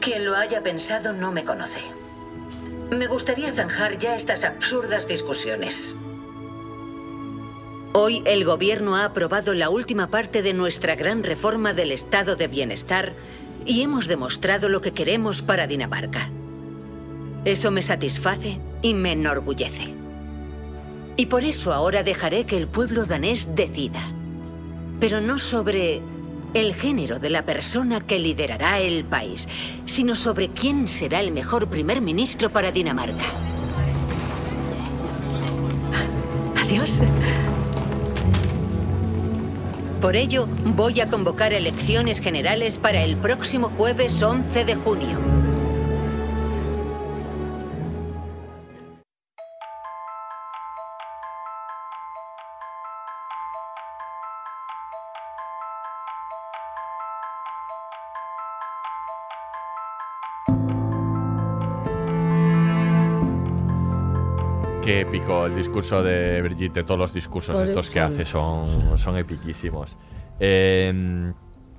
Quien 0.00 0.24
lo 0.24 0.36
haya 0.36 0.62
pensado 0.62 1.12
no 1.12 1.32
me 1.32 1.44
conoce. 1.44 1.80
Me 2.92 3.06
gustaría 3.06 3.50
zanjar 3.54 3.96
ya 3.96 4.14
estas 4.14 4.44
absurdas 4.44 5.08
discusiones. 5.08 5.96
Hoy 7.94 8.22
el 8.26 8.44
gobierno 8.44 8.96
ha 8.96 9.06
aprobado 9.06 9.54
la 9.54 9.70
última 9.70 10.08
parte 10.08 10.42
de 10.42 10.52
nuestra 10.52 10.94
gran 10.94 11.22
reforma 11.22 11.72
del 11.72 11.90
estado 11.90 12.36
de 12.36 12.48
bienestar 12.48 13.14
y 13.64 13.80
hemos 13.80 14.08
demostrado 14.08 14.68
lo 14.68 14.82
que 14.82 14.92
queremos 14.92 15.40
para 15.40 15.66
Dinamarca. 15.66 16.28
Eso 17.46 17.70
me 17.70 17.80
satisface 17.80 18.60
y 18.82 18.92
me 18.92 19.12
enorgullece. 19.12 19.94
Y 21.16 21.26
por 21.26 21.44
eso 21.44 21.72
ahora 21.72 22.02
dejaré 22.02 22.44
que 22.44 22.58
el 22.58 22.68
pueblo 22.68 23.06
danés 23.06 23.48
decida. 23.54 24.02
Pero 25.00 25.22
no 25.22 25.38
sobre 25.38 26.02
el 26.54 26.74
género 26.74 27.18
de 27.18 27.30
la 27.30 27.42
persona 27.44 28.00
que 28.00 28.18
liderará 28.18 28.80
el 28.80 29.04
país, 29.04 29.48
sino 29.86 30.16
sobre 30.16 30.48
quién 30.48 30.88
será 30.88 31.20
el 31.20 31.32
mejor 31.32 31.68
primer 31.68 32.00
ministro 32.00 32.50
para 32.50 32.72
Dinamarca. 32.72 33.24
Adiós. 36.56 37.00
Por 40.00 40.16
ello, 40.16 40.48
voy 40.64 41.00
a 41.00 41.08
convocar 41.08 41.52
elecciones 41.52 42.20
generales 42.20 42.76
para 42.78 43.02
el 43.02 43.16
próximo 43.16 43.68
jueves 43.68 44.20
11 44.20 44.64
de 44.64 44.74
junio. 44.74 45.51
Qué 64.82 65.02
épico 65.02 65.46
el 65.46 65.54
discurso 65.54 66.02
de 66.02 66.42
Brigitte, 66.42 66.82
todos 66.84 66.98
los 66.98 67.12
discursos 67.14 67.60
estos 67.60 67.88
que 67.88 68.00
hace 68.00 68.24
son, 68.24 68.98
son 68.98 69.16
epiquísimos. 69.16 69.96
Eh, 70.40 71.32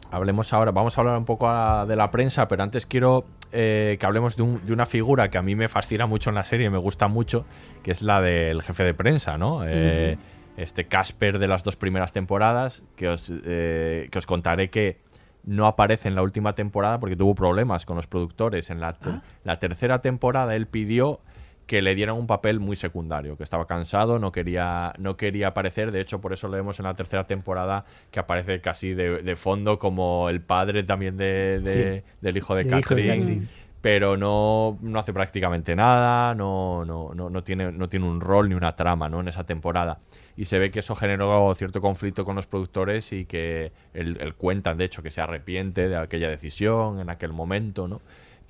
hablemos 0.10 0.54
ahora, 0.54 0.72
vamos 0.72 0.98
a 0.98 1.02
hablar 1.02 1.18
un 1.18 1.26
poco 1.26 1.50
a- 1.50 1.86
de 1.86 1.98
la 1.98 2.10
prensa, 2.12 2.48
pero 2.48 2.64
antes 2.64 2.86
quiero 2.86 3.26
eh, 3.52 3.98
que 4.00 4.06
hablemos 4.06 4.38
de, 4.38 4.44
un- 4.44 4.66
de 4.66 4.72
una 4.74 4.86
figura 4.86 5.30
que 5.30 5.38
a 5.38 5.42
mí 5.42 5.54
me 5.56 5.68
fascina 5.68 6.06
mucho 6.06 6.30
en 6.30 6.36
la 6.36 6.44
serie, 6.46 6.70
me 6.70 6.78
gusta 6.78 7.08
mucho, 7.10 7.46
que 7.84 7.92
es 7.92 8.02
la 8.02 8.22
del 8.22 8.62
jefe 8.64 8.84
de 8.84 8.94
prensa, 8.94 9.38
¿no? 9.38 9.62
Eh, 9.66 10.18
Este 10.56 10.86
Casper 10.86 11.40
de 11.40 11.48
las 11.48 11.64
dos 11.64 11.76
primeras 11.76 12.14
temporadas, 12.14 12.84
que 12.96 13.10
os, 13.10 13.32
eh, 13.46 14.08
que 14.12 14.18
os 14.20 14.26
contaré 14.26 14.70
que 14.70 15.02
no 15.44 15.66
aparece 15.68 16.08
en 16.08 16.16
la 16.16 16.22
última 16.22 16.54
temporada 16.56 17.00
porque 17.00 17.16
tuvo 17.18 17.36
problemas 17.36 17.86
con 17.86 17.96
los 17.98 18.08
productores. 18.08 18.70
En 18.70 18.80
la, 18.80 18.96
la 19.44 19.60
tercera 19.60 20.02
temporada 20.02 20.56
él 20.56 20.68
pidió 20.68 21.20
que 21.66 21.82
le 21.82 21.96
dieran 21.96 22.16
un 22.18 22.28
papel 22.28 22.60
muy 22.60 22.76
secundario, 22.76 23.38
que 23.38 23.44
estaba 23.44 23.66
cansado, 23.68 24.20
no 24.20 24.32
quería, 24.32 24.94
no 25.00 25.16
quería 25.18 25.48
aparecer. 25.48 25.92
De 25.92 26.02
hecho, 26.02 26.20
por 26.22 26.34
eso 26.34 26.48
lo 26.48 26.54
vemos 26.54 26.80
en 26.80 26.86
la 26.86 26.94
tercera 26.94 27.26
temporada 27.26 27.86
que 28.12 28.20
aparece 28.20 28.60
casi 28.62 28.94
de, 28.94 29.22
de 29.24 29.36
fondo 29.36 29.80
como 29.80 30.30
el 30.30 30.42
padre 30.42 30.84
también 30.84 31.16
de, 31.18 31.60
de- 31.62 32.02
Sí. 32.02 32.06
del 32.22 32.38
hijo 32.38 32.56
de 32.56 32.64
hijo 32.64 32.72
Catherine. 32.82 33.18
Catherine. 33.20 33.48
Pero 33.82 34.16
no, 34.16 34.78
no 34.82 34.98
hace 35.00 35.12
prácticamente 35.12 35.76
nada, 35.76 36.34
no, 36.36 36.86
no, 36.86 37.12
no, 37.14 37.30
no 37.30 37.44
tiene, 37.44 37.70
no 37.72 37.90
tiene 37.90 38.06
un 38.08 38.22
rol 38.22 38.48
ni 38.48 38.56
una 38.56 38.78
trama 38.78 39.10
¿no? 39.10 39.20
en 39.20 39.28
esa 39.28 39.44
temporada. 39.44 40.00
Y 40.38 40.46
se 40.46 40.58
ve 40.58 40.72
que 40.72 40.80
eso 40.80 40.96
generó 40.96 41.54
cierto 41.56 41.82
conflicto 41.82 42.24
con 42.24 42.38
los 42.38 42.48
productores 42.48 43.12
y 43.12 43.26
que 43.26 43.74
él, 43.94 44.18
él 44.22 44.36
cuenta, 44.36 44.74
de 44.74 44.86
hecho, 44.86 45.04
que 45.04 45.12
se 45.12 45.20
arrepiente 45.20 45.90
de 45.90 45.98
aquella 45.98 46.30
decisión 46.30 47.02
en 47.02 47.10
aquel 47.10 47.34
momento, 47.34 47.90
¿no? 47.90 48.00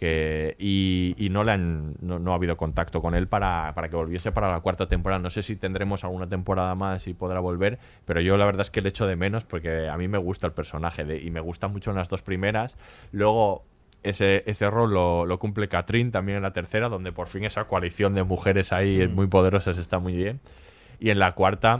Que, 0.03 0.57
y, 0.59 1.15
y 1.17 1.30
no, 1.30 1.45
le 1.45 1.53
han, 1.53 1.95
no, 2.01 2.19
no 2.19 2.34
ha 2.34 2.35
habido 2.35 2.57
contacto 2.57 3.01
con 3.01 3.15
él 3.15 3.27
para, 3.30 3.71
para 3.73 3.88
que 3.88 3.95
volviese 3.95 4.34
para 4.34 4.51
la 4.51 4.59
cuarta 4.59 4.89
temporada. 4.89 5.21
No 5.21 5.30
sé 5.30 5.43
si 5.43 5.55
tendremos 5.55 6.03
alguna 6.03 6.27
temporada 6.27 6.75
más 6.75 7.07
y 7.07 7.13
podrá 7.13 7.39
volver, 7.39 7.80
pero 8.03 8.19
yo 8.19 8.35
la 8.35 8.43
verdad 8.43 8.63
es 8.63 8.69
que 8.69 8.81
le 8.81 8.89
echo 8.89 9.07
de 9.07 9.15
menos 9.15 9.45
porque 9.45 9.88
a 9.88 9.95
mí 9.95 10.09
me 10.09 10.17
gusta 10.17 10.45
el 10.45 10.51
personaje 10.51 11.05
de- 11.05 11.21
y 11.21 11.31
me 11.31 11.39
gusta 11.39 11.69
mucho 11.69 11.91
en 11.91 11.95
las 11.95 12.09
dos 12.09 12.21
primeras. 12.21 12.77
Luego 13.13 13.63
ese, 14.03 14.43
ese 14.45 14.69
rol 14.69 14.93
lo, 14.93 15.25
lo 15.25 15.39
cumple 15.39 15.69
Catherine 15.69 16.11
también 16.11 16.35
en 16.35 16.43
la 16.43 16.51
tercera, 16.51 16.89
donde 16.89 17.13
por 17.13 17.30
fin 17.30 17.45
esa 17.45 17.63
coalición 17.63 18.13
de 18.13 18.23
mujeres 18.23 18.73
ahí 18.73 18.97
muy 19.15 19.27
poderosas 19.27 19.77
está 19.77 19.99
muy 19.99 20.17
bien. 20.17 20.41
Y 20.99 21.11
en 21.11 21.19
la 21.19 21.31
cuarta 21.31 21.80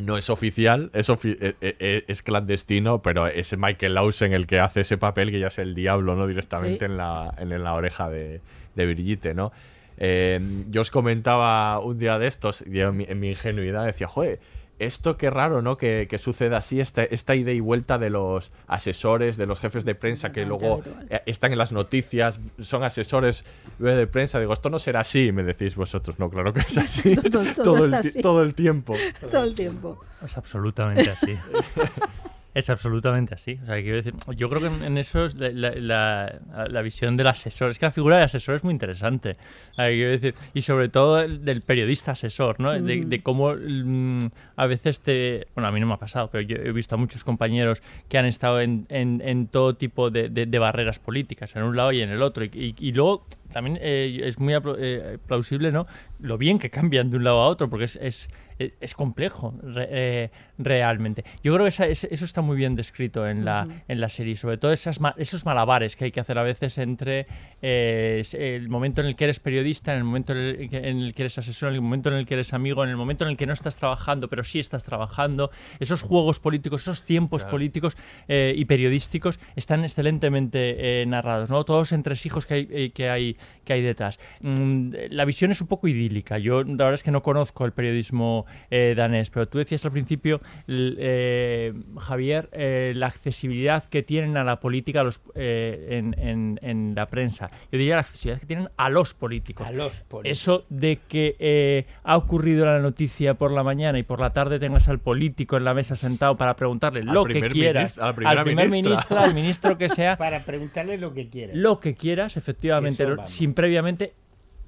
no 0.00 0.16
es 0.16 0.30
oficial, 0.30 0.90
es, 0.94 1.08
ofi- 1.10 1.36
eh, 1.40 1.54
eh, 1.60 1.76
eh, 1.78 2.04
es 2.08 2.22
clandestino, 2.22 3.02
pero 3.02 3.26
es 3.26 3.56
Michael 3.56 3.94
Lawson 3.94 4.32
el 4.32 4.46
que 4.46 4.58
hace 4.60 4.80
ese 4.82 4.98
papel 4.98 5.30
que 5.30 5.38
ya 5.40 5.48
es 5.48 5.58
el 5.58 5.74
diablo, 5.74 6.16
¿no? 6.16 6.26
Directamente 6.26 6.78
Sí. 6.80 6.84
en, 6.86 6.96
la, 6.96 7.34
en, 7.38 7.52
en 7.52 7.62
la 7.64 7.74
oreja 7.74 8.08
de, 8.08 8.40
de 8.74 8.86
Brigitte, 8.86 9.34
¿no? 9.34 9.52
Eh, 9.98 10.40
yo 10.70 10.80
os 10.80 10.90
comentaba 10.90 11.78
un 11.80 11.98
día 11.98 12.18
de 12.18 12.26
estos, 12.26 12.62
en 12.62 12.96
mi, 12.96 13.04
en 13.08 13.20
mi 13.20 13.28
ingenuidad 13.28 13.84
decía, 13.84 14.08
joder, 14.08 14.40
esto 14.80 15.16
qué 15.16 15.30
raro, 15.30 15.62
¿no? 15.62 15.76
Que, 15.76 16.06
que 16.10 16.18
suceda 16.18 16.56
así, 16.58 16.80
esta, 16.80 17.04
esta 17.04 17.34
ida 17.36 17.52
y 17.52 17.60
vuelta 17.60 17.98
de 17.98 18.10
los 18.10 18.50
asesores, 18.66 19.36
de 19.36 19.46
los 19.46 19.60
jefes 19.60 19.84
de 19.84 19.94
prensa 19.94 20.32
que 20.32 20.44
luego 20.44 20.82
eh, 21.08 21.22
están 21.26 21.52
en 21.52 21.58
las 21.58 21.70
noticias, 21.72 22.40
son 22.60 22.82
asesores 22.82 23.44
de 23.78 24.06
prensa. 24.06 24.40
Digo, 24.40 24.52
esto 24.52 24.70
no 24.70 24.78
será 24.78 25.00
así, 25.00 25.26
y 25.26 25.32
me 25.32 25.42
decís 25.42 25.76
vosotros, 25.76 26.18
no, 26.18 26.28
claro 26.30 26.52
que 26.52 26.60
es 26.60 26.76
así. 26.78 27.14
Todo- 27.16 27.44
todo 27.54 27.62
todo, 27.62 27.78
es 27.84 27.84
el, 27.84 27.94
así. 27.94 28.20
todo 28.22 28.42
el 28.42 28.54
tiempo. 28.54 28.94
Todo 29.30 29.44
el 29.44 29.54
tiempo. 29.54 30.00
Es 30.24 30.36
absolutamente 30.36 31.10
así. 31.10 31.38
es 32.54 32.68
absolutamente 32.70 33.34
así. 33.34 33.58
O 33.62 33.66
sea, 33.66 33.76
quiero 33.80 33.96
decir, 33.96 34.14
yo 34.36 34.48
creo 34.48 34.60
que 34.60 34.66
en, 34.68 34.82
en 34.82 34.98
eso 34.98 35.24
es 35.26 35.34
la, 35.36 35.50
la- 35.50 35.70
la- 35.74 36.68
la 36.68 36.82
visión 36.82 37.16
del 37.16 37.28
asesor. 37.28 37.70
Es 37.70 37.78
que 37.78 37.86
la 37.86 37.92
figura 37.92 38.16
del 38.16 38.24
asesor 38.24 38.56
es 38.56 38.64
muy 38.64 38.72
interesante. 38.72 39.36
Sea, 39.76 39.88
quiero 39.88 40.10
decir, 40.10 40.34
y 40.54 40.62
sobre 40.62 40.88
todo 40.88 41.20
el 41.20 41.44
del 41.44 41.62
periodista 41.62 42.12
asesor, 42.12 42.58
¿no? 42.60 42.72
De, 42.72 43.04
de 43.04 43.22
cómo 43.22 43.54
mm, 43.54 44.20
a 44.56 44.66
veces 44.66 45.00
te. 45.00 45.46
Bueno, 45.54 45.68
a 45.68 45.72
mí 45.72 45.80
no 45.80 45.86
me 45.86 45.94
ha 45.94 45.98
pasado, 45.98 46.28
pero 46.30 46.42
yo 46.42 46.56
he 46.56 46.72
visto 46.72 46.94
a 46.96 46.98
muchos 46.98 47.22
compañeros 47.24 47.82
que 48.08 48.18
han 48.18 48.26
estado 48.26 48.60
en, 48.60 48.86
en- 48.88 49.20
en 49.24 49.46
todo 49.46 49.74
tipo 49.74 50.10
de, 50.10 50.28
de- 50.28 50.46
de 50.46 50.58
barreras 50.58 50.98
políticas, 50.98 51.54
en 51.56 51.62
un 51.62 51.76
lado 51.76 51.92
y 51.92 52.00
en 52.02 52.10
el 52.10 52.22
otro. 52.22 52.44
Y, 52.44 52.50
y- 52.52 52.74
y 52.78 52.92
luego 52.92 53.26
también 53.52 53.78
eh, 53.80 54.20
es 54.24 54.38
muy 54.38 54.54
eh, 54.78 55.18
plausible, 55.26 55.72
¿no? 55.72 55.86
Lo 56.20 56.36
bien 56.38 56.58
que 56.58 56.70
cambian 56.70 57.10
de 57.10 57.16
un 57.16 57.24
lado 57.24 57.40
a 57.42 57.46
otro, 57.46 57.68
porque 57.70 57.84
es, 57.84 57.96
es, 57.96 58.28
es- 58.60 58.72
es 58.80 58.94
complejo 58.94 59.54
re- 59.62 59.88
eh, 59.90 60.30
realmente. 60.58 61.24
Yo 61.42 61.52
creo 61.54 61.64
que 61.64 61.70
esa- 61.70 61.86
eso 61.86 62.06
está 62.24 62.40
muy 62.42 62.56
bien 62.56 62.74
descrito 62.76 63.26
en 63.28 63.44
la, 63.44 63.66
en 63.88 64.00
la 64.00 64.08
serie, 64.08 64.36
sobre 64.36 64.58
todo 64.58 64.72
esas, 64.72 65.00
esos 65.16 65.44
malabares 65.46 65.96
que 65.96 66.04
hay 66.06 66.12
que 66.12 66.20
hacer 66.20 66.38
a 66.38 66.42
veces 66.42 66.78
entre 66.78 67.26
eh, 67.62 68.22
el 68.32 68.68
momento 68.68 69.00
en 69.00 69.06
el 69.08 69.16
que 69.16 69.24
eres 69.24 69.40
periodista, 69.40 69.92
en 69.92 69.98
el 69.98 70.04
momento 70.04 70.32
en 70.32 70.38
el 70.38 70.68
que, 70.70 70.76
en 70.78 70.98
el 71.00 71.14
que 71.14 71.22
eres 71.22 71.38
asesor, 71.38 71.70
en 71.70 71.76
el 71.76 71.80
momento 71.80 72.08
en 72.10 72.16
el 72.16 72.26
que 72.26 72.34
eres 72.34 72.52
amigo, 72.52 72.84
en 72.84 72.90
el 72.90 72.96
momento 72.96 73.24
en 73.24 73.30
el 73.30 73.36
que 73.36 73.46
no 73.46 73.52
estás 73.52 73.76
trabajando, 73.76 74.28
pero 74.28 74.44
sí 74.44 74.58
estás 74.58 74.84
trabajando. 74.84 75.50
Esos 75.78 76.02
juegos 76.02 76.40
políticos, 76.40 76.82
esos 76.82 77.02
tiempos 77.04 77.42
políticos 77.50 77.96
eh, 78.28 78.54
y 78.56 78.64
periodísticos 78.66 79.38
están 79.56 79.84
excelentemente 79.84 81.02
eh, 81.02 81.06
narrados, 81.06 81.50
¿no? 81.50 81.64
Todos 81.64 81.80
los 81.80 81.92
entresijos 81.92 82.46
que 82.46 82.54
hay, 82.54 82.90
que 82.90 83.08
hay, 83.10 83.36
que 83.64 83.72
hay 83.74 83.82
detrás. 83.82 84.18
Mm, 84.40 84.90
la 85.10 85.24
visión 85.24 85.50
es 85.50 85.60
un 85.60 85.66
poco 85.66 85.88
idílica. 85.88 86.38
Yo 86.38 86.62
la 86.62 86.74
verdad 86.76 86.94
es 86.94 87.02
que 87.02 87.10
no 87.10 87.22
conozco 87.22 87.64
el 87.64 87.72
periodismo 87.72 88.46
eh, 88.70 88.94
danés, 88.96 89.30
pero 89.30 89.46
tú 89.48 89.58
decías 89.58 89.84
al 89.84 89.92
principio, 89.92 90.40
eh, 90.68 91.72
Javier, 91.98 92.48
eh, 92.52 92.92
la 92.96 93.06
accesibilidad 93.06 93.84
que 93.84 94.02
tienen 94.02 94.36
a 94.36 94.44
la 94.44 94.60
política 94.60 95.02
los, 95.02 95.20
eh, 95.34 95.88
en, 95.90 96.14
en- 96.18 96.58
en 96.62 96.94
la 96.94 97.06
prensa. 97.06 97.50
Yo 97.70 97.78
diría 97.78 97.94
la 97.96 98.00
accesibilidad 98.00 98.40
que 98.40 98.46
tienen 98.46 98.68
a 98.76 98.88
los 98.88 99.14
políticos. 99.14 99.66
A 99.66 99.72
los 99.72 99.92
políticos. 100.02 100.38
Eso 100.40 100.64
de 100.68 100.98
que 101.08 101.36
eh, 101.38 101.86
ha 102.04 102.16
ocurrido 102.16 102.64
la 102.66 102.78
noticia 102.78 103.34
por 103.34 103.50
la 103.50 103.62
mañana 103.62 103.98
y 103.98 104.02
por 104.02 104.20
la 104.20 104.32
tarde 104.32 104.58
tengas 104.58 104.88
al 104.88 104.98
político 104.98 105.56
en 105.56 105.64
la 105.64 105.74
mesa 105.74 105.96
sentado 105.96 106.36
para 106.36 106.56
preguntarle 106.56 107.00
Al 107.00 107.06
lo 107.06 107.24
que 107.24 107.40
quieras, 107.48 107.96
al 107.98 108.14
primer 108.14 108.70
ministro, 108.70 109.18
al 109.18 109.34
ministro 109.34 109.78
que 109.78 109.88
sea, 109.88 110.16
Para 110.18 110.44
preguntarle 110.44 110.98
lo 110.98 111.12
que 111.14 111.28
quieras. 111.28 111.56
lo 111.56 111.80
que 111.80 111.94
quieras, 111.94 112.36
efectivamente, 112.36 113.06
sin 113.26 113.54
previamente. 113.54 114.12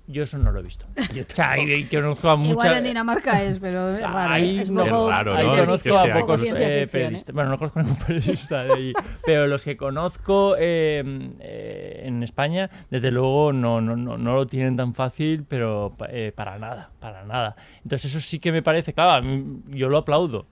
Yo 0.09 0.25
eso 0.25 0.37
no 0.37 0.51
lo 0.51 0.59
he 0.61 0.63
visto. 0.63 0.85
O 0.97 1.35
sea, 1.35 1.57
y 1.59 1.85
conozco 1.85 2.29
a 2.31 2.35
Igual 2.45 2.79
en 2.79 2.85
Dinamarca 2.85 3.41
es, 3.43 3.59
pero 3.61 3.95
es 3.95 4.03
raro. 4.03 4.33
Ahí 4.33 4.59
¿eh? 4.59 4.63
es 4.63 4.71
no- 4.71 4.85
poco, 4.85 5.05
Es 5.09 5.11
raro, 5.11 5.35
ahí 5.35 5.47
¿no? 5.47 5.57
conozco 5.59 5.97
a 5.97 6.03
pocos 6.13 6.41
eh, 6.41 6.45
ficción, 6.45 6.63
¿eh? 6.63 6.87
periodistas. 6.89 7.35
Bueno, 7.35 7.51
no 7.51 7.59
conozco 7.59 7.79
a 7.79 7.83
ningún 7.83 7.99
periodista 7.99 8.65
de 8.65 8.73
ahí, 8.75 8.93
pero 9.25 9.47
los 9.47 9.63
que 9.63 9.77
conozco 9.77 10.57
eh, 10.59 11.03
eh, 11.41 12.03
en 12.05 12.23
España, 12.23 12.69
desde 12.91 13.11
luego 13.13 13.53
no, 13.53 13.81
no, 13.81 13.97
no, 13.97 14.19
no 14.19 14.35
lo 14.35 14.47
tienen 14.47 14.77
tan 14.77 14.93
fácil, 14.95 15.45
pero 15.49 15.95
pa- 15.97 16.09
eh, 16.11 16.33
para 16.35 16.59
nada, 16.59 16.91
para 16.99 17.25
nada. 17.25 17.55
Entonces 17.85 18.11
eso 18.11 18.21
sí 18.21 18.41
que 18.41 18.51
me 18.53 18.63
parece, 18.63 18.93
claro, 18.93 19.25
yo 19.69 19.89
lo 19.89 19.99
aplaudo. 19.99 20.47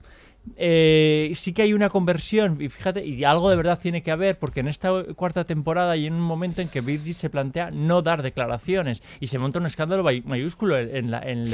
Eh, 0.57 1.31
sí 1.35 1.53
que 1.53 1.61
hay 1.61 1.73
una 1.73 1.89
conversión, 1.89 2.57
y 2.61 2.69
fíjate, 2.69 3.05
y 3.05 3.23
algo 3.23 3.49
de 3.49 3.55
verdad 3.55 3.79
tiene 3.81 4.01
que 4.01 4.11
haber, 4.11 4.37
porque 4.39 4.59
en 4.61 4.67
esta 4.67 4.89
cuarta 5.15 5.43
temporada 5.45 5.91
hay 5.91 6.07
un 6.07 6.19
momento 6.19 6.61
en 6.61 6.67
que 6.69 6.81
Virgil 6.81 7.13
se 7.15 7.29
plantea 7.29 7.69
no 7.71 8.01
dar 8.01 8.21
declaraciones 8.23 9.01
y 9.19 9.27
se 9.27 9.37
monta 9.37 9.59
un 9.59 9.65
escándalo 9.67 10.03
may- 10.03 10.21
mayúsculo 10.25 10.77
en 10.79 11.11
la, 11.11 11.19
en 11.19 11.47
Sí. 11.47 11.53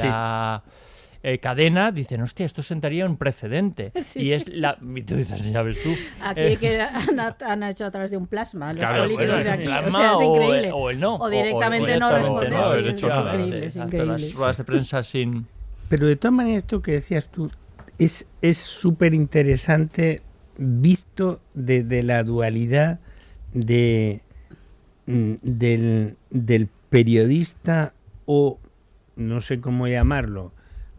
eh, 1.22 1.38
cadena. 1.38 1.90
Dicen, 1.92 2.22
hostia, 2.22 2.46
esto 2.46 2.62
sentaría 2.62 3.04
un 3.04 3.16
precedente. 3.18 3.92
Sí. 4.02 4.20
Y 4.22 4.32
es 4.32 4.48
la. 4.48 4.78
y 4.96 5.02
tú 5.02 5.16
dices, 5.16 5.44
ya 5.44 5.62
ves 5.62 5.82
tú. 5.82 5.90
Aquí 6.22 6.40
Eh, 6.40 6.56
que 6.58 6.80
han, 6.80 7.20
han 7.40 7.62
hecho 7.64 7.84
a 7.84 7.90
través 7.90 8.10
de 8.10 8.16
un 8.16 8.26
plasma 8.26 8.72
los 8.72 8.80
Claro, 8.80 9.02
políticos 9.02 9.26
bueno, 9.26 9.44
de 9.44 9.50
aquí. 9.50 9.64
plasma 9.64 9.98
o 9.98 10.02
sea, 10.02 10.12
es 10.12 10.18
o- 10.20 10.34
increíble. 10.34 10.72
o 10.72 10.90
el 10.90 11.00
no, 11.00 11.14
O 11.16 11.24
o- 11.24 11.28
directamente 11.30 11.94
o 11.94 12.00
no 12.00 12.10
responder. 12.12 12.50
no, 12.52 12.56
sí, 12.64 12.70
haber 12.72 12.86
es 12.86 12.92
hecho 12.94 13.08
nada. 13.08 13.32
increíble, 13.34 13.58
es 13.66 13.76
Exacto, 13.76 13.96
increíble. 13.96 14.26
Las 14.28 14.34
ruedas 14.34 14.56
de 14.56 14.64
prensa 14.64 15.02
sin. 15.02 15.46
Pero 15.90 16.06
de 16.06 16.16
todas 16.16 16.34
maneras, 16.34 16.58
esto 16.62 16.80
que 16.80 16.92
decías 16.92 17.28
tú 17.28 17.50
es 17.98 18.26
súper 18.52 19.14
interesante 19.14 20.22
visto 20.58 21.40
desde 21.54 22.02
la 22.02 22.22
dualidad 22.24 23.00
de, 23.54 24.20
mm, 25.06 25.34
del, 25.42 26.16
del 26.30 26.68
periodista 26.90 27.94
o, 28.26 28.58
no 29.16 29.40
sé 29.40 29.60
cómo 29.60 29.88
llamarlo, 29.88 30.52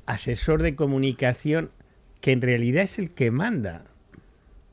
asesor 0.06 0.62
de 0.62 0.76
comunicación, 0.76 1.72
que 2.22 2.32
en 2.32 2.42
realidad 2.42 2.84
es 2.84 3.00
el 3.00 3.12
que 3.12 3.32
manda. 3.32 3.86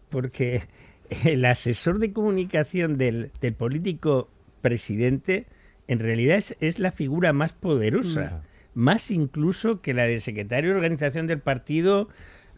Porque 0.08 0.62
el 1.24 1.44
asesor 1.44 1.98
de 1.98 2.12
comunicación 2.12 2.96
del, 2.96 3.30
del 3.40 3.54
político 3.54 4.28
presidente 4.62 5.46
en 5.88 6.00
realidad 6.00 6.38
es, 6.38 6.56
es 6.60 6.78
la 6.78 6.90
figura 6.90 7.32
más 7.32 7.52
poderosa, 7.52 8.42
más 8.76 9.10
incluso 9.10 9.80
que 9.80 9.94
la 9.94 10.04
del 10.04 10.20
secretario 10.20 10.70
de 10.70 10.76
organización 10.76 11.26
del 11.26 11.40
partido. 11.40 12.08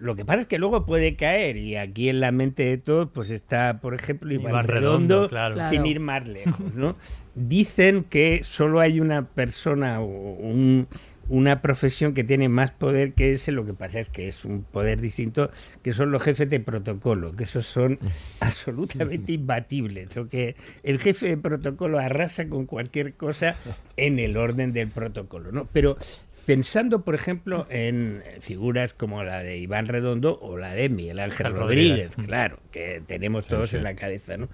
Lo 0.01 0.15
que 0.15 0.25
pasa 0.25 0.43
es 0.43 0.47
que 0.47 0.59
luego 0.59 0.85
puede 0.87 1.17
caer 1.17 1.57
y 1.57 1.75
aquí 1.77 2.09
en 2.09 2.21
la 2.21 2.31
mente 2.31 2.63
de 2.65 2.79
todos 2.79 3.09
pues 3.13 3.31
está, 3.31 3.81
por 3.81 3.95
ejemplo, 3.95 4.33
Iván, 4.33 4.51
Iván 4.51 4.67
Redondo, 4.69 5.29
Redondo, 5.29 5.29
claro. 5.29 5.71
sin 5.71 5.87
ir 5.87 5.99
más 6.01 6.27
lejos, 6.27 6.73
¿no? 6.75 6.95
Dicen 7.35 8.05
que 8.05 8.41
solo 8.45 8.81
hay 8.81 9.01
una 9.01 9.27
persona 9.27 10.01
o 10.01 10.05
un- 10.07 10.87
una 11.29 11.61
profesión 11.61 12.15
que 12.15 12.25
tiene 12.25 12.49
más 12.49 12.71
poder 12.71 13.13
que 13.13 13.33
ese, 13.33 13.53
lo 13.53 13.67
que 13.67 13.75
pasa 13.75 14.01
es 14.01 14.09
que 14.09 14.29
es 14.29 14.45
un 14.45 14.63
poder 14.63 15.01
distinto, 15.01 15.51
que 15.83 15.93
son 15.93 16.11
los 16.11 16.23
jefes 16.23 16.49
de 16.49 16.61
protocolo, 16.61 17.37
que 17.37 17.45
esos 17.45 17.67
son 17.67 17.99
absolutamente 18.41 19.33
imbatibles, 19.33 20.17
o 20.17 20.29
que 20.29 20.57
el 20.83 20.99
jefe 20.99 21.29
de 21.29 21.37
protocolo 21.37 21.99
arrasa 21.99 22.49
con 22.49 22.67
cualquier 22.67 23.15
cosa 23.15 23.57
en 23.97 24.19
el 24.19 24.37
orden 24.37 24.73
del 24.73 24.89
protocolo, 24.89 25.53
¿no? 25.53 25.69
Pero 25.73 25.99
pensando, 26.47 27.03
por 27.03 27.15
ejemplo, 27.15 27.67
en 27.69 28.23
figuras 28.41 28.95
como 28.95 29.23
la 29.23 29.43
de 29.43 29.59
Iván 29.59 29.87
Redondo 29.87 30.39
o 30.41 30.57
la 30.57 30.73
de 30.73 30.89
Miguel 30.89 31.19
Ángel 31.19 31.53
Rodríguez, 31.53 32.09
Rodríguez. 32.09 32.27
claro, 32.27 32.59
que 32.73 33.03
tenemos 33.07 33.47
todos 33.47 33.71
sí. 33.71 33.77
en 33.77 33.83
la 33.83 33.95
cabeza, 33.95 34.39
¿no? 34.39 34.49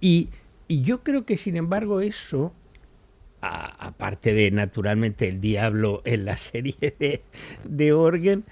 Y, 0.00 0.28
y 0.68 0.82
yo 0.82 1.02
creo 1.02 1.24
que, 1.26 1.36
sin 1.36 1.56
embargo, 1.56 2.00
eso, 2.00 2.54
aparte 3.42 4.34
de, 4.34 4.50
naturalmente, 4.50 5.28
el 5.28 5.40
diablo 5.40 6.02
en 6.04 6.24
la 6.24 6.36
serie 6.38 6.74
de, 6.98 7.22
de 7.64 7.92
Orgen, 7.92 8.44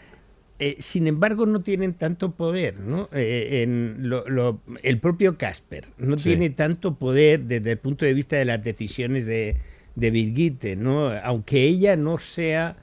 eh, 0.61 0.77
sin 0.81 1.07
embargo, 1.07 1.47
no 1.47 1.61
tienen 1.61 1.95
tanto 1.95 2.33
poder, 2.33 2.81
¿no? 2.81 3.09
Eh, 3.13 3.63
en 3.63 4.09
lo- 4.09 4.29
lo- 4.29 4.61
el 4.83 4.99
propio 4.99 5.37
Casper 5.39 5.85
no 5.99 6.19
Sí. 6.19 6.31
tiene 6.31 6.51
tanto 6.51 6.97
poder 6.97 7.45
desde 7.45 7.73
el 7.73 7.79
punto 7.79 8.05
de 8.05 8.13
vista 8.15 8.37
de 8.37 8.45
las 8.45 8.65
decisiones 8.65 9.25
de, 9.25 9.57
de 9.95 10.11
Birgitte, 10.11 10.77
¿no? 10.77 11.11
Aunque 11.23 11.63
ella 11.63 11.95
no 11.97 12.19
sea, 12.19 12.77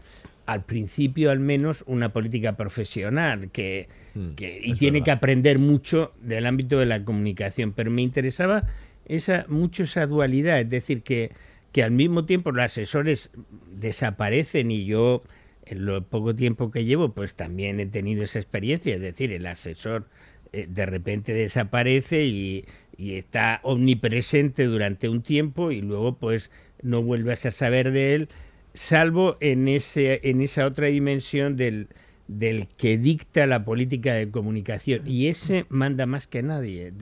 al 0.45 0.63
principio 0.63 1.31
al 1.31 1.39
menos, 1.39 1.83
una 1.87 2.13
política 2.13 2.55
profesional, 2.55 3.49
que, 3.51 3.87
Mm, 4.13 4.35
que- 4.35 4.61
y 4.63 4.75
tiene 4.75 4.99
verdad. 4.99 5.05
que 5.05 5.11
aprender 5.11 5.59
mucho 5.59 6.13
del 6.21 6.45
ámbito 6.45 6.79
de 6.79 6.85
la 6.85 7.03
comunicación. 7.03 7.73
Pero 7.73 7.91
me 7.91 8.03
interesaba 8.03 8.63
esa, 9.07 9.45
mucho 9.49 9.83
esa 9.83 10.05
dualidad, 10.07 10.61
es 10.61 10.69
decir, 10.69 11.01
que, 11.01 11.31
que 11.75 11.83
al 11.83 11.91
mismo 11.91 12.23
tiempo 12.23 12.53
los 12.53 12.63
asesores 12.63 13.31
desaparecen 13.69 14.71
y 14.71 14.85
yo 14.85 15.23
en 15.65 15.85
lo 15.85 16.01
poco 16.07 16.33
tiempo 16.33 16.71
que 16.71 16.85
llevo, 16.85 17.11
pues 17.11 17.35
también 17.35 17.81
he 17.81 17.85
tenido 17.85 18.23
esa 18.23 18.39
experiencia, 18.39 18.95
es 18.95 19.01
decir, 19.01 19.33
el 19.33 19.45
asesor 19.45 20.07
eh, 20.53 20.67
de 20.69 20.85
repente 20.85 21.33
desaparece 21.33 22.23
y, 22.23 22.63
y 22.95 23.15
está 23.15 23.59
omnipresente 23.63 24.63
durante 24.63 25.09
un 25.09 25.21
tiempo 25.21 25.69
y 25.73 25.81
luego 25.81 26.15
pues 26.17 26.49
no 26.81 27.03
vuelves 27.03 27.45
a 27.45 27.51
saber 27.51 27.91
de 27.91 28.15
él, 28.15 28.29
salvo 28.73 29.35
en, 29.41 29.67
ese, 29.67 30.21
en 30.23 30.39
esa 30.39 30.67
otra 30.67 30.87
dimensión 30.87 31.57
del, 31.57 31.89
del 32.29 32.69
que 32.69 32.97
dicta 32.97 33.47
la 33.47 33.65
política 33.65 34.13
de 34.13 34.31
comunicación. 34.31 35.05
Y 35.05 35.27
ese 35.27 35.65
manda 35.67 36.05
más 36.05 36.25
que 36.25 36.41
nadie. 36.41 36.93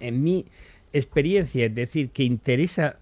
En 0.00 0.24
mi 0.24 0.46
experiencia, 0.92 1.66
es 1.66 1.74
decir, 1.76 2.10
que 2.10 2.24
interesa 2.24 2.98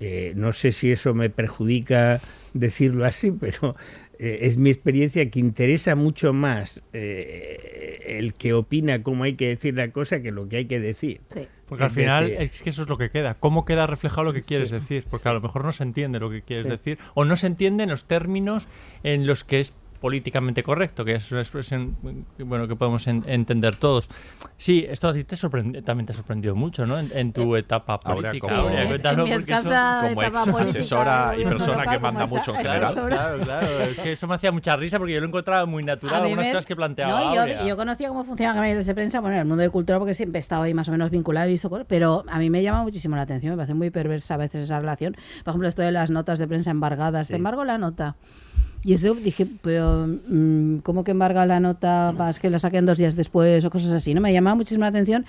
eh, 0.00 0.32
no 0.34 0.52
sé 0.52 0.72
si 0.72 0.90
eso 0.90 1.14
me 1.14 1.30
perjudica 1.30 2.20
decirlo 2.54 3.04
así, 3.04 3.30
pero 3.30 3.76
eh, 4.18 4.38
es 4.42 4.56
mi 4.56 4.70
experiencia 4.70 5.30
que 5.30 5.40
interesa 5.40 5.94
mucho 5.94 6.32
más 6.32 6.82
eh, 6.92 8.00
el 8.18 8.34
que 8.34 8.52
opina 8.54 9.02
cómo 9.02 9.24
hay 9.24 9.34
que 9.34 9.48
decir 9.48 9.74
la 9.74 9.90
cosa 9.90 10.20
que 10.20 10.32
lo 10.32 10.48
que 10.48 10.56
hay 10.56 10.64
que 10.66 10.80
decir. 10.80 11.20
Sí. 11.32 11.46
Porque 11.68 11.84
al 11.84 11.90
final 11.92 12.24
decir, 12.24 12.42
es 12.42 12.62
que 12.62 12.70
eso 12.70 12.82
es 12.82 12.88
lo 12.88 12.98
que 12.98 13.10
queda. 13.10 13.34
¿Cómo 13.34 13.64
queda 13.64 13.86
reflejado 13.86 14.24
lo 14.24 14.32
que 14.32 14.42
quieres 14.42 14.70
decir? 14.70 15.04
Porque 15.08 15.28
a 15.28 15.32
lo 15.32 15.40
mejor 15.40 15.64
no 15.64 15.70
se 15.70 15.84
entiende 15.84 16.18
lo 16.18 16.28
que 16.28 16.42
quieres 16.42 16.64
Sí. 16.64 16.70
decir. 16.70 16.98
O 17.14 17.24
no 17.24 17.36
se 17.36 17.46
entienden 17.46 17.90
los 17.90 18.06
términos 18.06 18.66
en 19.04 19.24
los 19.24 19.44
que 19.44 19.60
es 19.60 19.72
políticamente 20.00 20.62
correcto, 20.62 21.04
que 21.04 21.14
es 21.14 21.30
una 21.30 21.42
expresión 21.42 21.96
bueno 22.38 22.66
que 22.66 22.74
podemos 22.76 23.06
en- 23.06 23.22
entender 23.26 23.76
todos. 23.76 24.08
Sí, 24.56 24.84
esto 24.88 25.08
a 25.08 25.12
ti 25.12 25.24
te 25.24 25.36
sorprende- 25.36 25.82
también 25.82 26.06
te 26.06 26.12
ha 26.12 26.16
sorprendido 26.16 26.54
mucho, 26.54 26.86
¿no? 26.86 26.98
En, 26.98 27.10
en 27.14 27.32
tu 27.32 27.54
etapa 27.56 28.00
Aurea, 28.04 28.30
política. 28.30 28.48
como- 28.54 28.60
Aurea, 28.68 28.80
Sí, 28.96 29.02
en 29.06 29.16
mi 29.24 29.30
eso- 29.30 29.40
escasa 29.40 29.98
como 30.08 30.22
etapa 30.22 30.40
ex 30.42 30.50
política, 30.50 30.78
asesora 30.80 31.34
y 31.38 31.44
persona 31.44 31.78
que 31.82 31.86
como 31.86 32.00
manda 32.00 32.26
mucho 32.26 32.50
en 32.52 32.56
general. 32.56 32.94
Claro, 32.94 33.38
claro, 33.44 33.66
es 33.82 33.98
que 33.98 34.12
eso 34.12 34.26
me 34.26 34.34
hacía 34.36 34.52
mucha 34.52 34.74
risa 34.76 34.98
porque 34.98 35.12
yo 35.14 35.20
lo 35.20 35.26
encontraba 35.26 35.66
muy 35.66 35.82
natural, 35.82 36.22
algunas 36.22 36.46
me- 36.46 36.52
cosas 36.52 36.66
que 36.66 36.76
planteaba 36.76 37.34
No, 37.34 37.34
yo, 37.46 37.66
yo 37.66 37.76
conocía 37.76 38.08
cómo 38.08 38.24
funcionan 38.24 38.56
las 38.56 38.62
gabinetes 38.62 38.86
de 38.86 38.94
prensa, 38.94 39.20
bueno, 39.20 39.34
en 39.36 39.40
el 39.42 39.46
mundo 39.46 39.62
de 39.62 39.70
cultura, 39.70 39.98
porque 39.98 40.14
siempre 40.14 40.38
he 40.38 40.40
estado 40.40 40.62
ahí 40.62 40.72
más 40.74 40.88
o 40.88 40.92
menos 40.92 41.10
vinculado 41.10 41.46
y 41.48 41.52
visto 41.52 41.68
cosas, 41.68 41.86
pero 41.88 42.24
a 42.28 42.38
mí 42.38 42.48
me 42.48 42.62
llama 42.62 42.82
muchísimo 42.82 43.16
la 43.16 43.22
atención, 43.22 43.52
me 43.52 43.56
parece 43.58 43.74
muy 43.74 43.90
perversa 43.90 44.34
a 44.34 44.38
veces 44.38 44.64
esa 44.64 44.78
relación. 44.80 45.14
Por 45.44 45.52
ejemplo, 45.52 45.68
esto 45.68 45.82
de 45.82 45.92
las 45.92 46.10
notas 46.10 46.38
de 46.38 46.48
prensa 46.48 46.70
embargadas. 46.70 47.28
Te 47.28 47.36
embargo 47.36 47.64
la 47.64 47.76
nota. 47.78 48.16
Y 48.82 48.94
eso 48.94 49.14
dije, 49.14 49.46
pero 49.62 50.06
mm, 50.06 50.78
¿cómo 50.78 51.04
que 51.04 51.10
embarga 51.10 51.44
la 51.46 51.60
nota? 51.60 52.12
Vas 52.12 52.40
que 52.40 52.48
la 52.48 52.58
saquen 52.58 52.86
dos 52.86 52.98
días 52.98 53.14
después 53.14 53.64
o 53.64 53.70
cosas 53.70 53.90
así, 53.92 54.14
¿no? 54.14 54.20
Me 54.20 54.32
llamaba 54.32 54.56
muchísimo 54.56 54.82
la 54.82 54.88
atención. 54.88 55.26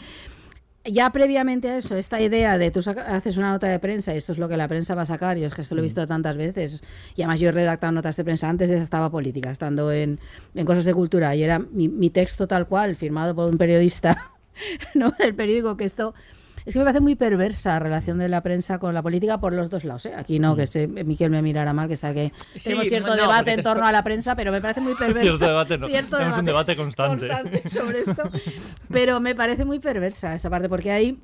Ya 0.83 1.11
previamente 1.11 1.69
a 1.69 1.77
eso, 1.77 1.95
esta 1.95 2.19
idea 2.19 2.57
de 2.57 2.71
tú 2.71 2.79
haces 2.79 3.37
una 3.37 3.51
nota 3.51 3.67
de 3.67 3.77
prensa 3.77 4.15
y 4.15 4.17
esto 4.17 4.31
es 4.31 4.39
lo 4.39 4.49
que 4.49 4.57
la 4.57 4.67
prensa 4.67 4.95
va 4.95 5.03
a 5.03 5.05
sacar, 5.05 5.37
y 5.37 5.43
es 5.43 5.53
que 5.53 5.61
esto 5.61 5.75
lo 5.75 5.81
he 5.81 5.83
visto 5.83 6.07
tantas 6.07 6.37
veces, 6.37 6.83
y 7.15 7.21
además 7.21 7.39
yo 7.39 7.49
he 7.49 7.51
redactado 7.51 7.91
notas 7.91 8.15
de 8.15 8.23
prensa 8.23 8.49
antes 8.49 8.71
estaba 8.71 9.11
política, 9.11 9.51
estando 9.51 9.91
en, 9.91 10.19
en 10.55 10.65
cosas 10.65 10.85
de 10.85 10.95
cultura, 10.95 11.35
y 11.35 11.43
era 11.43 11.59
mi, 11.59 11.87
mi 11.87 12.09
texto 12.09 12.47
tal 12.47 12.67
cual, 12.67 12.95
firmado 12.95 13.35
por 13.35 13.47
un 13.47 13.59
periodista, 13.59 14.31
¿no? 14.95 15.13
El 15.19 15.35
periódico, 15.35 15.77
que 15.77 15.83
esto... 15.83 16.15
Es 16.65 16.73
que 16.73 16.79
me 16.79 16.85
parece 16.85 17.01
muy 17.01 17.15
perversa 17.15 17.71
la 17.71 17.79
relación 17.79 18.17
de 18.19 18.29
la 18.29 18.41
prensa 18.41 18.77
con 18.79 18.93
la 18.93 19.01
política 19.01 19.39
por 19.39 19.53
los 19.53 19.69
dos 19.69 19.83
lados. 19.83 20.05
¿eh? 20.05 20.13
Aquí 20.15 20.39
no, 20.39 20.55
que 20.55 20.67
se, 20.67 20.87
Miquel 20.87 21.29
me 21.31 21.41
mirara 21.41 21.73
mal, 21.73 21.87
que 21.87 21.97
sabe 21.97 22.13
que 22.13 22.33
Sí, 22.59 22.65
tenemos 22.65 22.87
cierto 22.87 23.15
no, 23.15 23.21
debate 23.23 23.51
en 23.53 23.61
torno 23.63 23.81
esto- 23.81 23.89
a 23.89 23.91
la 23.91 24.03
prensa, 24.03 24.35
pero 24.35 24.51
me 24.51 24.61
parece 24.61 24.81
muy 24.81 24.93
perversa. 24.99 25.21
Cierto 25.23 25.45
debate 25.47 25.77
no, 25.77 25.87
Cierto 25.87 26.17
tenemos 26.17 26.37
un 26.39 26.45
debate 26.45 26.75
constante. 26.75 27.29
sobre 27.69 27.99
esto. 28.01 28.23
Pero 28.91 29.19
me 29.19 29.35
parece 29.35 29.65
muy 29.65 29.79
perversa 29.79 30.35
esa 30.35 30.49
parte, 30.49 30.69
porque 30.69 30.91
hay 30.91 31.19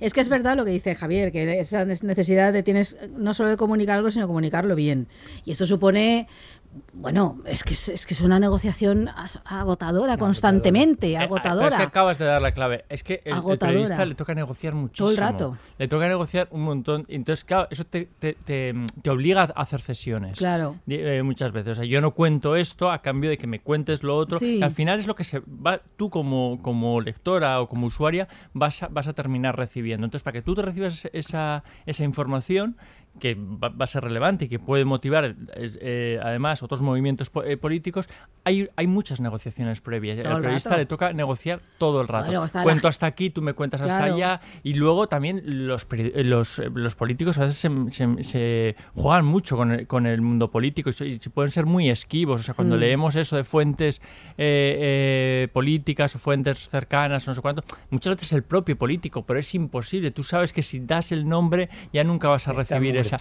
es 0.00 0.14
que 0.14 0.20
es 0.20 0.28
verdad 0.28 0.56
lo 0.56 0.64
que 0.64 0.70
dice 0.70 0.94
Javier, 0.94 1.30
que 1.30 1.60
esa 1.60 1.84
necesidad 1.84 2.52
de 2.52 2.62
tienes 2.62 2.96
no 3.16 3.34
solo 3.34 3.50
de 3.50 3.56
comunicar 3.56 3.98
algo, 3.98 4.10
sino 4.10 4.26
comunicarlo 4.26 4.74
bien. 4.74 5.06
Y 5.44 5.50
esto 5.52 5.66
supone, 5.66 6.26
bueno, 6.92 7.38
es 7.46 7.64
que 7.64 7.74
es, 7.74 7.88
es 7.88 8.06
que 8.06 8.14
es 8.14 8.20
una 8.20 8.38
negociación 8.38 9.08
agotadora 9.44 10.16
constantemente, 10.16 11.08
Eh, 11.12 11.16
pero 11.18 11.24
agotadora. 11.24 11.68
es 11.68 11.74
que 11.74 11.82
acabas 11.82 12.18
de 12.18 12.24
dar 12.24 12.40
la 12.42 12.52
clave. 12.52 12.84
Es 12.88 13.02
que 13.02 13.22
el, 13.24 13.38
el 13.38 13.58
periodista 13.58 14.04
le 14.04 14.14
toca 14.14 14.34
negociar 14.34 14.74
muchísimo. 14.74 15.06
Todo 15.06 15.10
el 15.10 15.16
rato. 15.16 15.56
Le 15.78 15.88
toca 15.88 16.06
negociar 16.08 16.48
un 16.50 16.62
montón. 16.62 17.04
Entonces, 17.08 17.44
claro, 17.44 17.66
eso 17.70 17.84
te, 17.84 18.06
te, 18.18 18.34
te- 18.34 18.74
te 19.02 19.10
obliga 19.10 19.42
a 19.42 19.44
hacer 19.62 19.80
sesiones. 19.80 20.38
Claro. 20.38 20.76
Eh, 20.86 21.22
muchas 21.24 21.52
veces. 21.52 21.72
O 21.72 21.74
sea, 21.76 21.84
yo 21.84 22.00
no 22.00 22.12
cuento 22.12 22.56
esto 22.56 22.90
a 22.90 23.02
cambio 23.02 23.30
de 23.30 23.38
que 23.38 23.46
me 23.46 23.60
cuentes 23.60 24.02
lo 24.02 24.16
otro. 24.16 24.38
Sí. 24.38 24.62
al 24.62 24.70
final 24.72 24.98
es 24.98 25.06
lo 25.06 25.14
que 25.14 25.24
se 25.24 25.40
va, 25.40 25.80
tú 25.96 26.10
como, 26.10 26.60
como 26.62 27.00
lectora 27.00 27.60
o 27.60 27.68
como 27.68 27.86
usuaria 27.86 28.28
vas 28.52 28.82
a, 28.82 28.88
vas 28.88 29.08
a 29.08 29.12
terminar 29.12 29.56
recibiendo. 29.56 30.04
Entonces, 30.04 30.22
para 30.22 30.34
que 30.34 30.42
tú 30.42 30.54
te 30.54 30.62
recibas 30.62 31.08
esa, 31.12 31.64
esa 31.86 32.04
información 32.04 32.76
que 33.18 33.34
va, 33.34 33.68
va 33.70 33.84
a 33.84 33.86
ser 33.86 34.04
relevante 34.04 34.44
y 34.46 34.48
que 34.48 34.58
puede 34.58 34.84
motivar 34.84 35.34
es, 35.56 35.78
eh, 35.82 36.18
además 36.22 36.62
otros 36.62 36.80
movimientos 36.80 37.28
po- 37.28 37.42
eh, 37.44 37.56
políticos, 37.56 38.08
hay, 38.44 38.68
hay 38.76 38.86
muchas 38.86 39.20
negociaciones 39.20 39.80
previas. 39.80 40.22
Todo 40.22 40.34
Al 40.36 40.40
periodista 40.42 40.70
rato. 40.70 40.78
le 40.80 40.86
toca 40.86 41.12
negociar 41.12 41.60
todo 41.78 42.00
el 42.00 42.08
rato. 42.08 42.30
la 42.32 42.62
Cuento 42.62 42.88
hasta 42.88 43.06
aquí, 43.06 43.28
tú 43.30 43.42
me 43.42 43.52
cuentas 43.52 43.82
hasta 43.82 44.04
allá. 44.04 44.40
Y 44.62 44.74
luego 44.74 45.08
también 45.08 45.42
los, 45.66 45.86
eh, 45.90 46.22
los, 46.24 46.58
los 46.72 46.94
políticos 46.94 47.36
a 47.38 47.44
veces 47.46 47.58
se, 47.58 47.90
se- 47.90 48.24
se 48.24 48.76
juegan 48.94 49.26
mucho 49.26 49.56
con 49.56 49.72
el, 49.72 49.86
con 49.86 50.06
el 50.06 50.22
mundo 50.22 50.50
político 50.50 50.90
y, 51.00 51.18
pueden 51.30 51.50
ser 51.50 51.66
muy 51.66 51.90
esquivos. 51.90 52.40
O 52.40 52.44
sea, 52.44 52.54
cuando 52.54 52.76
Mm. 52.76 52.80
leemos 52.80 53.16
eso 53.16 53.36
de 53.36 53.44
fuentes 53.44 54.00
eh, 54.38 55.48
políticas 55.52 56.14
o 56.16 56.18
fuentes 56.18 56.68
cercanas, 56.68 57.26
no 57.26 57.34
sé 57.34 57.40
cuánto, 57.40 57.62
muchas 57.90 58.16
veces 58.16 58.32
el 58.32 58.42
propio 58.42 58.76
político, 58.78 59.22
pero 59.26 59.38
es 59.40 59.54
imposible. 59.54 60.10
Tú 60.10 60.22
sabes 60.22 60.52
que 60.52 60.62
si 60.62 60.80
das 60.80 61.12
el 61.12 61.28
nombre 61.28 61.68
ya 61.92 62.04
nunca 62.04 62.28
vas 62.28 62.48
a 62.48 62.52
recibir 62.52 62.96
esa, 63.00 63.18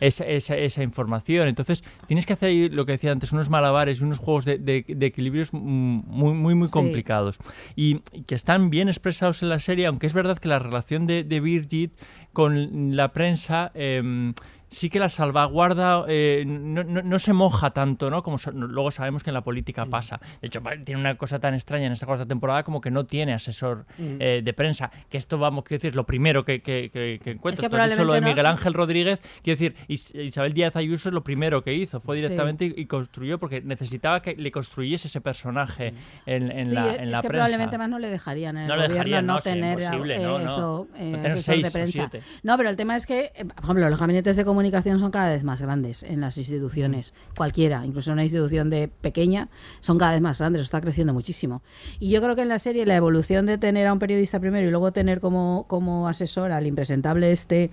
esa, 0.00 0.24
esa, 0.26 0.56
esa 0.56 0.82
información. 0.82 1.48
Entonces, 1.48 1.82
tienes 2.06 2.26
que 2.26 2.32
hacer 2.32 2.50
ahí 2.50 2.68
lo 2.68 2.86
que 2.86 2.92
decía 2.92 3.12
antes, 3.12 3.32
unos 3.32 3.50
malabares 3.50 4.00
y 4.00 4.04
unos 4.04 4.18
juegos 4.18 4.44
de, 4.44 4.58
de- 4.58 4.84
de 4.88 5.06
equilibrios 5.06 5.52
muy, 5.52 6.34
muy, 6.34 6.54
muy 6.54 6.68
Sí. 6.68 6.72
complicados. 6.72 7.38
Y, 7.76 8.00
y 8.12 8.22
que 8.22 8.34
están 8.34 8.70
bien 8.70 8.88
expresados 8.88 9.42
en 9.42 9.48
la 9.48 9.58
serie, 9.58 9.86
aunque 9.86 10.06
es 10.06 10.14
verdad 10.14 10.38
que 10.38 10.48
la 10.48 10.58
relación 10.58 11.06
de, 11.06 11.24
de 11.24 11.40
Birgit 11.40 11.92
con 12.32 12.96
la 12.96 13.12
prensa... 13.12 13.70
em, 13.74 14.34
sí 14.72 14.90
que 14.90 14.98
la 14.98 15.08
salvaguarda 15.08 16.04
eh, 16.08 16.44
no, 16.46 16.82
no- 16.84 17.02
no 17.02 17.18
se 17.18 17.32
moja 17.32 17.70
tanto, 17.70 18.10
¿no? 18.10 18.22
Como 18.22 18.38
so- 18.38 18.50
luego 18.52 18.90
sabemos 18.90 19.22
que 19.22 19.30
en 19.30 19.34
la 19.34 19.42
política 19.42 19.86
pasa. 19.86 20.20
De 20.40 20.48
hecho, 20.48 20.60
tiene 20.84 21.00
una 21.00 21.16
cosa 21.16 21.38
tan 21.38 21.54
extraña 21.54 21.86
en 21.86 21.92
esta 21.92 22.06
cuarta 22.06 22.26
temporada 22.26 22.62
como 22.62 22.80
que 22.80 22.90
no 22.90 23.04
tiene 23.06 23.32
asesor 23.34 23.86
eh, 23.98 24.40
de 24.44 24.52
prensa. 24.52 24.90
Que 25.08 25.18
esto, 25.18 25.38
vamos, 25.38 25.64
quiero 25.64 25.78
decir, 25.78 25.90
es 25.90 25.94
lo 25.94 26.04
primero 26.06 26.44
que, 26.44 26.62
que, 26.62 26.90
que, 26.92 27.20
que 27.22 27.30
encuentras. 27.32 27.64
Es 27.64 27.70
Tú 27.70 27.76
has 27.76 27.90
dicho 27.90 28.04
lo 28.04 28.14
de 28.14 28.20
no- 28.20 28.28
Miguel 28.28 28.46
Ángel 28.46 28.74
Rodríguez, 28.74 29.20
quiero 29.42 29.58
decir, 29.58 29.76
Is- 29.88 30.14
Isabel 30.14 30.52
Díaz 30.54 30.76
Ayuso 30.76 31.08
es 31.08 31.14
lo 31.14 31.22
primero 31.22 31.62
que 31.62 31.74
hizo, 31.74 32.00
fue 32.00 32.16
Sí. 32.16 32.22
directamente 32.22 32.64
y, 32.66 32.74
y 32.82 32.86
construyó, 32.86 33.38
porque 33.38 33.60
necesitaba 33.60 34.22
que 34.22 34.34
le 34.36 34.50
construyese 34.52 35.08
ese 35.08 35.20
personaje 35.20 35.92
en, 36.26 36.50
en 36.50 36.68
Sí, 36.68 36.74
la, 36.74 36.92
es 36.94 36.98
en 37.00 37.10
la 37.10 37.20
que 37.22 37.28
prensa. 37.28 37.44
probablemente 37.46 37.78
más 37.78 37.88
no 37.88 37.98
le 37.98 38.08
dejarían 38.10 38.56
en 38.56 38.66
No 38.68 38.74
el 38.74 38.80
le 38.80 38.86
gobierno 38.88 39.04
dejarían, 39.04 39.26
no, 39.26 39.34
no, 39.34 39.40
tener 39.40 39.80
eh, 39.80 40.18
no, 40.22 40.38
no. 40.38 40.44
eso, 40.44 40.88
No 40.90 40.96
tener 40.96 41.26
asesor 41.32 41.42
seis 41.54 41.62
de 41.62 41.68
o 41.68 41.72
prensa. 41.72 41.92
siete. 42.10 42.26
No, 42.42 42.56
pero 42.56 42.70
el 42.70 42.76
tema 42.76 42.96
es 42.96 43.06
que, 43.06 43.32
eh, 43.34 43.44
por 43.44 43.64
ejemplo, 43.64 43.90
los 43.90 43.98
gabinetes 44.00 44.36
de 44.36 44.44
comunicación 44.44 44.61
son 44.70 45.10
cada 45.10 45.30
vez 45.30 45.44
más 45.44 45.62
grandes 45.62 46.02
en 46.02 46.20
las 46.20 46.38
instituciones, 46.38 47.12
cualquiera, 47.36 47.84
incluso 47.84 48.12
una 48.12 48.22
institución 48.22 48.70
de 48.70 48.88
pequeña, 48.88 49.48
son 49.80 49.98
cada 49.98 50.12
vez 50.12 50.20
más 50.20 50.38
grandes, 50.38 50.62
está 50.62 50.80
creciendo 50.80 51.12
muchísimo. 51.12 51.62
Y 51.98 52.10
yo 52.10 52.22
creo 52.22 52.36
que 52.36 52.42
en 52.42 52.48
la 52.48 52.58
serie 52.58 52.86
la 52.86 52.96
evolución 52.96 53.46
de 53.46 53.58
tener 53.58 53.86
a 53.86 53.92
un 53.92 53.98
periodista 53.98 54.40
primero 54.40 54.66
y 54.66 54.70
luego 54.70 54.92
tener 54.92 55.20
como, 55.20 55.66
como 55.68 56.08
asesor 56.08 56.52
al 56.52 56.66
impresentable 56.66 57.32
este 57.32 57.70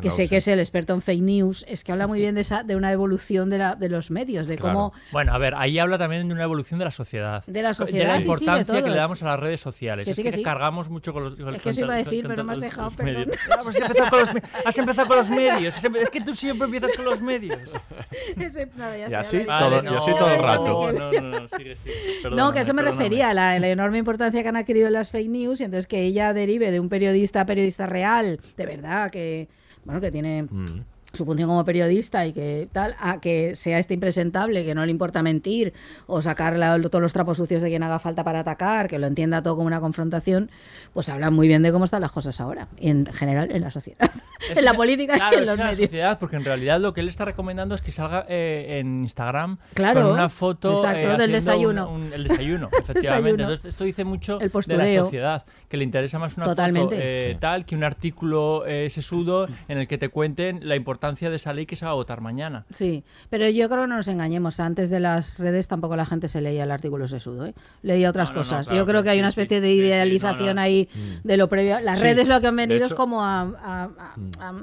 que 0.00 0.10
sé 0.10 0.28
que 0.28 0.36
es 0.38 0.48
el 0.48 0.58
experto 0.58 0.92
en 0.92 1.00
fake 1.02 1.22
news, 1.22 1.64
es 1.68 1.84
que 1.84 1.92
habla 1.92 2.06
muy 2.06 2.18
bien 2.20 2.34
de 2.34 2.40
esa 2.40 2.62
de 2.62 2.76
una 2.76 2.90
evolución 2.92 3.48
de, 3.50 3.58
la, 3.58 3.74
de 3.76 3.88
los 3.88 4.10
medios, 4.10 4.48
de 4.48 4.58
cómo... 4.58 4.92
Bueno, 5.12 5.32
a 5.32 5.38
ver, 5.38 5.54
ahí 5.56 5.78
habla 5.78 5.98
también 5.98 6.26
de 6.28 6.34
una 6.34 6.42
evolución 6.42 6.78
de 6.78 6.84
la 6.86 6.90
sociedad. 6.90 7.44
De 7.46 7.62
la 7.62 7.74
sociedad, 7.74 8.06
De 8.06 8.12
la 8.14 8.14
sí, 8.16 8.22
sí, 8.24 8.28
de 8.28 8.32
importancia 8.34 8.82
que 8.82 8.90
le 8.90 8.96
damos 8.96 9.22
a 9.22 9.26
las 9.26 9.40
redes 9.40 9.60
sociales. 9.60 10.04
Que 10.04 10.10
es 10.10 10.16
sí, 10.16 10.22
que, 10.22 10.30
que 10.30 10.36
sí. 10.38 10.42
cargamos 10.42 10.90
mucho 10.90 11.12
con 11.12 11.24
los... 11.24 11.34
con- 11.36 11.54
Es 11.54 11.62
que 11.62 11.70
eso 11.70 11.80
iba 11.82 11.94
a 11.94 11.98
decir, 11.98 12.26
pero 12.26 12.42
me 12.44 12.52
has 12.54 12.60
dejado, 12.60 12.90
perdón. 12.90 13.26
Pues 13.62 13.76
has, 13.76 13.80
empezado 13.80 14.10
con 14.10 14.18
los, 14.20 14.34
me- 14.34 14.42
has 14.64 14.78
empezado 14.78 15.08
con 15.08 15.16
los 15.18 15.30
medios. 15.30 15.84
Em- 15.84 15.96
Es 15.96 16.10
que 16.10 16.20
tú 16.20 16.34
siempre 16.34 16.64
empiezas 16.66 16.92
con 16.96 17.04
los 17.04 17.20
medios. 17.20 17.58
Ese- 18.36 18.68
nada, 18.76 18.96
ya 18.98 19.08
Y 19.10 19.14
así 19.14 19.44
todo- 19.44 19.84
y 19.84 19.96
así 19.96 20.10
todo 20.18 20.34
el 20.34 20.42
rato. 20.42 20.92
No, 20.92 21.12
no, 21.12 21.30
no, 21.40 21.48
sigue, 21.56 21.76
sigue. 21.76 21.94
No, 22.30 22.52
que 22.52 22.58
a 22.58 22.62
eso 22.62 22.74
me 22.74 22.82
perdóname. 22.82 23.04
refería, 23.04 23.34
la, 23.34 23.58
la 23.58 23.68
enorme 23.68 23.98
importancia 23.98 24.42
que 24.42 24.48
han 24.48 24.56
adquirido 24.56 24.90
las 24.90 25.10
fake 25.10 25.28
news 25.30 25.60
y 25.60 25.64
entonces 25.64 25.86
que 25.86 26.02
ella 26.02 26.32
derive 26.32 26.70
de 26.70 26.80
un 26.80 26.88
periodista 26.88 27.42
a 27.42 27.46
periodista 27.46 27.86
real, 27.86 28.40
de 28.56 28.66
verdad, 28.66 29.10
que 29.10 29.48
bueno, 29.84 30.00
que 30.00 30.10
tiene 30.10 30.42
Mm. 30.44 30.84
Su 31.14 31.24
función 31.24 31.48
como 31.48 31.64
periodista 31.64 32.26
y 32.26 32.32
que 32.32 32.68
tal, 32.72 32.94
a 33.00 33.20
que 33.20 33.54
sea 33.54 33.78
este 33.78 33.94
impresentable, 33.94 34.64
que 34.64 34.74
no 34.74 34.84
le 34.84 34.90
importa 34.90 35.22
mentir 35.22 35.72
o 36.06 36.20
sacar 36.22 36.56
la- 36.56 36.80
todos 36.80 37.00
los 37.00 37.12
trapos 37.12 37.36
sucios 37.38 37.62
de 37.62 37.68
quien 37.68 37.82
haga 37.82 37.98
falta 37.98 38.24
para 38.24 38.40
atacar, 38.40 38.88
que 38.88 38.98
lo 38.98 39.06
entienda 39.06 39.42
todo 39.42 39.56
como 39.56 39.66
una 39.66 39.80
confrontación, 39.80 40.50
pues 40.92 41.08
habla 41.08 41.30
muy 41.30 41.48
bien 41.48 41.62
de 41.62 41.72
cómo 41.72 41.84
están 41.84 42.00
las 42.02 42.12
cosas 42.12 42.40
ahora, 42.40 42.68
y 42.78 42.90
en 42.90 43.06
general 43.06 43.50
en 43.52 43.62
la 43.62 43.70
sociedad, 43.70 44.10
Es 44.50 44.56
en 44.58 44.64
la 44.64 44.74
política 44.74 45.14
claro, 45.14 45.36
y 45.36 45.40
en 45.40 45.46
la 45.56 45.74
sociedad, 45.74 46.18
porque 46.18 46.36
en 46.36 46.44
realidad 46.44 46.78
lo 46.80 46.92
que 46.92 47.00
él 47.00 47.08
está 47.08 47.24
recomendando 47.24 47.74
es 47.74 47.80
que 47.82 47.92
salga 47.92 48.26
eh, 48.28 48.78
en 48.80 49.00
Instagram 49.00 49.58
Claro, 49.74 50.02
con 50.02 50.12
una 50.12 50.28
foto 50.28 50.74
exacto, 50.78 51.14
eh, 51.14 51.16
del 51.16 51.32
desayuno. 51.32 51.88
un- 51.88 52.02
un- 52.04 52.12
el 52.12 52.24
desayuno, 52.24 52.68
efectivamente. 52.78 53.00
Desayuno. 53.00 53.42
Entonces, 53.44 53.64
esto 53.66 53.84
dice 53.84 54.04
mucho 54.04 54.38
El 54.40 54.50
de 54.50 54.76
la 54.76 55.02
sociedad, 55.04 55.44
que 55.68 55.76
le 55.76 55.84
interesa 55.84 56.18
más 56.18 56.36
una 56.36 56.46
Totalmente. 56.46 56.94
foto 56.96 56.96
eh, 57.06 57.28
Sí. 57.32 57.38
tal 57.40 57.64
que 57.64 57.74
un 57.76 57.84
artículo 57.84 58.64
eh, 58.66 58.90
sesudo 58.90 59.46
en 59.68 59.78
el 59.78 59.88
que 59.88 59.96
te 59.98 60.08
cuenten 60.08 60.68
la 60.68 60.76
importancia 60.76 61.03
de 61.04 61.36
esa 61.36 61.52
ley 61.52 61.66
que 61.66 61.76
se 61.76 61.84
va 61.84 61.90
a 61.90 61.94
votar 61.94 62.20
mañana. 62.20 62.64
Sí, 62.70 63.04
pero 63.30 63.48
yo 63.48 63.68
creo 63.68 63.82
que 63.82 63.88
no 63.88 63.96
nos 63.96 64.08
engañemos. 64.08 64.58
Antes 64.60 64.88
de 64.90 65.00
las 65.00 65.38
redes 65.38 65.68
tampoco 65.68 65.96
la 65.96 66.06
gente 66.06 66.28
se 66.28 66.40
leía 66.40 66.64
el 66.64 66.70
artículo 66.70 67.06
sesudo, 67.08 67.46
¿eh? 67.46 67.54
leía 67.82 68.08
otras 68.10 68.30
No, 68.30 68.34
no, 68.36 68.40
no, 68.40 68.42
cosas. 68.44 68.66
claro, 68.66 68.80
yo 68.80 68.86
creo 68.86 69.02
que 69.02 69.10
hay 69.10 69.16
sí, 69.16 69.20
una 69.20 69.30
sí, 69.30 69.40
especie 69.40 69.60
de 69.60 69.68
sí, 69.68 69.74
sí, 69.74 69.80
no, 69.80 69.86
idealización 69.86 70.56
no. 70.56 70.62
ahí 70.62 70.88
de 71.22 71.36
lo 71.36 71.48
previo. 71.48 71.78
Las 71.80 71.98
Sí, 71.98 72.04
redes 72.04 72.26
lo 72.28 72.40
que 72.40 72.46
han 72.46 72.56
venido 72.56 72.86
es 72.86 72.94
como 72.94 73.22
a, 73.22 73.42
a- 73.42 73.84
a- 73.84 74.48
a- 74.48 74.54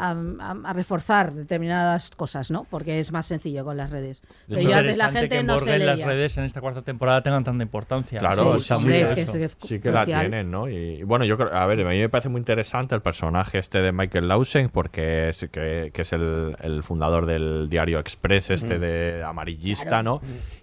a- 0.00 0.10
a- 0.40 0.56
a 0.64 0.72
reforzar 0.72 1.32
determinadas 1.32 2.10
cosas, 2.16 2.50
¿no? 2.50 2.64
Porque 2.70 3.00
es 3.00 3.12
más 3.12 3.26
sencillo 3.26 3.64
con 3.64 3.76
las 3.76 3.90
redes. 3.90 4.22
De 4.22 4.28
Pero 4.48 4.60
hecho, 4.60 4.68
ya 4.70 4.78
antes 4.78 4.96
la 4.98 5.10
gente 5.10 5.28
que 5.28 5.42
no 5.42 5.58
se 5.58 5.64
Borgen 5.66 5.86
las 5.86 5.96
leía. 5.98 6.06
redes 6.06 6.38
en 6.38 6.44
esta 6.44 6.60
cuarta 6.60 6.82
temporada 6.82 7.22
tengan 7.22 7.44
tanta 7.44 7.62
importancia. 7.62 8.18
Claro, 8.18 8.58
Sí, 8.58 8.72
es 8.72 8.84
bien. 8.84 9.14
que 9.14 9.20
es 9.22 9.56
sí 9.58 9.78
que 9.80 9.90
la 9.90 10.04
tienen, 10.04 10.50
¿no? 10.50 10.68
Y, 10.68 10.74
y 10.76 11.02
bueno, 11.02 11.24
yo 11.24 11.36
creo, 11.36 11.52
a 11.54 11.66
ver, 11.66 11.80
a 11.86 11.88
mí 11.90 11.98
me 11.98 12.08
parece 12.08 12.28
muy 12.28 12.38
interesante 12.38 12.94
el 12.94 13.02
personaje 13.02 13.58
este 13.58 13.80
de 13.82 13.92
Michael 13.92 14.28
Lausen 14.28 14.68
porque 14.70 15.28
es 15.28 15.46
que, 15.52 15.90
que 15.92 16.02
es 16.02 16.12
el, 16.12 16.56
el 16.60 16.82
fundador 16.82 17.26
del 17.26 17.68
diario 17.68 17.98
Express 17.98 18.50
este 18.50 18.78
de 18.78 19.22
amarillista, 19.22 20.02
¿no? 20.02 20.20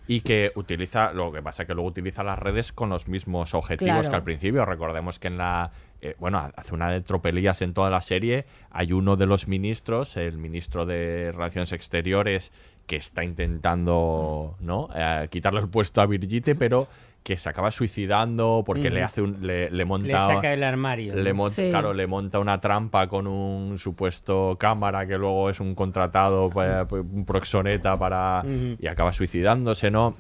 Y 0.09 0.22
que 0.22 0.51
utiliza, 0.55 1.11
lo 1.11 1.31
que 1.34 1.41
pasa 1.41 1.64
es 1.64 1.68
que 1.68 1.73
luego 1.73 1.89
utiliza 1.89 2.23
las 2.23 2.39
redes 2.39 2.72
con 2.72 2.89
los 2.89 3.07
mismos 3.09 3.53
objetivos 3.53 3.93
Claro. 3.93 4.09
que 4.09 4.15
al 4.15 4.23
principio. 4.23 4.64
Recordemos 4.65 5.19
que 5.19 5.27
en 5.27 5.38
la 5.38 5.72
eh, 6.01 6.15
bueno, 6.19 6.37
hace 6.55 6.73
una 6.73 6.89
de 6.91 7.01
tropelías 7.01 7.61
en 7.61 7.73
toda 7.73 7.89
la 7.89 8.01
serie. 8.01 8.45
Hay 8.71 8.93
uno 8.93 9.15
de 9.15 9.25
los 9.25 9.47
ministros, 9.47 10.15
el 10.17 10.37
ministro 10.37 10.85
de 10.85 11.31
Relaciones 11.31 11.71
Exteriores, 11.71 12.51
que 12.85 12.95
está 12.95 13.23
intentando 13.23 14.55
¿no? 14.59 14.89
Eh, 14.95 15.27
quitarle 15.29 15.59
el 15.61 15.69
puesto 15.69 16.01
a 16.01 16.05
Birgitte, 16.05 16.55
pero 16.57 16.87
que 17.23 17.37
se 17.37 17.49
acaba 17.49 17.71
suicidando 17.71 18.63
porque 18.65 18.89
le 18.89 19.03
hace 19.03 19.21
un, 19.21 19.45
le, 19.45 19.69
le 19.69 19.83
monta 19.83 20.07
Le 20.07 20.13
saca 20.13 20.53
el 20.53 20.63
armario. 20.63 21.13
le 21.13 21.31
¿no? 21.31 21.35
mon- 21.35 21.51
Sí. 21.51 21.67
claro, 21.69 21.93
le 21.93 22.07
monta 22.07 22.39
una 22.39 22.61
trampa 22.61 23.07
con 23.07 23.27
un 23.27 23.77
supuesto 23.77 24.55
cámara 24.57 25.05
que 25.05 25.17
luego 25.17 25.49
es 25.49 25.59
un 25.59 25.75
contratado, 25.75 26.49
un 26.89 27.25
proxoneta 27.25 27.97
para... 27.99 28.45
Y 28.79 28.87
acaba 28.87 29.11
suicidándose, 29.11 29.91
¿no? 29.91 30.15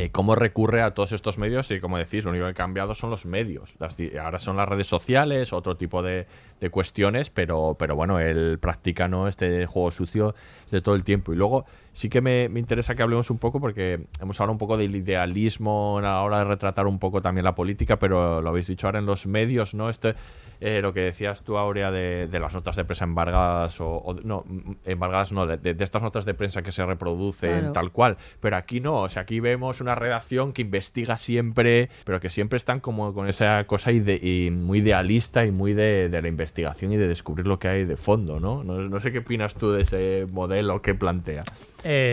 Eh, 0.00 0.10
cómo 0.10 0.34
recurre 0.34 0.80
a 0.80 0.94
todos 0.94 1.12
estos 1.12 1.36
medios 1.36 1.70
y 1.70 1.78
como 1.78 1.98
decís, 1.98 2.24
lo 2.24 2.30
único 2.30 2.46
que 2.46 2.52
ha 2.52 2.54
cambiado 2.54 2.94
son 2.94 3.10
los 3.10 3.26
medios. 3.26 3.74
Las 3.78 3.98
ahora 4.18 4.38
son 4.38 4.56
las 4.56 4.66
redes 4.66 4.86
sociales, 4.86 5.52
otro 5.52 5.76
tipo 5.76 6.02
de, 6.02 6.26
de 6.60 6.70
cuestiones, 6.70 7.30
pero, 7.30 7.76
pero 7.78 7.96
bueno, 7.96 8.20
él 8.20 8.58
practica 8.60 9.08
¿no? 9.08 9.28
este 9.28 9.66
juego 9.66 9.90
sucio 9.90 10.34
de 10.70 10.80
todo 10.82 10.94
el 10.94 11.04
tiempo. 11.04 11.32
Y 11.32 11.36
luego 11.36 11.64
sí 11.92 12.08
que 12.08 12.20
me, 12.20 12.48
me 12.48 12.60
interesa 12.60 12.94
que 12.94 13.02
hablemos 13.02 13.30
un 13.30 13.38
poco, 13.38 13.60
porque 13.60 14.00
hemos 14.20 14.38
hablado 14.40 14.52
un 14.52 14.58
poco 14.58 14.76
del 14.76 14.94
idealismo 14.94 15.98
a 15.98 16.02
la 16.02 16.22
hora 16.22 16.38
de 16.38 16.44
retratar 16.44 16.86
un 16.86 16.98
poco 16.98 17.22
también 17.22 17.44
la 17.44 17.54
política, 17.54 17.98
pero 17.98 18.40
lo 18.42 18.48
habéis 18.50 18.66
dicho 18.66 18.86
ahora 18.86 18.98
en 18.98 19.06
los 19.06 19.26
medios, 19.26 19.74
¿no? 19.74 19.88
Este, 19.90 20.14
eh, 20.60 20.80
lo 20.82 20.92
que 20.92 21.00
decías 21.00 21.42
tú, 21.42 21.56
Aurea, 21.56 21.90
de, 21.90 22.28
de 22.28 22.38
las 22.40 22.52
notas 22.54 22.76
de 22.76 22.84
prensa 22.84 23.04
embargadas, 23.04 23.80
o, 23.80 23.88
o- 23.96 24.14
no, 24.22 24.44
embargadas 24.84 25.32
no, 25.32 25.46
de, 25.46 25.56
de- 25.56 25.72
de 25.74 25.84
estas 25.84 26.02
notas 26.02 26.26
de 26.26 26.34
prensa 26.34 26.60
que 26.62 26.70
se 26.72 26.84
reproducen 26.84 27.50
Claro. 27.60 27.72
tal 27.72 27.90
cual, 27.92 28.18
pero 28.40 28.56
aquí 28.56 28.80
no, 28.80 29.00
o 29.02 29.08
sea, 29.08 29.22
aquí 29.22 29.40
vemos 29.40 29.80
una 29.80 29.94
redacción 29.94 30.52
que 30.52 30.60
investiga 30.62 31.16
siempre, 31.16 31.88
pero 32.04 32.20
que 32.20 32.28
siempre 32.28 32.58
están 32.58 32.80
como 32.80 33.14
con 33.14 33.28
esa 33.28 33.64
cosa 33.64 33.90
ide- 33.90 34.20
y 34.22 34.50
muy 34.50 34.78
idealista 34.80 35.44
y 35.46 35.50
muy 35.50 35.72
de, 35.72 36.08
de 36.10 36.22
la 36.22 36.28
investigación 36.28 36.49
y 36.92 36.96
de 36.96 37.08
descubrir 37.08 37.46
lo 37.46 37.58
que 37.58 37.68
hay 37.68 37.84
de 37.84 37.96
fondo, 37.96 38.40
¿no? 38.40 38.62
No, 38.64 38.78
no 38.80 39.00
sé 39.00 39.12
qué 39.12 39.18
opinas 39.18 39.54
tú 39.54 39.70
de 39.70 39.82
ese 39.82 40.26
modelo 40.30 40.82
que 40.82 40.94
plantea. 40.94 41.44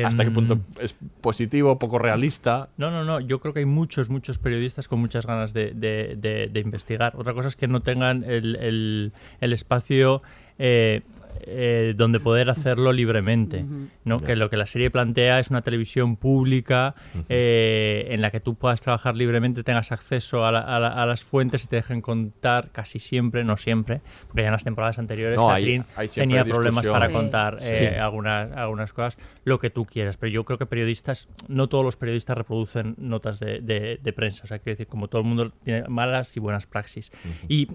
¿Hasta 0.05 0.23
qué 0.23 0.31
punto 0.31 0.59
es 0.80 0.95
positivo, 1.22 1.77
poco 1.80 1.99
realista? 1.99 2.69
No, 2.77 2.89
no, 2.91 3.03
no. 3.03 3.19
Yo 3.19 3.39
creo 3.39 3.53
que 3.53 3.59
hay 3.59 3.65
muchos, 3.65 4.09
muchos 4.09 4.38
periodistas 4.38 4.88
con 4.88 4.99
muchas 4.99 5.26
ganas 5.26 5.53
de, 5.53 5.72
de- 5.72 6.15
de- 6.18 6.47
de 6.47 6.59
investigar. 6.59 7.14
Otra 7.18 7.34
cosa 7.34 7.47
es 7.49 7.55
que 7.55 7.68
no 7.68 7.81
tengan 7.81 8.23
el, 8.23 8.55
el- 8.55 9.11
el 9.41 9.53
espacio 9.53 10.22
eh, 10.59 11.01
eh, 11.41 11.93
donde 11.95 12.19
poder 12.19 12.49
hacerlo 12.49 12.91
libremente. 12.91 13.65
¿no? 14.03 14.19
Que 14.19 14.35
lo 14.35 14.49
que 14.49 14.57
la 14.57 14.65
serie 14.65 14.89
plantea 14.91 15.39
es 15.39 15.49
una 15.49 15.61
televisión 15.61 16.15
pública 16.15 16.95
eh, 17.30 18.07
en 18.09 18.22
la 18.22 18.31
que 18.31 18.39
tú 18.39 18.55
puedas 18.55 18.81
trabajar 18.81 19.15
libremente, 19.15 19.64
tengas 19.64 19.91
acceso 19.91 20.45
a, 20.45 20.51
la- 20.51 20.59
a 20.61 20.80
la- 20.80 20.88
a 21.01 21.05
las 21.05 21.23
fuentes 21.23 21.64
y 21.64 21.68
te 21.68 21.76
dejen 21.77 22.01
contar 22.01 22.69
casi 22.72 22.99
siempre, 22.99 23.43
no 23.43 23.57
siempre, 23.57 24.01
porque 24.27 24.41
ya 24.41 24.47
en 24.47 24.53
las 24.53 24.64
temporadas 24.64 24.97
anteriores 24.99 25.38
No, 25.38 25.49
hay- 25.51 25.84
hay 25.95 26.07
tenía 26.07 26.43
problemas 26.43 26.84
discusión. 26.84 26.93
para 26.93 27.07
Sí. 27.07 27.14
contar 27.14 27.57
eh, 27.61 27.76
Sí. 27.76 27.99
algunas, 27.99 28.51
algunas 28.55 28.93
cosas, 28.93 29.18
lo 29.43 29.59
que 29.59 29.69
tú 29.69 29.85
quieras. 29.85 30.18
Pero 30.18 30.31
yo 30.31 30.43
creo 30.45 30.57
que 30.57 30.65
periodistas, 30.65 31.27
no 31.47 31.68
todos 31.68 31.84
los 31.84 31.95
periodistas 31.97 32.38
reproducen 32.38 32.95
notas 32.97 33.39
de, 33.39 33.59
de- 33.61 33.99
de 34.01 34.14
prensa. 34.14 34.43
O 34.45 34.47
sea, 34.47 34.59
quiero 34.59 34.73
decir, 34.76 34.88
como 34.88 35.07
todo 35.07 35.22
el 35.22 35.27
mundo 35.27 35.51
tiene 35.64 35.84
malas 35.88 36.35
y 36.38 36.39
buenas 36.39 36.65
praxis. 36.65 37.11
Y 37.47 37.68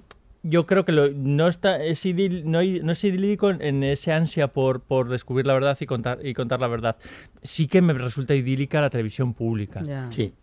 yo 0.42 0.66
creo 0.66 0.84
que 0.84 0.92
lo- 0.92 1.10
no, 1.10 1.48
está, 1.48 1.82
es 1.84 2.04
idil- 2.04 2.42
no, 2.44 2.60
es 2.60 3.04
idílico 3.04 3.50
en, 3.50 3.62
en 3.62 3.82
ese 3.84 4.12
ansia 4.12 4.48
por, 4.48 4.80
por 4.82 5.08
descubrir 5.08 5.46
la 5.46 5.54
verdad 5.54 5.76
y 5.80 5.86
contar, 5.86 6.18
y 6.26 6.34
contar 6.34 6.60
la 6.60 6.66
verdad. 6.68 6.96
Sí 7.42 7.68
que 7.68 7.80
me 7.82 7.92
resulta 7.92 8.34
idílica 8.34 8.80
la 8.80 8.90
televisión 8.90 9.34
pública. 9.34 9.82
Sí. 10.10 10.34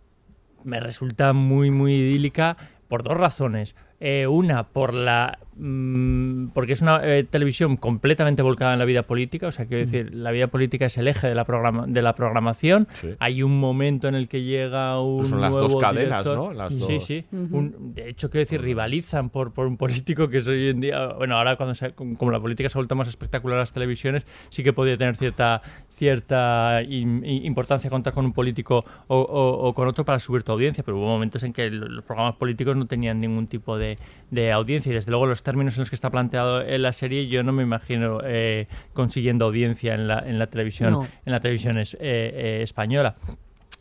me 0.63 0.79
resulta 0.79 1.31
muy 1.33 1.71
muy 1.71 1.93
idílica 1.95 2.57
por 2.87 3.03
dos 3.03 3.17
razones. 3.17 3.75
Eh, 4.01 4.27
una, 4.27 4.63
por 4.63 4.93
la 4.93 5.39
mm, 5.57 6.47
porque 6.53 6.71
es 6.71 6.81
una 6.81 7.01
eh, 7.03 7.25
televisión 7.29 7.75
completamente 7.75 8.41
volcada 8.41 8.71
en 8.71 8.79
la 8.79 8.85
vida 8.85 9.03
política, 9.03 9.47
o 9.47 9.51
sea, 9.51 9.65
quiero 9.65 9.83
decir, 9.85 10.15
la 10.15 10.31
vida 10.31 10.47
política 10.47 10.85
es 10.85 10.97
el 10.97 11.09
eje 11.09 11.27
de 11.27 11.35
la, 11.35 11.43
programa 11.43 11.85
de 11.85 12.01
la 12.01 12.15
programación. 12.15 12.87
Sí. 12.93 13.09
Hay 13.19 13.43
un 13.43 13.59
momento 13.59 14.07
en 14.07 14.15
el 14.15 14.29
que 14.29 14.43
llega 14.43 15.01
un 15.01 15.17
Pues 15.17 15.29
son 15.31 15.41
las 15.41 15.53
dos 15.53 15.75
cadenas, 15.75 16.23
director. 16.23 16.37
¿no? 16.37 16.53
Las 16.53 16.73
sí, 16.73 16.99
sí. 17.01 17.25
Un- 17.33 17.93
de 17.93 18.09
hecho, 18.09 18.29
quiero 18.29 18.45
decir, 18.45 18.61
rivalizan 18.61 19.29
por, 19.29 19.51
por 19.51 19.67
un 19.67 19.75
político 19.75 20.29
que 20.29 20.37
es 20.37 20.47
hoy 20.47 20.69
en 20.69 20.79
día, 20.79 21.07
bueno, 21.17 21.35
ahora 21.35 21.57
cuando 21.57 21.75
se- 21.75 21.91
como 21.91 22.31
la 22.31 22.39
política 22.39 22.69
se 22.69 22.77
ha 22.77 22.79
vuelto 22.79 22.95
más 22.95 23.09
espectacular 23.09 23.55
en 23.57 23.59
las 23.59 23.73
televisiones, 23.73 24.25
sí 24.49 24.63
que 24.63 24.71
podría 24.71 24.95
tener 24.97 25.17
cierta 25.17 25.61
cierta 25.89 26.81
importancia 26.83 27.89
contar 27.89 28.13
con 28.13 28.23
un 28.25 28.31
político 28.33 28.85
o, 29.07 29.17
o- 29.19 29.67
o 29.67 29.73
con 29.73 29.87
otro 29.87 30.05
para 30.05 30.19
subir 30.19 30.43
tu 30.43 30.51
audiencia, 30.53 30.83
pero 30.85 30.97
hubo 30.97 31.07
momentos 31.07 31.43
en 31.43 31.51
que 31.51 31.69
los 31.69 32.03
programas 32.05 32.35
políticos 32.35 32.77
no 32.77 32.85
tenían 32.87 33.19
ningún 33.19 33.47
tipo 33.47 33.77
de, 33.77 33.88
de 34.29 34.51
audiencia 34.51 34.91
y 34.91 34.93
desde 34.95 35.09
luego 35.11 35.25
los 35.25 35.41
términos 35.41 35.75
en 35.77 35.81
los 35.81 35.89
que 35.89 35.95
está 35.95 36.09
planteado 36.09 36.61
en 36.61 36.81
la 36.81 36.91
serie 36.93 37.27
yo 37.27 37.41
no 37.43 37.51
me 37.51 37.63
imagino 37.63 38.19
eh, 38.23 38.67
consiguiendo 38.93 39.45
audiencia 39.45 39.95
en 39.95 40.07
la, 40.07 40.19
en 40.19 40.37
la 40.37 40.47
televisión 40.47 40.91
No. 40.91 41.07
en 41.25 41.31
la 41.31 41.39
televisión 41.39 41.77
es- 41.77 41.93
eh, 41.95 41.99
eh, 42.01 42.59
española. 42.63 43.15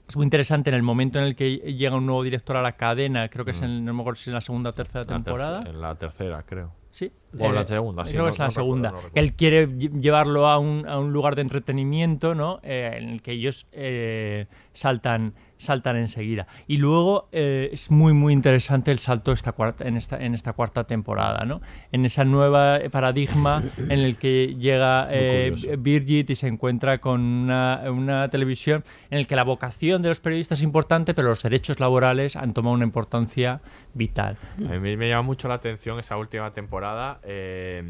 Es 0.09 0.17
muy 0.17 0.25
interesante 0.25 0.71
en 0.71 0.77
el 0.77 0.83
momento 0.83 1.19
en 1.19 1.27
el 1.27 1.37
que 1.37 1.57
llega 1.59 1.95
un 1.95 2.07
nuevo 2.07 2.23
director 2.23 2.57
a 2.57 2.63
la 2.63 2.73
cadena, 2.73 3.29
creo 3.29 3.45
que 3.45 3.51
es 3.51 3.61
en, 3.61 3.85
no 3.85 3.93
me 3.93 4.01
acuerdo 4.01 4.17
si 4.17 4.23
es 4.23 4.29
en 4.29 4.35
la 4.35 4.41
segunda 4.41 4.71
o 4.71 4.73
tercera 4.73 5.01
La 5.01 5.05
terce- 5.05 5.25
temporada. 5.25 5.65
en 5.69 5.81
la 5.83 5.95
tercera, 5.97 6.43
creo. 6.47 6.73
Sí. 6.91 7.13
O 7.39 7.45
en 7.45 7.55
la 7.55 7.67
segunda, 7.67 8.07
sí, 8.07 8.13
Creo 8.13 8.23
no- 8.25 8.29
es 8.31 8.39
la 8.39 8.47
no 8.47 8.49
recuerdo, 8.49 8.65
segunda. 8.67 8.89
no 8.91 8.97
recuerdo. 8.97 9.15
que 9.15 9.21
él 9.21 9.33
quiere 9.35 9.69
lle- 9.69 10.01
llevarlo 10.01 10.49
a 10.49 10.59
un, 10.59 10.89
a 10.89 10.99
un 10.99 11.13
lugar 11.13 11.35
de 11.37 11.43
entretenimiento, 11.43 12.35
¿no? 12.35 12.59
Eh, 12.63 12.95
en 12.97 13.09
el 13.11 13.23
que 13.23 13.33
ellos 13.33 13.67
eh, 13.73 14.47
saltan 14.73 15.35
saltan 15.59 15.97
enseguida. 15.97 16.47
Y 16.67 16.79
luego 16.79 17.29
eh, 17.33 17.69
es 17.73 17.91
muy, 17.91 18.15
muy 18.15 18.33
interesante 18.33 18.91
el 18.91 18.99
salto 18.99 19.33
esta 19.33 19.53
cuarta, 19.53 19.87
en, 19.87 19.97
esta, 19.97 20.19
en 20.19 20.35
esta 20.35 20.55
cuarta 20.55 20.85
temporada, 20.85 21.45
¿no? 21.45 21.61
En 21.93 22.05
esa 22.05 22.25
nueva 22.25 22.79
paradigma 22.91 23.63
en 23.77 24.01
el 24.01 24.17
que 24.17 24.57
llega 24.59 25.09
eh, 25.11 25.77
Birgit 25.79 26.31
y 26.31 26.35
se 26.35 26.49
encuentra 26.49 26.99
con 26.99 27.21
una, 27.21 27.83
una, 27.91 28.29
televisión 28.31 28.85
en 29.11 29.19
el 29.19 29.27
que 29.27 29.37
la 29.37 29.45
vocación 29.45 30.03
de 30.03 30.09
los 30.09 30.21
periodistas 30.21 30.61
es 30.61 30.65
importante, 30.65 31.15
pero 31.15 31.29
los 31.29 31.43
derechos 31.43 31.81
laborales 31.81 32.37
han 32.37 32.55
tomado 32.55 32.75
una 32.75 32.85
importancia 32.85 33.61
vital. 33.99 34.39
A 34.67 34.79
mí 34.79 34.97
me 34.97 35.09
llama 35.09 35.23
mucho 35.23 35.49
la 35.49 35.55
atención 35.55 35.99
esa 35.99 36.17
última 36.17 36.53
temporada. 36.55 37.21
Eh, 37.25 37.83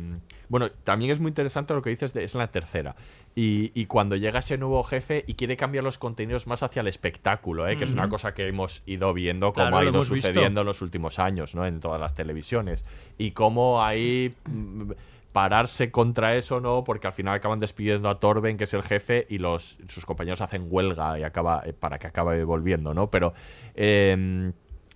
bueno, 0.49 0.71
también 0.83 1.13
es 1.13 1.21
muy 1.21 1.29
interesante 1.29 1.75
lo 1.75 1.83
que 1.83 1.91
dices, 1.91 2.13
de, 2.15 2.25
es 2.25 2.35
la 2.35 2.49
tercera. 2.49 2.97
Y, 3.41 3.87
cuando 3.87 4.17
llega 4.17 4.41
ese 4.41 4.59
nuevo 4.59 4.83
jefe 4.83 5.23
y 5.29 5.35
quiere 5.35 5.57
cambiar 5.57 5.85
los 5.85 5.97
contenidos 5.97 6.49
más 6.49 6.65
hacia 6.65 6.81
el 6.81 6.89
espectáculo, 6.89 7.69
¿eh? 7.69 7.77
que 7.77 7.85
es 7.85 7.93
una 7.93 8.09
cosa 8.09 8.35
que 8.35 8.49
hemos 8.49 8.83
ido 8.85 9.15
viendo 9.15 9.53
cómo 9.53 9.79
ha 9.79 9.85
ido 9.85 10.03
sucediendo 10.03 10.63
en 10.63 10.67
los 10.67 10.83
últimos 10.83 11.21
años, 11.21 11.55
¿no? 11.55 11.65
En 11.65 11.79
todas 11.79 12.01
las 12.01 12.17
televisiones. 12.17 12.85
Y 13.17 13.31
cómo 13.31 13.81
ahí 13.81 14.35
mm, 14.45 14.91
pararse 15.33 15.93
contra 15.93 16.35
eso, 16.35 16.59
¿no? 16.59 16.83
Porque 16.83 17.07
al 17.07 17.13
final 17.13 17.37
acaban 17.37 17.61
despidiendo 17.61 18.09
a 18.09 18.19
Torben, 18.19 18.57
que 18.57 18.65
es 18.65 18.75
el 18.75 18.83
jefe, 18.83 19.25
y 19.31 19.39
los 19.39 19.79
sus 19.87 20.05
compañeros 20.05 20.41
hacen 20.41 20.67
huelga 20.69 21.17
y 21.17 21.23
acaba 21.23 21.63
eh, 21.65 21.73
para 21.73 22.01
que 22.01 22.09
acabe 22.09 22.43
volviendo, 22.43 22.93
¿no? 22.93 23.09
Pero 23.09 23.35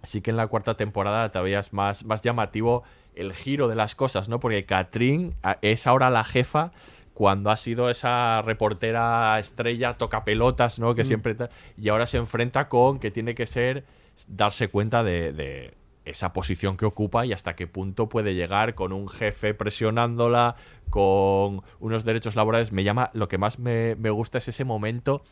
sí 0.02 0.20
que 0.20 0.30
en 0.30 0.36
la 0.36 0.46
cuarta 0.46 0.76
temporada 0.76 1.30
todavía 1.30 1.60
es 1.60 1.72
más, 1.72 2.04
más 2.04 2.22
llamativo 2.22 2.82
el 3.14 3.32
giro 3.32 3.68
de 3.68 3.76
las 3.76 3.94
cosas, 3.94 4.28
¿no? 4.28 4.40
Porque 4.40 4.64
Katrin 4.64 5.34
es 5.60 5.86
ahora 5.86 6.10
la 6.10 6.24
jefa 6.24 6.72
cuando 7.14 7.50
ha 7.50 7.56
sido 7.56 7.90
esa 7.90 8.42
reportera 8.42 9.38
estrella 9.38 9.94
toca 9.94 10.24
pelotas, 10.24 10.78
¿no? 10.78 10.94
Que 10.94 11.02
mm. 11.02 11.06
siempre 11.06 11.36
y 11.76 11.88
ahora 11.88 12.06
se 12.06 12.16
enfrenta 12.16 12.68
con 12.68 12.98
que 12.98 13.10
tiene 13.10 13.34
que 13.34 13.46
ser 13.46 13.84
darse 14.26 14.68
cuenta 14.68 15.02
de, 15.02 15.74
esa 16.04 16.32
posición 16.32 16.76
que 16.76 16.84
ocupa 16.84 17.24
y 17.26 17.32
hasta 17.32 17.54
qué 17.54 17.68
punto 17.68 18.08
puede 18.08 18.34
llegar 18.34 18.74
con 18.74 18.92
un 18.92 19.08
jefe 19.08 19.54
presionándola, 19.54 20.56
con 20.90 21.62
unos 21.78 22.04
derechos 22.04 22.34
laborales. 22.34 22.72
Me 22.72 22.82
llama, 22.82 23.10
lo 23.12 23.28
que 23.28 23.38
más 23.38 23.60
me, 23.60 23.94
me 23.94 24.10
gusta 24.10 24.38
es 24.38 24.48
ese 24.48 24.64
momento 24.64 25.22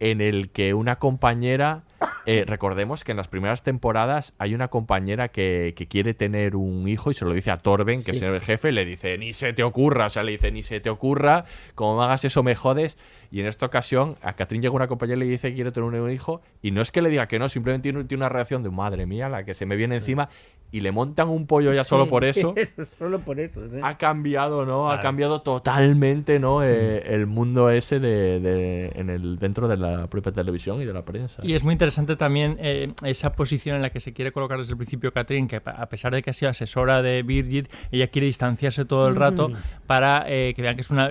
en 0.00 0.20
el 0.20 0.50
que 0.50 0.72
una 0.72 0.96
compañera, 0.96 1.82
eh, 2.26 2.44
recordemos 2.46 3.04
que 3.04 3.12
en 3.12 3.16
las 3.16 3.28
primeras 3.28 3.62
temporadas 3.62 4.34
hay 4.38 4.54
una 4.54 4.68
compañera 4.68 5.28
que, 5.28 5.74
quiere 5.88 6.14
tener 6.14 6.56
un 6.56 6.88
hijo 6.88 7.10
y 7.10 7.14
se 7.14 7.24
lo 7.24 7.32
dice 7.32 7.50
a 7.50 7.58
Torben, 7.58 8.02
que 8.02 8.12
es 8.12 8.22
el 8.22 8.40
jefe, 8.40 8.72
le 8.72 8.84
dice, 8.84 9.18
ni 9.18 9.32
se 9.32 9.52
te 9.52 9.62
ocurra, 9.62 10.06
o 10.06 10.10
sea, 10.10 10.22
le 10.22 10.32
dice, 10.32 10.50
ni 10.50 10.62
se 10.62 10.80
te 10.80 10.90
ocurra, 10.90 11.44
como 11.74 11.98
me 11.98 12.04
hagas 12.04 12.24
eso 12.24 12.42
me 12.42 12.54
jodes. 12.54 12.98
Y 13.30 13.40
en 13.40 13.46
esta 13.46 13.66
ocasión 13.66 14.16
a 14.22 14.34
Catrín 14.34 14.62
llega 14.62 14.74
una 14.74 14.88
compañera 14.88 15.16
y 15.16 15.20
le 15.20 15.26
dice 15.26 15.48
que 15.48 15.56
quiere 15.56 15.72
tener 15.72 15.90
un 15.90 16.10
hijo 16.10 16.40
y 16.62 16.70
no 16.70 16.80
es 16.80 16.92
que 16.92 17.02
le 17.02 17.10
diga 17.10 17.26
que 17.26 17.38
no, 17.38 17.48
simplemente 17.48 17.92
tiene, 17.92 18.06
una 18.14 18.28
reacción 18.28 18.62
de, 18.62 18.70
madre 18.70 19.06
mía, 19.06 19.28
la 19.28 19.44
que 19.44 19.54
se 19.54 19.66
me 19.66 19.76
viene 19.76 19.96
encima 19.96 20.28
y 20.74 20.80
le 20.80 20.90
montan 20.90 21.28
un 21.28 21.46
pollo 21.46 21.72
ya 21.72 21.84
solo 21.84 22.08
por 22.08 22.24
eso. 22.24 22.52
solo 22.98 23.20
por 23.20 23.38
eso, 23.38 23.60
Ha 23.84 23.96
cambiado, 23.96 24.66
¿no? 24.66 24.90
Ha 24.90 25.00
cambiado 25.00 25.40
totalmente, 25.40 26.40
¿no? 26.40 26.64
Eh, 26.64 27.00
mm. 27.06 27.12
el 27.12 27.26
mundo 27.26 27.70
ese 27.70 28.00
de, 28.00 28.90
en 28.96 29.08
el, 29.08 29.38
dentro 29.38 29.68
de 29.68 29.76
la 29.76 30.08
propia 30.08 30.32
televisión 30.32 30.82
y 30.82 30.84
de 30.84 30.92
la 30.92 31.04
prensa. 31.04 31.42
Y 31.44 31.54
es 31.54 31.62
muy 31.62 31.72
interesante 31.72 31.93
también 32.16 32.56
eh, 32.60 32.92
esa 33.04 33.32
posición 33.32 33.76
en 33.76 33.82
la 33.82 33.90
que 33.90 34.00
se 34.00 34.12
quiere 34.12 34.32
colocar 34.32 34.58
desde 34.58 34.72
el 34.72 34.76
principio 34.76 35.12
Catherine, 35.12 35.48
que 35.48 35.60
a 35.64 35.88
pesar 35.88 36.14
de 36.14 36.22
que 36.22 36.30
ha 36.30 36.32
sido 36.32 36.50
asesora 36.50 37.02
de 37.02 37.22
Birgit, 37.22 37.68
ella 37.90 38.08
quiere 38.08 38.26
distanciarse 38.26 38.84
todo 38.84 39.08
el 39.08 39.16
rato 39.16 39.50
para 39.86 40.24
eh, 40.28 40.54
que 40.54 40.62
vean 40.62 40.74
que 40.74 40.82
es 40.82 40.90
una 40.90 41.08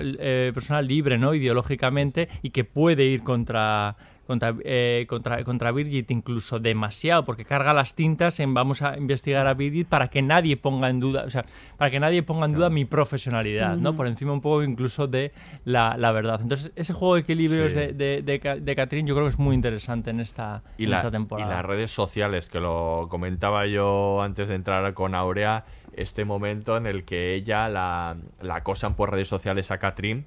persona 0.54 0.82
libre, 0.82 1.18
¿no? 1.18 1.34
Ideológicamente 1.34 2.28
y 2.42 2.50
que 2.50 2.64
puede 2.64 3.04
ir 3.04 3.22
contra 3.22 3.96
contra, 4.26 4.54
eh, 4.64 5.06
contra, 5.08 5.42
contra 5.44 5.72
Birgit 5.72 6.10
incluso 6.10 6.58
demasiado, 6.58 7.24
porque 7.24 7.44
carga 7.44 7.72
las 7.72 7.94
tintas 7.94 8.40
en 8.40 8.54
vamos 8.54 8.82
a 8.82 8.96
investigar 8.96 9.46
a 9.46 9.54
Birgit 9.54 9.88
para 9.88 10.08
que 10.08 10.22
nadie 10.22 10.56
ponga 10.56 10.88
en 10.88 11.00
duda, 11.00 11.24
o 11.26 11.30
sea, 11.30 11.44
para 11.76 11.90
que 11.90 12.00
nadie 12.00 12.22
ponga 12.22 12.46
en 12.46 12.54
duda 12.54 12.70
mi 12.70 12.84
profesionalidad, 12.84 13.76
¿no? 13.76 13.94
Por 13.94 14.06
encima 14.06 14.32
un 14.32 14.40
poco 14.40 14.62
incluso 14.62 15.06
de 15.06 15.32
la, 15.64 15.96
la 15.98 16.12
verdad. 16.12 16.40
Entonces, 16.42 16.72
ese 16.76 16.92
juego 16.92 17.14
de 17.14 17.20
equilibrios 17.20 17.72
de, 17.72 17.92
de, 17.92 18.22
de, 18.22 18.76
Catherine 18.76 19.08
yo 19.08 19.14
creo 19.14 19.26
que 19.26 19.30
es 19.30 19.38
muy 19.38 19.54
interesante 19.54 20.10
en 20.10 20.20
esta, 20.20 20.62
y 20.78 20.90
esta 20.90 21.10
temporada. 21.10 21.50
Y 21.50 21.54
las 21.54 21.64
redes 21.64 21.90
sociales, 21.90 22.48
que 22.48 22.60
lo 22.60 23.06
comentaba 23.10 23.66
yo 23.66 24.22
antes 24.22 24.48
de 24.48 24.54
entrar 24.54 24.94
con 24.94 25.14
Aurea, 25.14 25.64
este 25.96 26.24
momento 26.24 26.76
en 26.76 26.86
el 26.86 27.04
que 27.04 27.34
ella 27.34 27.68
la, 27.68 28.16
la 28.40 28.56
acosan 28.56 28.94
por 28.94 29.10
redes 29.12 29.28
sociales 29.28 29.70
a 29.70 29.78
Catherine, 29.78 30.24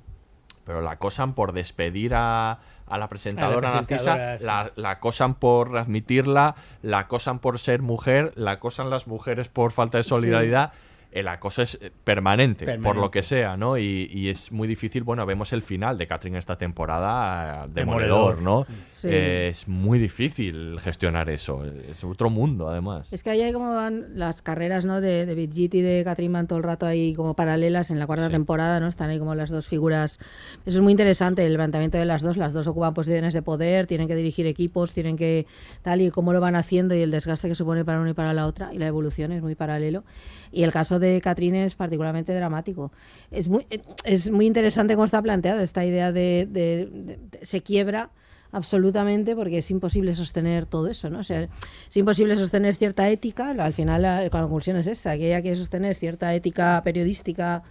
pero 0.65 0.81
la 0.81 0.91
acosan 0.91 1.33
por 1.33 1.53
despedir 1.53 2.13
a 2.13 2.59
a 2.87 2.97
la 2.97 3.07
presentadora, 3.07 3.73
Narcisa, 3.73 4.37
la, 4.39 4.71
la, 4.75 4.91
acosan 4.91 5.35
por 5.35 5.77
admitirla, 5.77 6.55
la 6.81 6.99
acosan 6.99 7.39
por 7.39 7.59
ser 7.59 7.81
mujer, 7.81 8.31
la 8.35 8.51
acosan 8.51 8.89
las 8.89 9.07
mujeres 9.07 9.49
por 9.49 9.71
falta 9.71 9.97
de 9.97 10.03
solidaridad 10.03 10.71
el 11.11 11.27
acoso 11.27 11.61
es 11.61 11.77
eh, 11.81 11.91
permanente, 12.03 12.77
por 12.79 12.97
lo 12.97 13.11
que 13.11 13.23
sea, 13.23 13.57
¿no? 13.57 13.77
Y, 13.77 14.27
es 14.27 14.51
muy 14.51 14.67
difícil, 14.67 15.03
bueno, 15.03 15.25
vemos 15.25 15.53
el 15.53 15.61
final 15.61 15.97
de 15.97 16.05
Catherine 16.05 16.37
esta 16.37 16.57
temporada 16.57 17.65
eh, 17.65 17.69
demoledor, 17.73 18.41
¿no? 18.41 18.65
es 19.03 19.67
muy 19.67 19.99
difícil 19.99 20.79
gestionar 20.81 21.29
eso, 21.29 21.63
es 21.65 22.03
otro 22.03 22.29
mundo 22.29 22.69
además. 22.69 23.11
Es 23.13 23.23
que 23.23 23.29
ahí 23.29 23.41
hay 23.41 23.53
como 23.53 23.73
van 23.73 24.17
las 24.19 24.41
carreras, 24.41 24.85
¿no? 24.85 24.99
De, 24.99 25.25
de 25.25 25.47
y 25.47 25.81
de 25.81 26.01
Catherine 26.03 26.33
van 26.33 26.47
todo 26.47 26.57
el 26.57 26.63
rato 26.63 26.85
ahí 26.85 27.13
como 27.13 27.35
paralelas 27.35 27.89
en 27.89 27.99
la 27.99 28.07
cuarta 28.07 28.29
temporada, 28.29 28.79
¿no? 28.79 28.87
Están 28.87 29.09
ahí 29.09 29.19
como 29.19 29.33
las 29.33 29.49
dos 29.49 29.67
figuras. 29.67 30.19
Eso 30.65 30.77
es 30.77 30.83
muy 30.83 30.91
interesante, 30.91 31.45
el 31.45 31.53
levantamiento 31.53 31.97
de 31.97 32.05
las 32.05 32.21
dos, 32.21 32.37
las 32.37 32.53
dos 32.53 32.67
ocupan 32.67 32.93
posiciones 32.93 33.33
de 33.33 33.41
poder, 33.41 33.87
tienen 33.87 34.07
que 34.07 34.15
dirigir 34.15 34.45
equipos, 34.45 34.93
tienen 34.93 35.17
que 35.17 35.45
tal 35.81 36.01
y 36.01 36.11
cómo 36.11 36.33
lo 36.33 36.41
van 36.41 36.55
haciendo 36.55 36.95
y 36.95 37.01
el 37.01 37.11
desgaste 37.11 37.47
que 37.47 37.55
supone 37.55 37.85
para 37.85 37.99
una 37.99 38.09
y 38.09 38.13
para 38.13 38.33
la 38.33 38.45
otra 38.45 38.73
y 38.73 38.77
la 38.77 38.87
evolución 38.87 39.31
es 39.31 39.41
muy 39.41 39.55
paralelo. 39.55 40.03
Y 40.51 40.63
el 40.63 40.71
caso 40.71 40.96
de 40.99 41.21
Catherine 41.21 41.63
es 41.63 41.75
particularmente 41.75 42.33
dramático. 42.33 42.91
Es 43.31 43.47
muy, 43.47 43.65
es 44.03 44.29
muy 44.29 44.45
interesante 44.45 44.95
cómo 44.95 45.05
está 45.05 45.21
planteado 45.21 45.61
esta 45.61 45.85
idea 45.85 46.11
de, 46.11 47.17
se 47.41 47.61
quiebra 47.61 48.09
absolutamente 48.51 49.35
porque 49.35 49.59
es 49.59 49.69
imposible 49.71 50.15
sostener 50.15 50.65
todo 50.65 50.87
eso, 50.87 51.09
¿no? 51.09 51.19
O 51.19 51.23
sea, 51.23 51.43
es 51.89 51.97
imposible 51.97 52.35
sostener 52.35 52.75
cierta 52.75 53.09
ética, 53.09 53.49
al 53.51 53.73
final 53.73 54.01
la, 54.01 54.29
conclusión 54.29 54.77
es 54.77 54.87
esta, 54.87 55.17
que 55.17 55.27
ella 55.27 55.41
quiere 55.41 55.57
sostener 55.57 55.95
cierta 55.95 56.33
ética 56.33 56.81
periodística 56.83 57.63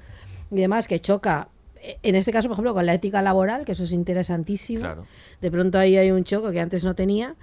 y 0.51 0.57
demás 0.57 0.87
que 0.87 1.01
choca 1.01 1.49
en 2.03 2.15
este 2.15 2.33
caso, 2.33 2.49
por 2.49 2.55
ejemplo, 2.55 2.75
con 2.75 2.87
la 2.87 2.95
ética 2.95 3.23
laboral, 3.23 3.65
que 3.65 3.73
eso 3.73 3.85
es 3.85 3.93
interesantísimo. 3.93 5.07
De 5.41 5.51
pronto 5.51 5.79
ahí 5.79 5.97
hay 5.97 6.11
un 6.11 6.25
choque 6.25 6.53
que 6.53 6.61
antes 6.61 6.85
no 6.85 6.95
tenía. 6.95 7.37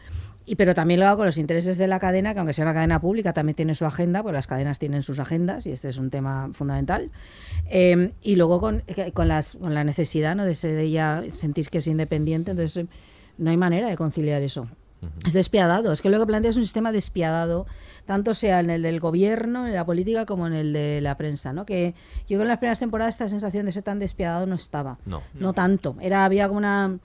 Y, 0.45 0.56
pero 0.56 0.76
también 0.76 0.99
lo 0.99 1.07
hago 1.07 1.18
con 1.18 1.26
los 1.26 1.38
intereses 1.38 1.78
de 1.78 1.88
la 1.88 1.99
cadena, 1.99 2.34
que 2.34 2.40
aunque 2.40 2.53
sea 2.53 2.65
una 2.65 2.74
cadena 2.74 2.99
pública, 2.99 3.34
también 3.34 3.56
tiene 3.56 3.76
su 3.76 3.86
agenda, 3.86 4.22
pues 4.22 4.34
las 4.34 4.48
cadenas 4.48 4.78
tienen 4.78 5.02
sus 5.03 5.20
agendas 5.20 5.65
y 5.65 5.72
este 5.72 5.90
es 5.90 5.98
un 5.98 6.10
tema 6.10 6.49
fundamental. 6.53 7.11
Em, 7.70 8.11
y 8.22 8.36
luego 8.36 8.60
con, 8.60 8.84
eh, 8.88 9.11
con, 9.14 9.28
las, 9.28 9.56
con 9.56 9.74
la 9.74 9.84
necesidad 9.84 10.36
¿no? 10.36 10.45
de 10.45 10.56
ser 10.56 10.78
ella, 10.80 11.24
sentir 11.30 11.70
que 11.70 11.78
es 11.78 11.88
independiente, 11.88 12.52
entonces 12.52 12.86
no 13.38 13.49
hay 13.49 13.57
manera 13.57 13.88
de 13.88 13.95
conciliar 13.95 14.41
eso. 14.41 14.68
Es 15.26 15.34
despiadado, 15.34 15.91
es 15.91 16.02
que 16.02 16.10
lo 16.10 16.20
que 16.20 16.26
plantea 16.26 16.52
es 16.52 16.57
un 16.57 16.64
sistema 16.64 16.91
despiadado, 16.91 17.65
tanto 18.06 18.34
sea 18.34 18.60
en 18.60 18.70
el 18.70 18.84
del 18.84 18.99
gobierno, 18.99 19.68
en 19.68 19.74
la 19.74 19.86
política, 19.86 20.26
como 20.26 20.48
en 20.48 20.53
el 20.53 20.74
de 20.74 21.02
la 21.02 21.18
prensa, 21.18 21.53
¿no? 21.53 21.65
Que 21.65 21.94
yo 22.22 22.38
creo 22.38 22.40
que 22.40 22.44
en 22.44 22.48
las 22.48 22.60
primeras 22.60 22.80
temporadas 22.80 23.15
esta 23.15 23.30
sensación 23.30 23.65
de 23.65 23.72
ser 23.72 23.84
tan 23.84 23.99
despiadado 23.99 24.45
no 24.45 24.56
estaba. 24.56 24.98
No. 25.06 25.22
No 25.34 25.53
tanto. 25.53 25.95
Era, 25.99 26.26
había 26.26 26.48
como 26.48 26.60
una 26.60 26.99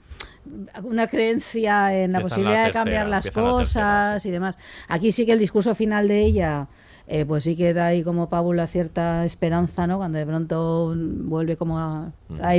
una 0.83 1.07
creencia 1.07 1.93
en 1.97 2.11
la 2.11 2.21
posibilidad 2.21 2.65
de 2.65 2.71
cambiar 2.71 3.07
las 3.07 3.29
cosas 3.31 4.25
y 4.25 4.31
demás. 4.31 4.57
Aquí 4.87 5.11
sí 5.11 5.25
que 5.25 5.33
el 5.33 5.39
discurso 5.39 5.75
final 5.75 6.07
de 6.07 6.21
ella, 6.21 6.67
eh, 7.07 7.25
pues 7.25 7.43
sí 7.43 7.55
que 7.55 7.73
da 7.73 7.87
ahí 7.87 8.03
como 8.03 8.29
pábula 8.29 8.67
cierta 8.67 9.25
esperanza, 9.25 9.87
¿no? 9.87 9.97
Cuando 9.97 10.17
de 10.17 10.25
pronto 10.25 10.93
vuelve 10.95 11.57
como 11.57 11.79
a 11.79 12.11
la 12.29 12.49
mm. 12.49 12.55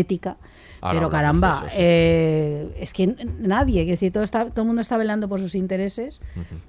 Ética 0.81 0.93
pero 0.93 1.11
caramba, 1.11 1.66
eh, 1.74 2.69
es 2.78 2.93
que 2.93 3.15
nadie, 3.39 3.85
que 3.85 3.93
decir, 3.93 4.12
todo, 4.12 4.23
está, 4.23 4.47
todo 4.47 4.62
el 4.62 4.66
mundo 4.66 4.81
está 4.81 4.97
velando 4.97 5.28
por 5.28 5.39
sus 5.40 5.55
intereses, 5.55 6.20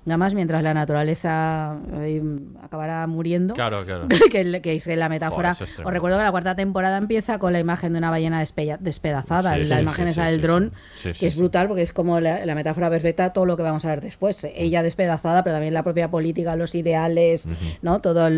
nada 0.05 0.17
más 0.17 0.33
mientras 0.33 0.61
la 0.63 0.73
naturaleza 0.73 1.77
eh, 1.93 2.21
acabará 2.61 3.07
muriendo. 3.07 3.53
Claro, 3.53 3.83
claro. 3.83 4.07
que, 4.31 4.61
que, 4.61 4.75
es 4.75 4.88
la 4.88 5.09
metáfora. 5.09 5.51
os 5.51 5.93
recuerdo 5.93 6.17
que 6.17 6.23
la 6.23 6.31
cuarta 6.31 6.55
temporada 6.55 6.97
empieza 6.97 7.39
con 7.39 7.53
la 7.53 7.59
imagen 7.59 7.93
de 7.93 7.99
una 7.99 8.09
ballena 8.09 8.43
despedazada, 8.79 9.57
la 9.57 9.81
imagen 9.81 10.07
esa 10.07 10.25
del 10.25 10.41
dron, 10.41 10.73
que 11.01 11.27
es 11.27 11.35
brutal 11.35 11.67
porque 11.67 11.83
es 11.83 11.93
como 11.93 12.19
la, 12.19 12.53
metáfora 12.55 12.89
perfecta 12.89 13.31
todo 13.31 13.45
lo 13.45 13.55
que 13.55 13.63
vamos 13.63 13.85
a 13.85 13.89
ver 13.89 14.01
después. 14.01 14.45
Ella 14.55 14.83
despedazada, 14.83 15.43
pero 15.43 15.55
también 15.55 15.73
la 15.73 15.83
propia 15.83 16.11
política, 16.11 16.55
los 16.55 16.75
ideales, 16.75 17.47
¿no? 17.81 18.01
Todo 18.01 18.29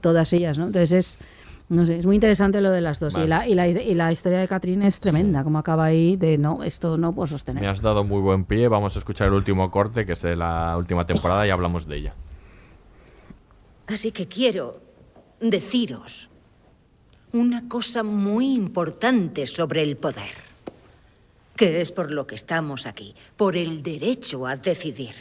todas 0.00 0.32
ellas, 0.32 0.58
¿no? 0.58 0.66
Entonces 0.66 0.92
es 0.92 1.18
no 1.72 1.86
sé, 1.86 1.98
es 1.98 2.06
muy 2.06 2.16
interesante 2.16 2.60
lo 2.60 2.70
de 2.70 2.82
las 2.82 3.00
dos. 3.00 3.16
Y, 3.16 3.26
la, 3.26 3.48
y, 3.48 3.54
la, 3.54 3.66
y, 3.66 3.94
la, 3.94 4.12
historia 4.12 4.38
de 4.38 4.46
Catherine 4.46 4.86
es 4.86 5.00
tremenda, 5.00 5.42
como 5.42 5.58
acaba 5.58 5.86
ahí 5.86 6.16
de 6.16 6.36
no, 6.36 6.62
esto 6.62 6.98
no 6.98 7.14
puedo 7.14 7.26
sostener. 7.26 7.62
Me 7.62 7.68
has 7.68 7.80
dado 7.80 8.04
muy 8.04 8.20
buen 8.20 8.44
pie. 8.44 8.68
Vamos 8.68 8.94
a 8.94 8.98
escuchar 8.98 9.28
el 9.28 9.34
último 9.34 9.70
corte, 9.70 10.04
que 10.04 10.12
es 10.12 10.20
de 10.20 10.36
la 10.36 10.76
última 10.76 11.06
temporada, 11.06 11.46
y 11.46 11.50
hablamos 11.50 11.86
de 11.86 11.96
ella. 11.96 12.14
Así 13.86 14.12
que 14.12 14.28
quiero 14.28 14.80
deciros 15.40 16.28
una 17.32 17.66
cosa 17.68 18.02
muy 18.02 18.54
importante 18.54 19.46
sobre 19.46 19.82
el 19.82 19.96
poder. 19.96 20.52
que 21.56 21.80
es 21.80 21.92
por 21.92 22.10
lo 22.10 22.26
que 22.26 22.34
estamos 22.34 22.86
aquí, 22.86 23.14
por 23.36 23.56
el 23.56 23.82
derecho 23.82 24.46
a 24.46 24.56
decidir. 24.56 25.14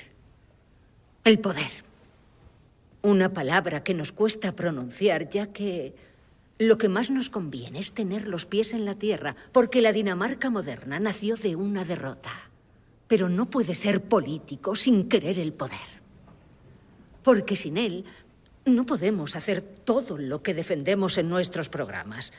El 1.23 1.39
poder. 1.39 1.71
Una 3.03 3.29
palabra 3.29 3.83
que 3.83 3.93
nos 3.93 4.11
cuesta 4.11 4.53
pronunciar, 4.53 5.29
ya 5.29 5.47
que 5.47 5.93
lo 6.61 6.77
que 6.77 6.89
más 6.89 7.09
nos 7.09 7.31
conviene 7.31 7.79
es 7.79 7.91
tener 7.91 8.27
los 8.27 8.45
pies 8.45 8.73
en 8.73 8.85
la 8.85 8.93
tierra, 8.93 9.35
porque 9.51 9.81
la 9.81 9.91
Dinamarca 9.91 10.51
moderna 10.51 10.99
nació 10.99 11.35
de 11.35 11.55
una 11.55 11.85
derrota. 11.85 12.51
Pero 13.07 13.29
no 13.29 13.49
puede 13.49 13.73
ser 13.73 14.03
político 14.03 14.75
sin 14.75 15.09
querer 15.09 15.39
el 15.39 15.53
poder. 15.53 16.01
Porque 17.23 17.55
sin 17.55 17.77
él 17.77 18.05
no 18.65 18.85
podemos 18.85 19.35
hacer 19.35 19.63
todo 19.63 20.19
lo 20.19 20.43
que 20.43 20.53
defendemos 20.53 21.17
en 21.17 21.29
nuestros 21.29 21.67
programas. 21.67 22.31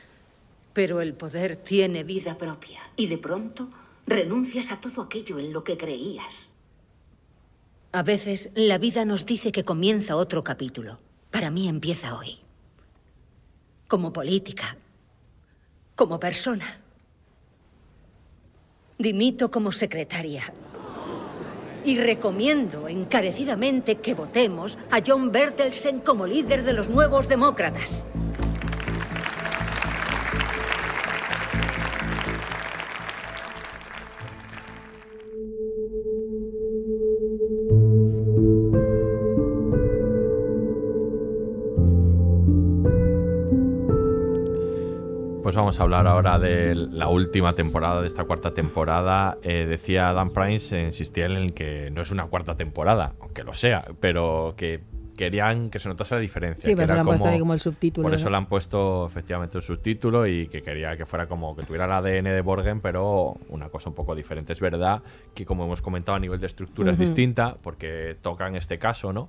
Pero 0.71 1.01
el 1.01 1.15
poder 1.15 1.57
tiene 1.57 2.05
vida 2.05 2.37
propia 2.37 2.79
y 2.95 3.07
de 3.07 3.17
pronto 3.17 3.67
renuncias 4.07 4.71
a 4.71 4.79
todo 4.79 5.01
aquello 5.01 5.37
en 5.37 5.51
lo 5.51 5.65
que 5.65 5.77
creías. 5.77 6.49
A 7.91 8.03
veces 8.03 8.51
la 8.55 8.77
vida 8.77 9.03
nos 9.03 9.25
dice 9.25 9.51
que 9.51 9.65
comienza 9.65 10.15
otro 10.15 10.45
capítulo. 10.45 10.97
Para 11.29 11.51
mí 11.51 11.67
empieza 11.67 12.17
hoy. 12.17 12.42
Como 13.93 14.11
política, 14.11 14.75
como 15.95 16.19
persona. 16.19 16.81
Dimito 18.97 19.51
como 19.51 19.71
secretaria. 19.71 20.51
Y 21.85 21.99
recomiendo 21.99 22.87
encarecidamente 22.87 23.97
que 23.97 24.15
votemos 24.15 24.79
a 24.89 24.99
John 25.05 25.31
Bertelsen 25.31 25.99
como 25.99 26.25
líder 26.25 26.63
de 26.63 26.73
los 26.73 26.89
nuevos 26.89 27.27
demócratas. 27.27 28.07
Vamos 45.73 45.79
a 45.79 45.83
hablar 45.83 46.07
ahora 46.07 46.37
de 46.37 46.75
la 46.75 47.07
última 47.07 47.53
temporada, 47.53 48.01
de 48.01 48.05
esta 48.05 48.25
cuarta 48.25 48.53
temporada. 48.53 49.39
Eh, 49.41 49.65
decía 49.65 50.13
Dan 50.13 50.29
Price, 50.29 50.77
eh, 50.79 50.85
insistía 50.85 51.25
en 51.25 51.49
que 51.49 51.89
no 51.89 52.03
es 52.03 52.11
una 52.11 52.27
cuarta 52.27 52.55
temporada, 52.55 53.13
aunque 53.19 53.43
lo 53.43 53.55
sea, 53.55 53.83
pero 53.99 54.53
que 54.55 54.81
querían 55.17 55.71
que 55.71 55.79
se 55.79 55.89
notase 55.89 56.13
la 56.13 56.21
diferencia. 56.21 56.63
Sí, 56.63 56.75
pues 56.75 56.83
era 56.83 56.93
le 56.93 56.99
han 56.99 57.05
puesto 57.07 57.27
ahí 57.27 57.39
como 57.39 57.55
el 57.55 57.59
subtítulo. 57.59 58.05
Por 58.05 58.13
eso 58.13 58.25
¿no? 58.25 58.31
le 58.31 58.37
han 58.37 58.45
puesto 58.45 59.07
efectivamente 59.07 59.57
el 59.57 59.63
subtítulo 59.63 60.27
y 60.27 60.45
que 60.47 60.61
quería 60.61 60.95
que 60.95 61.07
fuera 61.07 61.25
como 61.25 61.55
que 61.55 61.63
tuviera 61.63 61.85
el 61.85 61.91
ADN 61.91 62.25
de 62.25 62.41
Borgen, 62.41 62.79
pero 62.79 63.35
una 63.49 63.69
cosa 63.69 63.89
un 63.89 63.95
poco 63.95 64.13
diferente. 64.13 64.53
Es 64.53 64.59
verdad 64.59 65.01
que, 65.33 65.43
como 65.43 65.65
hemos 65.65 65.81
comentado, 65.81 66.15
a 66.15 66.19
nivel 66.19 66.39
de 66.39 66.45
estructura 66.45 66.91
es 66.91 66.99
Ujú. 66.99 67.05
distinta, 67.05 67.57
porque 67.63 68.15
tocan 68.21 68.55
este 68.55 68.77
caso, 68.77 69.11
¿no? 69.11 69.27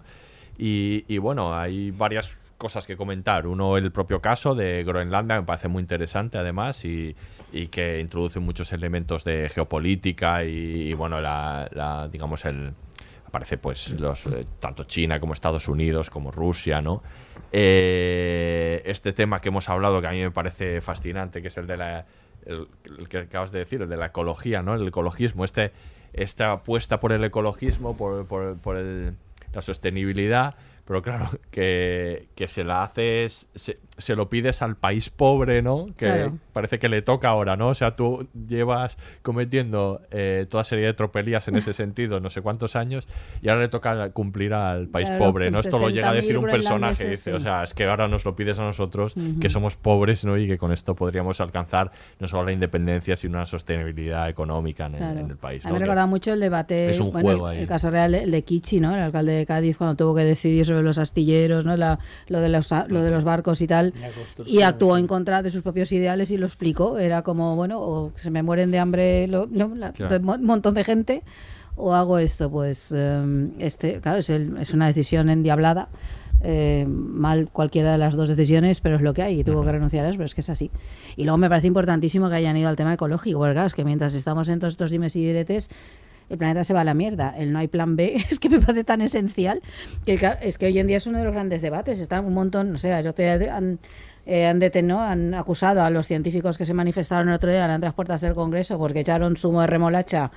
Y, 0.59 1.07
y 1.09 1.17
bueno, 1.17 1.57
hay 1.57 1.91
varias 1.91 2.44
cosas 2.59 2.87
que 2.87 2.97
comentar. 2.97 3.47
Uno, 3.47 3.77
el 3.77 3.91
propio 3.93 4.21
caso 4.21 4.55
de 4.55 4.85
Groenlandia, 4.85 5.37
me 5.41 5.47
parece 5.47 5.69
muy 5.69 5.81
interesante 5.81 6.39
además 6.39 6.85
y, 6.85 7.15
y 7.53 7.67
que 7.69 8.01
introduce 8.01 8.41
muchos 8.41 8.73
elementos 8.73 9.25
de 9.25 9.49
geopolítica 9.55 10.45
y, 10.45 10.89
y, 10.91 10.95
bueno, 10.95 11.21
la, 11.21 11.69
la, 11.73 12.09
digamos, 12.09 12.45
el 12.45 12.73
aparece 13.27 13.59
pues 13.59 13.91
los 13.99 14.27
eh, 14.27 14.45
tanto 14.61 14.85
China 14.85 15.19
como 15.19 15.33
Estados 15.33 15.67
Unidos 15.67 16.09
como 16.09 16.31
Rusia, 16.31 16.81
¿no? 16.81 17.03
Eh, 17.51 18.83
este 18.85 19.13
tema 19.13 19.41
que 19.41 19.49
hemos 19.49 19.69
hablado 19.69 20.01
que 20.01 20.07
a 20.07 20.11
mí 20.11 20.21
me 20.21 20.31
parece 20.31 20.81
fascinante, 20.81 21.43
que 21.43 21.49
es 21.49 21.57
el 21.59 21.67
de 21.67 21.77
la 21.77 22.07
el, 22.47 22.69
el 22.99 23.09
que 23.09 23.19
acabas 23.19 23.51
de 23.53 23.61
decir, 23.61 23.81
el 23.83 23.89
de 23.89 23.97
la 23.97 24.07
ecología, 24.07 24.63
¿no? 24.63 24.75
El 24.75 24.87
ecologismo, 24.87 25.45
este 25.45 25.73
esta 26.13 26.53
apuesta 26.53 27.01
por 27.01 27.11
el 27.11 27.25
ecologismo, 27.25 27.97
por, 27.97 28.27
por, 28.27 28.57
por 28.59 28.77
el- 28.77 29.17
la 29.53 29.63
sostenibilidad, 29.63 30.55
pero 30.85 31.03
claro, 31.03 31.29
que, 31.51 32.29
que 32.35 32.49
se 32.49 32.65
la 32.65 32.85
haces, 32.85 33.49
se, 33.55 33.81
se 33.97 34.17
lo 34.17 34.29
pides 34.29 34.61
al 34.63 34.77
país 34.77 35.09
pobre, 35.11 35.63
¿no? 35.63 35.87
Que 35.97 36.07
Claro. 36.07 36.39
parece 36.53 36.79
que 36.79 36.89
le 36.89 37.01
toca 37.03 37.29
ahora, 37.29 37.57
¿no? 37.57 37.69
O 37.69 37.75
sea, 37.75 37.95
tú 37.97 38.27
llevas 38.49 38.99
cometiendo 39.23 40.01
eh, 40.11 40.47
toda 40.49 40.65
serie 40.65 40.87
de 40.87 40.95
tropelías 40.95 41.49
en 41.49 41.57
ese 41.57 41.73
sentido, 41.75 42.21
no 42.21 42.31
sé 42.31 42.41
cuántos 42.43 42.77
años, 42.77 43.07
y 43.43 43.49
ahora 43.49 43.63
le 43.63 43.69
toca 43.69 44.11
cumplir 44.11 44.55
al 44.55 44.89
país 44.89 45.09
Claro, 45.09 45.25
pobre, 45.25 45.51
¿no? 45.51 45.57
pues 45.59 45.67
Esto 45.67 45.79
lo 45.79 45.91
llega 45.91 46.11
a 46.11 46.15
decir 46.15 46.39
un 46.39 46.45
60.000 46.47 46.51
personaje, 46.51 47.09
dice, 47.11 47.33
o 47.35 47.41
sea, 47.41 47.65
es 47.65 47.75
que 47.75 47.85
ahora 47.85 48.09
nos 48.09 48.25
lo 48.25 48.35
pides 48.37 48.59
a 48.59 48.63
nosotros, 48.63 49.15
que 49.41 49.49
somos 49.51 49.77
pobres, 49.77 50.25
¿no? 50.25 50.37
Y 50.39 50.47
que 50.47 50.59
con 50.59 50.73
esto 50.73 50.95
podríamos 50.95 51.41
alcanzar 51.41 51.91
no 52.21 52.29
solo 52.29 52.45
la 52.47 52.53
independencia, 52.53 53.17
sino 53.17 53.39
una 53.39 53.47
sostenibilidad 53.47 54.29
económica 54.29 54.87
en, 54.87 54.95
el- 54.95 54.99
Claro. 54.99 55.21
en 55.21 55.31
el 55.31 55.37
país. 55.37 55.65
A 55.65 55.69
¿no? 55.69 55.75
mí 55.75 55.81
me 55.81 55.85
recuerda 55.87 56.07
mucho 56.07 56.33
el 56.33 56.41
debate, 56.41 56.89
es 56.89 57.01
un 57.01 57.11
bueno, 57.13 57.29
juego 57.29 57.49
el, 57.51 57.57
ahí. 57.57 57.63
el 57.63 57.69
caso 57.69 57.91
real 57.91 58.15
el 58.15 58.31
de 58.31 58.43
Kichi, 58.43 58.81
¿no? 58.81 58.95
El 58.95 59.03
alcalde 59.03 59.33
de 59.33 59.47
Cádiz 59.47 59.77
cuando 59.77 59.97
tuvo 59.97 60.15
que 60.15 60.23
decidir 60.25 60.65
sobre 60.67 60.83
los 60.83 60.99
astilleros, 60.99 61.65
¿no? 61.65 61.77
La- 61.77 61.99
lo, 62.29 62.41
de 62.41 62.49
los, 62.49 62.71
lo 62.89 63.03
de 63.03 63.11
los 63.11 63.25
barcos 63.25 63.61
y 63.61 63.67
tal. 63.67 63.84
Y 64.47 64.63
actuó 64.63 64.97
en 64.97 65.07
contra 65.07 65.43
de 65.43 65.51
sus 65.51 65.63
propios 65.63 65.91
ideales 65.93 66.31
y 66.31 66.37
lo 66.39 66.47
explicó. 66.47 66.99
Era 66.99 67.23
como, 67.23 67.57
bueno, 67.57 67.81
o 67.81 68.13
se 68.17 68.31
me 68.31 68.43
mueren 68.43 68.71
de 68.71 68.79
hambre 68.79 69.27
lo- 69.29 69.47
lo- 69.53 69.75
la- 69.75 69.93
Claro. 69.93 70.17
un 70.17 70.45
montón 70.45 70.75
de 70.75 70.85
gente 70.85 71.23
o 71.77 71.95
hago 71.95 72.19
esto. 72.19 72.51
Pues 72.51 72.93
eh, 72.95 73.49
este, 73.59 74.01
claro, 74.01 74.19
es, 74.19 74.31
el- 74.31 74.57
es 74.59 74.73
una 74.73 74.87
decisión 74.87 75.29
endiablada. 75.31 75.89
eh, 76.47 76.85
mal 76.87 77.49
cualquiera 77.51 77.93
de 77.93 77.97
las 77.99 78.15
dos 78.17 78.29
decisiones, 78.29 78.83
pero 78.83 78.97
es 78.97 79.01
lo 79.03 79.15
que 79.15 79.23
hay 79.23 79.41
y 79.41 79.45
tuvo 79.45 79.65
que 79.65 79.73
renunciar 79.73 80.05
a 80.05 80.09
eso, 80.11 80.19
pero 80.19 80.27
es 80.27 80.35
que 80.35 80.43
es 80.43 80.51
así. 80.51 80.71
Y 81.17 81.25
luego 81.25 81.39
me 81.39 81.49
parece 81.49 81.69
importantísimo 81.69 82.29
que 82.29 82.35
hayan 82.35 82.55
ido 82.59 82.69
al 82.69 82.77
tema 82.77 82.93
ecológico, 82.93 83.39
porque 83.39 83.55
claro, 83.55 83.67
es 83.67 83.73
que 83.75 83.83
mientras 83.83 84.13
estamos 84.13 84.51
en 84.51 84.59
todos 84.59 84.75
estos 84.75 84.91
dimes 84.91 85.17
y 85.17 85.21
diretes, 85.25 85.71
el 86.31 86.39
planeta 86.39 86.65
se 86.65 86.73
va 86.75 86.81
a 86.83 86.85
la 86.85 86.95
mierda. 86.95 87.35
El 87.37 87.53
no 87.53 87.59
hay 87.59 87.69
plan 87.69 87.97
B 87.97 88.17
es 88.31 88.39
que 88.41 88.49
me 88.49 88.61
parece 88.61 88.85
tan 88.85 89.01
esencial 89.01 89.63
que 90.07 90.19
es 90.43 90.59
que 90.59 90.67
hoy 90.67 90.79
en 90.79 90.87
día 90.87 90.97
es 90.97 91.07
uno 91.07 91.19
de 91.19 91.25
los 91.25 91.35
grandes 91.35 91.63
debates. 91.63 92.01
Están 92.01 92.25
un 92.25 92.35
montón, 92.35 92.73
no 92.73 92.79
sé, 92.79 92.91
el 92.99 93.07
otro 93.07 93.25
día 93.25 93.57
han, 93.57 93.79
eh, 94.27 94.47
han 94.47 94.59
detenido, 94.59 95.01
han 95.01 95.35
acusado 95.35 95.83
a 95.83 95.91
los 95.91 96.07
científicos 96.07 96.57
que 96.59 96.67
se 96.67 96.75
manifestaron 96.75 97.29
el 97.29 97.35
otro 97.35 97.51
día 97.51 97.63
delante 97.63 97.85
de 97.85 97.89
las 97.89 97.95
puertas 97.95 98.21
del 98.21 98.35
Congreso 98.35 98.79
porque 98.79 99.01
echaron 99.01 99.37
zumo 99.37 99.61
de 99.61 99.67
remolacha 99.67 100.31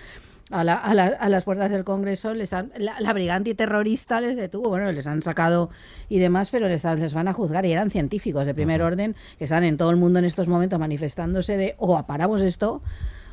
a, 0.50 0.64
la- 0.64 0.76
a 0.76 0.94
la- 0.94 1.08
a 1.20 1.28
las 1.30 1.44
puertas 1.44 1.72
del 1.72 1.84
Congreso, 1.84 2.34
les 2.34 2.54
han, 2.54 2.72
la, 2.78 2.96
la 3.02 3.12
brigada 3.12 3.36
antiterrorista 3.38 4.22
les 4.22 4.38
detuvo, 4.38 4.70
bueno, 4.70 4.90
les 4.94 5.06
han 5.06 5.22
sacado 5.22 5.70
y 6.08 6.20
demás, 6.20 6.50
pero 6.52 6.70
les, 6.70 6.84
les 6.86 7.14
van 7.14 7.28
a 7.28 7.34
juzgar 7.34 7.66
y 7.66 7.74
eran 7.74 7.90
científicos 7.90 8.46
de 8.46 8.54
primer 8.54 8.82
orden 8.82 9.16
que 9.38 9.44
están 9.44 9.66
en 9.66 9.76
todo 9.76 9.90
el 9.90 9.98
mundo 9.98 10.20
en 10.20 10.26
estos 10.26 10.48
momentos 10.48 10.80
manifestándose 10.80 11.58
de 11.58 11.76
o 11.80 11.98
aparamos 11.98 12.42
esto 12.42 12.82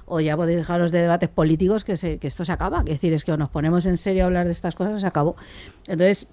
o 0.07 0.21
ya 0.21 0.37
podéis 0.37 0.59
dejaros 0.59 0.91
de 0.91 1.01
debates 1.01 1.29
políticos 1.29 1.85
que, 1.85 1.97
se, 1.97 2.19
que 2.19 2.27
esto 2.27 2.45
se 2.45 2.53
acaba. 2.53 2.81
Es 2.81 2.95
decir, 2.95 3.13
es 3.13 3.25
que 3.25 3.33
o 3.33 3.37
nos 3.37 3.51
ponemos 3.51 3.87
en 3.87 3.97
serio 3.97 4.25
a 4.25 4.27
hablar 4.27 4.47
de 4.47 4.53
estas 4.53 4.75
cosas, 4.75 5.01
se 5.01 5.07
acabó. 5.07 5.37
Entonces, 5.87 6.29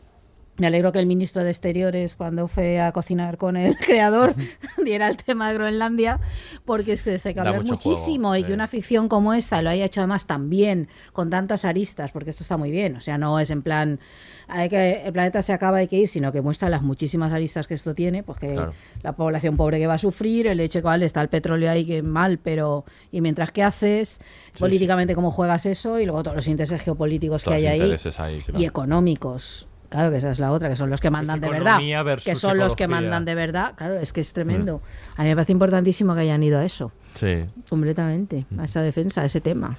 me 0.57 0.67
alegro 0.67 0.91
que 0.91 0.99
el 0.99 1.05
ministro 1.05 1.43
de 1.43 1.49
Exteriores, 1.49 2.15
cuando 2.15 2.47
fue 2.47 2.79
a 2.79 2.91
cocinar 2.91 3.37
con 3.37 3.57
el 3.57 3.75
creador, 3.79 4.35
diera 4.83 5.07
el 5.07 5.17
tema 5.17 5.47
de 5.49 5.55
Groenlandia, 5.55 6.19
porque 6.65 6.93
es 6.93 7.03
que 7.03 7.17
se 7.19 7.33
que 7.33 7.39
hablar 7.39 7.63
muchísimo 7.65 8.29
juego, 8.29 8.35
y 8.35 8.41
que 8.43 8.47
sí. 8.47 8.53
una 8.53 8.67
ficción 8.67 9.09
como 9.09 9.33
esta 9.33 9.61
lo 9.61 9.69
haya 9.69 9.85
hecho 9.85 10.01
además 10.01 10.27
tan 10.27 10.49
bien, 10.49 10.87
con 11.13 11.29
tantas 11.29 11.65
aristas, 11.65 12.11
porque 12.11 12.29
esto 12.29 12.43
está 12.43 12.57
muy 12.57 12.69
bien. 12.69 12.95
O 12.95 13.01
sea, 13.01 13.17
no 13.17 13.39
es 13.39 13.49
en 13.49 13.61
plan, 13.61 13.99
hay 14.47 14.69
que, 14.69 15.03
el 15.05 15.13
planeta 15.13 15.41
se 15.41 15.53
acaba, 15.53 15.77
hay 15.77 15.87
que 15.87 15.97
ir, 15.97 16.07
sino 16.07 16.31
que 16.31 16.41
muestra 16.41 16.69
las 16.69 16.81
muchísimas 16.81 17.31
aristas 17.33 17.67
que 17.67 17.73
esto 17.73 17.95
tiene, 17.95 18.21
porque 18.21 18.53
Claro. 18.53 18.73
la 19.01 19.15
población 19.15 19.57
pobre 19.57 19.79
que 19.79 19.87
va 19.87 19.95
a 19.95 19.99
sufrir, 19.99 20.47
el 20.47 20.59
hecho 20.59 20.79
de 20.79 20.83
que 20.83 20.87
vale, 20.87 21.05
está 21.05 21.21
el 21.21 21.29
petróleo 21.29 21.71
ahí 21.71 21.85
que 21.85 22.03
mal, 22.03 22.37
pero 22.37 22.85
¿y 23.11 23.21
mientras 23.21 23.51
qué 23.51 23.63
haces? 23.63 24.19
Sí, 24.53 24.59
políticamente 24.59 25.15
cómo 25.15 25.31
juegas 25.31 25.65
eso 25.65 25.99
y 25.99 26.05
luego 26.05 26.23
todos 26.23 26.35
los 26.35 26.47
intereses 26.47 26.81
geopolíticos 26.81 27.43
Todos 27.43 27.57
que 27.57 27.67
hay 27.67 27.81
ahí 27.81 27.97
ahí, 28.17 28.41
claro. 28.41 28.59
y 28.59 28.65
económicos. 28.65 29.67
Claro 29.91 30.09
que 30.09 30.17
esa 30.17 30.31
es 30.31 30.39
la 30.39 30.51
otra, 30.53 30.69
que 30.69 30.77
son 30.77 30.89
los 30.89 31.01
que 31.01 31.09
mandan 31.09 31.41
de 31.41 31.49
verdad. 31.49 31.77
Que 32.23 32.33
son 32.35 32.57
los 32.57 32.77
que 32.77 32.87
mandan 32.87 33.25
de 33.25 33.35
verdad. 33.35 33.73
Claro, 33.75 33.95
es 33.95 34.13
que 34.13 34.21
es 34.21 34.31
tremendo. 34.31 34.81
A 35.17 35.23
mí 35.23 35.29
me 35.29 35.35
parece 35.35 35.51
importantísimo 35.51 36.15
que 36.15 36.21
hayan 36.21 36.41
ido 36.41 36.59
a 36.59 36.65
eso, 36.65 36.93
Sí. 37.15 37.43
completamente, 37.69 38.45
a 38.57 38.63
esa 38.63 38.81
defensa, 38.81 39.21
a 39.21 39.25
ese 39.25 39.41
tema. 39.41 39.77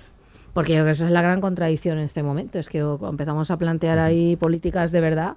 Porque 0.53 0.73
yo 0.73 0.81
creo 0.81 0.85
que 0.85 0.91
esa 0.91 1.07
es 1.07 1.13
la 1.13 1.23
gran 1.23 1.41
contradicción 1.41 1.97
en 1.97 2.05
este 2.05 2.23
momento, 2.23 2.59
es 2.59 2.69
que 2.69 2.83
o 2.83 3.09
empezamos 3.09 3.51
a 3.51 3.57
plantear 3.57 3.99
ahí 3.99 4.37
políticas 4.37 4.93
de 4.93 5.01
verdad 5.01 5.37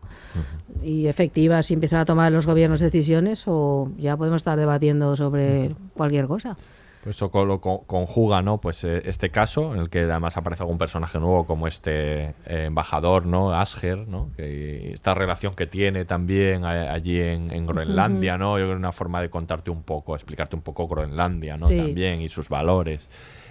y 0.83 1.07
efectivas 1.07 1.71
y 1.71 1.73
empiezan 1.73 1.99
a 1.99 2.05
tomar 2.05 2.29
los 2.33 2.45
gobiernos 2.45 2.81
decisiones 2.81 3.45
o 3.47 3.89
ya 3.97 4.17
podemos 4.17 4.41
estar 4.41 4.59
debatiendo 4.59 5.15
sobre 5.15 5.73
cualquier 5.95 6.27
cosa. 6.27 6.57
Pues 7.05 7.15
eso 7.17 7.29
lo 7.45 7.61
co- 7.61 7.83
conjuga, 7.85 8.41
¿no? 8.41 8.59
Pues 8.59 8.83
eh, 8.83 9.03
este 9.05 9.29
caso, 9.29 9.73
en 9.75 9.79
el 9.79 9.89
que 9.91 9.99
además 9.99 10.35
aparece 10.37 10.63
algún 10.63 10.79
personaje 10.79 11.19
nuevo 11.19 11.45
como 11.45 11.67
este 11.67 12.23
eh, 12.47 12.65
embajador, 12.65 13.25
¿no? 13.27 13.53
Asger, 13.53 14.07
¿no? 14.07 14.31
Que 14.35 14.91
esta 14.91 15.13
relación 15.13 15.53
que 15.53 15.67
tiene 15.67 16.03
también 16.05 16.65
a- 16.65 16.91
allí 16.91 17.21
en, 17.21 17.51
en 17.51 17.67
Groenlandia, 17.67 18.37
¿no? 18.39 18.57
Yo 18.57 18.65
creo 18.65 18.75
que 18.75 18.79
una 18.79 18.91
forma 18.91 19.21
de 19.21 19.29
contarte 19.29 19.69
un 19.69 19.83
poco, 19.83 20.15
explicarte 20.15 20.55
un 20.55 20.63
poco 20.63 20.87
Groenlandia, 20.87 21.57
¿no? 21.57 21.67
Sí. 21.67 21.77
También 21.77 22.21
y 22.21 22.27
sus 22.29 22.49
valores. 22.49 23.07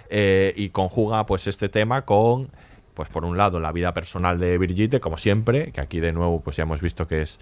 Eh, 0.09 0.53
y 0.57 0.69
conjuga 0.69 1.25
pues 1.25 1.47
este 1.47 1.69
tema 1.69 2.03
con 2.03 2.49
pues 2.93 3.09
por 3.09 3.25
un 3.25 3.37
lado 3.37 3.59
la 3.59 3.71
vida 3.71 3.93
personal 3.93 4.37
de 4.39 4.57
Brigitte, 4.57 4.99
como 4.99 5.17
siempre, 5.17 5.71
que 5.71 5.79
aquí 5.81 5.99
de 6.01 6.11
nuevo 6.11 6.41
pues 6.41 6.57
ya 6.57 6.63
hemos 6.63 6.81
visto 6.81 7.07
que 7.07 7.21
es 7.23 7.39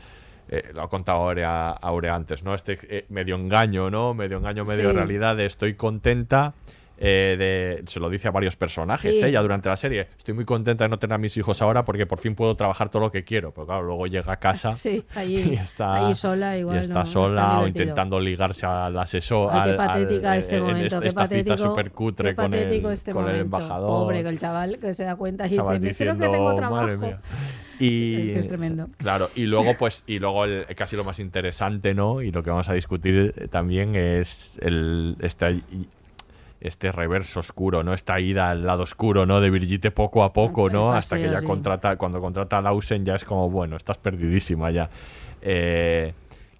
eh, 0.50 0.72
lo 0.74 0.84
ha 0.84 0.90
contado 0.90 1.20
Aurea, 1.20 1.70
Aurea 1.72 2.16
antes, 2.16 2.44
¿no? 2.44 2.54
Este 2.54 2.78
eh, 2.84 3.06
medio 3.10 3.36
engaño, 3.36 3.90
¿no? 3.90 4.14
Medio 4.14 4.38
engaño, 4.38 4.66
medio 4.66 4.90
Sí. 4.92 4.96
realidad 4.96 5.36
de 5.36 5.46
estoy 5.46 5.76
contenta 5.76 6.54
eh, 7.06 7.36
de, 7.38 7.84
se 7.86 8.00
lo 8.00 8.10
dice 8.10 8.30
a 8.30 8.32
varios 8.32 8.56
personajes 8.56 9.20
Sí. 9.20 9.26
ella 9.26 9.42
durante 9.42 9.68
la 9.70 9.76
serie. 9.76 10.08
Estoy 10.18 10.34
muy 10.34 10.46
contenta 10.46 10.86
de 10.86 10.90
no 10.90 10.98
tener 11.00 11.16
a 11.16 11.18
mis 11.18 11.36
hijos 11.38 11.62
ahora 11.62 11.84
porque 11.86 12.06
por 12.06 12.20
fin 12.20 12.34
puedo 12.34 12.56
trabajar 12.56 12.90
todo 12.90 13.02
lo 13.04 13.12
que 13.12 13.24
quiero. 13.24 13.52
Pero 13.54 13.68
claro, 13.68 13.84
luego 13.84 14.08
llega 14.08 14.32
a 14.34 14.38
casa 14.38 14.72
Sí, 14.74 15.04
allí, 15.16 15.38
y 15.52 15.54
está, 15.56 15.96
allí 16.08 16.16
sola 16.16 16.58
igual. 16.58 16.78
y 16.78 16.80
está 16.80 17.00
no, 17.02 17.06
sola 17.06 17.54
o 17.54 17.60
divertido. 17.60 17.84
intentando 17.84 18.20
ligarse 18.20 18.66
al 18.66 18.98
asesor. 18.98 19.50
Ay, 19.52 19.58
qué 19.58 19.60
al- 19.64 19.70
al- 19.72 19.88
patética 19.88 20.38
este 20.38 20.56
en 20.58 20.64
momento, 20.64 20.86
esta, 20.86 21.00
qué 21.02 21.08
esta 21.10 21.28
cita 21.28 21.40
patético, 21.46 21.70
súper 21.70 21.92
cutre 21.92 22.30
qué 22.30 22.36
con, 22.36 22.54
el, 22.54 22.86
este 22.88 23.12
con 23.12 23.30
el 23.30 23.36
embajador. 23.42 23.88
Pobre, 23.90 24.24
que 24.24 24.30
el 24.30 24.40
chaval 24.40 24.80
que 24.80 24.94
se 24.94 25.04
da 25.04 25.16
cuenta 25.18 25.46
y 25.46 25.50
dice, 25.50 25.62
"Me 25.62 25.80
creo 25.94 26.14
que 26.16 26.20
tengo 26.20 26.52
diciendo, 26.52 26.56
trabajo. 26.56 26.76
"Madre 26.88 26.98
mía". 26.98 27.20
Y, 27.80 28.22
Es 28.22 28.30
que 28.34 28.40
es 28.40 28.48
tremendo. 28.48 28.88
Claro, 28.98 29.30
y 29.36 29.46
luego, 29.46 29.74
pues, 29.78 30.04
y 30.08 30.20
luego 30.20 30.46
el, 30.46 30.66
casi 30.76 30.96
lo 30.96 31.04
más 31.04 31.20
interesante, 31.20 31.94
¿no? 31.94 32.22
Y 32.22 32.32
lo 32.32 32.44
que 32.44 32.50
vamos 32.50 32.70
a 32.70 32.74
discutir 32.74 33.34
eh, 33.36 33.48
también 33.50 33.96
es 33.96 34.58
el 34.62 35.18
este, 35.20 35.62
este 36.64 36.92
reverso 36.92 37.42
oscuro, 37.42 37.84
¿no? 37.84 37.94
Esta 37.94 38.20
ida 38.20 38.50
al 38.50 38.66
lado 38.66 38.84
oscuro, 38.84 39.26
¿no? 39.26 39.40
De 39.42 39.50
Brigitte 39.50 39.92
poco 39.92 40.24
a 40.24 40.32
poco, 40.34 40.70
¿no? 40.70 40.86
paseo, 40.88 40.98
Hasta 40.98 41.20
que 41.20 41.30
ya 41.30 41.42
sí. 41.42 41.46
contrata, 41.46 41.98
cuando 41.98 42.22
contrata 42.22 42.58
a 42.58 42.62
Lausen 42.62 43.06
ya 43.06 43.16
es 43.16 43.26
como, 43.26 43.50
bueno, 43.50 43.76
estás 43.76 43.98
perdidísima 43.98 44.72
ya. 44.72 44.90
Eh, 45.42 46.14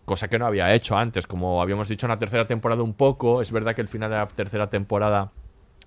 cosa 0.06 0.28
que 0.28 0.38
no 0.38 0.46
había 0.46 0.74
hecho 0.74 0.98
antes, 0.98 1.26
como 1.26 1.62
habíamos 1.62 1.88
dicho 1.88 2.06
en 2.06 2.10
la 2.12 2.18
tercera 2.18 2.46
temporada 2.46 2.84
un 2.84 2.94
poco, 2.94 3.42
es 3.42 3.52
verdad 3.52 3.74
que 3.76 3.82
el 3.82 3.88
final 3.88 4.10
de 4.12 4.18
la 4.18 4.28
tercera 4.28 4.70
temporada 4.70 5.32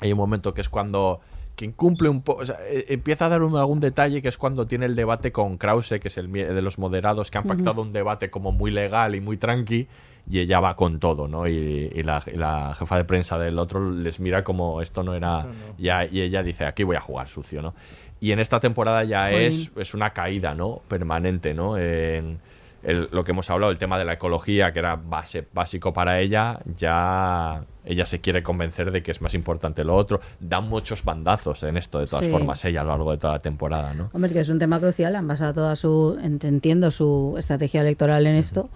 hay 0.00 0.12
un 0.12 0.18
momento 0.18 0.54
que 0.54 0.62
es 0.62 0.68
cuando 0.70 1.20
quien 1.54 1.72
cumple 1.72 2.08
un 2.10 2.22
poco, 2.22 2.42
empieza 2.88 3.26
a 3.26 3.28
dar 3.30 3.42
un- 3.42 3.56
algún 3.56 3.80
detalle 3.80 4.20
que 4.22 4.28
es 4.28 4.36
cuando 4.38 4.66
tiene 4.66 4.84
el 4.86 4.94
debate 4.94 5.32
con 5.32 5.56
Krause, 5.58 5.98
que 6.00 6.08
es 6.08 6.16
el 6.18 6.30
de 6.32 6.60
los 6.62 6.78
moderados, 6.78 7.30
que 7.30 7.38
han 7.38 7.44
pactado 7.44 7.80
un 7.82 7.92
debate 7.94 8.30
como 8.30 8.52
muy 8.52 8.70
legal 8.70 9.14
y 9.14 9.20
muy 9.20 9.36
tranqui, 9.38 9.86
y 10.28 10.40
ella 10.40 10.58
va 10.60 10.74
con 10.76 10.98
todo, 10.98 11.28
¿no? 11.28 11.46
Y, 11.46 11.90
y 11.94 12.02
la, 12.02 12.22
y 12.26 12.36
la 12.36 12.74
jefa 12.78 12.96
de 12.96 13.04
prensa 13.04 13.38
del 13.38 13.58
otro 13.58 13.90
les 13.92 14.18
mira 14.20 14.42
como 14.42 14.82
esto 14.82 15.02
no 15.02 15.14
era... 15.14 15.46
Ya, 15.78 16.04
y 16.04 16.20
ella 16.20 16.42
dice, 16.42 16.64
aquí 16.64 16.82
voy 16.82 16.96
a 16.96 17.00
jugar 17.00 17.28
sucio, 17.28 17.62
¿no? 17.62 17.74
Y 18.18 18.32
en 18.32 18.40
esta 18.40 18.58
temporada 18.60 19.04
ya 19.04 19.30
es, 19.46 19.70
es 19.76 19.94
una 19.94 20.10
caída, 20.10 20.54
¿no? 20.54 20.80
Permanente, 20.88 21.54
¿no? 21.54 21.76
En 21.78 22.38
el- 22.82 23.08
lo 23.12 23.22
que 23.24 23.30
hemos 23.32 23.48
hablado, 23.50 23.70
el 23.70 23.78
tema 23.78 23.98
de 23.98 24.04
la 24.04 24.14
ecología, 24.14 24.72
que 24.72 24.78
era 24.80 24.96
base, 24.96 25.46
básico 25.52 25.92
para 25.92 26.18
ella, 26.20 26.58
ya 26.76 27.62
ella 27.86 28.04
se 28.04 28.20
quiere 28.20 28.42
convencer 28.42 28.90
de 28.90 29.02
que 29.02 29.10
es 29.12 29.20
más 29.22 29.32
importante 29.34 29.84
lo 29.84 29.94
otro. 29.96 30.20
Da 30.40 30.60
muchos 30.60 31.04
bandazos 31.04 31.62
en 31.62 31.76
esto, 31.76 31.98
de 32.00 32.06
todas 32.06 32.24
Sí. 32.26 32.30
formas, 32.30 32.64
ella 32.64 32.80
a 32.82 32.84
lo 32.84 32.90
largo 32.90 33.12
de 33.12 33.18
toda 33.18 33.34
la 33.34 33.38
temporada, 33.38 33.94
¿no? 33.94 34.10
Hombre, 34.12 34.28
es 34.28 34.32
que 34.34 34.40
es 34.40 34.48
un 34.48 34.58
tema 34.58 34.78
crucial, 34.80 35.16
han 35.16 35.26
basado 35.26 35.54
toda 35.54 35.76
su, 35.76 36.18
ent- 36.20 36.44
entiendo 36.44 36.90
su 36.90 37.36
estrategia 37.38 37.80
electoral 37.80 38.26
en 38.26 38.34
esto, 38.36 38.68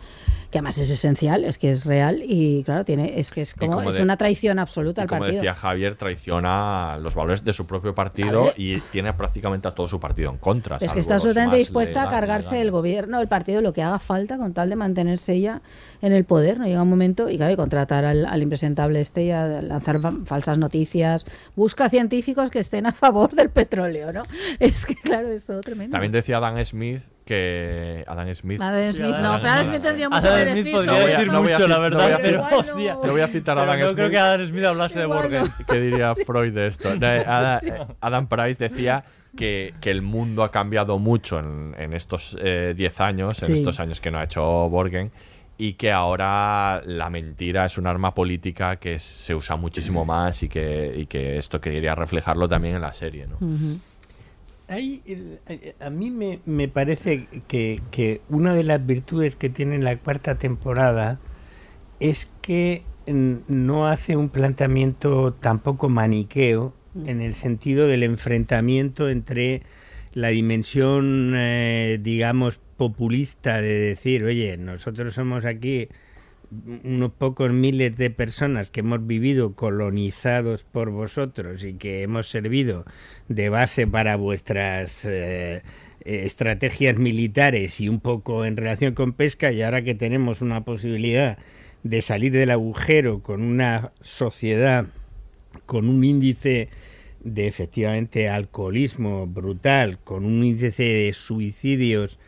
que 0.50 0.58
además 0.58 0.78
es 0.78 0.90
esencial, 0.90 1.44
es 1.44 1.58
que 1.58 1.70
es 1.70 1.84
real 1.84 2.22
y 2.24 2.64
claro, 2.64 2.84
tiene, 2.84 3.20
es 3.20 3.30
que 3.30 3.42
es 3.42 3.54
como, 3.54 3.74
como 3.74 3.90
es 3.90 3.96
de- 3.96 4.02
una 4.02 4.16
traición 4.16 4.58
absoluta 4.58 5.00
Y 5.00 5.02
al 5.02 5.08
como 5.08 5.20
partido. 5.20 5.42
decía 5.42 5.54
Javier, 5.54 5.96
traiciona 5.96 6.98
los 7.00 7.14
valores 7.14 7.44
de 7.44 7.52
su 7.52 7.66
propio 7.66 7.94
partido 7.94 8.52
y 8.56 8.80
tiene 8.92 9.12
prácticamente 9.12 9.68
a 9.68 9.72
todo 9.74 9.88
su 9.88 10.00
partido 10.00 10.30
en 10.30 10.38
contra. 10.38 10.78
Es 10.80 10.92
que 10.92 11.00
está 11.00 11.14
absolutamente 11.14 11.56
dispuesta 11.56 12.02
a 12.02 12.10
cargarse 12.10 12.60
el 12.60 12.70
gobierno, 12.70 13.20
el 13.20 13.28
partido, 13.28 13.60
lo 13.60 13.72
que 13.72 13.82
haga 13.82 13.98
falta 13.98 14.36
con 14.38 14.52
tal 14.52 14.70
de 14.70 14.76
mantenerse 14.76 15.34
ella 15.34 15.62
en 16.02 16.12
el 16.12 16.24
poder. 16.24 16.58
No 16.58 16.66
llega 16.66 16.82
un 16.82 16.88
momento 16.90 17.28
y 17.28 17.36
claro, 17.36 17.52
y 17.52 17.56
contratar 17.56 18.04
al, 18.04 18.26
al 18.26 18.42
impresentable 18.42 19.00
este 19.00 19.24
y 19.24 19.30
a 19.30 19.46
lanzar 19.62 20.00
fa- 20.00 20.14
falsas 20.24 20.58
noticias. 20.58 21.26
Busca 21.56 21.88
científicos 21.88 22.50
que 22.50 22.58
estén 22.58 22.86
a 22.86 22.92
favor 22.92 23.30
del 23.32 23.50
petróleo, 23.50 24.12
¿no? 24.12 24.22
Es 24.58 24.86
que 24.86 24.94
claro, 24.94 25.28
es 25.28 25.46
todo 25.46 25.60
tremendo. 25.60 25.92
También 25.92 26.12
decía 26.12 26.38
Adam 26.38 26.64
Smith 26.64 27.02
que. 27.24 28.04
Adam 28.08 28.34
Smith. 28.34 28.60
Adam 28.60 28.92
Smith, 28.92 29.06
no, 29.10 29.32
Adam 29.34 29.46
Adam 29.46 29.66
Smith 29.66 29.82
tendría 29.82 30.08
mucho 30.08 30.28
Adam 30.28 30.48
Smith 30.60 30.72
podría 30.74 30.92
decir 31.06 31.26
No 31.32 31.42
voy 31.42 31.52
a 31.52 31.56
mucho, 31.58 31.68
la 31.68 31.74
no 31.76 31.80
verdad, 31.82 32.02
voy 32.04 32.12
a 32.12 32.18
pero 33.00 33.12
voy 33.12 33.20
a 33.20 33.28
citar 33.28 33.58
a 33.58 33.62
Adam 33.62 33.78
no 33.80 33.84
Smith. 33.86 33.96
creo 33.96 34.10
que 34.10 34.18
Adam 34.18 34.46
Smith 34.46 34.64
hablase 34.64 34.98
de 34.98 35.06
Borgen. 35.06 35.44
¿Qué 35.68 35.80
diría 35.80 36.14
Freud 36.14 36.52
de 36.52 36.66
esto? 36.66 36.92
Eh, 36.92 36.98
eh, 37.00 37.86
Adam 38.00 38.26
Price 38.28 38.68
decía 38.68 39.04
que, 39.36 39.74
que 39.80 39.90
el 39.90 40.02
mundo 40.02 40.42
ha 40.42 40.50
cambiado 40.50 40.98
mucho 40.98 41.38
en, 41.38 41.74
en 41.78 41.92
estos 41.92 42.36
10 42.42 43.00
años, 43.00 43.40
en 43.42 43.46
Sí. 43.46 43.52
estos 43.54 43.78
años 43.80 44.00
que 44.00 44.10
no 44.10 44.18
ha 44.18 44.24
hecho 44.24 44.42
Borgen, 44.68 45.12
y 45.60 45.74
que 45.74 45.92
ahora 45.92 46.80
la 46.86 47.10
mentira 47.10 47.66
es 47.66 47.76
un 47.76 47.86
arma 47.86 48.14
política 48.14 48.76
que 48.76 48.98
se 48.98 49.34
usa 49.34 49.56
muchísimo 49.56 50.06
más 50.06 50.42
y 50.42 50.48
que, 50.48 50.94
y 50.96 51.04
que 51.04 51.36
esto 51.36 51.60
quería 51.60 51.94
reflejarlo 51.94 52.48
también 52.48 52.76
en 52.76 52.80
la 52.80 52.94
serie. 52.94 53.26
¿no? 53.26 53.36
Eh, 54.68 55.74
a 55.78 55.90
mí 55.90 56.10
me, 56.10 56.40
me 56.46 56.68
parece 56.68 57.26
que, 57.46 57.82
que 57.90 58.22
una 58.30 58.54
de 58.54 58.64
las 58.64 58.86
virtudes 58.86 59.36
que 59.36 59.50
tiene 59.50 59.78
la 59.78 59.98
cuarta 59.98 60.36
temporada 60.36 61.20
es 61.98 62.26
que 62.40 62.82
no 63.06 63.86
hace 63.86 64.16
un 64.16 64.30
planteamiento 64.30 65.34
tampoco 65.34 65.90
maniqueo 65.90 66.72
en 67.04 67.20
el 67.20 67.34
sentido 67.34 67.86
del 67.86 68.02
enfrentamiento 68.02 69.10
entre 69.10 69.60
la 70.14 70.28
dimensión, 70.28 71.34
eh, 71.36 71.98
digamos, 72.00 72.60
populista 72.80 73.60
de 73.60 73.78
decir, 73.78 74.24
oye, 74.24 74.56
nosotros 74.56 75.12
somos 75.12 75.44
aquí 75.44 75.88
unos 76.82 77.12
pocos 77.12 77.52
miles 77.52 77.94
de 77.96 78.08
personas 78.08 78.70
que 78.70 78.80
hemos 78.80 79.06
vivido 79.06 79.54
colonizados 79.54 80.64
por 80.64 80.88
vosotros 80.88 81.62
y 81.62 81.74
que 81.74 82.00
hemos 82.00 82.30
servido 82.30 82.86
de 83.28 83.50
base 83.50 83.86
para 83.86 84.16
vuestras 84.16 85.04
eh, 85.04 85.62
estrategias 86.06 86.96
militares 86.96 87.82
y 87.82 87.90
un 87.90 88.00
poco 88.00 88.46
en 88.46 88.56
relación 88.56 88.94
con 88.94 89.12
pesca 89.12 89.52
y 89.52 89.60
ahora 89.60 89.82
que 89.82 89.94
tenemos 89.94 90.40
una 90.40 90.64
posibilidad 90.64 91.36
de 91.82 92.00
salir 92.00 92.32
del 92.32 92.50
agujero 92.50 93.22
con 93.22 93.42
una 93.42 93.92
sociedad 94.00 94.86
con 95.66 95.86
un 95.86 96.02
índice 96.02 96.70
de 97.22 97.46
efectivamente 97.46 98.30
alcoholismo 98.30 99.26
brutal, 99.26 99.98
con 100.02 100.24
un 100.24 100.42
índice 100.44 100.82
de 100.82 101.12
suicidios, 101.12 102.18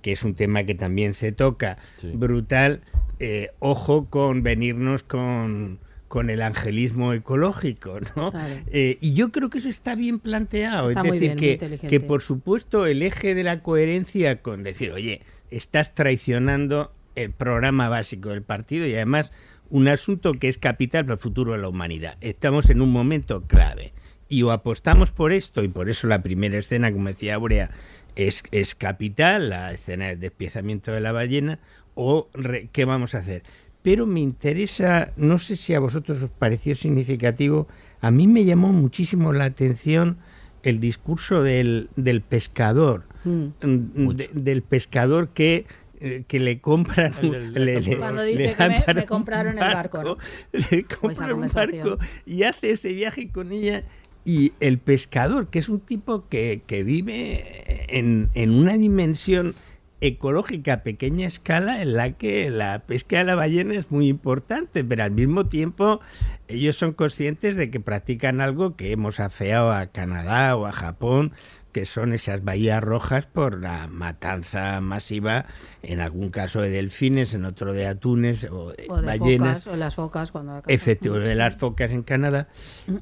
que 0.00 0.12
es 0.12 0.22
un 0.22 0.34
tema 0.34 0.64
que 0.64 0.74
también 0.74 1.14
se 1.14 1.32
toca, 1.32 1.78
brutal, 2.14 2.82
eh, 3.18 3.50
ojo 3.58 4.06
con 4.06 4.42
venirnos 4.42 5.02
con, 5.02 5.78
con 6.08 6.30
el 6.30 6.42
angelismo 6.42 7.12
ecológico, 7.12 8.00
¿no? 8.16 8.30
Claro. 8.30 8.54
Eh, 8.66 8.98
y 9.00 9.14
yo 9.14 9.32
creo 9.32 9.50
que 9.50 9.58
eso 9.58 9.68
está 9.68 9.94
bien 9.94 10.18
planteado, 10.18 10.88
Está 10.88 11.00
es 11.02 11.12
decir, 11.12 11.36
bien, 11.36 11.58
que, 11.58 11.88
que 11.88 12.00
por 12.00 12.22
supuesto 12.22 12.86
el 12.86 13.02
eje 13.02 13.34
de 13.34 13.44
la 13.44 13.62
coherencia 13.62 14.42
con 14.42 14.62
decir, 14.62 14.92
oye, 14.92 15.22
estás 15.50 15.94
traicionando 15.94 16.92
el 17.14 17.30
programa 17.30 17.88
básico 17.88 18.30
del 18.30 18.42
partido 18.42 18.86
y 18.86 18.94
además 18.94 19.32
un 19.70 19.88
asunto 19.88 20.34
que 20.34 20.48
es 20.48 20.58
capital 20.58 21.04
para 21.04 21.14
el 21.14 21.20
futuro 21.20 21.52
de 21.52 21.58
la 21.58 21.68
humanidad. 21.68 22.16
Estamos 22.20 22.68
en 22.70 22.82
un 22.82 22.90
momento 22.90 23.42
clave 23.42 23.92
y 24.28 24.42
o 24.42 24.50
apostamos 24.50 25.12
por 25.12 25.32
esto 25.32 25.62
y 25.62 25.68
por 25.68 25.88
eso 25.88 26.06
la 26.06 26.22
primera 26.22 26.58
escena, 26.58 26.92
como 26.92 27.08
decía 27.08 27.36
Aurea, 27.36 27.70
es, 28.16 28.42
es 28.50 28.74
capital, 28.74 29.50
la 29.50 29.72
escena 29.72 30.08
del 30.08 30.20
despiezamiento 30.20 30.92
de 30.92 31.00
la 31.00 31.12
ballena, 31.12 31.58
o 31.94 32.28
re- 32.34 32.68
qué 32.72 32.84
vamos 32.84 33.14
a 33.14 33.18
hacer. 33.18 33.42
Pero 33.82 34.06
me 34.06 34.20
interesa, 34.20 35.12
no 35.16 35.38
sé 35.38 35.56
si 35.56 35.74
a 35.74 35.80
vosotros 35.80 36.22
os 36.22 36.30
pareció 36.30 36.74
significativo, 36.74 37.66
a 38.00 38.10
mí 38.10 38.26
me 38.28 38.44
llamó 38.44 38.72
muchísimo 38.72 39.32
la 39.32 39.44
atención 39.44 40.18
el 40.62 40.78
discurso 40.78 41.42
del, 41.42 41.88
del 41.96 42.20
pescador, 42.20 43.04
Mm. 43.24 43.44
mm, 43.62 44.08
de- 44.16 44.30
del 44.32 44.62
pescador 44.62 45.28
que 45.28 45.64
eh, 46.04 46.24
que 46.26 46.40
le 46.40 46.58
compran 46.60 47.12
El 47.22 47.52
le- 47.64 47.80
le- 47.80 47.96
Cuando 47.96 48.24
le 48.24 48.30
dice 48.36 48.56
que 48.56 48.94
me- 48.94 49.06
compraron 49.06 49.52
el 49.56 49.60
barco, 49.60 50.02
¿no? 50.02 50.18
le 50.70 50.82
compran 50.84 51.32
un 51.32 51.46
barco 51.46 51.98
y 52.26 52.42
hace 52.42 52.72
ese 52.72 52.92
viaje 52.92 53.30
con 53.30 53.52
ella 53.52 53.84
y 54.24 54.52
el 54.60 54.78
pescador 54.78 55.48
que 55.48 55.58
es 55.58 55.68
un 55.68 55.80
tipo 55.80 56.28
que, 56.28 56.62
que 56.66 56.84
vive 56.84 57.86
en, 57.88 58.30
en 58.34 58.50
una 58.50 58.76
dimensión 58.76 59.54
ecológica 60.02 60.72
a 60.74 60.82
pequeña 60.82 61.28
escala 61.28 61.80
en 61.80 61.94
la 61.94 62.12
que 62.12 62.50
la 62.50 62.80
pesca 62.80 63.18
de 63.18 63.24
la 63.24 63.36
ballena 63.36 63.74
es 63.74 63.90
muy 63.90 64.08
importante, 64.08 64.84
pero 64.84 65.04
al 65.04 65.12
mismo 65.12 65.46
tiempo 65.46 66.00
ellos 66.48 66.76
son 66.76 66.92
conscientes 66.92 67.56
de 67.56 67.70
que 67.70 67.78
practican 67.78 68.40
algo 68.40 68.74
que 68.74 68.90
hemos 68.90 69.20
afeado 69.20 69.72
a 69.72 69.86
Canadá 69.86 70.56
o 70.56 70.66
a 70.66 70.72
Japón, 70.72 71.32
que 71.70 71.86
son 71.86 72.12
esas 72.12 72.44
bahías 72.44 72.82
rojas 72.82 73.26
por 73.26 73.60
la 73.60 73.86
matanza 73.86 74.80
masiva, 74.80 75.46
en 75.82 76.00
algún 76.00 76.30
caso 76.30 76.60
de 76.60 76.70
delfines, 76.70 77.32
en 77.32 77.44
otro 77.44 77.72
de 77.72 77.86
atunes 77.86 78.44
o 78.44 78.72
de, 78.72 78.86
O 78.88 79.00
de 79.00 79.06
ballenas. 79.06 79.62
focas, 79.62 79.74
o 79.74 79.76
las 79.76 79.94
focas 79.94 80.32
cuando. 80.32 80.62
Efectivamente, 80.66 81.28
de 81.28 81.34
las 81.36 81.56
focas 81.56 81.92
en 81.92 82.02
Canadá. 82.02 82.48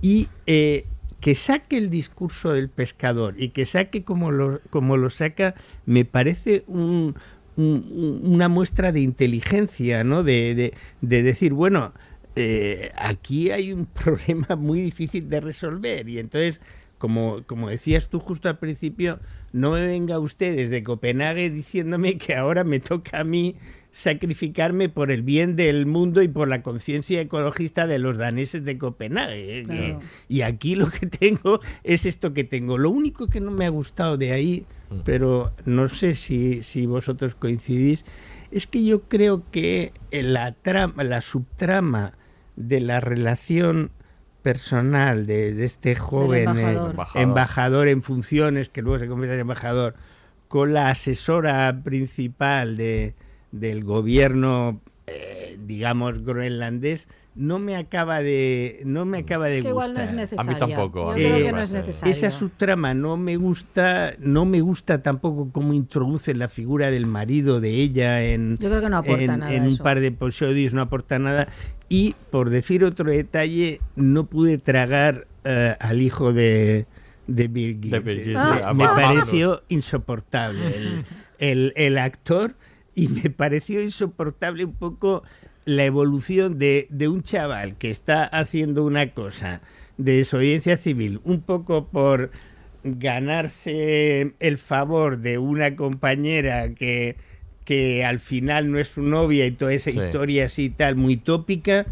Y 0.03 0.29
eh, 0.47 0.85
que 1.21 1.35
saque 1.35 1.77
el 1.77 1.91
discurso 1.91 2.53
del 2.53 2.69
pescador 2.69 3.35
y 3.39 3.51
que 3.51 3.67
saque 3.67 4.05
como 4.05 4.31
lo, 4.31 4.61
como 4.71 4.97
lo 4.97 5.11
saca, 5.11 5.55
me 5.87 6.05
parece 6.05 6.65
un- 6.67 7.15
un- 7.57 8.21
una 8.25 8.49
muestra 8.49 8.93
de 8.93 9.01
inteligencia, 9.01 10.05
¿no? 10.05 10.23
De, 10.23 10.55
de- 10.55 10.75
de 11.03 11.23
decir, 11.23 11.53
bueno, 11.53 11.93
eh, 12.37 12.91
aquí 12.97 13.51
hay 13.51 13.73
un 13.73 13.87
problema 14.47 14.57
muy 14.57 14.81
difícil 14.81 15.29
de 15.29 15.41
resolver 15.41 16.09
y 16.09 16.19
entonces 16.19 16.61
como, 16.99 17.43
como 17.47 17.71
decías 17.71 18.09
tú 18.11 18.21
justo 18.21 18.49
al 18.51 18.59
principio, 18.59 19.21
no 19.53 19.71
me 19.73 19.87
venga 19.87 20.19
usted 20.19 20.55
desde 20.55 20.83
Copenhague 20.83 21.49
diciéndome 21.51 22.19
que 22.19 22.35
ahora 22.35 22.63
me 22.63 22.79
toca 22.79 23.21
a 23.21 23.25
mí 23.25 23.57
sacrificarme 23.93 24.89
por 24.89 25.11
el 25.11 25.23
bien 25.23 25.57
del 25.57 25.87
mundo 25.87 26.23
y 26.23 26.29
por 26.29 26.49
la 26.49 26.63
conciencia 26.63 27.21
ecologista 27.21 27.87
de 27.87 27.99
los 27.99 28.19
daneses 28.19 28.65
de 28.65 28.79
Copenhague. 28.79 29.61
¿eh? 29.61 29.65
Claro. 29.65 30.01
Y 30.29 30.43
aquí 30.43 30.75
lo 30.75 30.89
que 30.89 31.07
tengo 31.07 31.61
es 31.83 32.07
esto 32.07 32.33
que 32.33 32.45
tengo. 32.45 32.79
Lo 32.79 32.91
único 32.91 33.27
que 33.27 33.41
no 33.41 33.51
me 33.51 33.67
ha 33.67 33.71
gustado 33.71 34.17
de 34.17 34.33
ahí, 34.33 34.67
pero 35.05 35.53
no 35.65 35.89
sé 35.89 36.15
si, 36.15 36.63
si 36.63 36.87
vosotros 36.87 37.35
coincidís, 37.35 38.05
es 38.51 38.67
que 38.67 38.85
yo 38.85 39.03
creo 39.03 39.43
que 39.51 39.93
la 40.11 40.53
trama, 40.53 41.05
la 41.05 41.21
subtrama 41.21 42.15
de 42.57 42.81
la 42.81 43.01
relación 43.01 43.91
personal 44.43 45.27
de, 45.27 45.53
de 45.55 45.65
este 45.65 45.97
joven 45.97 46.57
eh, 46.57 46.63
embajador. 46.63 46.91
Embajador. 46.91 47.23
embajador 47.23 47.89
en 47.89 48.03
funciones, 48.03 48.69
que 48.69 48.83
luego 48.83 48.99
se 48.99 49.07
convierte 49.07 49.35
en 49.35 49.41
embajador, 49.41 49.95
con 50.49 50.73
la 50.73 50.89
asesora 50.89 51.83
principal 51.85 52.77
de, 52.77 53.15
del 53.53 53.85
gobierno, 53.85 54.81
eh, 55.07 55.57
digamos, 55.67 56.23
groenlandés, 56.25 57.09
no 57.37 57.59
me 57.61 57.77
acaba 57.77 58.21
de, 58.23 58.81
no 58.85 59.05
me 59.05 59.19
acaba 59.19 59.47
de 59.47 59.59
Es 59.59 59.63
que 59.63 59.69
igual 59.69 59.95
no 59.95 60.01
es 60.01 60.11
gustar. 60.31 60.59
tampoco, 60.59 61.13
a 61.13 61.15
mí 61.15 61.21
creo 61.23 61.33
me 61.37 61.43
que 61.45 61.53
no 61.53 61.61
es 61.63 61.71
parece. 61.71 61.87
necesario. 61.89 62.13
Esa 62.13 62.31
subtrama 62.33 62.93
no 62.93 63.17
me 63.17 63.37
gusta, 63.37 64.15
no 64.19 64.45
me 64.45 64.61
gusta 64.61 65.01
tampoco 65.03 65.49
cómo 65.53 65.73
introduce 65.73 66.35
la 66.35 66.49
figura 66.49 66.91
del 66.91 67.07
marido 67.07 67.61
de 67.61 67.71
ella 67.71 68.23
en, 68.23 68.59
Yo 68.59 68.69
creo 68.69 68.81
que 68.81 68.89
no 68.91 68.99
aporta 68.99 69.23
en, 69.23 69.39
nada 69.41 69.55
en 69.55 69.63
un 69.63 69.69
eso. 69.69 69.83
par 69.85 70.01
de 70.01 70.09
episodios, 70.09 70.75
no 70.75 70.83
aporta 70.83 71.19
nada. 71.21 71.49
Y 71.89 72.15
por 72.31 72.51
decir 72.51 72.85
otro 72.85 73.11
detalle, 73.11 73.81
no 73.97 74.27
pude 74.27 74.59
tragar 74.59 75.27
eh, 75.45 75.77
al 75.79 76.03
hijo 76.03 76.33
de, 76.33 76.87
de 77.29 77.49
Birgit. 77.49 77.93
De 77.93 78.01
Birgit, 78.01 78.37
Ah, 78.37 78.73
me 78.75 78.85
ah, 78.85 78.93
pareció 78.95 79.63
insoportable 79.69 80.67
el, 80.77 81.05
el- 81.39 81.73
el 81.77 81.97
actor 81.99 82.55
y 83.03 83.09
me 83.09 83.31
pareció 83.31 83.83
insoportable 83.83 84.65
un 84.65 84.75
poco 84.75 85.23
la 85.65 85.85
evolución 85.85 86.59
de, 86.59 86.87
de 86.91 87.09
un 87.09 87.23
chaval 87.23 87.77
que 87.77 87.91
está 87.91 88.25
haciendo 88.25 88.85
una 88.85 89.11
cosa 89.11 89.61
de 89.99 90.17
desobediencia 90.17 90.77
civil, 90.77 91.21
un 91.25 91.41
poco 91.43 91.87
por 91.87 92.31
ganarse 92.83 94.33
el 94.41 94.59
favor 94.59 95.19
de 95.19 95.39
una 95.39 95.77
compañera 95.77 96.75
que, 96.75 97.17
que 97.65 98.05
al 98.05 98.21
final 98.21 98.71
no 98.71 98.79
es 98.79 98.89
su 98.89 99.03
novia 99.03 99.47
y 99.47 99.51
toda 99.53 99.73
esa 99.75 99.91
Sí. 99.93 99.99
historia 99.99 100.47
así 100.47 100.71
tal, 100.71 100.97
muy 100.97 101.17
tópica. 101.17 101.87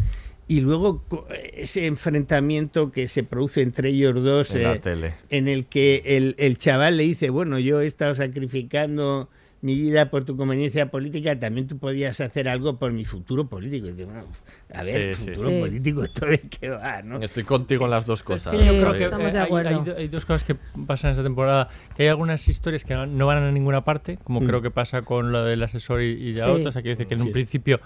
Y 0.50 0.60
luego 0.62 1.04
ese 1.52 1.84
enfrentamiento 1.84 2.90
que 2.90 3.06
se 3.06 3.22
produce 3.22 3.60
entre 3.60 3.90
ellos 3.90 4.14
dos, 4.24 4.50
En 4.54 4.62
la 4.62 4.74
eh, 4.76 4.78
tele. 4.78 5.14
en 5.28 5.46
el 5.46 5.66
que 5.66 6.00
el, 6.06 6.34
el 6.38 6.56
chaval 6.56 6.96
le 6.96 7.02
dice, 7.02 7.28
bueno, 7.28 7.58
yo 7.58 7.82
he 7.82 7.86
estado 7.86 8.14
sacrificando 8.14 9.28
mi 9.60 9.74
vida 9.74 10.08
por 10.10 10.24
tu 10.24 10.36
conveniencia 10.36 10.90
política, 10.90 11.36
también 11.38 11.66
tú 11.66 11.78
podías 11.78 12.20
hacer 12.20 12.48
algo 12.48 12.78
por 12.78 12.92
mi 12.92 13.04
futuro 13.04 13.48
político. 13.48 13.86
Y 13.88 13.92
dice, 13.92 14.04
bueno, 14.04 14.24
a 14.72 14.82
ver, 14.84 15.14
Sí, 15.16 15.26
futuro 15.32 15.48
Sí. 15.50 15.60
político, 15.60 16.04
¿esto 16.04 16.26
de 16.26 16.38
qué 16.40 16.68
va? 16.70 17.02
¿no? 17.02 17.18
Estoy 17.20 17.42
contigo 17.44 17.86
en 17.86 17.90
las 17.90 18.06
dos 18.06 18.22
cosas. 18.22 18.52
Sí, 18.56 18.64
yo 18.64 18.72
creo 18.80 18.92
que 18.92 19.04
estamos 19.04 19.28
eh, 19.28 19.32
de 19.32 19.38
hay- 19.38 19.44
acuerdo. 19.46 19.68
Hay, 19.78 19.84
do- 19.84 19.96
hay 19.96 20.08
dos 20.08 20.24
cosas 20.24 20.44
que 20.44 20.54
pasan 20.86 21.08
en 21.08 21.12
esta 21.12 21.22
temporada. 21.24 21.68
Que 21.96 22.04
hay 22.04 22.08
algunas 22.08 22.46
historias 22.48 22.84
que 22.84 22.94
no 22.94 23.26
van 23.26 23.38
a 23.42 23.50
ninguna 23.50 23.84
parte, 23.84 24.18
como 24.22 24.40
Mm. 24.40 24.46
creo 24.46 24.62
que 24.62 24.70
pasa 24.70 25.02
con 25.02 25.32
lo 25.32 25.42
del 25.44 25.62
asesor 25.62 26.02
y, 26.02 26.12
y 26.30 26.34
Sí. 26.36 26.40
otra. 26.42 26.68
O 26.68 26.72
sea, 26.72 26.82
decir 26.82 27.06
que 27.06 27.14
en 27.14 27.20
Sí. 27.20 27.26
un 27.26 27.32
principio 27.32 27.80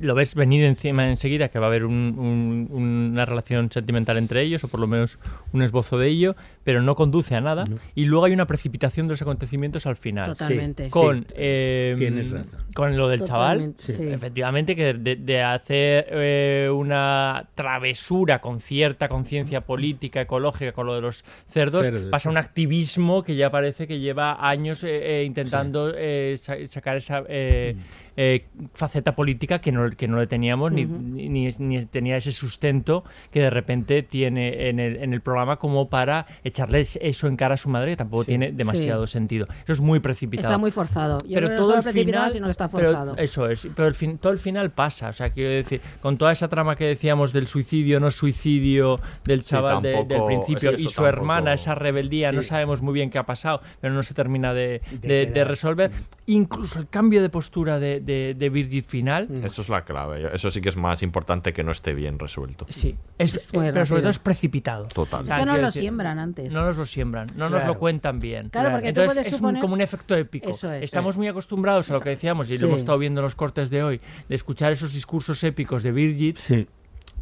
lo 0.00 0.14
ves 0.14 0.34
venir 0.34 0.64
encima 0.64 1.08
enseguida 1.08 1.48
que 1.48 1.58
va 1.58 1.66
a 1.66 1.68
haber 1.68 1.84
un- 1.86 2.14
un- 2.18 2.68
una 3.12 3.24
relación 3.24 3.70
sentimental 3.72 4.18
entre 4.18 4.42
ellos, 4.42 4.62
o 4.64 4.68
por 4.68 4.78
lo 4.80 4.86
menos 4.86 5.18
un 5.52 5.62
esbozo 5.62 5.96
de 5.98 6.08
ello, 6.08 6.36
pero 6.64 6.82
no 6.82 6.94
conduce 6.96 7.34
a 7.34 7.40
nada. 7.40 7.64
Y 7.94 8.04
luego 8.04 8.26
hay 8.26 8.32
una 8.32 8.46
precipitación 8.46 9.06
de 9.06 9.12
los 9.14 9.22
acontecimientos 9.22 9.86
al 9.86 9.96
final. 9.96 10.26
Totalmente. 10.26 10.90
Con, 10.90 11.20
Sí. 11.20 11.26
eh, 11.36 11.94
Tienes 11.98 12.30
razón. 12.30 12.46
con 12.74 12.96
lo 12.98 13.08
del 13.08 13.24
chaval, 13.24 13.74
sí. 13.78 13.94
efectivamente, 14.00 14.76
que 14.76 14.92
de, 14.94 15.16
de 15.16 15.42
hacer 15.42 16.06
eh, 16.10 16.68
una 16.72 17.46
travesura 17.54 18.40
con 18.40 18.60
cierta 18.60 19.08
conciencia 19.08 19.62
política, 19.62 20.20
ecológica, 20.20 20.72
con 20.72 20.86
lo 20.86 20.94
de 20.94 21.00
los 21.00 21.24
cerdos, 21.48 21.84
Cerdos, 21.84 22.10
pasa 22.10 22.24
sí. 22.24 22.28
un 22.28 22.36
activismo 22.36 23.22
que 23.22 23.34
ya 23.36 23.50
parece 23.50 23.86
que 23.86 23.98
lleva 23.98 24.46
años 24.46 24.84
eh, 24.84 25.20
eh, 25.20 25.24
intentando 25.24 25.92
eh, 25.96 26.36
sa- 26.38 26.56
sacar 26.68 26.96
esa 26.98 27.22
eh, 27.28 27.74
Mm. 27.76 27.80
Eh, 28.16 28.44
faceta 28.74 29.14
política 29.14 29.60
que 29.60 29.72
no, 29.72 29.90
que 29.90 30.08
no 30.08 30.18
le 30.18 30.26
teníamos 30.26 30.72
ni, 30.72 30.84
ni, 30.84 31.28
ni- 31.28 31.54
ni 31.58 31.84
tenía 31.86 32.16
ese 32.16 32.32
sustento 32.32 33.04
que 33.30 33.40
de 33.40 33.50
repente 33.50 34.02
tiene 34.02 34.68
en 34.68 34.80
el, 34.80 34.96
en 34.96 35.12
el 35.14 35.20
programa 35.20 35.56
como 35.56 35.88
para 35.88 36.26
echarle 36.44 36.80
eso 36.80 37.26
en 37.26 37.36
cara 37.36 37.54
a 37.54 37.56
su 37.56 37.68
madre, 37.68 37.92
que 37.92 37.96
tampoco 37.96 38.24
tiene 38.24 38.52
demasiado 38.52 39.06
sentido. 39.06 39.46
Eso 39.64 39.72
es 39.72 39.80
muy 39.80 40.00
precipitado 40.00 40.48
Está 40.48 40.58
muy 40.58 40.70
forzado. 40.70 41.18
Yo 41.26 41.34
pero 41.34 41.46
creo 41.46 41.50
que 41.50 41.54
no 41.56 41.68
todo 41.68 41.76
el 41.88 41.94
final 41.94 42.30
sino 42.30 42.46
que 42.46 42.50
está 42.50 42.68
pero 42.68 42.84
forzado. 42.90 43.16
eso 43.16 43.48
es 43.48 43.68
pero 43.74 43.88
el 43.88 43.94
fin, 43.94 44.18
todo 44.18 44.32
el 44.32 44.38
final 44.38 44.70
pasa 44.70 45.08
o 45.08 45.12
sea 45.12 45.30
quiero 45.30 45.50
decir 45.50 45.80
con 46.02 46.16
toda 46.18 46.32
esa 46.32 46.48
trama 46.48 46.76
que 46.76 46.84
decíamos 46.86 47.32
del 47.32 47.46
suicidio 47.46 48.00
no 48.00 48.10
suicidio 48.10 49.00
del 49.24 49.42
Sí, 49.42 49.50
chaval 49.50 49.82
de- 49.82 49.88
del 49.90 50.08
tampoco- 50.08 50.26
principio 50.26 50.72
y 50.72 50.88
su 50.88 50.94
tampoco- 51.02 51.06
hermana 51.08 51.52
esa 51.54 51.74
rebeldía 51.74 52.32
no 52.32 52.42
Sí. 52.42 52.48
sabemos 52.48 52.82
muy 52.82 52.94
bien 52.94 53.10
qué 53.10 53.18
ha 53.18 53.26
pasado 53.26 53.60
pero 53.80 53.94
no 53.94 54.02
se 54.02 54.14
termina 54.14 54.52
de, 54.54 54.80
De 55.00 55.26
de- 55.26 55.44
resolver 55.44 55.90
incluso 56.26 56.78
el 56.78 56.88
cambio 56.88 57.22
de 57.22 57.28
postura 57.28 57.78
de, 57.78 57.99
de, 58.00 58.34
de 58.36 58.50
Birgit 58.50 58.86
final 58.86 59.28
Eso 59.42 59.62
es 59.62 59.68
la 59.68 59.84
clave. 59.84 60.28
Eso 60.34 60.50
sí 60.50 60.60
que 60.60 60.68
es 60.68 60.76
más 60.76 61.02
importante 61.02 61.52
que 61.52 61.62
no 61.64 61.72
esté 61.72 61.94
bien 61.94 62.18
resuelto. 62.18 62.66
sí 62.68 62.96
es, 63.18 63.34
Es 63.34 63.44
eh, 63.46 63.48
pero 63.52 63.62
sobre 63.62 63.80
rápido. 63.82 64.00
todo 64.00 64.10
es 64.10 64.18
precipitado 64.18 64.84
Total. 64.86 65.20
O 65.20 65.22
Es 65.24 65.28
sea, 65.28 65.38
que 65.38 65.46
no 65.46 65.56
lo 65.56 65.66
decir, 65.66 65.82
siembran 65.82 66.18
antes. 66.18 66.52
no 66.52 66.62
nos 66.64 66.76
lo 66.76 66.86
siembran, 66.86 67.26
no 67.36 67.48
nos 67.50 67.58
Claro. 67.60 67.74
lo 67.74 67.78
cuentan 67.78 68.18
bien. 68.18 68.48
Claro, 68.48 68.70
porque 68.72 68.92
tú 68.92 69.00
Entonces 69.00 69.12
puedes 69.14 69.26
es 69.26 69.32
un- 69.34 69.38
suponer- 69.54 69.60
como 69.60 69.74
un 69.74 69.80
efecto 69.80 70.14
épico. 70.16 70.50
Eso 70.50 70.72
es. 70.72 70.84
Estamos 70.84 71.16
muy 71.16 71.28
acostumbrados 71.28 71.90
a 71.90 71.94
lo 71.94 72.00
que 72.00 72.10
decíamos 72.10 72.50
y 72.50 72.56
Sí. 72.56 72.62
lo 72.62 72.68
hemos 72.68 72.80
estado 72.80 72.98
viendo 72.98 73.20
en 73.20 73.24
los 73.24 73.34
cortes 73.34 73.70
de 73.70 73.82
hoy, 73.82 74.00
de 74.28 74.34
escuchar 74.34 74.72
esos 74.72 74.92
discursos 74.92 75.42
épicos 75.44 75.82
de 75.82 75.92
Birgit, 75.92 76.38
Sí. 76.38 76.66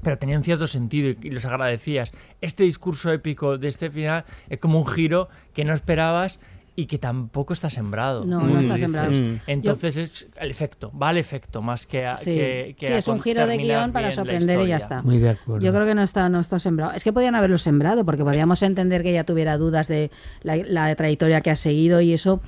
pero 0.03 0.17
tenían 0.19 0.45
cierto 0.45 0.67
sentido 0.69 1.15
y 1.23 1.31
los 1.31 1.45
agradecías. 1.45 2.13
Este 2.41 2.63
discurso 2.65 3.13
épico 3.13 3.59
de 3.59 3.69
este 3.69 3.91
final 3.91 4.25
es 4.49 4.59
como 4.61 4.79
un 4.79 4.87
giro 4.87 5.29
que 5.55 5.65
no 5.65 5.73
esperabas 5.75 6.39
y 6.79 6.87
que 6.87 6.97
tampoco 6.97 7.55
está 7.55 7.69
sembrado. 7.71 8.25
No, 8.25 8.41
no 8.41 8.53
tú 8.53 8.59
está 8.61 8.79
sembrado. 8.79 9.11
Mm. 9.11 9.41
Entonces 9.49 9.97
es 9.97 10.29
el 10.41 10.49
efecto, 10.49 10.93
va 10.97 11.09
al 11.09 11.17
efecto 11.17 11.61
más 11.61 11.87
que 11.87 12.07
a, 12.07 12.17
Sí, 12.19 12.27
que, 12.27 12.77
que 12.79 12.87
Sí, 12.87 12.93
a 12.93 12.99
es 12.99 13.09
un 13.09 13.21
giro 13.21 13.49
de 13.49 13.57
guion 13.57 13.91
para 13.91 14.13
sorprender 14.13 14.61
y 14.61 14.69
ya 14.69 14.77
está. 14.77 15.03
Muy 15.03 15.19
de 15.19 15.31
acuerdo. 15.31 15.67
Yo 15.67 15.73
creo 15.73 15.85
que 15.85 15.97
no 15.97 16.05
está, 16.05 16.29
no 16.29 16.39
está 16.39 16.61
sembrado. 16.61 16.93
Es 16.93 17.03
que 17.03 17.13
podían 17.13 17.35
haberlo 17.35 17.59
sembrado, 17.59 18.05
porque 18.05 18.23
podíamos 18.23 18.63
entender 18.63 19.03
que 19.03 19.11
ella 19.11 19.25
tuviera 19.25 19.59
dudas 19.59 19.89
de 19.89 20.13
la, 20.43 20.55
la 20.55 20.95
trayectoria 20.95 21.41
que 21.41 21.51
ha 21.51 21.57
seguido 21.57 22.01
y 22.01 22.13
eso, 22.13 22.41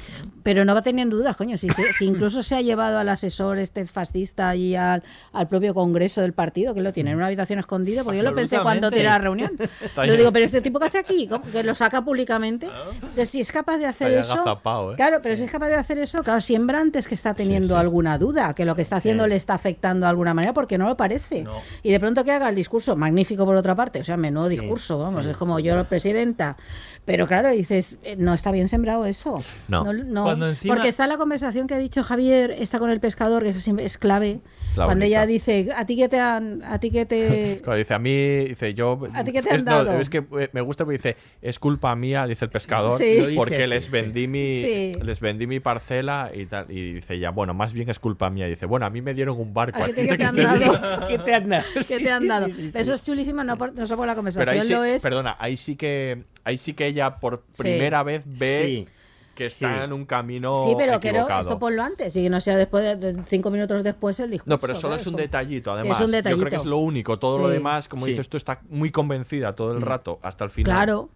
pero 0.43 0.65
no 0.65 0.75
va 0.75 0.83
teniendo 0.83 1.17
dudas, 1.17 1.37
coño. 1.37 1.57
Si, 1.57 1.69
se- 1.69 1.93
si 1.93 2.05
incluso 2.07 2.43
se 2.43 2.57
ha 2.57 2.61
llevado 2.63 2.99
al 2.99 3.09
asesor 3.09 3.59
este 3.59 3.87
fascista 3.87 4.55
y 4.57 4.75
al, 4.77 5.03
al 5.33 5.49
propio 5.49 5.75
congreso 5.75 6.21
del 6.21 6.33
partido, 6.33 6.75
que 6.75 6.81
lo 6.81 6.93
tiene 6.93 7.11
en 7.11 7.17
una 7.17 7.27
habitación 7.27 7.59
escondida, 7.59 8.05
porque 8.05 8.19
yo 8.19 8.23
lo 8.25 8.35
pensé 8.35 8.61
cuando 8.61 8.91
tiene 8.91 9.09
la 9.09 9.19
reunión. 9.19 9.53
Ahí. 9.97 10.17
digo, 10.17 10.33
pero 10.33 10.45
este 10.45 10.61
tipo 10.61 10.79
que 10.79 10.87
hace 10.87 10.99
aquí, 10.99 11.27
¿Cómo? 11.29 11.45
que 11.45 11.63
lo 11.63 11.75
saca 11.75 12.03
públicamente. 12.03 12.69
Entonces, 12.93 13.29
si 13.31 13.41
es 13.41 13.53
capaz 13.53 13.79
de 13.79 13.87
hacer 13.87 14.13
eso. 14.13 14.33
agazapao, 14.35 14.93
¿eh? 14.93 14.97
Claro, 14.97 15.19
pero 15.23 15.37
si 15.37 15.45
es 15.45 15.51
capaz 15.51 15.69
de 15.69 15.75
hacer 15.75 15.99
eso, 15.99 16.23
claro, 16.23 16.41
siembra 16.41 16.81
antes 16.81 17.07
que 17.07 17.15
está 17.15 17.35
teniendo 17.35 17.69
sí. 17.69 17.75
alguna 17.75 18.19
duda, 18.19 18.55
que 18.55 18.65
lo 18.65 18.75
que 18.77 18.83
está 18.83 18.97
haciendo 18.97 19.27
le 19.27 19.37
está 19.37 19.55
afectando 19.55 20.07
de 20.07 20.11
alguna 20.11 20.35
manera, 20.35 20.53
porque 20.53 20.79
no 20.79 20.89
lo 20.89 20.97
parece. 20.97 21.43
No. 21.43 21.55
Y 21.83 21.91
de 21.91 22.01
pronto 22.01 22.25
que 22.25 22.33
haga 22.33 22.49
el 22.49 22.55
discurso, 22.55 22.97
magnífico 22.97 23.45
por 23.45 23.57
otra 23.57 23.75
parte, 23.75 24.01
o 24.01 24.05
sea, 24.05 24.17
menudo 24.17 24.49
discurso, 24.49 24.99
vamos, 24.99 25.25
es 25.27 25.37
como 25.37 25.59
yo, 25.61 25.85
presidenta. 25.85 26.57
Pero 27.07 27.27
claro, 27.27 27.49
dices, 27.51 27.99
eh, 28.05 28.15
no 28.17 28.35
está 28.35 28.53
bien 28.53 28.69
sembrado 28.69 29.05
eso. 29.07 29.43
No. 29.69 29.93
no, 29.93 30.25
Cuando 30.25 30.49
encima- 30.51 30.75
Porque 30.75 30.89
está 30.89 31.07
la 31.07 31.17
conversación 31.17 31.67
que 31.67 31.75
ha 31.75 31.79
dicho 31.79 32.03
Javier, 32.03 32.51
está 32.53 32.79
con 32.79 32.91
el 32.91 33.01
pescador, 33.01 33.43
que 33.43 33.53
siempre 33.53 33.85
es 33.85 33.99
clave. 33.99 34.41
La 34.77 34.85
cuando 34.85 35.05
ella 35.05 35.27
dice, 35.27 35.69
a 35.75 35.85
ti 35.85 35.97
que 35.97 36.09
te 36.09 36.21
han, 36.21 36.63
a 36.63 36.79
ti 36.79 36.91
que 36.93 37.07
te... 37.07 37.61
Claro, 37.65 37.77
dice, 37.79 37.95
a 37.95 37.99
mí, 37.99 38.45
dice, 38.45 38.75
yo... 38.75 39.01
¿A 39.15 39.25
ti 39.25 39.33
qué 39.33 39.43
te 39.43 39.49
es, 39.49 39.55
han 39.57 39.65
no, 39.65 39.85
dado? 39.85 39.99
es 40.01 40.09
que 40.09 40.19
eh, 40.39 40.49
me 40.53 40.61
gusta 40.61 40.85
porque 40.85 40.99
dice, 40.99 41.17
es 41.43 41.59
culpa 41.59 41.97
mía, 41.97 42.27
dice 42.29 42.45
el 42.45 42.51
pescador, 42.53 42.97
Sí. 42.99 43.19
Lo 43.19 43.27
dice 43.27 43.37
porque 43.37 43.67
les 43.67 43.91
vendí 43.91 44.29
mi 44.29 44.63
Sí. 44.63 44.93
les 45.03 45.19
vendí 45.21 45.47
mi 45.49 45.59
parcela 45.59 46.31
y 46.33 46.47
tal. 46.47 46.67
Y 46.71 46.93
dice 46.95 47.19
ya, 47.19 47.31
bueno, 47.31 47.55
más 47.55 47.73
bien 47.73 47.89
es 47.91 47.99
culpa 47.99 48.31
mía. 48.31 48.47
Y 48.47 48.51
dice, 48.51 48.67
bueno, 48.67 48.87
a 48.87 48.91
mí 48.91 49.03
me 49.03 49.15
dieron 49.15 49.41
un 49.41 49.53
barco. 49.53 49.79
¿A 49.81 49.85
¿a 49.85 49.87
ti 49.87 49.95
ti 49.95 50.07
qué 50.07 50.17
te 50.17 50.25
han 50.25 50.37
dado? 50.37 50.81
¿Qué 51.09 51.19
te 51.99 52.11
han 52.13 52.27
dado? 52.29 52.47
Eso 52.75 52.95
es 52.95 53.05
chulísimo, 53.05 53.43
no, 53.43 53.59
por, 53.59 53.75
no 53.75 53.87
solo 53.87 53.97
por 53.99 54.07
la 54.07 54.15
conversación, 54.15 54.45
Pero 54.47 54.61
ahí 54.61 54.67
sí, 54.67 54.73
lo 54.73 54.85
es... 54.85 55.03
perdona, 55.03 55.37
ahí 55.41 55.57
sí 55.57 55.75
que 55.75 56.25
ahí 56.45 56.59
sí 56.59 56.75
que 56.75 56.87
ella 56.87 57.17
por 57.21 57.45
Sí. 57.53 57.63
primera 57.63 58.03
vez 58.03 58.25
ve 58.27 58.63
Sí. 58.87 58.89
que 59.35 59.47
está 59.47 59.79
Sí. 59.79 59.85
en 59.85 59.93
un 59.93 60.05
camino 60.05 60.65
Sí, 60.67 60.75
pero 60.77 60.95
equivocado. 60.97 61.41
esto 61.43 61.59
ponlo 61.59 61.83
antes 61.83 62.15
y 62.17 62.23
que 62.23 62.31
no 62.31 62.41
sea 62.41 62.57
después 62.57 62.85
de, 62.85 62.97
de 63.15 63.23
cinco 63.29 63.51
minutos 63.51 63.83
después 63.83 64.19
el 64.21 64.31
discurso. 64.31 64.51
No, 64.55 64.59
pero 64.61 64.75
solo 64.75 64.97
es 64.97 65.07
un 65.07 65.17
detallito, 65.17 65.71
Sí, 65.73 65.77
es 65.77 65.81
además. 65.81 66.01
un 66.01 66.07
Yo 66.07 66.11
creo 66.11 66.23
que 66.23 66.29
detallito. 66.41 66.57
es 66.63 66.67
lo 66.67 66.77
único. 66.79 67.19
Todo 67.19 67.39
lo 67.39 67.49
Sí. 67.49 67.55
demás, 67.55 67.89
como 67.89 68.05
Sí. 68.05 68.11
dices 68.13 68.29
tú, 68.29 68.37
está 68.37 68.61
muy 68.69 68.91
convencida 68.91 69.55
todo 69.55 69.73
el 69.73 69.81
rato, 69.83 70.19
hasta 70.23 70.45
el 70.45 70.51
final. 70.51 70.75
Claro, 70.77 71.09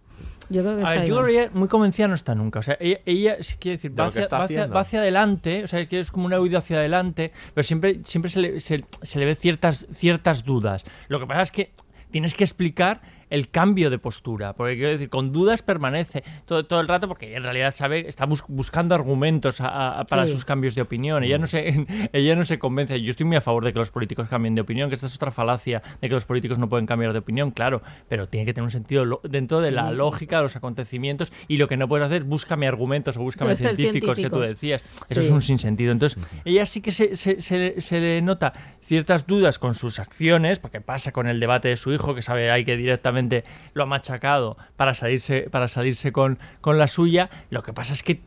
yo 0.49 0.61
creo 0.63 0.75
que 0.77 0.81
A 0.81 0.83
está 0.85 0.89
ver, 0.91 1.05
yo 1.07 1.15
creo 1.17 1.25
que 1.27 1.31
ella 1.43 1.49
muy 1.53 1.67
convencida 1.67 2.07
no 2.07 2.15
está 2.15 2.33
nunca. 2.33 2.59
O 2.59 2.63
sea, 2.63 2.77
ella, 2.79 2.99
ella 3.05 3.35
sí 3.41 3.57
quiere 3.59 3.77
decir, 3.77 3.91
De 3.91 4.01
va 4.01 4.07
hacia, 4.07 4.27
va, 4.27 4.43
hacia, 4.45 4.65
va 4.67 4.79
hacia 4.79 4.99
adelante, 5.01 5.63
o 5.63 5.67
sea, 5.67 5.85
que 5.85 5.99
es 5.99 6.09
como 6.09 6.25
una 6.25 6.39
huida 6.39 6.59
hacia 6.59 6.77
adelante, 6.77 7.31
pero 7.53 7.63
siempre, 7.63 7.99
siempre 8.05 8.31
se, 8.31 8.39
le, 8.41 8.59
se, 8.59 8.85
se 9.03 9.19
le 9.19 9.25
ve 9.25 9.35
ciertas, 9.35 9.85
ciertas 9.91 10.43
dudas. 10.45 10.83
Lo 11.09 11.19
que 11.19 11.27
pasa 11.27 11.41
es 11.43 11.51
que 11.51 11.71
tienes 12.11 12.33
que 12.33 12.43
explicar 12.43 13.01
el 13.29 13.49
cambio 13.49 13.89
de 13.89 13.97
postura. 13.99 14.53
Porque 14.53 14.75
quiero 14.75 14.89
decir, 14.91 15.09
con 15.09 15.31
dudas 15.31 15.61
permanece 15.61 16.23
todo, 16.45 16.65
todo 16.65 16.79
el 16.81 16.87
rato 16.87 17.07
porque 17.07 17.35
en 17.35 17.43
realidad 17.43 17.73
sabe, 17.75 18.07
está 18.07 18.25
bus- 18.25 18.43
buscando 18.47 18.95
argumentos 18.95 19.61
a- 19.61 19.99
a- 19.99 20.05
para 20.05 20.27
Sí. 20.27 20.33
sus 20.33 20.45
cambios 20.45 20.75
de 20.75 20.81
opinión. 20.81 21.23
Ella 21.23 21.37
no, 21.37 21.47
se, 21.47 21.85
ella 22.13 22.35
no 22.35 22.45
se 22.45 22.59
convence. 22.59 23.01
Yo 23.01 23.11
estoy 23.11 23.25
muy 23.25 23.35
a 23.37 23.41
favor 23.41 23.63
de 23.65 23.73
que 23.73 23.79
los 23.79 23.91
políticos 23.91 24.27
cambien 24.29 24.55
de 24.55 24.61
opinión, 24.61 24.89
que 24.89 24.95
esta 24.95 25.07
es 25.07 25.15
otra 25.15 25.31
falacia 25.31 25.81
de 26.01 26.07
que 26.07 26.13
los 26.13 26.25
políticos 26.25 26.59
no 26.59 26.69
pueden 26.69 26.85
cambiar 26.85 27.13
de 27.13 27.19
opinión, 27.19 27.51
claro, 27.51 27.81
pero 28.09 28.27
tiene 28.27 28.45
que 28.45 28.53
tener 28.53 28.65
un 28.65 28.71
sentido 28.71 29.19
dentro 29.23 29.61
de 29.61 29.71
la 29.71 29.91
lógica 29.91 30.37
de 30.37 30.43
los 30.43 30.55
acontecimientos 30.55 31.31
y 31.47 31.57
lo 31.57 31.67
que 31.67 31.77
no 31.77 31.87
puedes 31.87 32.05
hacer 32.07 32.21
es 32.23 32.27
búscame 32.27 32.67
argumentos 32.67 33.17
o 33.17 33.21
búscame 33.21 33.55
científicos, 33.55 34.15
que 34.17 34.29
tú 34.29 34.39
decías. 34.39 34.83
Eso 35.09 35.21
es 35.21 35.31
un 35.31 35.41
sinsentido. 35.41 35.91
Entonces, 35.91 36.23
ella 36.45 36.65
sí 36.65 36.81
que 36.81 36.91
se, 36.91 37.15
se- 37.15 37.41
se- 37.41 37.79
se 37.81 37.99
le 37.99 38.21
nota 38.21 38.53
ciertas 38.85 39.25
dudas 39.27 39.59
con 39.59 39.75
sus 39.75 39.99
acciones, 39.99 40.59
porque 40.59 40.81
pasa 40.81 41.11
con 41.11 41.27
el 41.27 41.39
debate 41.39 41.67
de 41.69 41.77
su 41.77 41.91
hijo, 41.91 42.13
que 42.15 42.21
sabe 42.21 42.51
ahí 42.51 42.65
que 42.65 42.77
directamente 42.77 43.43
lo 43.73 43.83
ha 43.83 43.87
machacado 43.87 44.57
para 44.75 44.93
salirse, 44.93 45.47
para 45.49 45.67
salirse 45.67 46.11
con, 46.11 46.37
con 46.61 46.77
la 46.77 46.87
suya. 46.87 47.29
Lo 47.49 47.63
que 47.63 47.73
pasa 47.73 47.93
es 47.93 48.03
que 48.03 48.21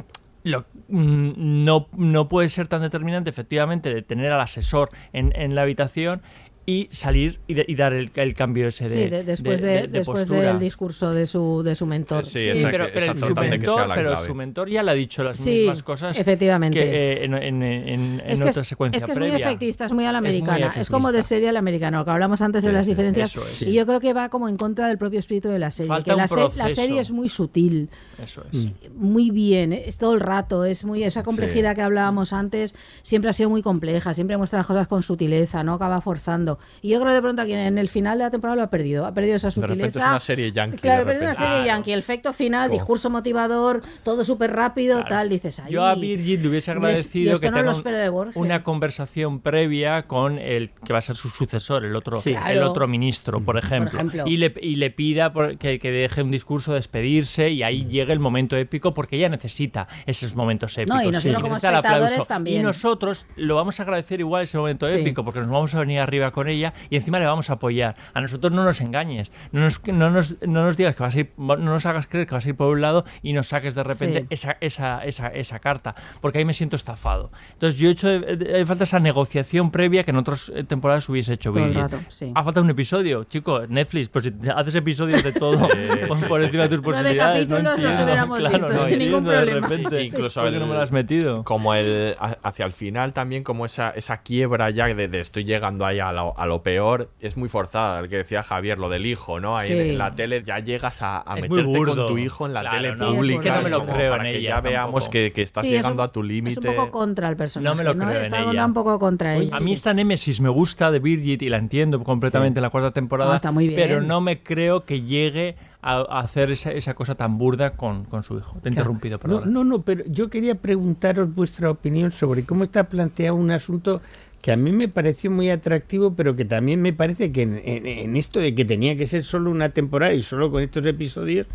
lo- 0.44 0.64
mm, 0.88 1.64
no, 1.64 1.88
no 1.96 2.28
puede 2.28 2.48
ser 2.48 2.68
tan 2.68 2.80
determinante, 2.82 3.30
efectivamente, 3.30 3.92
de 3.94 4.02
tener 4.02 4.32
al 4.32 4.40
asesor 4.40 4.90
en, 5.12 5.32
en 5.36 5.54
la 5.54 5.62
habitación 5.62 6.22
y 6.68 6.86
salir 6.90 7.40
y, 7.46 7.54
de- 7.54 7.64
y 7.66 7.74
dar 7.76 7.94
el, 7.94 8.10
el 8.14 8.34
cambio 8.34 8.68
ese 8.68 8.84
de, 8.84 8.90
Sí, 8.90 9.08
de- 9.08 9.24
después, 9.24 9.62
de, 9.62 9.88
después 9.88 10.18
postura. 10.28 10.48
del 10.52 10.58
discurso 10.58 11.14
de 11.14 11.26
su, 11.26 11.62
de 11.62 11.74
su 11.74 11.86
mentor. 11.86 12.26
Sí, 12.26 12.44
Sí, 12.44 12.50
esa- 12.50 12.70
pero, 12.70 12.88
pero 12.92 13.16
su 13.18 13.34
mentor, 13.34 13.88
pero 13.94 14.24
su 14.26 14.34
mentor 14.34 14.68
ya 14.68 14.82
le 14.82 14.90
ha 14.90 14.94
dicho 14.94 15.24
las 15.24 15.38
Sí, 15.38 15.50
mismas 15.50 15.82
cosas 15.82 16.18
efectivamente. 16.20 16.78
que 16.78 16.84
eh, 16.84 17.24
en, 17.24 17.32
en- 17.32 17.62
en- 17.62 17.88
en 18.20 18.22
Es 18.26 18.38
que 18.42 18.50
otra 18.50 18.60
es, 18.60 18.68
secuencia 18.68 18.98
es 18.98 19.04
que 19.04 19.12
es 19.12 19.18
muy 19.18 19.28
previa. 19.30 19.46
efectista, 19.46 19.86
es 19.86 19.92
muy 19.92 20.04
a 20.04 20.12
la 20.12 20.18
Es 20.18 20.22
muy 20.22 20.28
americana. 20.28 20.74
Es, 20.78 20.90
como 20.90 21.10
de 21.10 21.22
serie 21.22 21.48
a 21.48 21.52
la 21.52 21.58
americana, 21.60 22.00
lo 22.00 22.04
que 22.04 22.10
hablamos 22.10 22.42
antes 22.42 22.62
de 22.62 22.68
Sí, 22.68 22.74
las 22.74 22.84
sí, 22.84 22.90
diferencias. 22.92 23.30
eso 23.30 23.48
es. 23.48 23.62
Y 23.62 23.72
yo 23.72 23.86
creo 23.86 24.00
que 24.00 24.12
va 24.12 24.28
como 24.28 24.46
en 24.50 24.58
contra 24.58 24.88
del 24.88 24.98
propio 24.98 25.20
espíritu 25.20 25.48
de 25.48 25.58
la 25.58 25.70
serie. 25.70 25.88
Falta 25.88 26.04
que 26.04 26.10
un 26.12 26.18
la, 26.18 26.28
se- 26.28 26.58
la 26.58 26.68
serie 26.68 27.00
es 27.00 27.10
muy 27.10 27.30
sutil, 27.30 27.88
Eso 28.22 28.44
es. 28.52 28.66
muy 28.94 29.30
bien, 29.30 29.72
es 29.72 29.96
todo 29.96 30.12
el 30.12 30.20
rato, 30.20 30.66
es 30.66 30.84
muy 30.84 31.02
esa 31.02 31.22
complejidad 31.22 31.70
Sí. 31.70 31.76
que 31.76 31.82
hablábamos 31.82 32.34
antes, 32.34 32.74
siempre 33.00 33.30
ha 33.30 33.32
sido 33.32 33.48
muy 33.48 33.62
compleja, 33.62 34.12
siempre 34.12 34.36
muestra 34.36 34.58
las 34.58 34.66
cosas 34.66 34.86
con 34.86 35.02
sutileza, 35.02 35.62
no 35.64 35.72
acaba 35.72 36.02
forzando. 36.02 36.57
Y 36.82 36.88
yo 36.90 36.98
creo 37.00 37.10
que 37.10 37.14
de 37.14 37.22
pronto 37.22 37.42
aquí 37.42 37.52
en 37.52 37.78
el 37.78 37.88
final 37.88 38.18
de 38.18 38.24
la 38.24 38.30
temporada 38.30 38.56
lo 38.56 38.62
ha 38.62 38.70
perdido, 38.70 39.06
ha 39.06 39.12
perdido 39.14 39.36
esa 39.36 39.48
De 39.48 39.52
sutileza. 39.52 39.74
repente 39.74 39.98
es 39.98 40.04
una 40.04 40.20
serie 40.20 40.52
yankee. 40.52 40.78
Claro, 40.78 41.04
de 41.04 41.12
pero 41.14 41.30
es 41.30 41.38
una 41.38 41.46
serie 41.48 41.66
yankee, 41.66 41.92
el 41.92 41.98
efecto 42.00 42.32
final, 42.32 42.68
Oh. 42.70 42.72
discurso 42.72 43.10
motivador, 43.10 43.82
todo 44.02 44.24
súper 44.24 44.52
rápido, 44.52 44.94
Claro. 45.00 45.08
tal, 45.08 45.28
dices 45.28 45.58
ahí. 45.60 45.72
Yo 45.72 45.84
a 45.84 45.94
Birgit 45.94 46.40
le 46.42 46.48
hubiese 46.48 46.70
es- 46.70 46.76
agradecido 46.76 47.32
esto 47.34 47.40
que 47.40 47.50
no 47.50 47.56
tenga 47.74 47.98
de 47.98 48.10
una 48.34 48.62
conversación 48.62 49.40
previa 49.40 50.06
con 50.06 50.38
el 50.38 50.70
que 50.84 50.92
va 50.92 50.98
a 51.00 51.02
ser 51.02 51.16
su 51.16 51.28
sucesor, 51.28 51.84
el 51.84 51.94
otro, 51.96 52.20
Sí. 52.20 52.30
el 52.30 52.36
Claro. 52.38 52.70
otro 52.70 52.88
ministro, 52.88 53.40
por 53.40 53.58
ejemplo. 53.58 53.98
ejemplo. 53.98 54.24
Y, 54.26 54.36
le, 54.38 54.54
y 54.60 54.76
le 54.76 54.90
pida 54.90 55.32
por- 55.32 55.58
que, 55.58 55.78
que 55.78 55.90
deje 55.90 56.22
un 56.22 56.30
discurso, 56.30 56.74
despedirse 56.74 57.50
y 57.50 57.62
ahí 57.62 57.86
llegue 57.86 58.12
el 58.12 58.18
momento 58.20 58.56
épico 58.56 58.94
porque 58.94 59.16
ella 59.16 59.28
necesita 59.28 59.88
esos 60.06 60.34
momentos 60.34 60.76
épicos. 60.78 61.02
y 61.04 61.10
nosotros 61.10 61.42
como 61.42 61.54
necesita 61.54 61.68
el 61.68 61.74
espectadores 61.76 62.26
también. 62.28 62.60
Y 62.60 62.64
nosotros 62.64 63.26
lo 63.36 63.54
vamos 63.54 63.78
a 63.80 63.82
agradecer 63.82 64.20
igual 64.20 64.44
ese 64.44 64.58
momento 64.58 64.88
Sí. 64.88 64.98
épico 65.00 65.24
porque 65.24 65.40
nos 65.40 65.48
vamos 65.48 65.74
a 65.74 65.80
venir 65.80 66.00
arriba 66.00 66.30
con 66.30 66.47
ella 66.48 66.74
y 66.90 66.96
encima 66.96 67.18
le 67.18 67.26
vamos 67.26 67.50
a 67.50 67.54
apoyar. 67.54 67.96
A 68.14 68.20
nosotros 68.20 68.52
no 68.52 68.64
nos 68.64 68.80
engañes, 68.80 69.30
no 69.52 69.60
nos, 69.60 69.86
no 69.86 70.10
nos, 70.10 70.36
no 70.42 70.64
nos 70.64 70.76
digas 70.76 70.94
que 70.96 71.02
vas 71.02 71.14
a 71.14 71.20
ir, 71.20 71.30
no 71.36 71.56
nos 71.56 71.86
hagas 71.86 72.06
creer 72.06 72.26
que 72.26 72.34
vas 72.34 72.44
a 72.46 72.48
ir 72.48 72.56
por 72.56 72.68
un 72.72 72.80
lado 72.80 73.04
y 73.22 73.32
nos 73.32 73.48
saques 73.48 73.74
de 73.74 73.82
repente 73.82 74.20
Sí. 74.20 74.26
esa, 74.30 74.56
esa, 74.60 75.04
esa, 75.04 75.28
esa 75.28 75.58
carta, 75.58 75.94
porque 76.20 76.38
ahí 76.38 76.44
me 76.44 76.54
siento 76.54 76.76
estafado. 76.76 77.30
Entonces 77.54 77.78
yo 77.80 77.88
he 77.88 77.92
hecho 77.92 78.08
de, 78.08 78.36
de- 78.36 78.58
de 78.58 78.66
falta 78.66 78.84
esa 78.84 78.98
negociación 79.00 79.70
previa 79.70 80.04
que 80.04 80.10
en 80.10 80.16
otras 80.16 80.50
eh, 80.54 80.64
temporadas 80.64 81.08
hubiese 81.08 81.34
hecho 81.34 81.56
el 81.56 81.74
rato, 81.74 81.98
sí. 82.08 82.32
Ha 82.34 82.42
faltado 82.44 82.64
un 82.64 82.70
episodio, 82.70 83.24
chico, 83.24 83.66
Netflix, 83.68 84.08
pues 84.08 84.24
si 84.26 84.32
haces 84.54 84.74
episodios 84.74 85.22
de 85.22 85.32
todo 85.32 85.68
Eh, 85.76 86.04
por, 86.08 86.16
sí, 86.18 86.24
por 86.26 86.40
sí, 86.40 86.46
encima 86.46 86.64
sí. 86.64 86.68
de 86.70 86.76
tus 86.76 86.84
posibilidades, 86.84 87.48
no 87.48 87.56
hubiéramos 87.58 88.38
claro, 88.38 88.54
visto 88.58 88.72
no 88.72 88.88
sin 88.88 88.98
ningún 88.98 89.02
entiendo 89.26 89.30
de 89.30 89.36
problema. 89.38 89.66
repente. 89.68 90.02
Incluso 90.04 90.40
¿Por 90.40 90.50
qué 90.50 90.56
no 90.58 90.64
el- 90.64 90.70
me 90.70 90.74
lo 90.76 90.82
has 90.82 90.92
metido? 90.92 91.44
como 91.44 91.74
el 91.74 92.16
hacia 92.42 92.64
el 92.66 92.72
final 92.72 93.12
también 93.12 93.44
como 93.44 93.66
esa, 93.66 93.90
esa 93.90 94.18
quiebra 94.22 94.70
ya 94.70 94.86
de, 94.86 95.08
de 95.08 95.20
estoy 95.20 95.44
llegando 95.44 95.84
ahí 95.86 95.98
a 96.00 96.12
lo, 96.12 96.27
a 96.36 96.46
lo 96.46 96.62
peor 96.62 97.10
es 97.20 97.36
muy 97.36 97.48
forzada 97.48 98.00
el 98.00 98.08
que 98.08 98.16
decía 98.18 98.42
Javier 98.42 98.78
lo 98.78 98.88
del 98.88 99.06
hijo 99.06 99.40
no 99.40 99.56
ahí 99.56 99.70
en- 99.72 99.82
Sí. 99.84 99.90
en 99.90 99.98
la 99.98 100.14
tele 100.14 100.42
ya 100.42 100.58
llegas 100.58 100.98
a, 101.02 101.24
Es 101.36 101.48
meterte 101.48 101.62
burdo. 101.64 101.96
con 101.96 102.06
tu 102.06 102.18
hijo 102.18 102.46
en 102.46 102.54
la 102.54 102.60
Claro, 102.62 102.76
tele 102.76 102.96
no, 102.96 103.08
es 103.10 103.14
pública. 103.16 103.38
Es 103.40 103.42
que 103.42 103.50
no 103.50 103.62
me 103.62 103.70
lo 103.70 103.92
creo 103.94 104.10
para 104.10 104.26
en 104.28 104.32
que 104.32 104.38
ella 104.40 104.48
ya 104.50 104.60
veamos 104.60 105.08
que, 105.08 105.32
que 105.32 105.42
estás 105.42 105.62
Sí, 105.64 105.68
es 105.74 105.76
llegando 105.82 106.02
un- 106.02 106.08
a 106.08 106.12
tu 106.12 106.20
Es 106.20 106.26
límite 106.26 106.68
un 106.68 106.74
poco 106.76 106.90
contra 106.90 107.28
el 107.28 107.36
personaje. 107.36 107.68
No 107.70 107.74
me 107.76 107.84
lo 107.84 107.94
creo 107.96 108.10
en 108.10 108.22
Está 108.24 108.40
ella. 108.50 108.66
un 108.66 108.74
poco 108.74 108.98
contra 108.98 109.36
ella. 109.36 109.56
A 109.56 109.60
mí 109.60 109.66
sí. 109.68 109.72
esta 109.74 109.94
Nemesis 109.94 110.40
me 110.40 110.48
gusta 110.48 110.90
de 110.90 110.98
Birgit 110.98 111.42
y 111.42 111.48
la 111.48 111.56
entiendo 111.58 112.02
completamente 112.04 112.58
en 112.58 112.62
la 112.62 112.70
cuarta 112.70 112.90
temporada, 112.90 113.30
No, 113.30 113.36
está 113.36 113.52
muy 113.52 113.68
bien. 113.68 113.80
pero 113.80 114.00
no 114.00 114.20
me 114.20 114.42
creo 114.42 114.84
que 114.84 115.02
llegue 115.02 115.56
a, 115.80 116.00
hacer 116.20 116.50
esa, 116.50 116.72
esa 116.72 116.94
cosa 116.94 117.14
tan 117.14 117.38
burda 117.38 117.70
con, 117.76 118.04
con 118.04 118.24
su 118.24 118.36
hijo. 118.36 118.58
Te 118.60 118.68
he 118.68 118.72
interrumpido, 118.72 119.16
No, 119.16 119.20
perdón. 119.20 119.52
no, 119.52 119.62
no, 119.64 119.82
pero 119.82 120.02
yo 120.08 120.28
quería 120.28 120.56
preguntaros 120.56 121.32
vuestra 121.32 121.70
opinión 121.70 122.10
sobre 122.10 122.44
cómo 122.44 122.64
está 122.64 122.84
planteado 122.84 123.36
un 123.36 123.52
asunto 123.52 124.00
que 124.42 124.52
a 124.52 124.56
mí 124.56 124.70
me 124.72 124.88
pareció 124.88 125.30
muy 125.30 125.50
atractivo, 125.50 126.14
pero 126.14 126.36
que 126.36 126.44
también 126.44 126.80
me 126.80 126.92
parece 126.92 127.32
que 127.32 127.42
en, 127.42 127.60
en- 127.64 127.86
en 127.86 128.16
esto 128.16 128.38
de 128.40 128.54
que 128.54 128.64
tenía 128.64 128.96
que 128.96 129.06
ser 129.06 129.24
solo 129.24 129.50
una 129.50 129.70
temporada 129.70 130.12
y 130.14 130.22
solo 130.22 130.50
con 130.50 130.62
estos 130.62 130.86
episodios, 130.86 131.46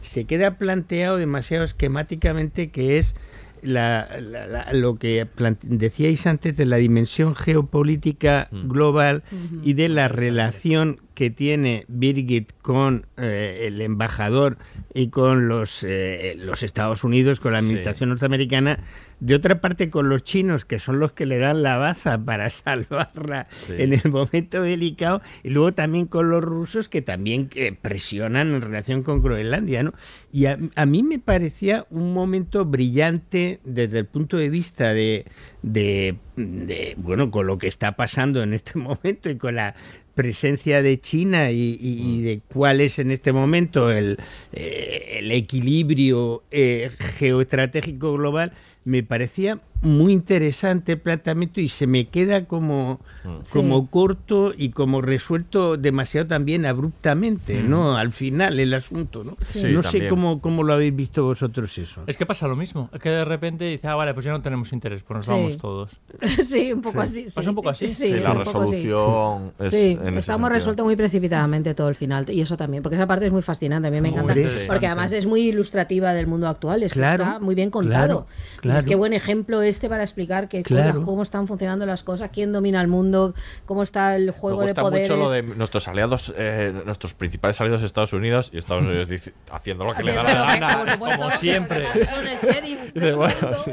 se 0.00 0.24
queda 0.24 0.56
planteado 0.58 1.16
demasiado 1.18 1.62
esquemáticamente 1.64 2.70
que 2.70 2.98
es 2.98 3.14
la- 3.62 4.08
la- 4.20 4.48
la- 4.48 4.72
lo 4.72 4.96
que 4.96 5.24
decíais 5.62 6.26
antes 6.26 6.56
de 6.56 6.66
la 6.66 6.78
dimensión 6.78 7.36
geopolítica 7.36 8.48
global 8.50 9.22
y 9.62 9.74
de 9.74 9.88
la 9.88 10.08
relación 10.08 10.98
que 11.14 11.30
tiene 11.30 11.84
Birgit 11.88 12.52
con 12.62 13.06
eh, 13.16 13.64
el 13.66 13.80
embajador 13.80 14.56
y 14.94 15.08
con 15.08 15.48
los, 15.48 15.82
eh, 15.84 16.34
los 16.38 16.62
Estados 16.62 17.04
Unidos, 17.04 17.40
con 17.40 17.52
la 17.52 17.58
administración 17.58 18.10
norteamericana, 18.10 18.78
de 19.20 19.36
otra 19.36 19.60
parte 19.60 19.88
con 19.88 20.08
los 20.08 20.24
chinos, 20.24 20.64
que 20.64 20.78
son 20.80 20.98
los 20.98 21.12
que 21.12 21.26
le 21.26 21.38
dan 21.38 21.62
la 21.62 21.76
baza 21.76 22.18
para 22.18 22.50
salvarla 22.50 23.46
Sí. 23.66 23.74
en 23.78 23.92
el 23.92 24.10
momento 24.10 24.62
delicado, 24.62 25.22
y 25.42 25.50
luego 25.50 25.72
también 25.72 26.06
con 26.06 26.30
los 26.30 26.42
rusos, 26.42 26.88
que 26.88 27.02
también 27.02 27.48
eh, 27.54 27.72
presionan 27.80 28.52
en 28.52 28.60
relación 28.62 29.02
con 29.02 29.22
Groenlandia. 29.22 29.82
¿no? 29.84 29.92
Y 30.32 30.46
a, 30.46 30.58
a 30.74 30.86
mí 30.86 31.02
me 31.02 31.18
parecía 31.18 31.86
un 31.90 32.12
momento 32.12 32.64
brillante 32.64 33.60
desde 33.64 33.98
el 34.00 34.06
punto 34.06 34.36
de 34.36 34.48
vista 34.48 34.92
de, 34.92 35.26
de, 35.62 36.16
de, 36.36 36.94
bueno, 36.98 37.30
con 37.30 37.46
lo 37.46 37.58
que 37.58 37.68
está 37.68 37.92
pasando 37.92 38.42
en 38.42 38.52
este 38.52 38.78
momento 38.78 39.30
y 39.30 39.36
con 39.36 39.54
la 39.54 39.74
presencia 40.14 40.82
de 40.82 40.98
China 41.00 41.50
y, 41.50 41.76
y- 41.80 42.18
y 42.18 42.22
de 42.22 42.40
cuál 42.52 42.80
es 42.80 42.98
en 42.98 43.10
este 43.10 43.32
momento 43.32 43.90
el, 43.90 44.18
eh, 44.52 45.18
el 45.20 45.32
equilibrio 45.32 46.42
eh, 46.50 46.90
geoestratégico 47.18 48.12
global, 48.14 48.52
me 48.84 49.02
parecía 49.02 49.60
muy 49.82 50.12
interesante 50.12 50.92
el 50.92 50.98
planteamiento 51.00 51.60
y 51.60 51.68
se 51.68 51.88
me 51.88 52.06
queda 52.06 52.44
como, 52.44 53.00
como 53.52 53.80
Sí. 53.80 53.86
corto 53.90 54.52
y 54.56 54.70
como 54.70 55.00
resuelto 55.02 55.76
demasiado 55.76 56.28
también 56.28 56.66
abruptamente, 56.66 57.62
¿no? 57.64 57.96
Al 57.96 58.12
final 58.12 58.60
el 58.60 58.72
asunto, 58.74 59.24
¿no? 59.24 59.36
Sí, 59.48 59.64
no 59.72 59.82
sé 59.82 60.06
cómo, 60.06 60.40
cómo 60.40 60.62
lo 60.62 60.74
habéis 60.74 60.94
visto 60.94 61.24
vosotros 61.24 61.76
eso. 61.78 62.02
Es 62.06 62.16
que 62.16 62.24
pasa 62.26 62.46
lo 62.46 62.54
mismo. 62.54 62.90
Es 62.92 63.00
que 63.00 63.08
de 63.08 63.24
repente 63.24 63.64
dice, 63.64 63.88
ah, 63.88 63.96
vale, 63.96 64.14
pues 64.14 64.24
ya 64.24 64.30
no 64.30 64.40
tenemos 64.40 64.72
interés, 64.72 65.02
pues 65.02 65.16
nos 65.16 65.26
Sí. 65.26 65.32
vamos 65.32 65.56
todos. 65.58 65.98
sí, 66.44 66.72
un 66.72 66.80
poco 66.82 67.00
así. 67.00 67.24
Pasa 67.24 67.42
sí. 67.42 67.48
un 67.48 67.54
poco 67.56 67.70
así. 67.70 67.88
Sí, 67.88 68.08
la 68.10 68.34
resolución 68.34 69.52
es 69.58 69.70
Sí, 69.70 69.98
en 70.00 70.22
sentido. 70.22 70.48
resuelto 70.48 70.84
muy 70.84 70.94
precipitadamente 70.94 71.74
todo 71.74 71.88
el 71.88 71.96
final. 71.96 72.28
Y 72.30 72.40
eso 72.40 72.56
también, 72.56 72.84
porque 72.84 72.96
esa 72.96 73.08
parte 73.08 73.26
es 73.26 73.32
muy 73.32 73.42
fascinante. 73.42 73.88
A 73.88 73.90
mí 73.90 74.00
me 74.00 74.10
Muy 74.12 74.20
encanta. 74.20 74.34
Porque 74.68 74.86
además 74.86 75.12
es 75.12 75.26
muy 75.26 75.40
ilustrativa 75.48 76.12
del 76.14 76.28
mundo 76.28 76.46
actual. 76.48 76.84
Es 76.84 76.92
que 76.94 77.00
está 77.00 77.40
muy 77.40 77.56
bien 77.56 77.70
contado. 77.70 78.26
Claro. 78.60 78.71
Es 78.78 78.84
que 78.86 78.94
buen 78.94 79.12
ejemplo 79.12 79.62
este 79.62 79.88
para 79.88 80.02
explicar 80.02 80.48
que, 80.48 80.62
Claro. 80.62 80.92
cosas- 80.92 81.04
cómo 81.04 81.22
están 81.22 81.46
funcionando 81.48 81.86
las 81.86 82.02
cosas, 82.02 82.30
quién 82.32 82.52
domina 82.52 82.80
el 82.80 82.88
mundo, 82.88 83.34
cómo 83.66 83.82
está 83.82 84.16
el 84.16 84.30
juego 84.30 84.58
Me 84.58 84.64
de 84.66 84.70
gusta 84.72 84.82
poderes. 84.82 85.08
mucho 85.10 85.20
lo 85.22 85.30
de 85.30 85.42
nuestros 85.42 85.88
aliados, 85.88 86.32
eh, 86.36 86.72
nuestros 86.84 87.14
principales 87.14 87.60
aliados 87.60 87.82
Estados 87.82 88.12
Unidos 88.12 88.50
y 88.52 88.58
Estados 88.58 88.84
Unidos 88.84 89.08
dice- 89.08 89.32
haciendo 89.50 89.84
lo 89.84 89.94
que 89.94 90.02
le 90.02 90.12
da 90.14 90.22
la 90.22 90.56
gana. 90.56 90.98
como 90.98 91.30
siempre. 91.32 91.86
Bueno, 92.94 93.56
sí, 93.64 93.70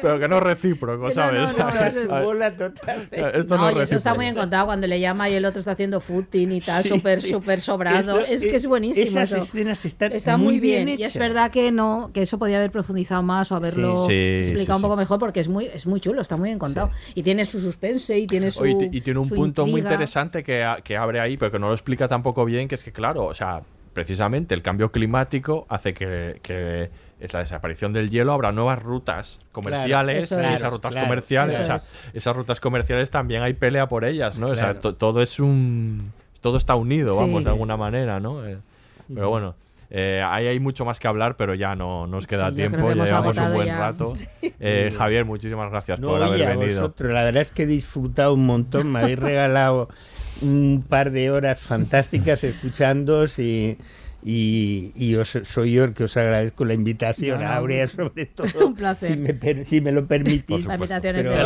pero 0.00 0.18
que 0.18 0.28
no 0.28 0.36
es 0.38 0.42
recíproco, 0.42 1.10
¿sabes? 1.10 1.56
no, 1.56 1.64
no, 1.74 1.84
eso 1.84 2.00
es 2.04 2.10
A 2.10 2.14
ver, 2.14 2.24
bola 2.24 2.56
total. 2.56 3.08
Esto 3.10 3.56
no, 3.56 3.62
No, 3.62 3.70
es 3.70 3.76
y 3.76 3.80
eso 3.82 3.96
está 3.96 4.14
muy 4.14 4.26
bien 4.26 4.34
contado 4.34 4.66
cuando 4.66 4.86
le 4.86 5.00
llama 5.00 5.28
y 5.28 5.34
el 5.34 5.44
otro 5.44 5.58
está 5.60 5.72
haciendo 5.72 6.00
footing 6.00 6.52
y 6.52 6.60
tal, 6.60 6.82
Sí, 6.82 6.88
súper 6.90 7.20
sí. 7.20 7.30
súper 7.30 7.60
sobrado. 7.60 8.20
Eso, 8.20 8.20
es 8.20 8.42
que 8.42 8.56
es 8.56 8.64
eh, 8.64 8.68
buenísimo. 8.68 9.06
esas 9.06 9.32
eso. 9.32 9.42
escenas 9.42 9.84
están 9.84 10.12
Está 10.12 10.36
muy 10.36 10.60
bien, 10.60 10.86
bien 10.86 11.00
y 11.00 11.04
es 11.04 11.16
verdad 11.16 11.50
que 11.50 11.72
no 11.72 12.10
que 12.14 12.22
eso 12.22 12.38
podía 12.38 12.58
haber 12.58 12.70
profundizado 12.70 13.22
más 13.22 13.50
o 13.52 13.56
haberlo 13.56 13.96
Sí, 14.06 14.39
sí, 14.39 14.39
explicado 14.48 14.76
un 14.78 14.82
poco 14.82 14.96
mejor 14.96 15.18
porque 15.18 15.40
es 15.40 15.48
muy 15.48 15.66
es 15.66 15.86
muy 15.86 16.00
chulo, 16.00 16.20
está 16.20 16.36
muy 16.36 16.48
bien 16.48 16.58
contado 16.58 16.90
y 17.14 17.22
tiene 17.22 17.44
su 17.44 17.60
suspense 17.60 18.18
y 18.18 18.26
tiene 18.26 18.50
su 18.50 18.62
Oye, 18.62 18.72
y 18.72 18.78
ti- 18.78 18.98
y 18.98 19.00
tiene 19.00 19.20
un 19.20 19.28
punto 19.28 19.62
muy 19.66 19.80
intriga. 19.80 19.94
interesante 19.94 20.42
que, 20.44 20.66
que 20.84 20.96
abre 20.96 21.20
ahí, 21.20 21.36
pero 21.36 21.50
que 21.52 21.58
no 21.58 21.68
lo 21.68 21.74
explica 21.74 22.08
tampoco 22.08 22.44
bien, 22.44 22.68
que 22.68 22.74
es 22.74 22.84
que, 22.84 22.92
claro, 22.92 23.24
o 23.26 23.34
sea, 23.34 23.62
precisamente 23.92 24.54
el 24.54 24.62
cambio 24.62 24.92
climático 24.92 25.66
hace 25.68 25.94
que, 25.94 26.38
que 26.42 26.90
es 27.18 27.32
la 27.34 27.40
desaparición 27.40 27.92
del 27.92 28.08
hielo, 28.08 28.32
habrá 28.32 28.50
nuevas 28.52 28.82
rutas 28.82 29.40
comerciales, 29.52 30.30
y 30.30 30.34
es. 30.34 30.54
esas 30.54 30.72
rutas 30.72 30.92
Claro, 30.92 31.06
comerciales, 31.08 31.54
eso 31.56 31.62
o 31.62 31.66
sea, 31.66 31.76
es. 31.76 31.92
esas 32.14 32.34
rutas 32.36 32.60
comerciales 32.60 33.10
también 33.10 33.42
hay 33.42 33.52
pelea 33.54 33.88
por 33.88 34.04
ellas, 34.04 34.38
¿no? 34.38 34.46
O 34.48 34.54
sea, 34.56 34.66
Claro. 34.74 34.80
to- 34.80 34.94
todo 34.94 35.20
es 35.22 35.38
un... 35.40 36.12
Todo 36.40 36.56
está 36.56 36.74
unido, 36.76 37.14
Sí. 37.14 37.20
vamos, 37.20 37.44
de 37.44 37.50
alguna 37.50 37.76
manera, 37.76 38.18
¿no? 38.20 38.46
Eh, 38.46 38.56
Pero 39.12 39.28
bueno, 39.28 39.54
eh, 39.90 40.22
ahí 40.24 40.46
hay 40.46 40.60
mucho 40.60 40.84
más 40.84 40.98
que 41.00 41.08
hablar, 41.08 41.36
pero 41.36 41.54
ya 41.54 41.74
no 41.74 42.06
nos 42.06 42.26
queda 42.26 42.50
Sí, 42.50 42.56
tiempo, 42.56 42.78
que 42.78 42.82
ya 42.84 42.92
hemos 42.92 43.06
llevamos 43.08 43.36
un 43.38 43.52
buen 43.54 43.66
ya. 43.66 43.78
rato. 43.78 44.12
Eh, 44.62 44.92
Javier, 44.96 45.24
muchísimas 45.24 45.70
gracias 45.70 45.98
No, 46.00 46.08
por 46.08 46.22
haber 46.22 46.42
a 46.46 46.50
venido. 46.54 46.82
vosotros, 46.82 47.12
la 47.14 47.24
verdad 47.24 47.42
es 47.42 47.50
que 47.50 47.62
he 47.62 47.66
disfrutado 47.66 48.34
un 48.34 48.44
montón, 48.44 48.92
me 48.92 48.98
habéis 49.00 49.18
regalado 49.18 49.88
un 50.42 50.84
par 50.86 51.10
de 51.12 51.30
horas 51.30 51.58
fantásticas 51.60 52.44
escuchándoos 52.44 53.38
y, 53.38 53.78
y, 54.22 54.92
y 54.94 55.14
os, 55.14 55.38
soy 55.44 55.72
yo 55.72 55.84
el 55.84 55.94
que 55.94 56.04
os 56.04 56.16
agradezco 56.16 56.64
la 56.64 56.74
invitación, 56.74 57.40
No, 57.40 57.48
Aurea 57.48 57.88
sobre 57.88 58.26
todo, 58.26 58.66
Un 58.66 58.74
placer. 58.74 59.10
Si, 59.12 59.16
me, 59.16 59.34
per- 59.34 59.66
si 59.66 59.80
me 59.80 59.92
lo 59.92 60.06
permitís. 60.06 60.64
La 60.66 60.76
Pero 60.78 61.32
de 61.32 61.38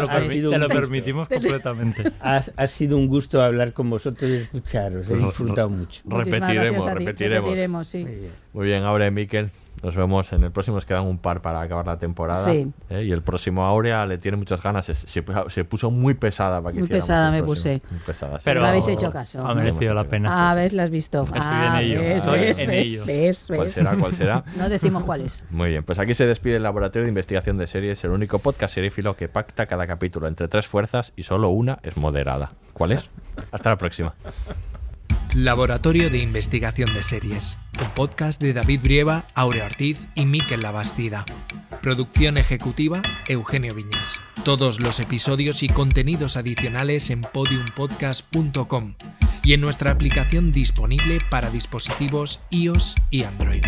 Te 0.51 0.59
lo, 0.59 0.69
te 0.69 0.75
permitimos 0.75 1.29
completamente. 1.29 2.03
Ha, 2.21 2.43
ha 2.57 2.67
sido 2.67 2.97
un 2.97 3.07
gusto 3.07 3.43
hablar 3.43 3.73
con 3.73 3.91
vosotros 3.91 4.31
y 4.31 4.35
escucharos, 4.35 5.07
he 5.07 5.11
Pues, 5.11 5.23
disfrutado 5.25 5.69
mucho. 5.71 6.03
Repetiremos, 6.05 6.85
repetiremos. 6.93 7.45
Repetiremos, 7.51 7.89
sí. 7.89 7.99
Muy 8.05 8.15
bien. 8.15 8.33
Muy 8.53 8.67
bien, 8.67 8.83
Aurea 8.85 9.09
y 9.09 9.11
Miquel. 9.11 9.51
Nos 9.85 9.95
vemos 9.95 10.33
en 10.33 10.43
el 10.45 10.51
próximo. 10.51 10.77
Nos 10.79 10.87
quedan 10.87 11.05
un 11.05 11.19
par 11.19 11.43
para 11.43 11.61
acabar 11.61 11.87
la 11.87 11.99
temporada. 11.99 12.45
Sí. 12.47 12.67
¿eh? 12.89 13.05
Y 13.05 13.13
el 13.13 13.21
próximo 13.23 13.65
Aurea 13.65 14.07
le 14.07 14.17
tiene 14.17 14.39
muchas 14.39 14.63
ganas. 14.63 14.87
Se, 14.87 14.95
se- 14.95 15.23
se 15.49 15.65
puso 15.65 15.91
muy 15.91 16.15
pesada 16.15 16.63
para 16.63 16.73
que 16.73 16.81
Muy 16.81 16.89
pesada 16.89 17.31
me 17.31 17.43
próximo. 17.43 17.75
puse. 17.81 17.93
Muy 17.95 18.01
pesada, 18.01 18.39
sí. 18.41 18.45
Pero 18.47 18.63
me 18.63 18.69
habéis 18.69 18.89
hecho 18.89 19.13
caso. 19.13 19.47
Ha 19.47 19.55
merecido 19.55 19.93
la 19.93 20.05
pena. 20.05 20.51
Ah, 20.51 20.55
ves, 20.55 20.73
la 20.73 20.85
has 20.85 20.91
visto. 20.91 21.23
Estoy 21.25 21.39
ah, 21.43 21.81
en 21.81 21.85
ello, 21.87 22.01
ves, 22.01 22.25
ves, 22.25 22.59
en 22.59 22.67
ves, 22.69 22.83
ello. 22.85 23.05
ves, 23.05 23.45
¿Cuál 23.47 23.59
ves. 23.61 23.73
será? 23.75 23.95
¿Cuál 23.97 24.13
será? 24.15 24.45
No 24.57 24.69
decimos 24.71 25.05
cuál 25.05 25.21
es. 25.21 25.45
Muy 25.51 25.69
bien, 25.69 25.85
pues 25.85 25.99
aquí 25.99 26.15
se 26.15 26.27
despide 26.27 26.57
el 26.57 26.63
Laboratorio 26.63 27.03
de 27.05 27.11
Investigación 27.11 27.59
de 27.59 27.67
Series, 27.67 28.03
el 28.05 28.11
único 28.11 28.39
podcast 28.39 28.75
serífilo 28.75 29.17
que 29.17 29.29
pacta 29.29 29.67
cada 29.67 29.87
capítulo 29.87 30.29
entre 30.29 30.49
tres 30.49 30.67
fuerzas 30.67 31.13
y 31.15 31.25
solo 31.25 31.51
una 31.51 31.79
es 31.83 31.97
moderada. 31.99 32.53
¿Cuál 32.73 32.93
es? 32.93 33.11
Hasta 33.53 33.69
la 33.71 33.77
próxima. 33.77 34.15
Laboratorio 35.35 36.11
de 36.11 36.19
Investigación 36.19 36.95
de 36.95 37.03
Series, 37.03 37.59
un 37.83 37.91
podcast 37.91 38.41
de 38.41 38.53
David 38.53 38.83
Brieva, 38.85 39.27
Aurea 39.35 39.67
Ortiz 39.67 40.07
y 40.15 40.27
Miquel 40.27 40.63
Labastida. 40.63 41.27
Producción 41.83 42.37
ejecutiva, 42.37 43.03
Eugenio 43.27 43.75
Viñas. 43.75 44.21
Todos 44.45 44.79
los 44.79 45.01
episodios 45.01 45.65
y 45.65 45.69
contenidos 45.69 46.37
adicionales 46.37 47.11
en 47.11 47.23
podiumpodcast.com 47.23 48.95
y 49.43 49.55
en 49.55 49.61
nuestra 49.61 49.91
aplicación 49.91 50.53
disponible 50.53 51.19
para 51.31 51.51
dispositivos 51.51 52.39
iOS 52.51 52.95
y 53.11 53.25
Android. 53.25 53.65